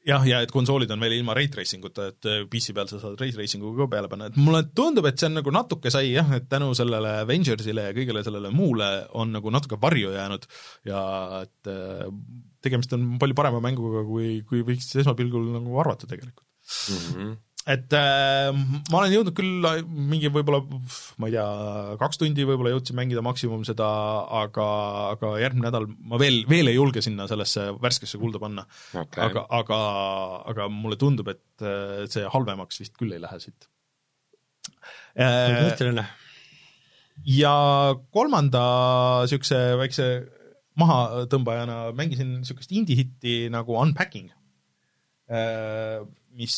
jah, 0.09 0.25
ja 0.27 0.41
et 0.43 0.53
konsoolid 0.55 0.91
on 0.95 1.03
veel 1.03 1.17
ilma 1.19 1.35
ray 1.37 1.49
tracing 1.53 1.85
uta, 1.87 2.09
et 2.13 2.31
PC 2.51 2.75
peal 2.77 2.91
sa 2.91 3.01
saad 3.03 3.21
ray 3.21 3.35
tracing'uga 3.35 3.85
ka 3.85 3.91
peale 3.95 4.11
panna, 4.13 4.31
et 4.31 4.39
mulle 4.41 4.65
tundub, 4.77 5.07
et 5.09 5.19
see 5.19 5.31
on 5.31 5.39
nagu 5.41 5.55
natuke 5.55 5.93
sai 5.95 6.13
jah, 6.13 6.31
et 6.37 6.49
tänu 6.51 6.73
sellele 6.79 7.19
Avengersile 7.23 7.89
ja 7.89 7.97
kõigele 7.97 8.25
sellele 8.27 8.53
muule 8.55 8.91
on 9.19 9.35
nagu 9.37 9.53
natuke 9.55 9.79
varju 9.83 10.15
jäänud 10.17 10.49
ja 10.89 11.03
et 11.43 11.71
äh, 11.71 12.09
tegemist 12.63 12.95
on 12.97 13.17
palju 13.23 13.39
parema 13.39 13.63
mänguga, 13.65 14.05
kui, 14.09 14.41
kui 14.49 14.65
võiks 14.67 14.91
esmapilgul 15.03 15.53
nagu 15.57 15.81
arvata 15.83 16.11
tegelikult 16.11 16.47
mm. 16.47 17.01
-hmm. 17.07 17.33
Et 17.71 17.95
äh, 17.95 18.49
ma 18.91 18.99
olen 18.99 19.13
jõudnud 19.15 19.35
küll 19.39 19.67
mingi 19.87 20.31
võib-olla, 20.35 20.63
ma 21.23 21.29
ei 21.29 21.35
tea, 21.37 21.45
kaks 22.01 22.19
tundi 22.19 22.47
võib-olla 22.47 22.73
jõudsin 22.73 22.97
mängida 22.99 23.23
maksimum 23.23 23.63
seda, 23.67 23.87
aga, 24.43 24.67
aga 25.13 25.35
järgmine 25.45 25.69
nädal 25.69 25.87
ma 25.87 26.19
veel, 26.19 26.41
veel 26.51 26.73
ei 26.73 26.79
julge 26.79 27.05
sinna 27.05 27.29
sellesse 27.31 27.69
värskesse 27.83 28.19
kulda 28.19 28.41
panna 28.43 28.65
okay. 28.91 29.29
aga, 29.29 29.45
aga, 29.61 29.79
aga 30.51 30.67
mulle 30.75 30.99
tundub, 30.99 31.31
et 31.31 31.63
äh, 31.67 32.03
see 32.11 32.27
halvemaks 32.35 32.83
vist 32.83 32.99
küll 32.99 33.15
ei 33.15 33.23
lähe 33.23 33.39
siit. 33.43 33.69
mõtteline. 35.15 36.07
ja 37.31 37.57
kolmanda 38.11 38.65
niisuguse 39.23 39.61
väikse 39.79 40.09
mahatõmbajana 40.83 41.93
mängisin 41.95 42.41
niisugust 42.41 42.75
indie-hitti 42.75 43.47
nagu 43.55 43.79
Unpacking, 43.79 44.33
mis 46.39 46.57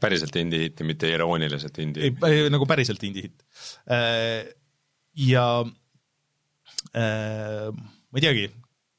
päriselt 0.00 0.36
indie-hitti, 0.40 0.86
mitte 0.88 1.10
irooniliselt 1.10 1.78
indie? 1.82 2.12
ei, 2.26 2.48
nagu 2.52 2.66
päriselt 2.68 3.02
indie-hitt. 3.06 3.44
Ja 5.20 5.46
ma 6.90 8.18
ei 8.18 8.24
teagi, 8.24 8.44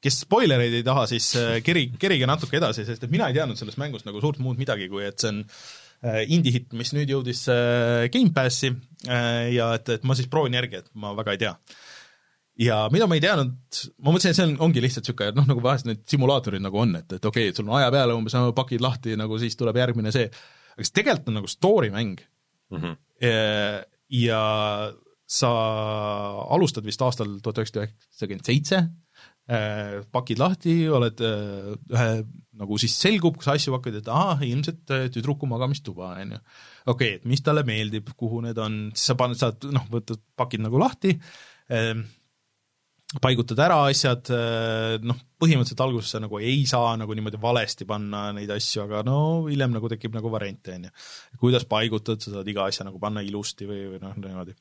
kes 0.02 0.20
spoilereid 0.24 0.76
ei 0.78 0.84
taha, 0.86 1.06
siis 1.10 1.30
keri, 1.66 1.88
kerige 2.00 2.28
natuke 2.30 2.58
edasi, 2.60 2.86
sest 2.86 3.06
et 3.06 3.12
mina 3.12 3.28
ei 3.30 3.36
teadnud 3.36 3.58
sellest 3.58 3.80
mängust 3.80 4.06
nagu 4.08 4.22
suurt 4.22 4.40
muud 4.42 4.60
midagi, 4.60 4.90
kui 4.92 5.06
et 5.06 5.22
see 5.22 5.32
on 5.32 5.42
indie-hitt, 6.36 6.72
mis 6.78 6.94
nüüd 6.96 7.10
jõudis 7.14 7.44
Gamepassi 8.12 8.72
ja 9.06 9.72
et, 9.78 9.96
et 9.98 10.06
ma 10.06 10.18
siis 10.18 10.30
proovin 10.30 10.58
järgi, 10.58 10.82
et 10.82 10.90
ma 10.98 11.14
väga 11.18 11.36
ei 11.36 11.42
tea 11.44 11.56
ja 12.60 12.82
mida 12.92 13.08
ma 13.08 13.16
ei 13.16 13.22
teadnud, 13.24 13.82
ma 14.02 14.12
mõtlesin, 14.12 14.32
et 14.32 14.38
see 14.38 14.48
on, 14.50 14.56
ongi 14.68 14.82
lihtsalt 14.84 15.06
niisugune 15.06 15.36
noh, 15.38 15.46
nagu 15.48 15.62
vahest 15.64 15.88
need 15.88 16.02
simulaatorid 16.10 16.64
nagu 16.64 16.82
on, 16.82 16.96
et, 17.00 17.16
et 17.16 17.30
okei 17.30 17.48
okay,, 17.48 17.56
sul 17.56 17.68
on 17.68 17.78
aja 17.78 17.92
peale 17.94 18.16
umbes, 18.16 18.36
pakid 18.56 18.84
lahti 18.84 19.16
nagu 19.20 19.38
siis 19.40 19.56
tuleb 19.58 19.78
järgmine 19.80 20.12
see, 20.14 20.28
aga 20.74 20.88
see 20.88 20.98
tegelikult 21.00 21.32
on 21.32 21.40
nagu 21.40 21.50
story 21.50 21.92
mäng 21.94 22.20
mm. 22.20 22.82
-hmm. 22.82 22.98
ja 24.20 24.42
sa 25.32 25.50
alustad 26.52 26.84
vist 26.84 27.02
aastal 27.02 27.38
tuhat 27.40 27.62
üheksasada 27.62 27.88
üheksakümmend 27.88 28.44
seitse, 28.44 28.82
pakid 30.12 30.38
lahti, 30.38 30.74
oled 30.92 31.18
ühe, 31.24 32.08
nagu 32.60 32.78
siis 32.78 32.94
selgub, 33.00 33.38
kus 33.40 33.48
asju 33.48 33.72
hakkad, 33.74 33.96
et 34.02 34.08
ahah, 34.12 34.44
ilmselt 34.44 34.92
tüdruku 35.14 35.48
magamistuba, 35.48 36.12
on 36.20 36.36
ju. 36.36 36.40
okei 36.86 36.92
okay,, 36.92 37.14
et 37.16 37.24
mis 37.24 37.40
talle 37.40 37.64
meeldib, 37.64 38.12
kuhu 38.16 38.42
need 38.44 38.60
on, 38.60 38.82
siis 38.92 39.08
sa 39.10 39.16
paned, 39.18 39.40
saad 39.40 39.64
noh, 39.72 39.88
võtad 39.90 40.20
pakid 40.36 40.62
nagu 40.62 40.78
lahti, 40.78 41.16
paigutad 43.20 43.60
ära 43.60 43.78
asjad, 43.90 44.30
noh, 45.04 45.18
põhimõtteliselt 45.42 45.82
alguses 45.84 46.14
sa 46.14 46.20
nagu 46.22 46.38
ei 46.40 46.62
saa 46.68 46.94
nagu 47.00 47.12
niimoodi 47.16 47.40
valesti 47.42 47.84
panna 47.88 48.30
neid 48.36 48.50
asju, 48.54 48.86
aga 48.86 49.02
no 49.04 49.18
hiljem 49.48 49.74
nagu 49.74 49.90
tekib 49.92 50.16
nagu 50.16 50.32
variante, 50.32 50.78
on 50.78 50.88
ju. 50.88 50.96
kuidas 51.42 51.66
paigutad, 51.68 52.22
sa 52.22 52.38
saad 52.38 52.48
iga 52.48 52.64
asja 52.70 52.86
nagu 52.88 53.00
panna 53.02 53.24
ilusti 53.26 53.68
või, 53.68 53.84
või 53.92 54.02
noh, 54.02 54.16
niimoodi. 54.16 54.56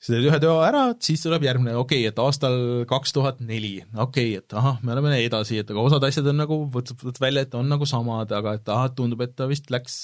Sa 0.00 0.14
teed 0.14 0.30
ühe 0.30 0.38
teo 0.40 0.54
ära, 0.64 0.86
siis 1.04 1.20
tuleb 1.20 1.44
järgmine, 1.44 1.74
okei 1.76 2.06
okay,, 2.06 2.08
et 2.08 2.20
aastal 2.22 2.56
kaks 2.88 3.12
tuhat 3.12 3.42
neli, 3.44 3.74
okei 3.92 4.30
okay,, 4.32 4.40
et 4.40 4.56
ahah, 4.56 4.78
me 4.80 4.94
oleme 4.94 5.12
edasi, 5.20 5.58
et 5.60 5.68
aga 5.72 5.82
osad 5.84 6.06
asjad 6.08 6.30
on 6.32 6.38
nagu, 6.40 6.56
võtad, 6.72 7.20
välja, 7.20 7.44
et 7.44 7.56
on 7.58 7.68
nagu 7.68 7.88
samad, 7.88 8.32
aga 8.32 8.56
et 8.56 8.70
ahah, 8.72 8.88
tundub, 8.96 9.20
et 9.26 9.34
ta 9.36 9.48
vist 9.50 9.68
läks 9.72 9.98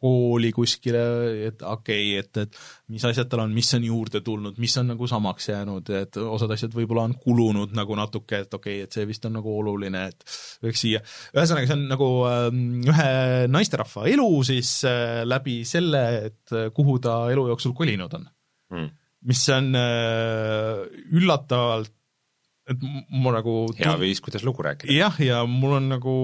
kooli 0.00 0.48
kuskile, 0.56 1.02
et 1.50 1.60
okei 1.60 2.14
okay,, 2.14 2.22
et, 2.22 2.40
et 2.46 2.94
mis 2.94 3.04
asjad 3.04 3.28
tal 3.28 3.42
on, 3.44 3.52
mis 3.52 3.68
on 3.76 3.84
juurde 3.84 4.22
tulnud, 4.24 4.56
mis 4.62 4.76
on 4.80 4.88
nagu 4.94 5.08
samaks 5.10 5.50
jäänud, 5.50 5.92
et 5.98 6.16
osad 6.22 6.56
asjad 6.56 6.72
võib-olla 6.78 7.04
on 7.10 7.16
kulunud 7.20 7.74
nagu 7.76 7.98
natuke, 8.00 8.40
et 8.46 8.56
okei 8.56 8.78
okay,, 8.78 8.88
et 8.88 8.96
see 8.96 9.04
vist 9.10 9.28
on 9.28 9.36
nagu 9.36 9.52
oluline, 9.52 10.06
et 10.14 10.24
võiks 10.64 10.80
siia, 10.86 11.02
ühesõnaga, 11.36 11.68
see 11.68 11.76
on 11.76 11.84
nagu 11.92 12.08
äh, 12.30 12.46
ühe 12.88 13.10
naisterahva 13.52 14.08
elu 14.14 14.30
siis 14.48 14.78
äh, 14.88 15.20
läbi 15.28 15.60
selle, 15.68 16.06
et 16.30 16.56
kuhu 16.72 16.96
ta 17.04 17.26
elu 17.34 17.50
jooksul 17.52 17.76
kolinud 17.76 18.16
on. 18.16 18.26
Mm. 18.72 18.88
Mis 19.28 19.42
on 19.52 19.74
äh, 19.76 20.82
üllatavalt, 21.16 21.92
et 22.70 22.82
ma 23.10 23.32
nagu 23.34 23.54
hea 23.76 23.94
viis, 24.00 24.20
kuidas 24.22 24.44
lugu 24.46 24.64
rääkida. 24.64 24.92
jah, 24.94 25.16
ja 25.22 25.44
mul 25.48 25.78
on 25.80 25.88
nagu 25.90 26.16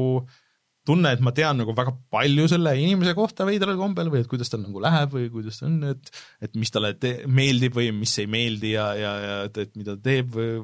tunne, 0.86 1.10
et 1.16 1.22
ma 1.24 1.32
tean 1.34 1.58
nagu 1.58 1.74
väga 1.76 1.92
palju 2.14 2.46
selle 2.50 2.72
inimese 2.78 3.16
kohta 3.18 3.46
veidral 3.48 3.78
kombel 3.80 4.10
või 4.12 4.22
et 4.22 4.30
kuidas 4.30 4.52
tal 4.52 4.62
nagu 4.62 4.82
läheb 4.82 5.16
või 5.16 5.26
kuidas 5.34 5.58
on, 5.66 5.80
et 5.90 6.12
et 6.44 6.54
mis 6.58 6.70
talle 6.72 6.92
te-, 7.02 7.24
meeldib 7.26 7.74
või 7.76 7.90
mis 7.96 8.14
ei 8.22 8.30
meeldi 8.30 8.76
ja, 8.76 8.92
ja, 8.98 9.14
ja 9.24 9.36
et, 9.48 9.58
et 9.64 9.74
mida 9.78 9.96
ta 9.96 10.04
teeb 10.12 10.30
või, 10.36 10.60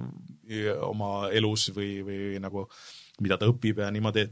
oma 0.86 1.10
elus 1.34 1.70
või, 1.74 1.96
või 2.06 2.38
nagu 2.42 2.68
mida 3.22 3.38
ta 3.40 3.48
õpib 3.50 3.82
ja 3.82 3.90
niimoodi, 3.94 4.26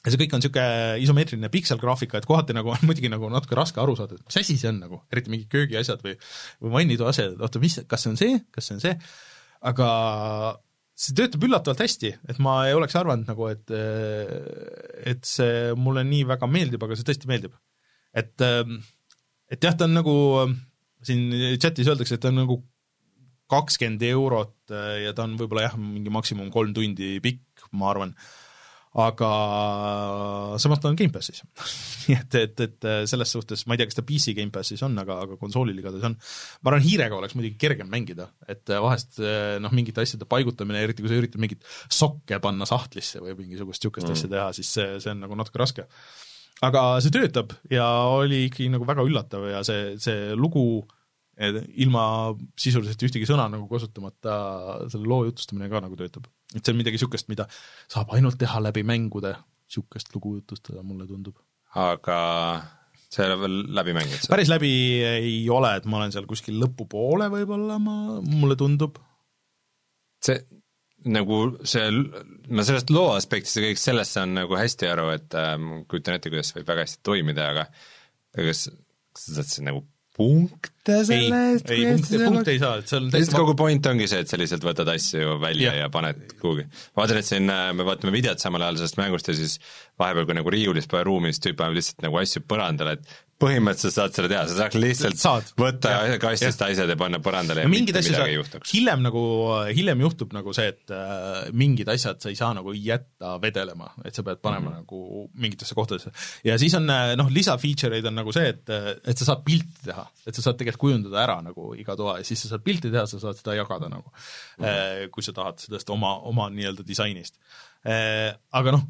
ja 0.00 0.12
see 0.12 0.20
kõik 0.22 0.34
on 0.34 0.40
niisugune 0.40 1.02
isomeetriline 1.04 1.50
pikselgraafika, 1.52 2.20
et 2.20 2.28
kohati 2.28 2.56
nagu 2.56 2.72
on 2.72 2.84
muidugi 2.88 3.10
nagu 3.12 3.28
natuke 3.32 3.58
raske 3.58 3.82
aru 3.82 3.96
saada, 3.98 4.16
et 4.16 4.24
mis 4.30 4.40
asi 4.40 4.56
see 4.60 4.70
on 4.72 4.80
nagu, 4.84 5.02
eriti 5.12 5.32
mingid 5.32 5.50
köögiasjad 5.52 6.04
või 6.06 6.16
või 6.62 6.74
vannitoa 6.78 7.12
asjad, 7.12 7.36
et 7.36 7.44
oota, 7.44 7.62
mis, 7.62 7.78
kas 7.90 8.06
see 8.06 8.12
on 8.14 8.20
see, 8.20 8.40
kas 8.54 8.70
see 8.70 8.78
on 8.78 8.82
see, 8.84 8.94
aga 9.70 9.90
see 11.00 11.16
töötab 11.16 11.44
üllatavalt 11.48 11.84
hästi, 11.84 12.14
et 12.32 12.40
ma 12.44 12.56
ei 12.68 12.76
oleks 12.76 12.96
arvanud 13.00 13.28
nagu, 13.28 13.50
et 13.52 13.76
et 15.12 15.28
see 15.28 15.76
mulle 15.80 16.04
nii 16.08 16.26
väga 16.32 16.48
meeldib, 16.50 16.82
aga 16.84 16.96
see 16.96 17.08
tõesti 17.08 17.30
meeldib. 17.30 17.54
et, 18.16 18.34
et 18.40 19.64
jah, 19.64 19.76
ta 19.76 19.88
on 19.88 19.96
nagu, 20.00 20.16
siin 21.04 21.56
chatis 21.60 21.88
öeldakse, 21.88 22.16
et 22.16 22.24
ta 22.24 22.32
on 22.32 22.40
nagu 22.42 22.60
kakskümmend 23.50 24.02
eurot 24.06 24.72
ja 25.02 25.12
ta 25.16 25.26
on 25.26 25.34
võib-olla 25.40 25.66
jah, 25.66 25.74
mingi 25.80 26.12
maksimum 26.12 26.52
kolm 26.54 26.72
tundi 26.76 27.16
pikk, 27.24 27.66
ma 27.74 27.90
arvan 27.90 28.14
aga 28.98 29.30
samas 30.58 30.80
ta 30.82 30.90
on 30.90 30.96
Gamepassis 30.98 31.44
nii 32.08 32.16
et, 32.16 32.36
et, 32.40 32.62
et 32.66 32.88
selles 33.10 33.34
suhtes, 33.36 33.62
ma 33.66 33.76
ei 33.76 33.82
tea, 33.82 33.90
kas 33.90 34.00
ta 34.00 34.06
PC 34.06 34.34
Gamepassis 34.38 34.82
on, 34.86 34.96
aga, 34.98 35.20
aga 35.26 35.38
konsoolil 35.40 35.78
igatahes 35.78 36.08
on. 36.08 36.16
ma 36.62 36.72
arvan, 36.72 36.86
hiirega 36.86 37.18
oleks 37.18 37.36
muidugi 37.38 37.60
kergem 37.60 37.90
mängida, 37.92 38.30
et 38.50 38.72
vahest 38.82 39.20
noh, 39.62 39.76
mingite 39.76 40.02
asjade 40.02 40.26
paigutamine, 40.30 40.82
eriti 40.82 41.04
kui 41.04 41.12
sa 41.12 41.20
üritad 41.20 41.42
mingit 41.42 41.62
sokke 41.92 42.40
panna 42.42 42.66
sahtlisse 42.66 43.22
või 43.22 43.36
mingisugust 43.38 43.80
niisugust 43.80 44.08
mm. 44.08 44.16
asja 44.16 44.30
teha, 44.30 44.48
siis 44.56 44.72
see, 44.74 44.88
see 45.02 45.14
on 45.14 45.24
nagu 45.24 45.38
natuke 45.38 45.60
raske. 45.60 45.86
aga 46.66 47.00
see 47.00 47.12
töötab 47.14 47.54
ja 47.72 47.86
oli 48.12 48.46
ikkagi 48.48 48.68
nagu 48.72 48.84
väga 48.88 49.04
üllatav 49.06 49.46
ja 49.48 49.62
see, 49.64 49.94
see 50.02 50.34
lugu 50.36 50.82
ilma 51.40 52.02
sisuliselt 52.58 53.02
ühtegi 53.08 53.28
sõna 53.28 53.46
nagu 53.48 53.64
kasutamata 53.70 54.34
selle 54.92 55.08
loo 55.08 55.24
jutustamine 55.28 55.70
ka 55.72 55.80
nagu 55.84 55.96
töötab 55.96 56.28
et 56.54 56.64
see 56.64 56.74
on 56.74 56.80
midagi 56.80 56.98
niisugust, 56.98 57.28
mida 57.30 57.46
saab 57.90 58.12
ainult 58.16 58.38
teha 58.40 58.60
läbi 58.62 58.82
mängude, 58.86 59.32
niisugust 59.68 60.14
lugu 60.16 60.36
jutustada, 60.38 60.82
mulle 60.86 61.06
tundub. 61.08 61.38
aga 61.78 62.16
sa 63.10 63.22
ei 63.22 63.28
ole 63.30 63.36
veel 63.44 63.58
läbi 63.78 63.94
mänginud 63.94 64.22
seda? 64.22 64.32
päris 64.34 64.50
läbi 64.50 64.72
ei 65.06 65.36
ole, 65.50 65.76
et 65.78 65.86
ma 65.90 66.00
olen 66.00 66.14
seal 66.14 66.26
kuskil 66.30 66.58
lõpupoole 66.62 67.30
võib-olla, 67.32 67.78
ma, 67.82 67.94
mulle 68.26 68.58
tundub. 68.58 68.98
see, 70.26 70.40
nagu 71.10 71.40
see 71.62 71.86
ma 72.50 72.66
sellest 72.66 72.90
loo 72.94 73.14
aspektist 73.14 73.60
ja 73.60 73.68
kõigest 73.68 73.90
sellest 73.90 74.18
saan 74.18 74.34
nagu 74.40 74.58
hästi 74.58 74.90
aru, 74.90 75.08
et 75.14 75.38
äh, 75.38 75.54
kujutan 75.90 76.18
ette, 76.18 76.34
kuidas 76.34 76.54
võib 76.58 76.68
väga 76.74 76.86
hästi 76.88 77.02
toimida, 77.06 77.48
aga 77.54 77.68
aga 78.34 78.50
kas, 78.50 78.66
kas 79.14 79.28
sa 79.28 79.38
saad 79.38 79.54
siis 79.54 79.66
nagu 79.66 79.86
punkte 80.20 80.98
ei, 80.98 81.06
selle 81.08 81.40
eest? 81.54 81.72
ei 81.72 81.86
punkte, 81.88 82.20
punkte 82.26 82.54
ei 82.54 82.60
saa, 82.60 82.76
et 82.82 82.92
seal 82.92 83.06
on 83.06 83.14
lihtsalt 83.14 83.40
kogu 83.40 83.56
point 83.58 83.88
ongi 83.92 84.08
see, 84.10 84.20
et 84.24 84.30
sa 84.30 84.38
lihtsalt 84.40 84.66
võtad 84.66 84.92
asju 84.92 85.38
välja 85.42 85.72
ja, 85.74 85.86
ja 85.86 85.92
paned 85.92 86.36
kuhugi. 86.42 86.66
vaatan, 86.98 87.22
et 87.22 87.28
siin 87.28 87.48
äh, 87.52 87.70
me 87.76 87.86
vaatame 87.88 88.12
videot 88.14 88.42
samal 88.42 88.66
ajal 88.66 88.82
sellest 88.82 89.00
mängust 89.00 89.32
ja 89.32 89.36
siis 89.38 89.56
vahepeal, 90.00 90.28
kui 90.28 90.38
nagu 90.38 90.52
riiulis 90.52 90.90
pole 90.90 91.04
ruumi, 91.08 91.32
siis 91.32 91.44
tüüp 91.46 91.60
paneb 91.60 91.80
lihtsalt 91.80 92.06
nagu 92.06 92.20
asju 92.20 92.44
põrandale, 92.48 92.98
et 92.98 93.18
põhimõtteliselt 93.40 93.94
saad 93.96 94.16
seda 94.16 94.28
teha, 94.30 94.42
sa 94.50 94.56
saaks 94.58 94.78
lihtsalt 94.80 95.20
Saad. 95.20 95.50
võtta 95.58 95.92
Jah. 95.94 96.16
kastist 96.22 96.62
asjad 96.66 96.92
ja 96.92 96.96
panna 97.00 97.20
põrandale 97.24 97.64
ja 97.64 97.68
no 97.68 97.72
mitte 97.72 97.86
mingeid 97.86 98.00
asju 98.00 98.12
midagi 98.12 98.34
ei 98.34 98.36
sa 98.36 98.38
juhtuks. 98.38 98.74
hiljem 98.74 99.04
nagu, 99.06 99.22
hiljem 99.78 100.04
juhtub 100.04 100.34
nagu 100.36 100.54
see, 100.56 100.72
et 100.74 100.94
äh, 100.94 101.48
mingid 101.56 101.90
asjad 101.92 102.20
sa 102.22 102.32
ei 102.32 102.38
saa 102.38 102.52
nagu 102.56 102.74
jätta 102.76 103.36
vedelema, 103.42 103.90
et 104.04 104.16
sa 104.16 104.24
pead 104.26 104.42
panema 104.44 104.68
mm 104.68 104.74
-hmm. 104.74 104.84
nagu 104.84 105.24
mingitesse 105.46 105.76
kohtadesse. 105.78 106.12
ja 106.44 106.58
siis 106.58 106.74
on 106.78 106.90
äh, 106.90 107.14
noh, 107.16 107.32
lisa-feature 107.32 107.96
eid 107.96 108.06
on 108.10 108.18
nagu 108.20 108.32
see, 108.36 108.48
et, 108.48 108.74
et 109.04 109.18
sa 109.18 109.30
saad 109.32 109.44
pilti 109.44 109.88
teha, 109.88 110.06
et 110.26 110.34
sa 110.34 110.42
saad 110.42 110.60
tegelikult 110.60 110.80
kujundada 110.80 111.22
ära 111.22 111.40
nagu 111.42 111.74
iga 111.76 111.96
toa 111.96 112.18
ja 112.18 112.24
siis 112.24 112.42
sa 112.42 112.54
saad 112.54 112.64
pilti 112.64 112.90
teha, 112.90 113.06
sa 113.06 113.20
saad 113.20 113.36
seda 113.40 113.56
jagada 113.56 113.88
nagu 113.88 114.12
mm, 114.12 114.64
-hmm. 114.64 115.10
kui 115.10 115.22
sa 115.22 115.32
tahad 115.32 115.58
sellest 115.58 115.90
oma, 115.90 116.18
oma 116.28 116.48
nii-öelda 116.50 116.86
disainist. 116.86 117.40
aga 118.52 118.72
noh, 118.72 118.84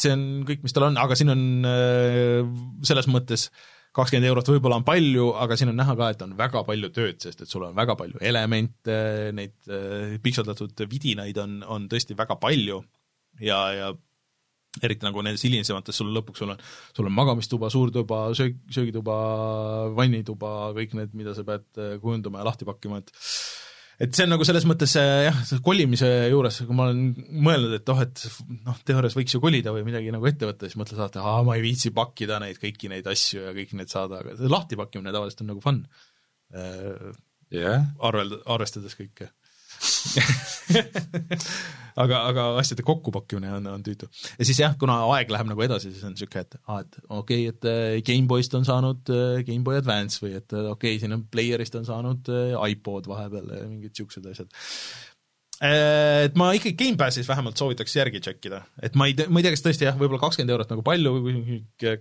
see 0.00 0.12
on 0.14 0.26
kõik, 0.48 0.64
mis 0.64 0.74
tal 0.74 0.88
on, 0.88 0.98
aga 1.00 1.16
siin 1.18 1.32
on 1.34 1.44
äh, 1.68 2.40
selles 2.86 3.08
mõttes 3.10 3.48
kakskümmend 3.94 4.26
eurot 4.26 4.48
võib-olla 4.50 4.80
on 4.80 4.86
palju, 4.86 5.28
aga 5.38 5.56
siin 5.58 5.70
on 5.70 5.78
näha 5.78 5.94
ka, 5.98 6.08
et 6.10 6.24
on 6.26 6.32
väga 6.38 6.64
palju 6.66 6.90
tööd, 6.94 7.20
sest 7.22 7.44
et 7.44 7.50
sul 7.50 7.62
on 7.68 7.76
väga 7.76 7.94
palju 7.98 8.18
elemente, 8.26 8.96
neid 9.36 9.54
äh, 9.70 10.16
pikseldatud 10.24 10.82
vidinaid 10.90 11.38
on, 11.42 11.60
on 11.62 11.86
tõesti 11.90 12.16
väga 12.18 12.38
palju. 12.42 12.80
Ja, 13.42 13.60
ja 13.74 13.92
eriti 14.82 15.06
nagu 15.06 15.22
nendes 15.22 15.44
hilisemates 15.46 15.98
sul 16.00 16.10
lõpuks 16.14 16.42
sul 16.42 16.50
on, 16.54 16.62
sul 16.96 17.06
on 17.06 17.14
magamistuba, 17.14 17.70
suurtuba, 17.70 18.24
söög, 18.34 18.56
söögituba, 18.74 19.16
vannituba, 19.94 20.72
kõik 20.74 20.96
need, 20.98 21.14
mida 21.18 21.36
sa 21.36 21.46
pead 21.46 21.66
äh, 21.78 21.94
kujundama 22.02 22.42
ja 22.42 22.48
lahti 22.50 22.66
pakkima, 22.66 22.98
et 23.02 23.14
et 24.02 24.14
see 24.14 24.26
on 24.26 24.32
nagu 24.34 24.46
selles 24.46 24.66
mõttes 24.68 24.96
äh, 25.00 25.26
jah, 25.28 25.38
kolimise 25.64 26.10
juures, 26.32 26.60
kui 26.66 26.76
ma 26.76 26.88
olen 26.88 27.04
mõelnud, 27.46 27.76
et 27.78 27.94
oh, 27.94 28.02
et 28.04 28.24
noh, 28.64 28.80
teoorias 28.86 29.16
võiks 29.18 29.36
ju 29.36 29.42
kolida 29.42 29.74
või 29.74 29.86
midagi 29.86 30.12
nagu 30.14 30.28
ette 30.30 30.48
võtta, 30.48 30.68
siis 30.68 30.80
mõtled 30.80 31.00
alati, 31.00 31.22
aa, 31.22 31.44
ma 31.46 31.58
ei 31.58 31.64
viitsi 31.64 31.94
pakkida 31.94 32.40
neid 32.42 32.60
kõiki 32.62 32.90
neid 32.92 33.08
asju 33.10 33.46
ja 33.46 33.54
kõiki 33.56 33.78
neid 33.78 33.92
saada, 33.92 34.24
aga 34.24 34.36
see 34.40 34.50
lahti 34.50 34.80
pakkimine 34.80 35.14
tavaliselt 35.14 35.44
on 35.44 35.54
nagu 35.54 35.64
fun. 35.64 35.84
jah, 37.54 37.88
arvel-, 38.04 38.38
arvestades 38.54 38.98
kõike 38.98 39.30
aga, 42.00 42.20
aga 42.30 42.46
asjade 42.60 42.84
kokkupakkimine 42.86 43.52
on, 43.58 43.68
on 43.74 43.84
tüütu. 43.86 44.08
ja 44.38 44.46
siis 44.46 44.60
jah, 44.60 44.74
kuna 44.80 44.98
aeg 45.14 45.30
läheb 45.32 45.50
nagu 45.50 45.64
edasi, 45.66 45.92
siis 45.94 46.04
on 46.06 46.14
niisugune, 46.16 46.44
et 46.44 46.58
aa, 46.64 46.82
et 46.82 46.98
okei 47.08 47.48
okay,, 47.48 47.54
et 47.54 47.68
äh, 47.70 47.96
GameBoyst 48.06 48.54
on 48.58 48.68
saanud 48.68 49.14
äh, 49.14 49.40
GameBoy 49.46 49.80
Advance 49.80 50.22
või 50.24 50.34
et 50.40 50.54
äh, 50.54 50.70
okei 50.72 50.94
okay,, 50.94 51.02
siin 51.02 51.16
on 51.16 51.26
Playerist 51.30 51.78
on 51.78 51.88
saanud 51.88 52.30
iPod 52.68 53.10
vahepeal 53.10 53.50
ja 53.50 53.66
mingid 53.66 53.94
niisugused 53.94 54.30
asjad. 54.30 54.54
Et 55.64 56.34
ma 56.36 56.48
ikkagi 56.52 56.74
Gamepassis 56.76 57.28
vähemalt 57.30 57.60
soovitaks 57.60 57.94
järgi 57.94 58.20
tšekkida, 58.20 58.58
et 58.84 58.96
ma 58.98 59.06
ei 59.08 59.14
tea, 59.16 59.30
ma 59.30 59.40
ei 59.40 59.46
tea, 59.46 59.54
kas 59.54 59.62
tõesti 59.64 59.86
jah, 59.86 59.94
võib-olla 59.96 60.20
kakskümmend 60.26 60.52
eurot 60.52 60.72
nagu 60.74 60.82
palju, 60.84 61.12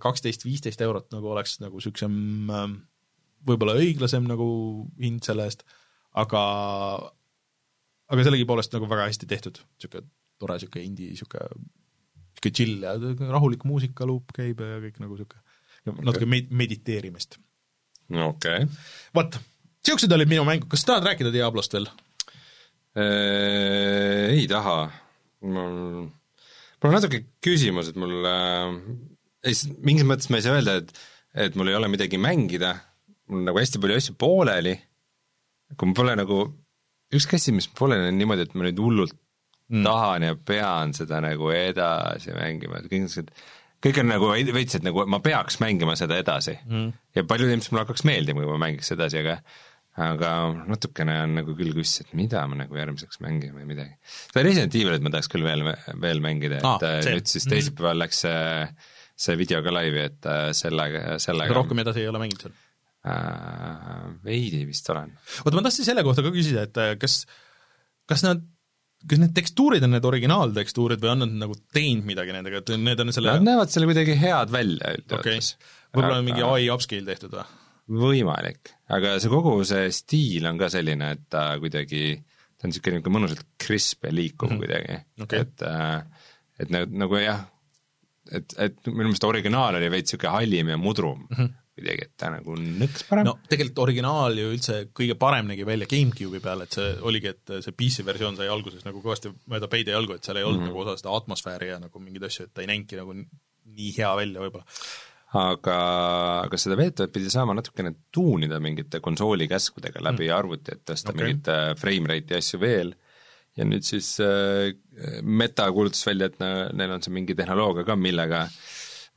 kaksteist, 0.02 0.44
viisteist 0.48 0.82
eurot 0.84 1.14
nagu 1.14 1.30
oleks 1.36 1.60
nagu 1.62 1.78
niisugusem 1.78 2.16
ähm, 2.50 2.74
võib-olla 3.48 3.78
õiglasem 3.80 4.26
nagu 4.28 4.48
hind 5.00 5.24
selle 5.28 5.46
eest, 5.48 5.64
aga 6.18 6.42
aga 8.12 8.26
sellegipoolest 8.28 8.76
nagu 8.76 8.90
väga 8.92 9.08
hästi 9.10 9.30
tehtud, 9.30 9.62
niisugune 9.78 10.10
tore 10.42 10.58
niisugune 10.58 10.86
indie, 10.88 11.14
niisugune 11.14 11.48
niisugune 11.54 12.54
chill 12.60 12.84
ja 12.84 12.96
rahulik 13.32 13.66
muusikaluup 13.70 14.34
käib 14.36 14.64
ja 14.64 14.80
kõik 14.84 15.00
nagu 15.04 15.18
niisugune 15.18 16.04
natuke 16.08 16.30
med-, 16.30 16.52
mediteerimist. 16.56 17.38
okei. 18.28 18.68
Vot, 19.16 19.40
niisugused 19.84 20.18
olid 20.18 20.32
minu 20.32 20.48
mängud, 20.48 20.70
kas 20.72 20.84
sa 20.84 20.94
tahad 20.94 21.12
rääkida 21.12 21.34
Diablost 21.34 21.78
veel? 21.78 21.90
Äh, 22.94 24.36
ei 24.36 24.46
taha, 24.52 24.86
mul, 25.50 26.06
mul 26.06 26.92
on 26.92 27.00
natuke 27.00 27.24
küsimus, 27.44 27.90
et 27.90 27.98
mul 27.98 28.28
äh, 28.30 28.76
ei, 29.50 29.58
mingis 29.82 30.06
mõttes 30.08 30.30
ma 30.30 30.40
ei 30.40 30.46
saa 30.46 30.60
öelda, 30.60 30.78
et 30.84 30.94
et 31.34 31.56
mul 31.58 31.72
ei 31.72 31.74
ole 31.74 31.88
midagi 31.90 32.20
mängida, 32.22 32.76
mul 33.30 33.42
on 33.42 33.48
nagu 33.50 33.58
hästi 33.58 33.80
palju 33.82 33.98
asju 33.98 34.14
pooleli, 34.22 34.76
kui 35.74 35.90
mul 35.90 35.98
pole 35.98 36.14
nagu 36.20 36.44
ükski 37.20 37.40
asi, 37.40 37.56
mis 37.56 37.70
on 37.82 37.98
niimoodi, 38.18 38.48
et 38.48 38.56
ma 38.58 38.68
nüüd 38.68 38.80
hullult 38.82 39.18
mm. 39.72 39.84
tahan 39.88 40.28
ja 40.30 40.38
pean 40.38 40.96
seda 40.98 41.22
nagu 41.24 41.52
edasi 41.56 42.34
mängima, 42.38 42.80
et 42.80 42.90
kõik 42.92 43.06
niisugused 43.06 43.34
kõik 43.84 44.00
on 44.00 44.10
nagu 44.14 44.32
veits, 44.56 44.78
et 44.78 44.86
nagu 44.86 45.04
ma 45.12 45.20
peaks 45.24 45.60
mängima 45.64 45.98
seda 46.00 46.18
edasi 46.22 46.56
mm. 46.64 46.90
ja 47.18 47.26
paljud 47.28 47.52
ilmselt 47.52 47.74
mulle 47.74 47.86
hakkaks 47.86 48.06
meeldima, 48.08 48.44
kui 48.44 48.52
ma 48.54 48.66
mängiks 48.68 48.94
edasi, 48.96 49.24
aga 49.24 49.40
aga 50.04 50.30
natukene 50.66 51.20
on 51.22 51.36
nagu 51.38 51.54
küll 51.58 51.76
kuss, 51.76 52.02
et 52.02 52.14
mida 52.18 52.42
ma 52.50 52.58
nagu 52.64 52.78
järgmiseks 52.78 53.20
mängin 53.22 53.54
või 53.54 53.68
midagi. 53.70 53.94
seda 54.10 54.42
Resident 54.48 54.78
Evilit 54.80 55.06
ma 55.06 55.12
tahaks 55.14 55.30
küll 55.30 55.46
veel, 55.46 55.68
veel 56.02 56.24
mängida, 56.24 56.58
et 56.58 56.66
ah, 56.66 56.80
see. 56.82 57.14
nüüd 57.14 57.30
siis 57.30 57.46
teisipäeval 57.46 58.02
läks 58.02 58.24
see, 58.26 58.40
see 59.28 59.38
video 59.38 59.62
ka 59.66 59.74
laivi, 59.76 60.08
et 60.10 60.30
äh, 60.30 60.48
sellega, 60.58 61.20
sellega 61.22 61.60
rohkem 61.60 61.84
edasi 61.86 62.02
ei 62.02 62.10
ole 62.10 62.24
mänginud 62.24 62.48
seal? 62.48 62.56
Äh, 63.06 64.10
veidi 64.26 64.64
vist 64.70 64.90
olen. 64.94 65.14
oota, 65.44 65.56
ma 65.58 65.66
tahtsin 65.68 65.90
selle 65.90 66.04
kohta 66.04 66.26
ka 66.26 66.34
küsida, 66.36 66.68
et 66.68 66.82
äh, 66.82 66.96
kas, 67.02 67.24
kas 68.10 68.26
nad 68.28 68.44
kas 69.10 69.20
need 69.20 69.34
tekstuurid 69.36 69.84
on 69.84 69.96
need 69.98 70.06
originaaltekstuurid 70.08 71.02
või 71.04 71.12
on 71.12 71.26
nad 71.26 71.34
nagu 71.44 71.58
teinud 71.76 72.08
midagi 72.08 72.36
nendega, 72.36 72.62
et 72.62 72.72
need 72.80 73.04
on 73.04 73.12
selle 73.16 73.34
Nad 73.36 73.48
näevad 73.50 73.74
selle 73.74 73.90
kuidagi 73.90 74.16
head 74.20 74.54
välja 74.54 74.94
okei 74.94 75.02
üldjoontes 75.02 75.50
okay., 75.58 75.74
võib-olla 75.94 76.20
on 76.22 76.28
mingi 76.30 76.46
ai 76.48 76.70
upscale 76.74 77.08
tehtud 77.10 77.36
või? 77.36 77.48
võimalik, 78.04 78.72
aga 78.96 79.18
see 79.20 79.32
kogu 79.32 79.58
see 79.68 79.90
stiil 79.92 80.48
on 80.48 80.60
ka 80.62 80.70
selline, 80.72 81.10
et 81.18 81.26
ta 81.34 81.50
kuidagi, 81.60 82.14
ta 82.56 82.68
on 82.68 82.72
niisugune 82.72 83.02
niisugune 83.02 83.18
mõnusalt 83.18 83.44
krisp 83.60 84.08
ja 84.08 84.14
liikuv 84.16 84.54
mm 84.54 84.56
-hmm. 84.56 84.62
kuidagi 84.64 85.26
Okei. 85.26 85.44
et 85.44 85.66
äh, 85.68 86.30
et 86.64 86.72
nagu, 86.72 86.96
nagu 87.04 87.20
jah, 87.20 87.44
et, 88.32 88.56
et 88.56 88.80
minu 88.88 89.10
meelest 89.10 89.28
originaal 89.28 89.76
oli 89.82 89.92
veits 89.92 90.14
niisugune 90.14 90.36
hallim 90.38 90.72
ja 90.72 90.78
mudrum 90.80 91.28
mm 91.28 91.36
-hmm. 91.36 91.54
kuidagi, 91.74 92.08
et 92.08 92.14
ta 92.20 92.30
nagu 92.34 92.56
nõks 92.58 93.06
parem 93.08 93.26
no 93.28 93.36
tegelikult 93.50 93.82
originaal 93.88 94.38
ju 94.38 94.50
üldse 94.54 94.76
kõige 94.96 95.16
parem 95.20 95.50
nägi 95.50 95.66
välja 95.68 95.90
GameCube'i 95.90 96.42
peal, 96.44 96.66
et 96.66 96.78
see 96.78 96.92
oligi, 97.10 97.32
et 97.34 97.56
see 97.66 97.78
PC 97.78 98.06
versioon 98.06 98.38
sai 98.38 98.52
alguses 98.54 98.86
nagu 98.86 99.02
kõvasti 99.02 99.32
mööda 99.50 99.70
peide 99.72 99.96
jalgu, 99.96 100.18
et 100.18 100.28
seal 100.28 100.38
ei 100.38 100.46
olnud 100.46 100.62
mm 100.62 100.68
-hmm. 100.70 100.76
nagu 100.76 100.86
osa 100.86 101.02
seda 101.02 101.16
atmosfääri 101.18 101.72
ja 101.72 101.80
nagu 101.82 102.04
mingeid 102.04 102.30
asju, 102.30 102.46
et 102.46 102.54
ta 102.54 102.62
ei 102.62 102.70
näinudki 102.70 103.00
nagu 103.00 103.16
nii 103.18 103.96
hea 103.98 104.12
välja 104.20 104.44
võib-olla. 104.44 104.66
aga, 105.34 105.78
aga 106.46 106.58
seda 106.62 106.78
veetavat 106.78 107.14
pidi 107.14 107.30
saama 107.34 107.56
natukene 107.58 107.96
tuunida 108.14 108.60
mingite 108.62 109.00
konsooli 109.00 109.48
käskudega 109.50 110.04
läbi 110.04 110.28
mm. 110.28 110.36
arvuti, 110.36 110.78
et 110.78 110.86
tõsta 110.86 111.10
okay. 111.10 111.24
mingit 111.24 111.50
äh, 111.50 111.74
frame 111.80 112.14
rate'i 112.14 112.38
asju 112.38 112.60
veel 112.62 112.94
ja 113.58 113.66
nüüd 113.66 113.86
siis 113.86 114.16
äh, 114.22 114.74
Meta 115.24 115.72
kuulutas 115.74 116.06
välja, 116.06 116.30
et 116.30 116.40
ne- 116.42 116.70
neil 116.78 116.94
on 116.96 117.02
see 117.02 117.14
mingi 117.14 117.36
tehnoloogia 117.38 117.86
ka, 117.88 117.96
millega, 117.98 118.46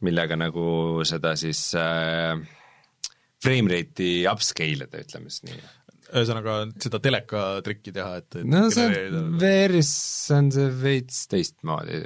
millega 0.05 0.37
nagu 0.39 0.67
seda 1.09 1.33
siis 1.41 1.61
äh, 1.79 2.37
frame 3.43 3.73
rate'i 3.73 4.25
upscale 4.31 4.87
ida, 4.87 5.03
ütleme 5.03 5.33
siis 5.33 5.47
nii. 5.49 5.61
ühesõnaga 6.13 6.57
seda 6.83 7.01
teleka 7.03 7.45
trikki 7.67 7.95
teha, 7.97 8.21
et 8.23 8.41
et 8.43 8.49
no 8.49 8.67
see 8.71 8.87
genereerida- 8.87 9.43
VR-is 9.43 9.93
on 10.37 10.51
see 10.55 10.73
veits 10.83 11.23
teistmoodi, 11.33 12.01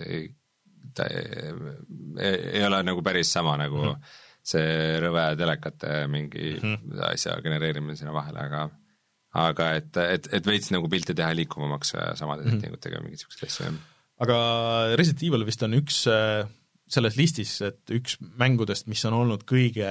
ta 0.96 1.06
ei, 1.10 2.34
ei 2.60 2.66
ole 2.66 2.82
nagu 2.86 3.04
päris 3.06 3.32
sama 3.36 3.56
nagu 3.60 3.82
mm 3.82 3.92
-hmm. 3.92 4.18
see 4.52 5.00
rõve 5.04 5.26
telekate 5.38 6.04
mingi 6.10 6.54
mm 6.56 6.76
-hmm. 6.76 7.02
asja 7.12 7.40
genereerimine 7.44 7.96
sinna 7.96 8.14
vahele, 8.16 8.46
aga 8.46 8.68
aga 9.30 9.74
et, 9.78 9.96
et, 9.96 10.32
et 10.34 10.46
veits 10.46 10.72
nagu 10.74 10.88
pilte 10.90 11.14
teha 11.14 11.34
liikuvamaks 11.34 11.94
samade 12.18 12.48
settingutega 12.48 12.96
mm 12.96 12.98
-hmm. 12.98 13.04
mingeid 13.04 13.18
niisuguseid 13.18 13.50
asju, 13.50 13.64
jah. 13.64 13.74
aga 14.18 14.96
Resident 14.96 15.22
Evil 15.22 15.46
vist 15.46 15.62
on 15.62 15.74
üks 15.74 16.06
äh, 16.10 16.48
selles 16.90 17.16
listis, 17.18 17.52
et 17.66 17.92
üks 17.94 18.16
mängudest, 18.40 18.88
mis 18.90 19.02
on 19.08 19.14
olnud 19.20 19.44
kõige 19.48 19.86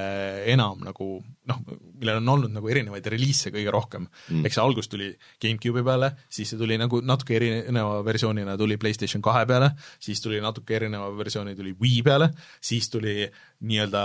enam 0.51 0.81
nagu 0.83 1.07
noh, 1.49 1.61
millel 1.99 2.19
on 2.19 2.31
olnud 2.35 2.53
nagu 2.57 2.69
erinevaid 2.71 3.07
reliise 3.11 3.53
kõige 3.55 3.71
rohkem 3.73 4.05
mm., 4.05 4.43
eks 4.47 4.57
see 4.57 4.63
algus 4.63 4.91
tuli 4.91 5.09
GameCube'i 5.41 5.85
peale, 5.87 6.11
siis 6.31 6.51
see 6.51 6.59
tuli 6.59 6.77
nagu 6.79 7.01
natuke 7.05 7.37
erineva 7.39 8.01
versioonina 8.05 8.57
tuli 8.59 8.79
PlayStation 8.81 9.23
kahe 9.25 9.45
peale, 9.49 9.71
siis 10.01 10.21
tuli 10.23 10.41
natuke 10.43 10.75
erineva 10.79 11.09
versiooni 11.17 11.55
tuli 11.57 11.75
Wii 11.79 12.03
peale, 12.05 12.31
siis 12.61 12.91
tuli 12.91 13.23
nii-öelda 13.23 14.03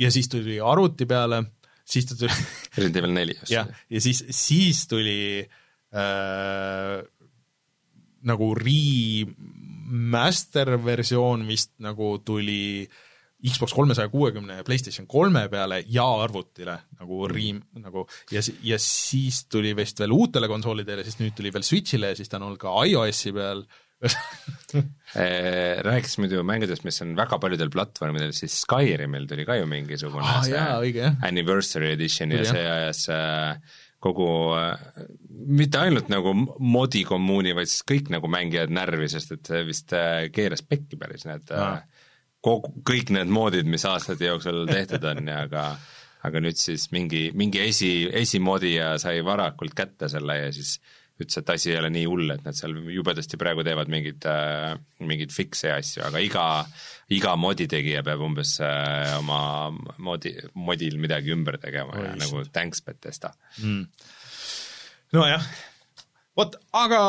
ja 0.00 0.12
siis 0.12 0.28
tuli 0.32 0.56
arvuti 0.64 1.08
peale, 1.10 1.44
siis 1.84 2.08
ta 2.08 2.16
tuli 2.16 2.32
Resident 2.78 3.00
Evil 3.02 3.16
neli 3.16 3.36
just 3.36 3.52
jah, 3.52 3.68
ja 3.90 4.00
siis, 4.00 4.24
siis 4.34 4.86
tuli 4.88 5.20
äh, 5.44 7.00
nagu 8.26 8.54
remaster 9.90 10.76
versioon 10.84 11.46
vist 11.48 11.74
nagu 11.82 12.18
tuli 12.24 12.88
Xbox 13.40 13.72
kolmesaja 13.72 14.10
kuuekümne 14.12 14.58
ja 14.58 14.64
PlayStation 14.64 15.06
kolme 15.08 15.46
peale 15.48 15.80
ja 15.88 16.04
arvutile 16.22 16.76
nagu 17.00 17.22
riim, 17.30 17.62
nagu 17.80 18.04
ja, 18.30 18.42
ja 18.62 18.76
siis 18.78 19.46
tuli 19.48 19.72
vist 19.76 20.00
veel 20.00 20.12
uutele 20.12 20.48
konsoolidele, 20.48 21.04
siis 21.06 21.16
nüüd 21.22 21.36
tuli 21.38 21.52
veel 21.52 21.64
Switch'ile 21.64 22.12
ja 22.12 22.18
siis 22.18 22.28
ta 22.28 22.36
on 22.36 22.50
olnud 22.50 22.60
ka 22.60 22.74
iOS-i 22.84 23.32
peal 23.32 23.64
rääkis 25.88 26.16
muidu 26.20 26.44
mängudest, 26.48 26.84
mis 26.88 27.00
on 27.04 27.12
väga 27.16 27.36
paljudel 27.40 27.72
platvormidel, 27.72 28.32
siis 28.36 28.60
Skyrimil 28.62 29.26
tuli 29.28 29.44
ka 29.48 29.56
ju 29.58 29.68
mingisugune 29.68 30.24
ah, 30.24 30.40
see 30.44 30.54
jaa, 30.54 30.78
õige, 30.84 31.04
jah. 31.08 31.18
anniversary 31.28 31.94
edition 31.96 32.32
ja 32.36 32.44
see 32.48 32.64
ajas 32.64 33.06
äh, 33.12 33.80
kogu 34.00 34.26
äh,, 34.56 34.80
mitte 35.28 35.80
ainult 35.82 36.08
nagu 36.12 36.34
modi 36.34 37.04
kommuuni, 37.08 37.54
vaid 37.56 37.70
siis 37.70 37.84
kõik 37.88 38.12
nagu 38.14 38.30
mängijad 38.32 38.72
närvi, 38.72 39.08
sest 39.12 39.36
et 39.36 39.52
see 39.52 39.64
vist 39.68 39.96
äh, 39.96 40.28
keeras 40.32 40.64
pekki 40.66 40.98
päris 41.00 41.26
need 41.28 41.52
ah. 41.56 41.82
kogu, 42.44 42.72
kõik 42.86 43.12
need 43.16 43.32
moodid, 43.32 43.68
mis 43.68 43.84
aastate 43.88 44.30
jooksul 44.30 44.64
tehtud 44.70 45.04
on 45.12 45.28
ja 45.28 45.44
aga 45.48 45.66
aga 46.28 46.40
nüüd 46.44 46.58
siis 46.60 46.90
mingi, 46.92 47.30
mingi 47.32 47.62
esi, 47.64 47.92
esimodija 48.12 48.92
sai 49.00 49.22
varakult 49.24 49.72
kätte 49.76 50.08
selle 50.12 50.36
ja 50.36 50.50
siis 50.52 50.74
äh, 50.76 50.99
ütles, 51.24 51.38
et 51.40 51.52
asi 51.52 51.72
ei 51.72 51.78
ole 51.80 51.90
nii 51.92 52.06
hull, 52.08 52.34
et 52.34 52.44
nad 52.46 52.56
seal 52.56 52.76
jubedasti 52.94 53.38
praegu 53.40 53.64
teevad 53.66 53.90
mingeid 53.92 54.26
äh,, 54.30 54.74
mingeid 55.06 55.34
fiks'e 55.34 55.72
ja 55.72 55.78
asju, 55.80 56.04
aga 56.08 56.22
iga, 56.24 56.44
iga 57.16 57.34
modi 57.40 57.68
tegija 57.70 58.04
peab 58.06 58.24
umbes 58.26 58.56
äh, 58.64 59.16
oma 59.18 59.40
modi, 60.02 60.34
modil 60.58 61.00
midagi 61.02 61.34
ümber 61.34 61.60
tegema 61.62 61.96
oh, 61.96 62.04
ja 62.04 62.14
just. 62.14 62.24
nagu 62.26 62.46
thanks 62.54 62.84
Betesta 62.86 63.32
mm.. 63.62 63.84
nojah, 65.16 65.50
vot, 66.40 66.58
aga 66.80 67.00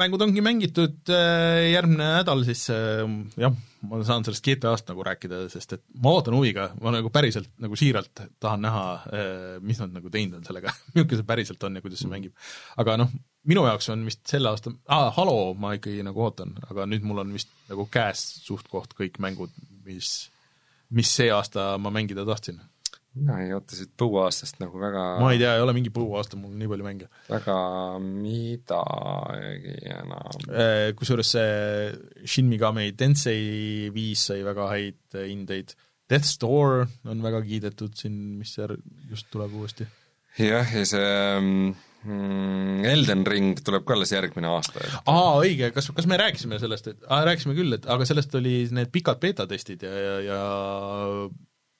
mängud 0.00 0.26
ongi 0.26 0.44
mängitud, 0.44 1.00
äh, 1.12 1.68
järgmine 1.74 2.14
nädal 2.18 2.44
siis 2.48 2.66
äh, 2.74 3.04
jah 3.38 3.56
ma 3.86 4.00
saan 4.06 4.24
sellest 4.26 4.44
GTA-st 4.44 4.90
nagu 4.90 5.04
rääkida, 5.06 5.40
sest 5.52 5.74
et 5.76 5.82
ma 6.02 6.12
ootan 6.16 6.34
huviga, 6.36 6.68
ma 6.82 6.92
nagu 6.94 7.10
päriselt 7.14 7.50
nagu 7.62 7.76
siiralt 7.78 8.24
tahan 8.42 8.64
näha, 8.64 8.84
eh, 9.14 9.58
mis 9.64 9.78
nad 9.82 9.92
nagu 9.94 10.10
teinud 10.10 10.40
on 10.40 10.46
sellega 10.46 10.72
milline 10.94 11.20
see 11.20 11.28
päriselt 11.28 11.66
on 11.68 11.78
ja 11.78 11.84
kuidas 11.84 12.02
see 12.02 12.10
mängib. 12.10 12.34
aga 12.80 12.96
noh, 13.04 13.12
minu 13.50 13.66
jaoks 13.68 13.90
on 13.94 14.02
vist 14.08 14.24
selle 14.30 14.50
aasta 14.50 14.72
ah,, 14.86 15.12
Halo 15.14 15.54
ma 15.58 15.74
ikkagi 15.78 16.02
nagu 16.06 16.24
ootan, 16.26 16.56
aga 16.70 16.88
nüüd 16.90 17.06
mul 17.06 17.22
on 17.22 17.36
vist 17.36 17.52
nagu 17.70 17.86
käes 17.92 18.24
suht-koht 18.46 18.96
kõik 18.98 19.20
mängud, 19.22 19.54
mis, 19.86 20.30
mis 20.90 21.14
see 21.20 21.30
aasta 21.34 21.70
ma 21.78 21.94
mängida 21.94 22.26
tahtsin 22.28 22.60
mina 23.16 23.38
ei 23.42 23.52
oota 23.56 23.76
siit 23.76 23.90
põuaastast 23.98 24.60
nagu 24.62 24.80
väga 24.80 25.04
ma 25.22 25.32
ei 25.34 25.40
tea, 25.40 25.54
ei 25.56 25.64
ole 25.64 25.74
mingi 25.76 25.92
põuaasta, 25.94 26.38
mul 26.40 26.52
on 26.52 26.60
nii 26.62 26.70
palju 26.70 26.86
mänge. 26.86 27.08
väga 27.30 27.58
midagi 28.04 29.74
enam. 29.94 30.46
Äh, 30.52 30.90
kusjuures 30.98 31.34
see 31.36 32.24
Shin 32.28 32.50
Megami 32.52 32.92
Tensei 32.98 33.88
viis 33.94 34.28
sai 34.30 34.42
väga 34.46 34.68
häid 34.72 35.18
hindeid, 35.18 35.74
Death 36.08 36.28
Store 36.28 36.86
on 37.08 37.24
väga 37.24 37.42
kiidetud 37.44 37.96
siin, 37.98 38.14
mis 38.40 38.54
just 39.10 39.28
tuleb 39.32 39.56
uuesti. 39.58 39.88
jah, 40.38 40.68
ja 40.72 40.84
see 40.86 41.10
mm, 41.42 42.84
Elden 42.88 43.26
Ring 43.26 43.58
tuleb 43.64 43.84
ka 43.88 43.96
alles 43.96 44.12
järgmine 44.14 44.48
aasta. 44.52 44.84
aa, 45.10 45.34
õige, 45.42 45.72
kas, 45.74 45.90
kas 45.96 46.08
me 46.10 46.20
rääkisime 46.20 46.60
sellest, 46.62 46.92
et, 46.94 47.04
rääkisime 47.08 47.56
küll, 47.58 47.74
et 47.76 47.88
aga 47.90 48.06
sellest 48.08 48.34
oli 48.38 48.60
need 48.74 48.92
pikad 48.94 49.20
beeta-testid 49.24 49.84
ja, 49.88 49.92
ja, 50.04 50.16
ja 50.28 50.42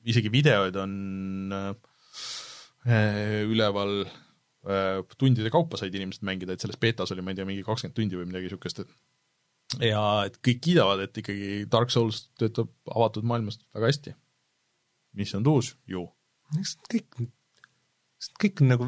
isegi 0.09 0.33
videoid 0.33 0.77
on 0.81 0.95
äh, 1.55 3.45
üleval 3.45 4.03
äh, 4.05 5.03
tundide 5.21 5.53
kaupa 5.55 5.81
said 5.81 5.95
inimesed 5.95 6.25
mängida, 6.27 6.55
et 6.55 6.65
selles 6.65 6.81
betas 6.81 7.13
oli, 7.15 7.25
ma 7.25 7.35
ei 7.35 7.39
tea, 7.39 7.49
mingi 7.49 7.67
kakskümmend 7.67 7.97
tundi 7.97 8.19
või 8.19 8.29
midagi 8.31 8.49
niisugust, 8.49 8.85
et 8.85 9.89
ja 9.91 10.03
et 10.29 10.39
kõik 10.45 10.63
kiidavad, 10.65 11.03
et 11.05 11.21
ikkagi 11.21 11.67
Dark 11.71 11.93
Souls 11.93 12.29
töötab 12.41 12.71
avatud 12.89 13.27
maailmas 13.29 13.61
väga 13.77 13.91
hästi. 13.93 14.15
mis 15.19 15.35
on 15.35 15.45
tuus 15.45 15.75
ju? 15.89 16.07
eks 16.59 16.77
kõik 16.89 17.29
sest 18.19 18.35
kõik 18.43 18.63
on 18.65 18.73
nagu 18.73 18.87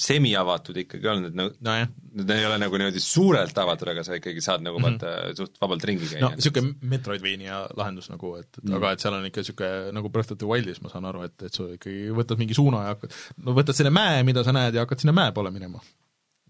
semi-avatud 0.00 0.78
ikkagi 0.80 1.08
olnud, 1.12 1.28
et 1.28 1.36
nagu 1.36 1.50
no, 1.66 1.74
need 2.16 2.30
ei 2.32 2.46
ole 2.48 2.56
nagu 2.62 2.78
niimoodi 2.80 3.02
suurelt 3.04 3.58
avatud, 3.60 3.90
aga 3.92 4.04
sa 4.06 4.16
ikkagi 4.16 4.40
saad 4.44 4.64
nagu 4.64 4.80
vaata 4.80 5.10
mm 5.10 5.26
-hmm. 5.26 5.36
suht 5.36 5.60
vabalt 5.60 5.84
ringi 5.90 6.08
käia. 6.08 6.22
no 6.24 6.30
niisugune 6.32 6.72
Metroidvania 6.94 7.60
lahendus 7.76 8.08
nagu, 8.08 8.32
et, 8.40 8.48
et 8.48 8.64
mm. 8.64 8.78
aga 8.78 8.94
et 8.96 9.04
seal 9.04 9.18
on 9.18 9.28
ikka 9.28 9.44
niisugune 9.44 9.92
nagu 9.96 10.12
Breath 10.14 10.32
of 10.32 10.40
the 10.40 10.48
Wildis 10.48 10.80
ma 10.80 10.92
saan 10.92 11.08
aru, 11.10 11.26
et, 11.28 11.36
et 11.42 11.60
sa 11.60 11.68
ikkagi 11.68 12.08
võtad 12.16 12.40
mingi 12.40 12.56
suuna 12.56 12.86
ja 12.86 12.94
hakkad, 12.94 13.18
no 13.44 13.56
võtad 13.60 13.76
selle 13.76 13.92
mäe, 13.92 14.24
mida 14.24 14.44
sa 14.46 14.56
näed 14.56 14.74
ja 14.74 14.86
hakkad 14.86 15.04
sinna 15.04 15.16
mäe 15.20 15.36
poole 15.36 15.52
minema. 15.52 15.84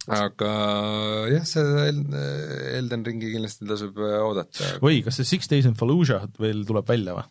aga 0.06 0.54
jah, 1.34 1.44
see 1.44 1.90
Elden 2.78 3.02
Ringi 3.04 3.34
kindlasti 3.34 3.66
tasub 3.66 3.98
äh, 3.98 4.20
oodata. 4.22 4.78
või 4.86 5.02
kas 5.02 5.18
see 5.18 5.34
Six 5.34 5.50
Days 5.50 5.66
in 5.66 5.74
Fallujah 5.74 6.30
veel 6.38 6.62
tuleb 6.70 6.86
välja 6.86 7.18
või 7.18 7.26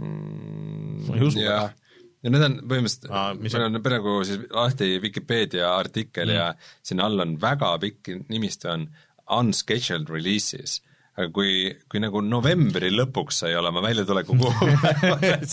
mm,? 0.00 1.08
ma 1.10 1.20
ei 1.20 1.28
usu 1.28 1.44
väga 1.44 1.83
ja 2.24 2.32
need 2.32 2.46
on 2.46 2.56
põhimõtteliselt, 2.70 3.44
meil 3.44 3.66
on 3.68 3.82
praegu 3.84 4.16
siis 4.24 4.46
lahti 4.48 4.94
Vikipeedia 5.02 5.74
artikkel 5.76 6.30
mm. 6.30 6.38
ja 6.38 6.82
sinna 6.82 7.08
all 7.08 7.24
on 7.24 7.36
väga 7.40 7.74
pikk 7.82 8.14
nimistu 8.32 8.72
on 8.72 8.88
unscheduled 9.34 10.10
releases 10.12 10.80
aga 11.14 11.30
kui, 11.30 11.50
kui 11.90 12.00
nagu 12.02 12.20
novembri 12.26 12.88
lõpuks 12.90 13.42
sai 13.44 13.52
olema 13.54 13.82
väljatuleku 13.84 14.34
kuupäev 14.34 15.44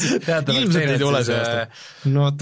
ilmselt 0.58 0.80
ei 0.96 1.02
tule 1.02 1.22
see 1.28 1.38
aasta. 1.38 1.68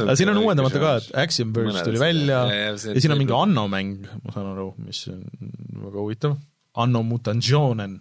aga 0.05 0.15
siin 0.15 0.31
on 0.31 0.39
uuendamata 0.45 0.79
ka, 0.83 0.93
et 1.01 1.09
Axionverse 1.25 1.83
tuli 1.87 1.99
välja 1.99 2.43
ja, 2.47 2.61
ja, 2.69 2.69
ja 2.77 3.01
siin 3.03 3.15
on 3.15 3.19
mingi 3.19 3.35
Anno 3.35 3.65
mäng, 3.71 4.07
ma 4.23 4.35
saan 4.35 4.53
aru, 4.53 4.69
mis 4.85 5.01
on 5.11 5.25
väga 5.81 5.97
huvitav, 5.97 6.37
Anno 6.79 7.03
Mutantionen. 7.03 7.99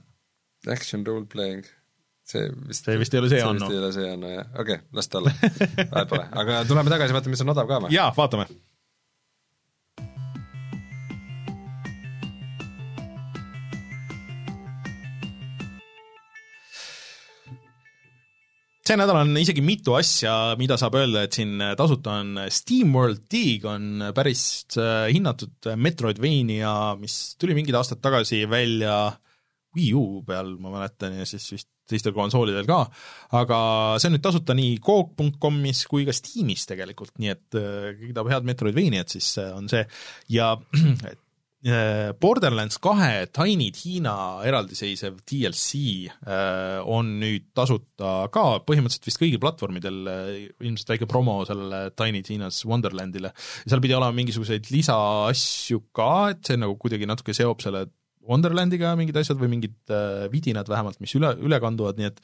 Action 0.71 1.03
role 1.07 1.27
playing 1.27 1.67
see 2.29 2.49
vist 2.69 2.89
see 2.89 2.99
vist 3.01 3.15
ei 3.15 3.23
ole 3.23 3.31
see 3.33 3.45
Anno. 3.45 3.69
see 3.69 3.69
vist 3.69 3.77
ei 3.77 3.85
ole 3.85 3.93
see 3.97 4.15
Anno, 4.15 4.33
jah, 4.33 4.49
okei 4.55 4.81
okay,, 4.81 4.89
las 4.97 5.09
ta 5.09 5.23
olla 5.23 5.35
vahet 5.93 6.11
pole, 6.11 6.25
aga 6.43 6.65
tuleme 6.69 6.97
tagasi, 6.97 7.17
vaatame, 7.17 7.37
mis 7.37 7.45
on 7.45 7.55
odav 7.55 7.71
ka 7.71 7.85
või? 7.85 7.95
jaa, 7.95 8.11
vaatame. 8.17 8.49
see 18.89 18.97
nädal 18.97 19.19
on 19.21 19.35
isegi 19.37 19.61
mitu 19.61 19.93
asja, 19.99 20.35
mida 20.57 20.79
saab 20.81 20.95
öelda, 20.97 21.27
et 21.27 21.37
siin 21.37 21.61
tasuta 21.77 22.15
on 22.23 22.39
SteamWorld 22.49 23.27
Dig 23.29 23.67
on 23.69 24.07
päris 24.17 24.43
äh, 24.81 25.11
hinnatud 25.13 25.69
Metroidvania, 25.77 26.73
mis 27.01 27.19
tuli 27.37 27.57
mingid 27.59 27.77
aastad 27.77 28.01
tagasi 28.01 28.47
välja 28.49 28.95
Wii 29.77 29.91
U 29.93 30.23
peal, 30.25 30.55
ma 30.57 30.73
mäletan, 30.73 31.19
ja 31.21 31.29
siis 31.29 31.51
vist 31.53 31.69
teistel 31.89 32.17
konsoolidel 32.17 32.67
ka, 32.69 32.83
aga 33.39 33.61
see 34.01 34.11
on 34.11 34.17
nüüd 34.17 34.25
tasuta 34.25 34.57
nii 34.57 34.77
Coop.comis 34.85 35.85
kui 35.91 36.07
ka 36.09 36.15
Steamis 36.17 36.69
tegelikult, 36.69 37.17
nii 37.21 37.33
et 37.35 37.59
äh, 37.59 37.95
keegi 37.95 38.13
tahab 38.17 38.35
head 38.35 38.49
Metroidvaniat, 38.49 39.17
siis 39.17 39.33
äh, 39.41 39.55
on 39.57 39.71
see 39.71 39.85
ja 40.35 40.53
äh, 40.79 42.13
Borderlands 42.21 42.81
kahe 42.85 43.27
Tiny 43.35 43.71
Tina 43.75 44.15
eraldiseisev 44.47 45.21
DLC 45.29 46.13
on 46.89 47.15
nüüd 47.23 47.51
tasuta 47.57 48.15
ka 48.33 48.47
põhimõtteliselt 48.69 49.09
vist 49.11 49.21
kõigil 49.21 49.43
platvormidel, 49.43 50.01
ilmselt 50.61 50.95
väike 50.95 51.09
promo 51.11 51.41
sellele 51.49 51.89
Tiny 51.99 52.23
Tinas 52.27 52.63
Wonderlandile. 52.69 53.33
seal 53.65 53.85
pidi 53.85 53.97
olema 53.99 54.15
mingisuguseid 54.17 54.71
lisaasju 54.75 55.89
ka, 55.97 56.13
et 56.35 56.45
see 56.53 56.61
nagu 56.61 56.77
kuidagi 56.81 57.09
natuke 57.09 57.37
seob 57.37 57.65
selle 57.65 57.89
Wonderlandiga 58.29 58.95
mingid 58.99 59.17
asjad 59.21 59.39
või 59.41 59.51
mingid 59.55 59.93
äh, 59.93 60.27
vidinad 60.33 60.69
vähemalt, 60.69 61.01
mis 61.03 61.15
üle, 61.19 61.33
üle 61.45 61.61
kanduvad, 61.63 61.99
nii 62.01 62.11
et 62.11 62.23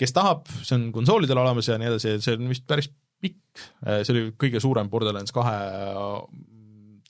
kes 0.00 0.14
tahab, 0.14 0.48
see 0.62 0.76
on 0.78 0.88
konsoolidel 0.94 1.40
olemas 1.42 1.70
ja 1.70 1.78
nii 1.80 1.90
edasi, 1.90 2.16
see 2.22 2.36
on 2.38 2.50
vist 2.50 2.66
päris 2.70 2.90
pikk, 3.24 3.62
äh, 3.86 4.02
see 4.02 4.14
oli 4.14 4.24
kõige 4.40 4.62
suurem 4.62 4.90
Borderlands 4.92 5.34
kahe 5.34 5.54
äh, 5.54 6.10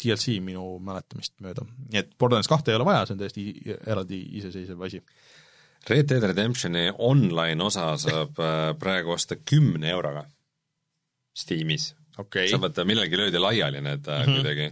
DLC 0.04 0.38
minu 0.44 0.78
mäletamist 0.84 1.36
mööda. 1.44 1.66
nii 1.92 2.02
et 2.02 2.14
Borderlands 2.18 2.50
kahte 2.50 2.72
ei 2.72 2.78
ole 2.78 2.88
vaja, 2.88 3.04
see 3.06 3.16
on 3.16 3.22
täiesti 3.22 3.76
eraldi 3.86 4.20
iseseisev 4.40 4.80
asi. 4.88 5.02
Red 5.88 6.08
Dead 6.08 6.24
Redemptioni 6.24 6.86
online 7.04 7.60
osa 7.64 7.90
saab 8.00 8.38
praegu 8.80 9.12
osta 9.12 9.36
kümne 9.36 9.90
euroga 9.92 10.24
Steamis 11.36 11.90
okay.. 12.18 12.48
sa 12.48 12.60
vaata, 12.60 12.84
millalgi 12.88 13.18
löödi 13.18 13.38
laiali 13.38 13.80
need 13.84 14.06
mm 14.06 14.24
-hmm. 14.24 14.34
kuidagi 14.34 14.70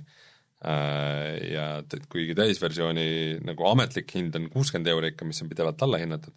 ja 0.62 1.64
et 1.82 2.04
kuigi 2.10 2.36
täisversiooni 2.38 3.06
nagu 3.46 3.66
ametlik 3.66 4.12
hind 4.14 4.36
on 4.38 4.46
kuuskümmend 4.52 4.90
euri 4.92 5.12
ikka, 5.12 5.26
mis 5.26 5.42
on 5.42 5.50
pidevalt 5.50 5.82
alla 5.82 5.98
hinnatud, 5.98 6.34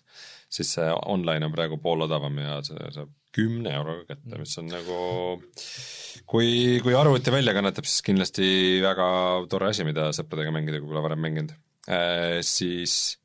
siis 0.49 0.71
see 0.77 0.87
online 1.13 1.45
on 1.45 1.53
praegu 1.53 1.77
pool 1.81 2.07
odavam 2.07 2.39
ja 2.41 2.57
see 2.65 2.89
saab 2.95 3.11
kümne 3.35 3.75
euroga 3.75 4.15
kätte, 4.15 4.39
mis 4.39 4.55
on 4.61 4.71
nagu 4.71 4.97
kui, 6.25 6.49
kui 6.81 6.97
arvuti 6.97 7.33
välja 7.33 7.53
kannatab, 7.57 7.85
siis 7.89 8.01
kindlasti 8.07 8.47
väga 8.85 9.07
tore 9.51 9.69
asi, 9.69 9.85
mida 9.87 10.09
sõpradega 10.15 10.53
mängida, 10.55 10.81
kui 10.81 10.89
pole 10.89 11.05
varem 11.05 11.21
mänginud. 11.21 11.55
Äh,, 11.85 12.41
siis 12.41 13.19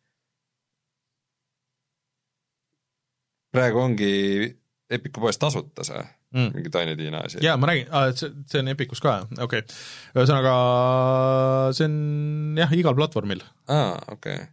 praegu 3.55 3.81
ongi 3.87 4.15
Epiku 4.91 5.23
poes 5.23 5.39
tasuta 5.39 5.85
see 5.87 6.01
mm. 6.35 6.55
mingi 6.55 6.73
Tiny 6.73 6.97
Tiina 6.99 7.25
asi. 7.27 7.43
jaa, 7.45 7.57
ma 7.61 7.71
räägin, 7.71 7.91
see, 8.19 8.33
see 8.51 8.63
on 8.63 8.73
Epicus 8.73 9.03
ka, 9.05 9.21
okei 9.37 9.63
okay.. 9.65 9.79
ühesõnaga, 10.17 10.55
see 11.77 11.87
on 11.89 12.59
jah, 12.61 12.75
igal 12.79 12.97
platvormil. 12.99 13.45
aa, 13.69 13.95
okei 14.15 14.41
okay.. 14.41 14.51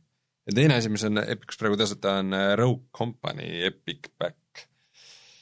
ja 0.49 0.59
teine 0.61 0.79
asi, 0.81 0.93
mis 0.93 1.05
on 1.07 1.23
Epicus 1.23 1.59
praegu 1.61 1.79
tasuta, 1.79 2.19
on 2.23 2.37
äh, 2.37 2.53
Rogue 2.59 2.87
Company 2.95 3.65
Epic 3.69 4.11
Back. 4.19 4.67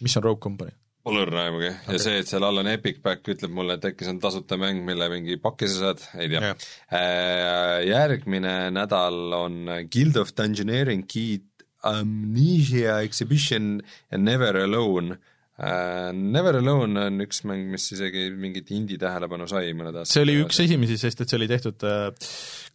mis 0.03 0.17
on 0.19 0.27
Rogue 0.27 0.43
Company? 0.43 0.75
Pole 1.05 1.21
õrna 1.21 1.43
aimugi 1.45 1.69
okay. 1.69 1.93
ja 1.93 2.01
see, 2.01 2.21
et 2.23 2.29
seal 2.29 2.43
all 2.47 2.63
on 2.63 2.69
Epic 2.71 3.01
Back, 3.05 3.27
ütleb 3.29 3.53
mulle, 3.53 3.77
et 3.77 3.91
äkki 3.91 4.07
see 4.07 4.15
on 4.15 4.21
tasuta 4.23 4.57
mäng, 4.57 4.81
mille 4.87 5.09
mingi 5.13 5.37
pakki 5.41 5.69
sa 5.69 5.91
saad, 5.91 6.07
ei 6.17 6.31
tea 6.31 6.41
yeah.. 6.41 6.69
Äh, 6.89 7.81
järgmine 7.91 8.55
nädal 8.73 9.37
on 9.37 9.61
Guild 9.93 10.17
of 10.21 10.33
Dungeoneering 10.37 11.05
Key 11.09 11.43
Amnesia 11.85 12.99
Exhibition 13.05 13.77
ja 14.09 14.17
Never 14.17 14.57
Alone 14.57 15.19
Never 15.55 16.57
Alone 16.59 16.99
on 17.07 17.23
üks 17.23 17.37
mäng, 17.47 17.69
mis 17.71 17.85
isegi 17.95 18.25
mingit 18.35 18.67
indie 18.75 18.97
tähelepanu 18.99 19.45
sai 19.47 19.69
mõned 19.71 19.95
aastad. 20.01 20.11
see 20.11 20.23
oli 20.25 20.33
üks 20.41 20.57
esimesi, 20.65 20.97
sest 20.99 21.21
et 21.23 21.31
see 21.31 21.37
oli 21.37 21.47
tehtud 21.47 21.85
äh, 21.87 22.09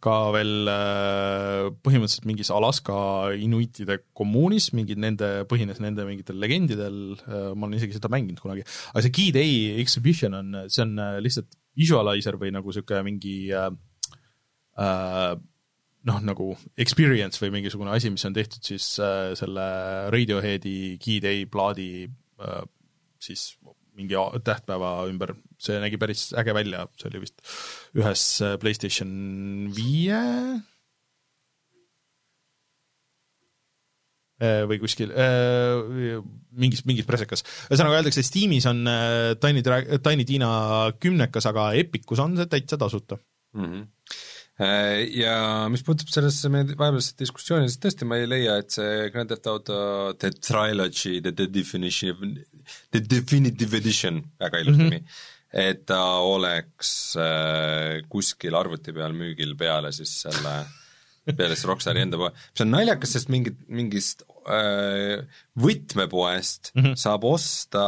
ka 0.01 0.15
veel 0.33 0.71
äh, 0.71 1.67
põhimõtteliselt 1.85 2.25
mingis 2.25 2.49
Alaska 2.49 2.95
inuitide 3.37 3.99
kommuunis, 4.17 4.71
mingid 4.73 4.97
nende, 5.03 5.29
põhines 5.51 5.77
nende 5.83 6.07
mingitel 6.07 6.41
legendidel, 6.41 6.97
ma 7.29 7.67
olen 7.67 7.77
isegi 7.77 7.99
seda 7.99 8.09
mänginud 8.09 8.41
kunagi, 8.41 8.65
aga 8.65 9.03
see 9.05 9.13
Key 9.13 9.35
Day 9.35 9.51
Exhibition 9.83 10.39
on, 10.39 10.63
see 10.65 10.81
on 10.81 10.97
lihtsalt 11.21 11.53
visualizer 11.77 12.39
või 12.41 12.49
nagu 12.55 12.73
niisugune 12.73 13.03
mingi 13.05 13.35
äh, 13.53 13.69
noh, 16.09 16.17
nagu 16.25 16.49
experience 16.81 17.37
või 17.45 17.53
mingisugune 17.59 17.93
asi, 17.93 18.09
mis 18.09 18.25
on 18.25 18.33
tehtud 18.33 18.65
siis 18.65 18.89
äh, 18.97 19.35
selle 19.37 19.69
Radioheadi 20.09 20.97
Key 20.97 21.21
Day 21.21 21.45
plaadi 21.45 21.91
Äh, 22.01 22.20
siis 23.21 23.51
mingi 23.97 24.17
tähtpäeva 24.45 24.91
ümber, 25.09 25.35
see 25.61 25.79
nägi 25.83 25.99
päris 26.01 26.29
äge 26.37 26.55
välja, 26.55 26.85
see 26.97 27.09
oli 27.11 27.23
vist 27.25 27.41
ühes 27.97 28.23
äh, 28.45 28.57
PlayStation 28.61 29.11
viie 29.75 30.19
äh, 34.41 34.61
või 34.69 34.79
kuskil 34.81 35.11
mingis, 35.11 36.85
mingis 36.87 37.09
presekas. 37.09 37.45
ühesõnaga 37.69 37.99
öeldakse, 37.99 38.23
Steamis 38.25 38.69
on 38.71 38.85
Tiny, 39.43 39.65
Tiny 40.01 40.27
Tina 40.27 40.51
kümnekas, 40.97 41.49
aga 41.51 41.71
Epicus 41.83 42.23
on 42.23 42.39
see 42.39 42.49
täitsa 42.51 42.79
tasuta 42.79 43.19
mm. 43.19 43.65
-hmm 43.65 43.89
Äh, 43.91 44.00
ja 44.61 45.35
mis 45.71 45.83
puutub 45.85 46.11
sellesse 46.11 46.49
meie 46.53 46.67
vahepealsesse 46.69 47.17
diskussiooni, 47.21 47.69
siis 47.69 47.81
tõesti 47.81 48.07
ma 48.07 48.19
ei 48.21 48.29
leia, 48.29 48.59
et 48.61 48.73
see 48.75 49.09
Grand 49.13 49.31
Theft 49.31 49.49
Auto 49.49 49.77
The 50.21 50.31
Trilogy, 50.37 51.19
The, 51.23 51.33
the 51.33 51.47
Definition, 51.49 52.35
The 52.93 53.01
Definitive 53.01 53.79
Edition, 53.79 54.21
väga 54.41 54.61
ilus 54.61 54.77
nimi 54.77 54.99
mm, 54.99 55.05
-hmm. 55.05 55.63
et 55.63 55.85
ta 55.89 56.01
oleks 56.25 57.15
äh, 57.17 58.03
kuskil 58.09 58.55
arvuti 58.55 58.93
peal 58.93 59.17
müügil 59.17 59.55
peale 59.57 59.91
siis 59.95 60.21
selle 60.27 60.59
peale 61.25 61.55
siis 61.55 61.67
Rockstari 61.69 62.01
enda 62.01 62.17
poe, 62.17 62.31
mis 62.33 62.63
on 62.63 62.71
naljakas, 62.73 63.15
sest 63.17 63.29
mingit, 63.33 63.57
mingist 63.69 64.23
äh, 64.45 65.25
võtmepoest 65.57 66.73
mm 66.75 66.83
-hmm. 66.83 66.95
saab 66.97 67.25
osta 67.29 67.85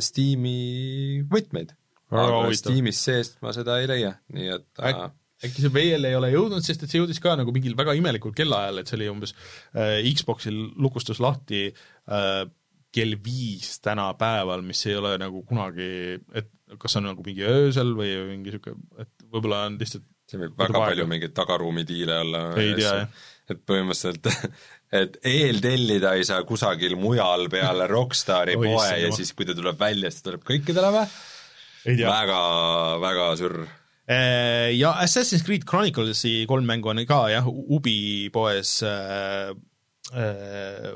Steam'i 0.00 1.22
võtmeid. 1.30 1.74
aga 2.10 2.54
Steamis 2.58 3.04
seest 3.04 3.38
ma 3.42 3.52
seda 3.54 3.78
ei 3.78 3.86
leia, 3.86 4.14
nii 4.34 4.48
et 4.56 4.82
äh, 4.82 5.10
äkki 5.46 5.64
see 5.64 5.72
veel 5.72 6.04
ei 6.08 6.16
ole 6.18 6.30
jõudnud, 6.34 6.64
sest 6.64 6.84
et 6.84 6.92
see 6.92 7.00
jõudis 7.00 7.20
ka 7.22 7.34
nagu 7.40 7.52
mingil 7.54 7.76
väga 7.78 7.94
imelikul 7.98 8.34
kellaajal, 8.36 8.80
et 8.80 8.90
see 8.90 8.98
oli 8.98 9.10
umbes 9.12 9.34
äh, 9.72 10.00
Xboxil 10.12 10.58
lukustus 10.80 11.20
lahti 11.22 11.68
äh, 11.70 12.44
kell 12.90 13.16
viis 13.22 13.78
tänapäeval, 13.84 14.64
mis 14.66 14.82
ei 14.90 14.96
ole 14.98 15.14
nagu 15.22 15.44
kunagi, 15.46 16.18
et 16.36 16.50
kas 16.80 16.98
on 16.98 17.06
nagu 17.10 17.24
mingi 17.26 17.46
öösel 17.46 17.94
või 17.98 18.12
mingi 18.32 18.50
niisugune, 18.50 18.82
et 19.02 19.28
võib-olla 19.30 19.64
on 19.68 19.78
lihtsalt 19.80 20.06
siin 20.30 20.44
võib 20.44 20.58
väga 20.58 20.82
palju 20.84 21.06
mingeid 21.10 21.34
tagaruumi 21.34 21.86
diile 21.86 22.20
olla. 22.24 22.44
ei 22.60 22.74
tea, 22.78 22.92
jah. 23.02 23.24
et 23.50 23.64
põhimõtteliselt 23.66 24.30
et 25.00 25.18
eeltellida 25.26 26.14
ei 26.18 26.26
saa 26.26 26.44
kusagil 26.46 26.96
mujal 27.00 27.48
peale 27.52 27.88
Rockstari 27.90 28.56
poe 28.60 28.86
ja 29.04 29.10
siis, 29.14 29.34
kui 29.38 29.48
ta 29.48 29.56
tuleb 29.58 29.78
välja, 29.80 30.10
siis 30.10 30.22
ta 30.22 30.30
tuleb 30.30 30.46
kõikidele 30.52 30.94
või? 30.94 31.06
väga, 32.04 32.40
väga 33.02 33.28
sürr 33.40 33.62
ja 34.10 34.90
Assassin's 35.04 35.44
Creed 35.46 35.64
Chronicles'i 35.68 36.44
kolm 36.50 36.66
mängu 36.66 36.90
on 36.90 37.02
ka 37.06 37.28
jah, 37.30 37.46
Ubi 37.46 38.30
poes 38.34 38.80
äh, 38.86 39.52
äh, 40.14 40.94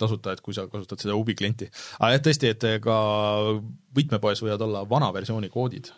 tasuta, 0.00 0.34
et 0.34 0.42
kui 0.44 0.52
sa 0.56 0.66
kasutad 0.68 1.00
seda 1.00 1.16
Ubi 1.16 1.34
klienti. 1.38 1.70
aga 1.98 2.16
jah, 2.16 2.22
tõesti, 2.26 2.52
et 2.52 2.66
ka 2.84 2.96
võtmepoes 3.96 4.42
võivad 4.44 4.66
olla 4.66 4.84
vana 4.88 5.08
versiooni 5.16 5.48
koodid, 5.52 5.88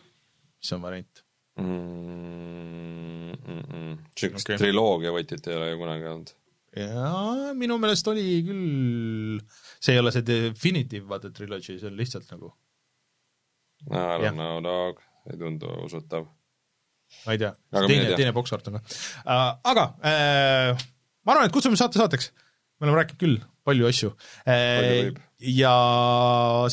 mis 0.63 0.73
on 0.77 0.85
variant 0.85 1.25
mm,. 1.59 3.35
niisugust 4.15 4.47
okay. 4.47 4.61
triloogia 4.63 5.15
võtit 5.15 5.49
ei 5.49 5.59
ole 5.59 5.73
ju 5.73 5.81
kunagi 5.81 6.11
olnud. 6.13 6.31
jaa, 6.85 7.55
minu 7.59 7.81
meelest 7.83 8.13
oli 8.13 8.29
küll, 8.47 9.41
see 9.83 9.97
ei 9.97 10.05
ole 10.05 10.15
see 10.15 10.27
Definitive, 10.29 11.09
vaata, 11.11 11.35
trilogy, 11.35 11.81
see 11.81 11.91
on 11.91 11.99
lihtsalt 11.99 12.31
nagu 12.31 12.55
I 13.91 14.23
don't 14.23 14.39
know, 14.39 14.63
dog 14.65 15.03
ei 15.31 15.41
tundu 15.41 15.71
usutav. 15.85 16.27
ma 17.25 17.35
ei 17.35 17.41
tea, 17.41 17.53
teine, 17.73 18.15
teine 18.19 18.33
boksart 18.37 18.71
on 18.71 18.79
ka 18.79 18.83
uh,. 18.83 19.51
aga 19.73 19.85
uh, 19.99 20.87
ma 21.25 21.35
arvan, 21.35 21.49
et 21.49 21.55
kutsume 21.55 21.79
saate 21.81 22.01
saateks, 22.01 22.31
me 22.81 22.89
oleme 22.89 23.03
rääkinud 23.03 23.21
küll 23.21 23.39
palju 23.65 23.89
asju 23.89 24.11
uh,. 24.13 25.23
ja 25.45 25.75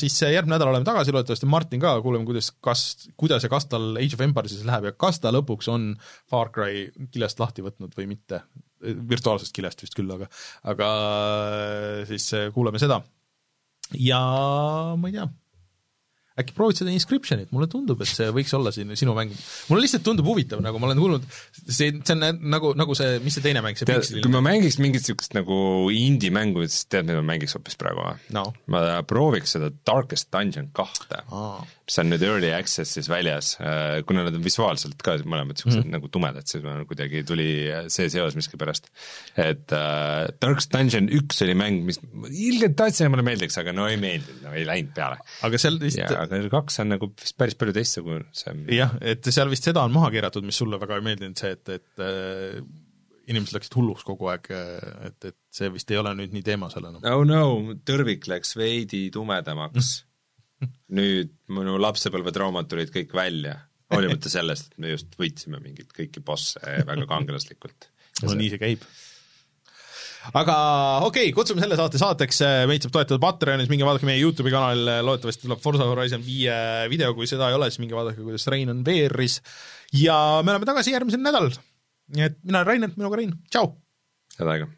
siis 0.00 0.16
järgmine 0.24 0.56
nädal 0.56 0.72
oleme 0.72 0.88
tagasi, 0.88 1.14
loodetavasti 1.14 1.48
Martin 1.50 1.82
ka, 1.82 1.94
kuuleme, 2.04 2.26
kuidas, 2.28 2.50
kas, 2.64 2.84
kuidas 3.20 3.44
ja 3.44 3.52
kas 3.52 3.68
tal 3.70 3.92
Age 4.00 4.18
of 4.18 4.24
Empires 4.24 4.58
läheb 4.68 4.90
ja 4.90 4.94
kas 4.96 5.20
ta 5.22 5.32
lõpuks 5.34 5.70
on 5.72 5.92
Far 6.30 6.52
Cry 6.54 6.88
kilest 7.12 7.40
lahti 7.42 7.64
võtnud 7.64 7.96
või 7.98 8.10
mitte. 8.14 8.44
virtuaalsest 8.82 9.54
kilest 9.54 9.84
vist 9.84 9.94
küll, 9.94 10.10
aga, 10.10 10.26
aga 10.72 10.88
siis 12.08 12.32
kuuleme 12.56 12.80
seda. 12.82 13.02
ja 14.00 14.24
ma 14.98 15.12
ei 15.12 15.20
tea 15.20 15.28
äkki 16.40 16.54
proovid 16.56 16.80
seda 16.80 16.92
Inscriptionit, 16.94 17.50
mulle 17.52 17.68
tundub, 17.70 18.00
et 18.02 18.10
see 18.10 18.30
võiks 18.34 18.52
olla 18.56 18.72
siin 18.74 18.94
sinu 18.98 19.14
mäng. 19.16 19.34
mulle 19.68 19.84
lihtsalt 19.84 20.04
tundub 20.06 20.28
huvitav, 20.30 20.62
nagu 20.64 20.80
ma 20.80 20.88
olen 20.88 21.02
kuulnud, 21.02 21.26
see, 21.60 21.90
see 21.92 22.16
on 22.16 22.40
nagu, 22.52 22.72
nagu 22.78 22.96
see, 22.98 23.18
mis 23.24 23.36
see 23.36 23.44
teine 23.44 23.62
mäng, 23.64 23.78
see 23.78 23.88
tead, 23.88 24.08
kui 24.24 24.32
ma 24.32 24.42
mängiks 24.44 24.78
mingit 24.82 25.04
niisugust 25.04 25.36
nagu 25.36 25.58
indie-mängu, 25.92 26.64
siis 26.68 26.88
tead, 26.88 27.08
mida 27.08 27.20
ma 27.20 27.32
mängiks 27.34 27.56
hoopis 27.58 27.78
praegu 27.80 28.06
või 28.06 28.34
no.? 28.38 28.46
ma 28.72 29.02
prooviks 29.08 29.56
seda 29.56 29.70
Darkest 29.84 30.30
Dungeon 30.32 30.72
kahte 30.76 31.22
ah., 31.28 31.60
mis 31.82 31.98
on 31.98 32.08
nüüd 32.12 32.22
Early 32.24 32.52
Access'is 32.54 33.08
väljas, 33.10 33.56
äh, 33.60 34.00
kuna 34.08 34.24
nad 34.24 34.36
on 34.38 34.44
visuaalselt 34.44 35.02
ka 35.04 35.18
mõlemad 35.20 35.58
niisugused 35.58 35.82
mm. 35.82 35.92
nagu 35.96 36.08
tumedad, 36.12 36.46
siis 36.48 36.62
ma 36.64 36.78
kuidagi 36.88 37.24
tuli 37.28 37.48
see 37.92 38.08
seos 38.12 38.36
miskipärast. 38.38 38.88
et 39.36 39.74
äh, 39.76 40.30
Darkest 40.40 40.72
Dungeon 40.72 41.10
üks 41.12 41.42
oli 41.44 41.56
mäng, 41.58 41.82
mis 41.88 42.00
ilgelt 42.30 42.78
tahtsin 42.78 43.08
ja 43.08 43.12
mulle 43.12 43.26
meeldiks, 43.26 43.58
aga 43.60 43.74
no 43.76 43.88
ei 43.90 43.98
meeldinud, 44.00 44.44
no 44.46 44.54
ei 44.56 44.64
läinud 44.68 44.94
peale. 44.96 45.18
aga 45.44 45.60
seal 45.60 45.80
vist 45.82 46.00
ja 46.00 46.21
aga 46.24 46.40
kaks 46.52 46.80
on 46.82 46.92
nagu 46.94 47.08
vist 47.18 47.36
päris 47.38 47.58
palju 47.58 47.74
teistsugune, 47.76 48.28
see 48.36 48.52
on 48.52 48.62
jah, 48.72 48.94
et 49.00 49.26
seal 49.34 49.50
vist 49.52 49.68
seda 49.68 49.84
on 49.86 49.94
maha 49.94 50.12
keeratud, 50.14 50.46
mis 50.46 50.58
sulle 50.62 50.80
väga 50.82 50.98
ei 50.98 51.06
meeldinud, 51.06 51.38
see, 51.38 51.52
et, 51.56 51.72
et 51.76 52.04
äh, 52.04 52.62
inimesed 53.32 53.56
läksid 53.56 53.76
hulluks 53.78 54.06
kogu 54.06 54.30
aeg, 54.32 54.48
et, 55.08 55.18
et 55.32 55.38
see 55.54 55.70
vist 55.74 55.90
ei 55.92 56.00
ole 56.00 56.14
nüüd 56.18 56.34
nii 56.34 56.46
teemas 56.46 56.76
enam. 56.80 56.98
oh 57.12 57.26
no, 57.28 57.44
tõrvik 57.88 58.26
läks 58.30 58.56
veidi 58.58 59.04
tumedamaks 59.14 59.92
nüüd 60.98 61.34
minu 61.52 61.78
lapsepõlvetraumad 61.82 62.70
tulid 62.70 62.92
kõik 62.94 63.14
välja, 63.16 63.56
hoolimata 63.92 64.30
sellest, 64.32 64.72
et 64.72 64.82
me 64.82 64.94
just 64.94 65.14
võitsime 65.20 65.60
mingeid 65.62 65.90
kõiki 65.94 66.22
bosse 66.24 66.60
väga 66.88 67.06
kangelaslikult. 67.10 67.90
no 68.24 68.36
nii 68.38 68.52
see 68.54 68.62
käib 68.62 68.86
aga 70.30 70.56
okei 71.06 71.28
okay,, 71.28 71.34
kutsume 71.36 71.62
selle 71.64 71.78
saate 71.78 72.00
saateks, 72.00 72.42
meid 72.70 72.84
saab 72.84 72.94
toetada 72.96 73.20
Patreonis, 73.22 73.70
minge 73.72 73.86
vaadake 73.88 74.08
meie 74.08 74.20
Youtube'i 74.22 74.54
kanalil, 74.54 74.92
loodetavasti 75.06 75.48
tuleb 75.48 75.62
Forza 75.64 75.88
Horizon 75.88 76.22
viie 76.26 76.56
video, 76.92 77.14
kui 77.18 77.30
seda 77.30 77.50
ei 77.50 77.58
ole, 77.58 77.70
siis 77.70 77.82
minge 77.82 77.98
vaadake, 77.98 78.22
kuidas 78.22 78.46
Rein 78.52 78.72
on 78.72 78.84
VR-is 78.86 79.40
ja 79.98 80.18
me 80.44 80.54
oleme 80.54 80.68
tagasi 80.68 80.94
järgmisel 80.94 81.24
nädalal. 81.24 81.50
nii 82.12 82.28
et 82.28 82.38
mina 82.44 82.62
olen 82.62 82.70
Rainer, 82.70 82.94
minuga 82.98 83.20
Rein, 83.22 83.34
tšau! 83.50 83.74
head 84.38 84.54
aega! 84.54 84.70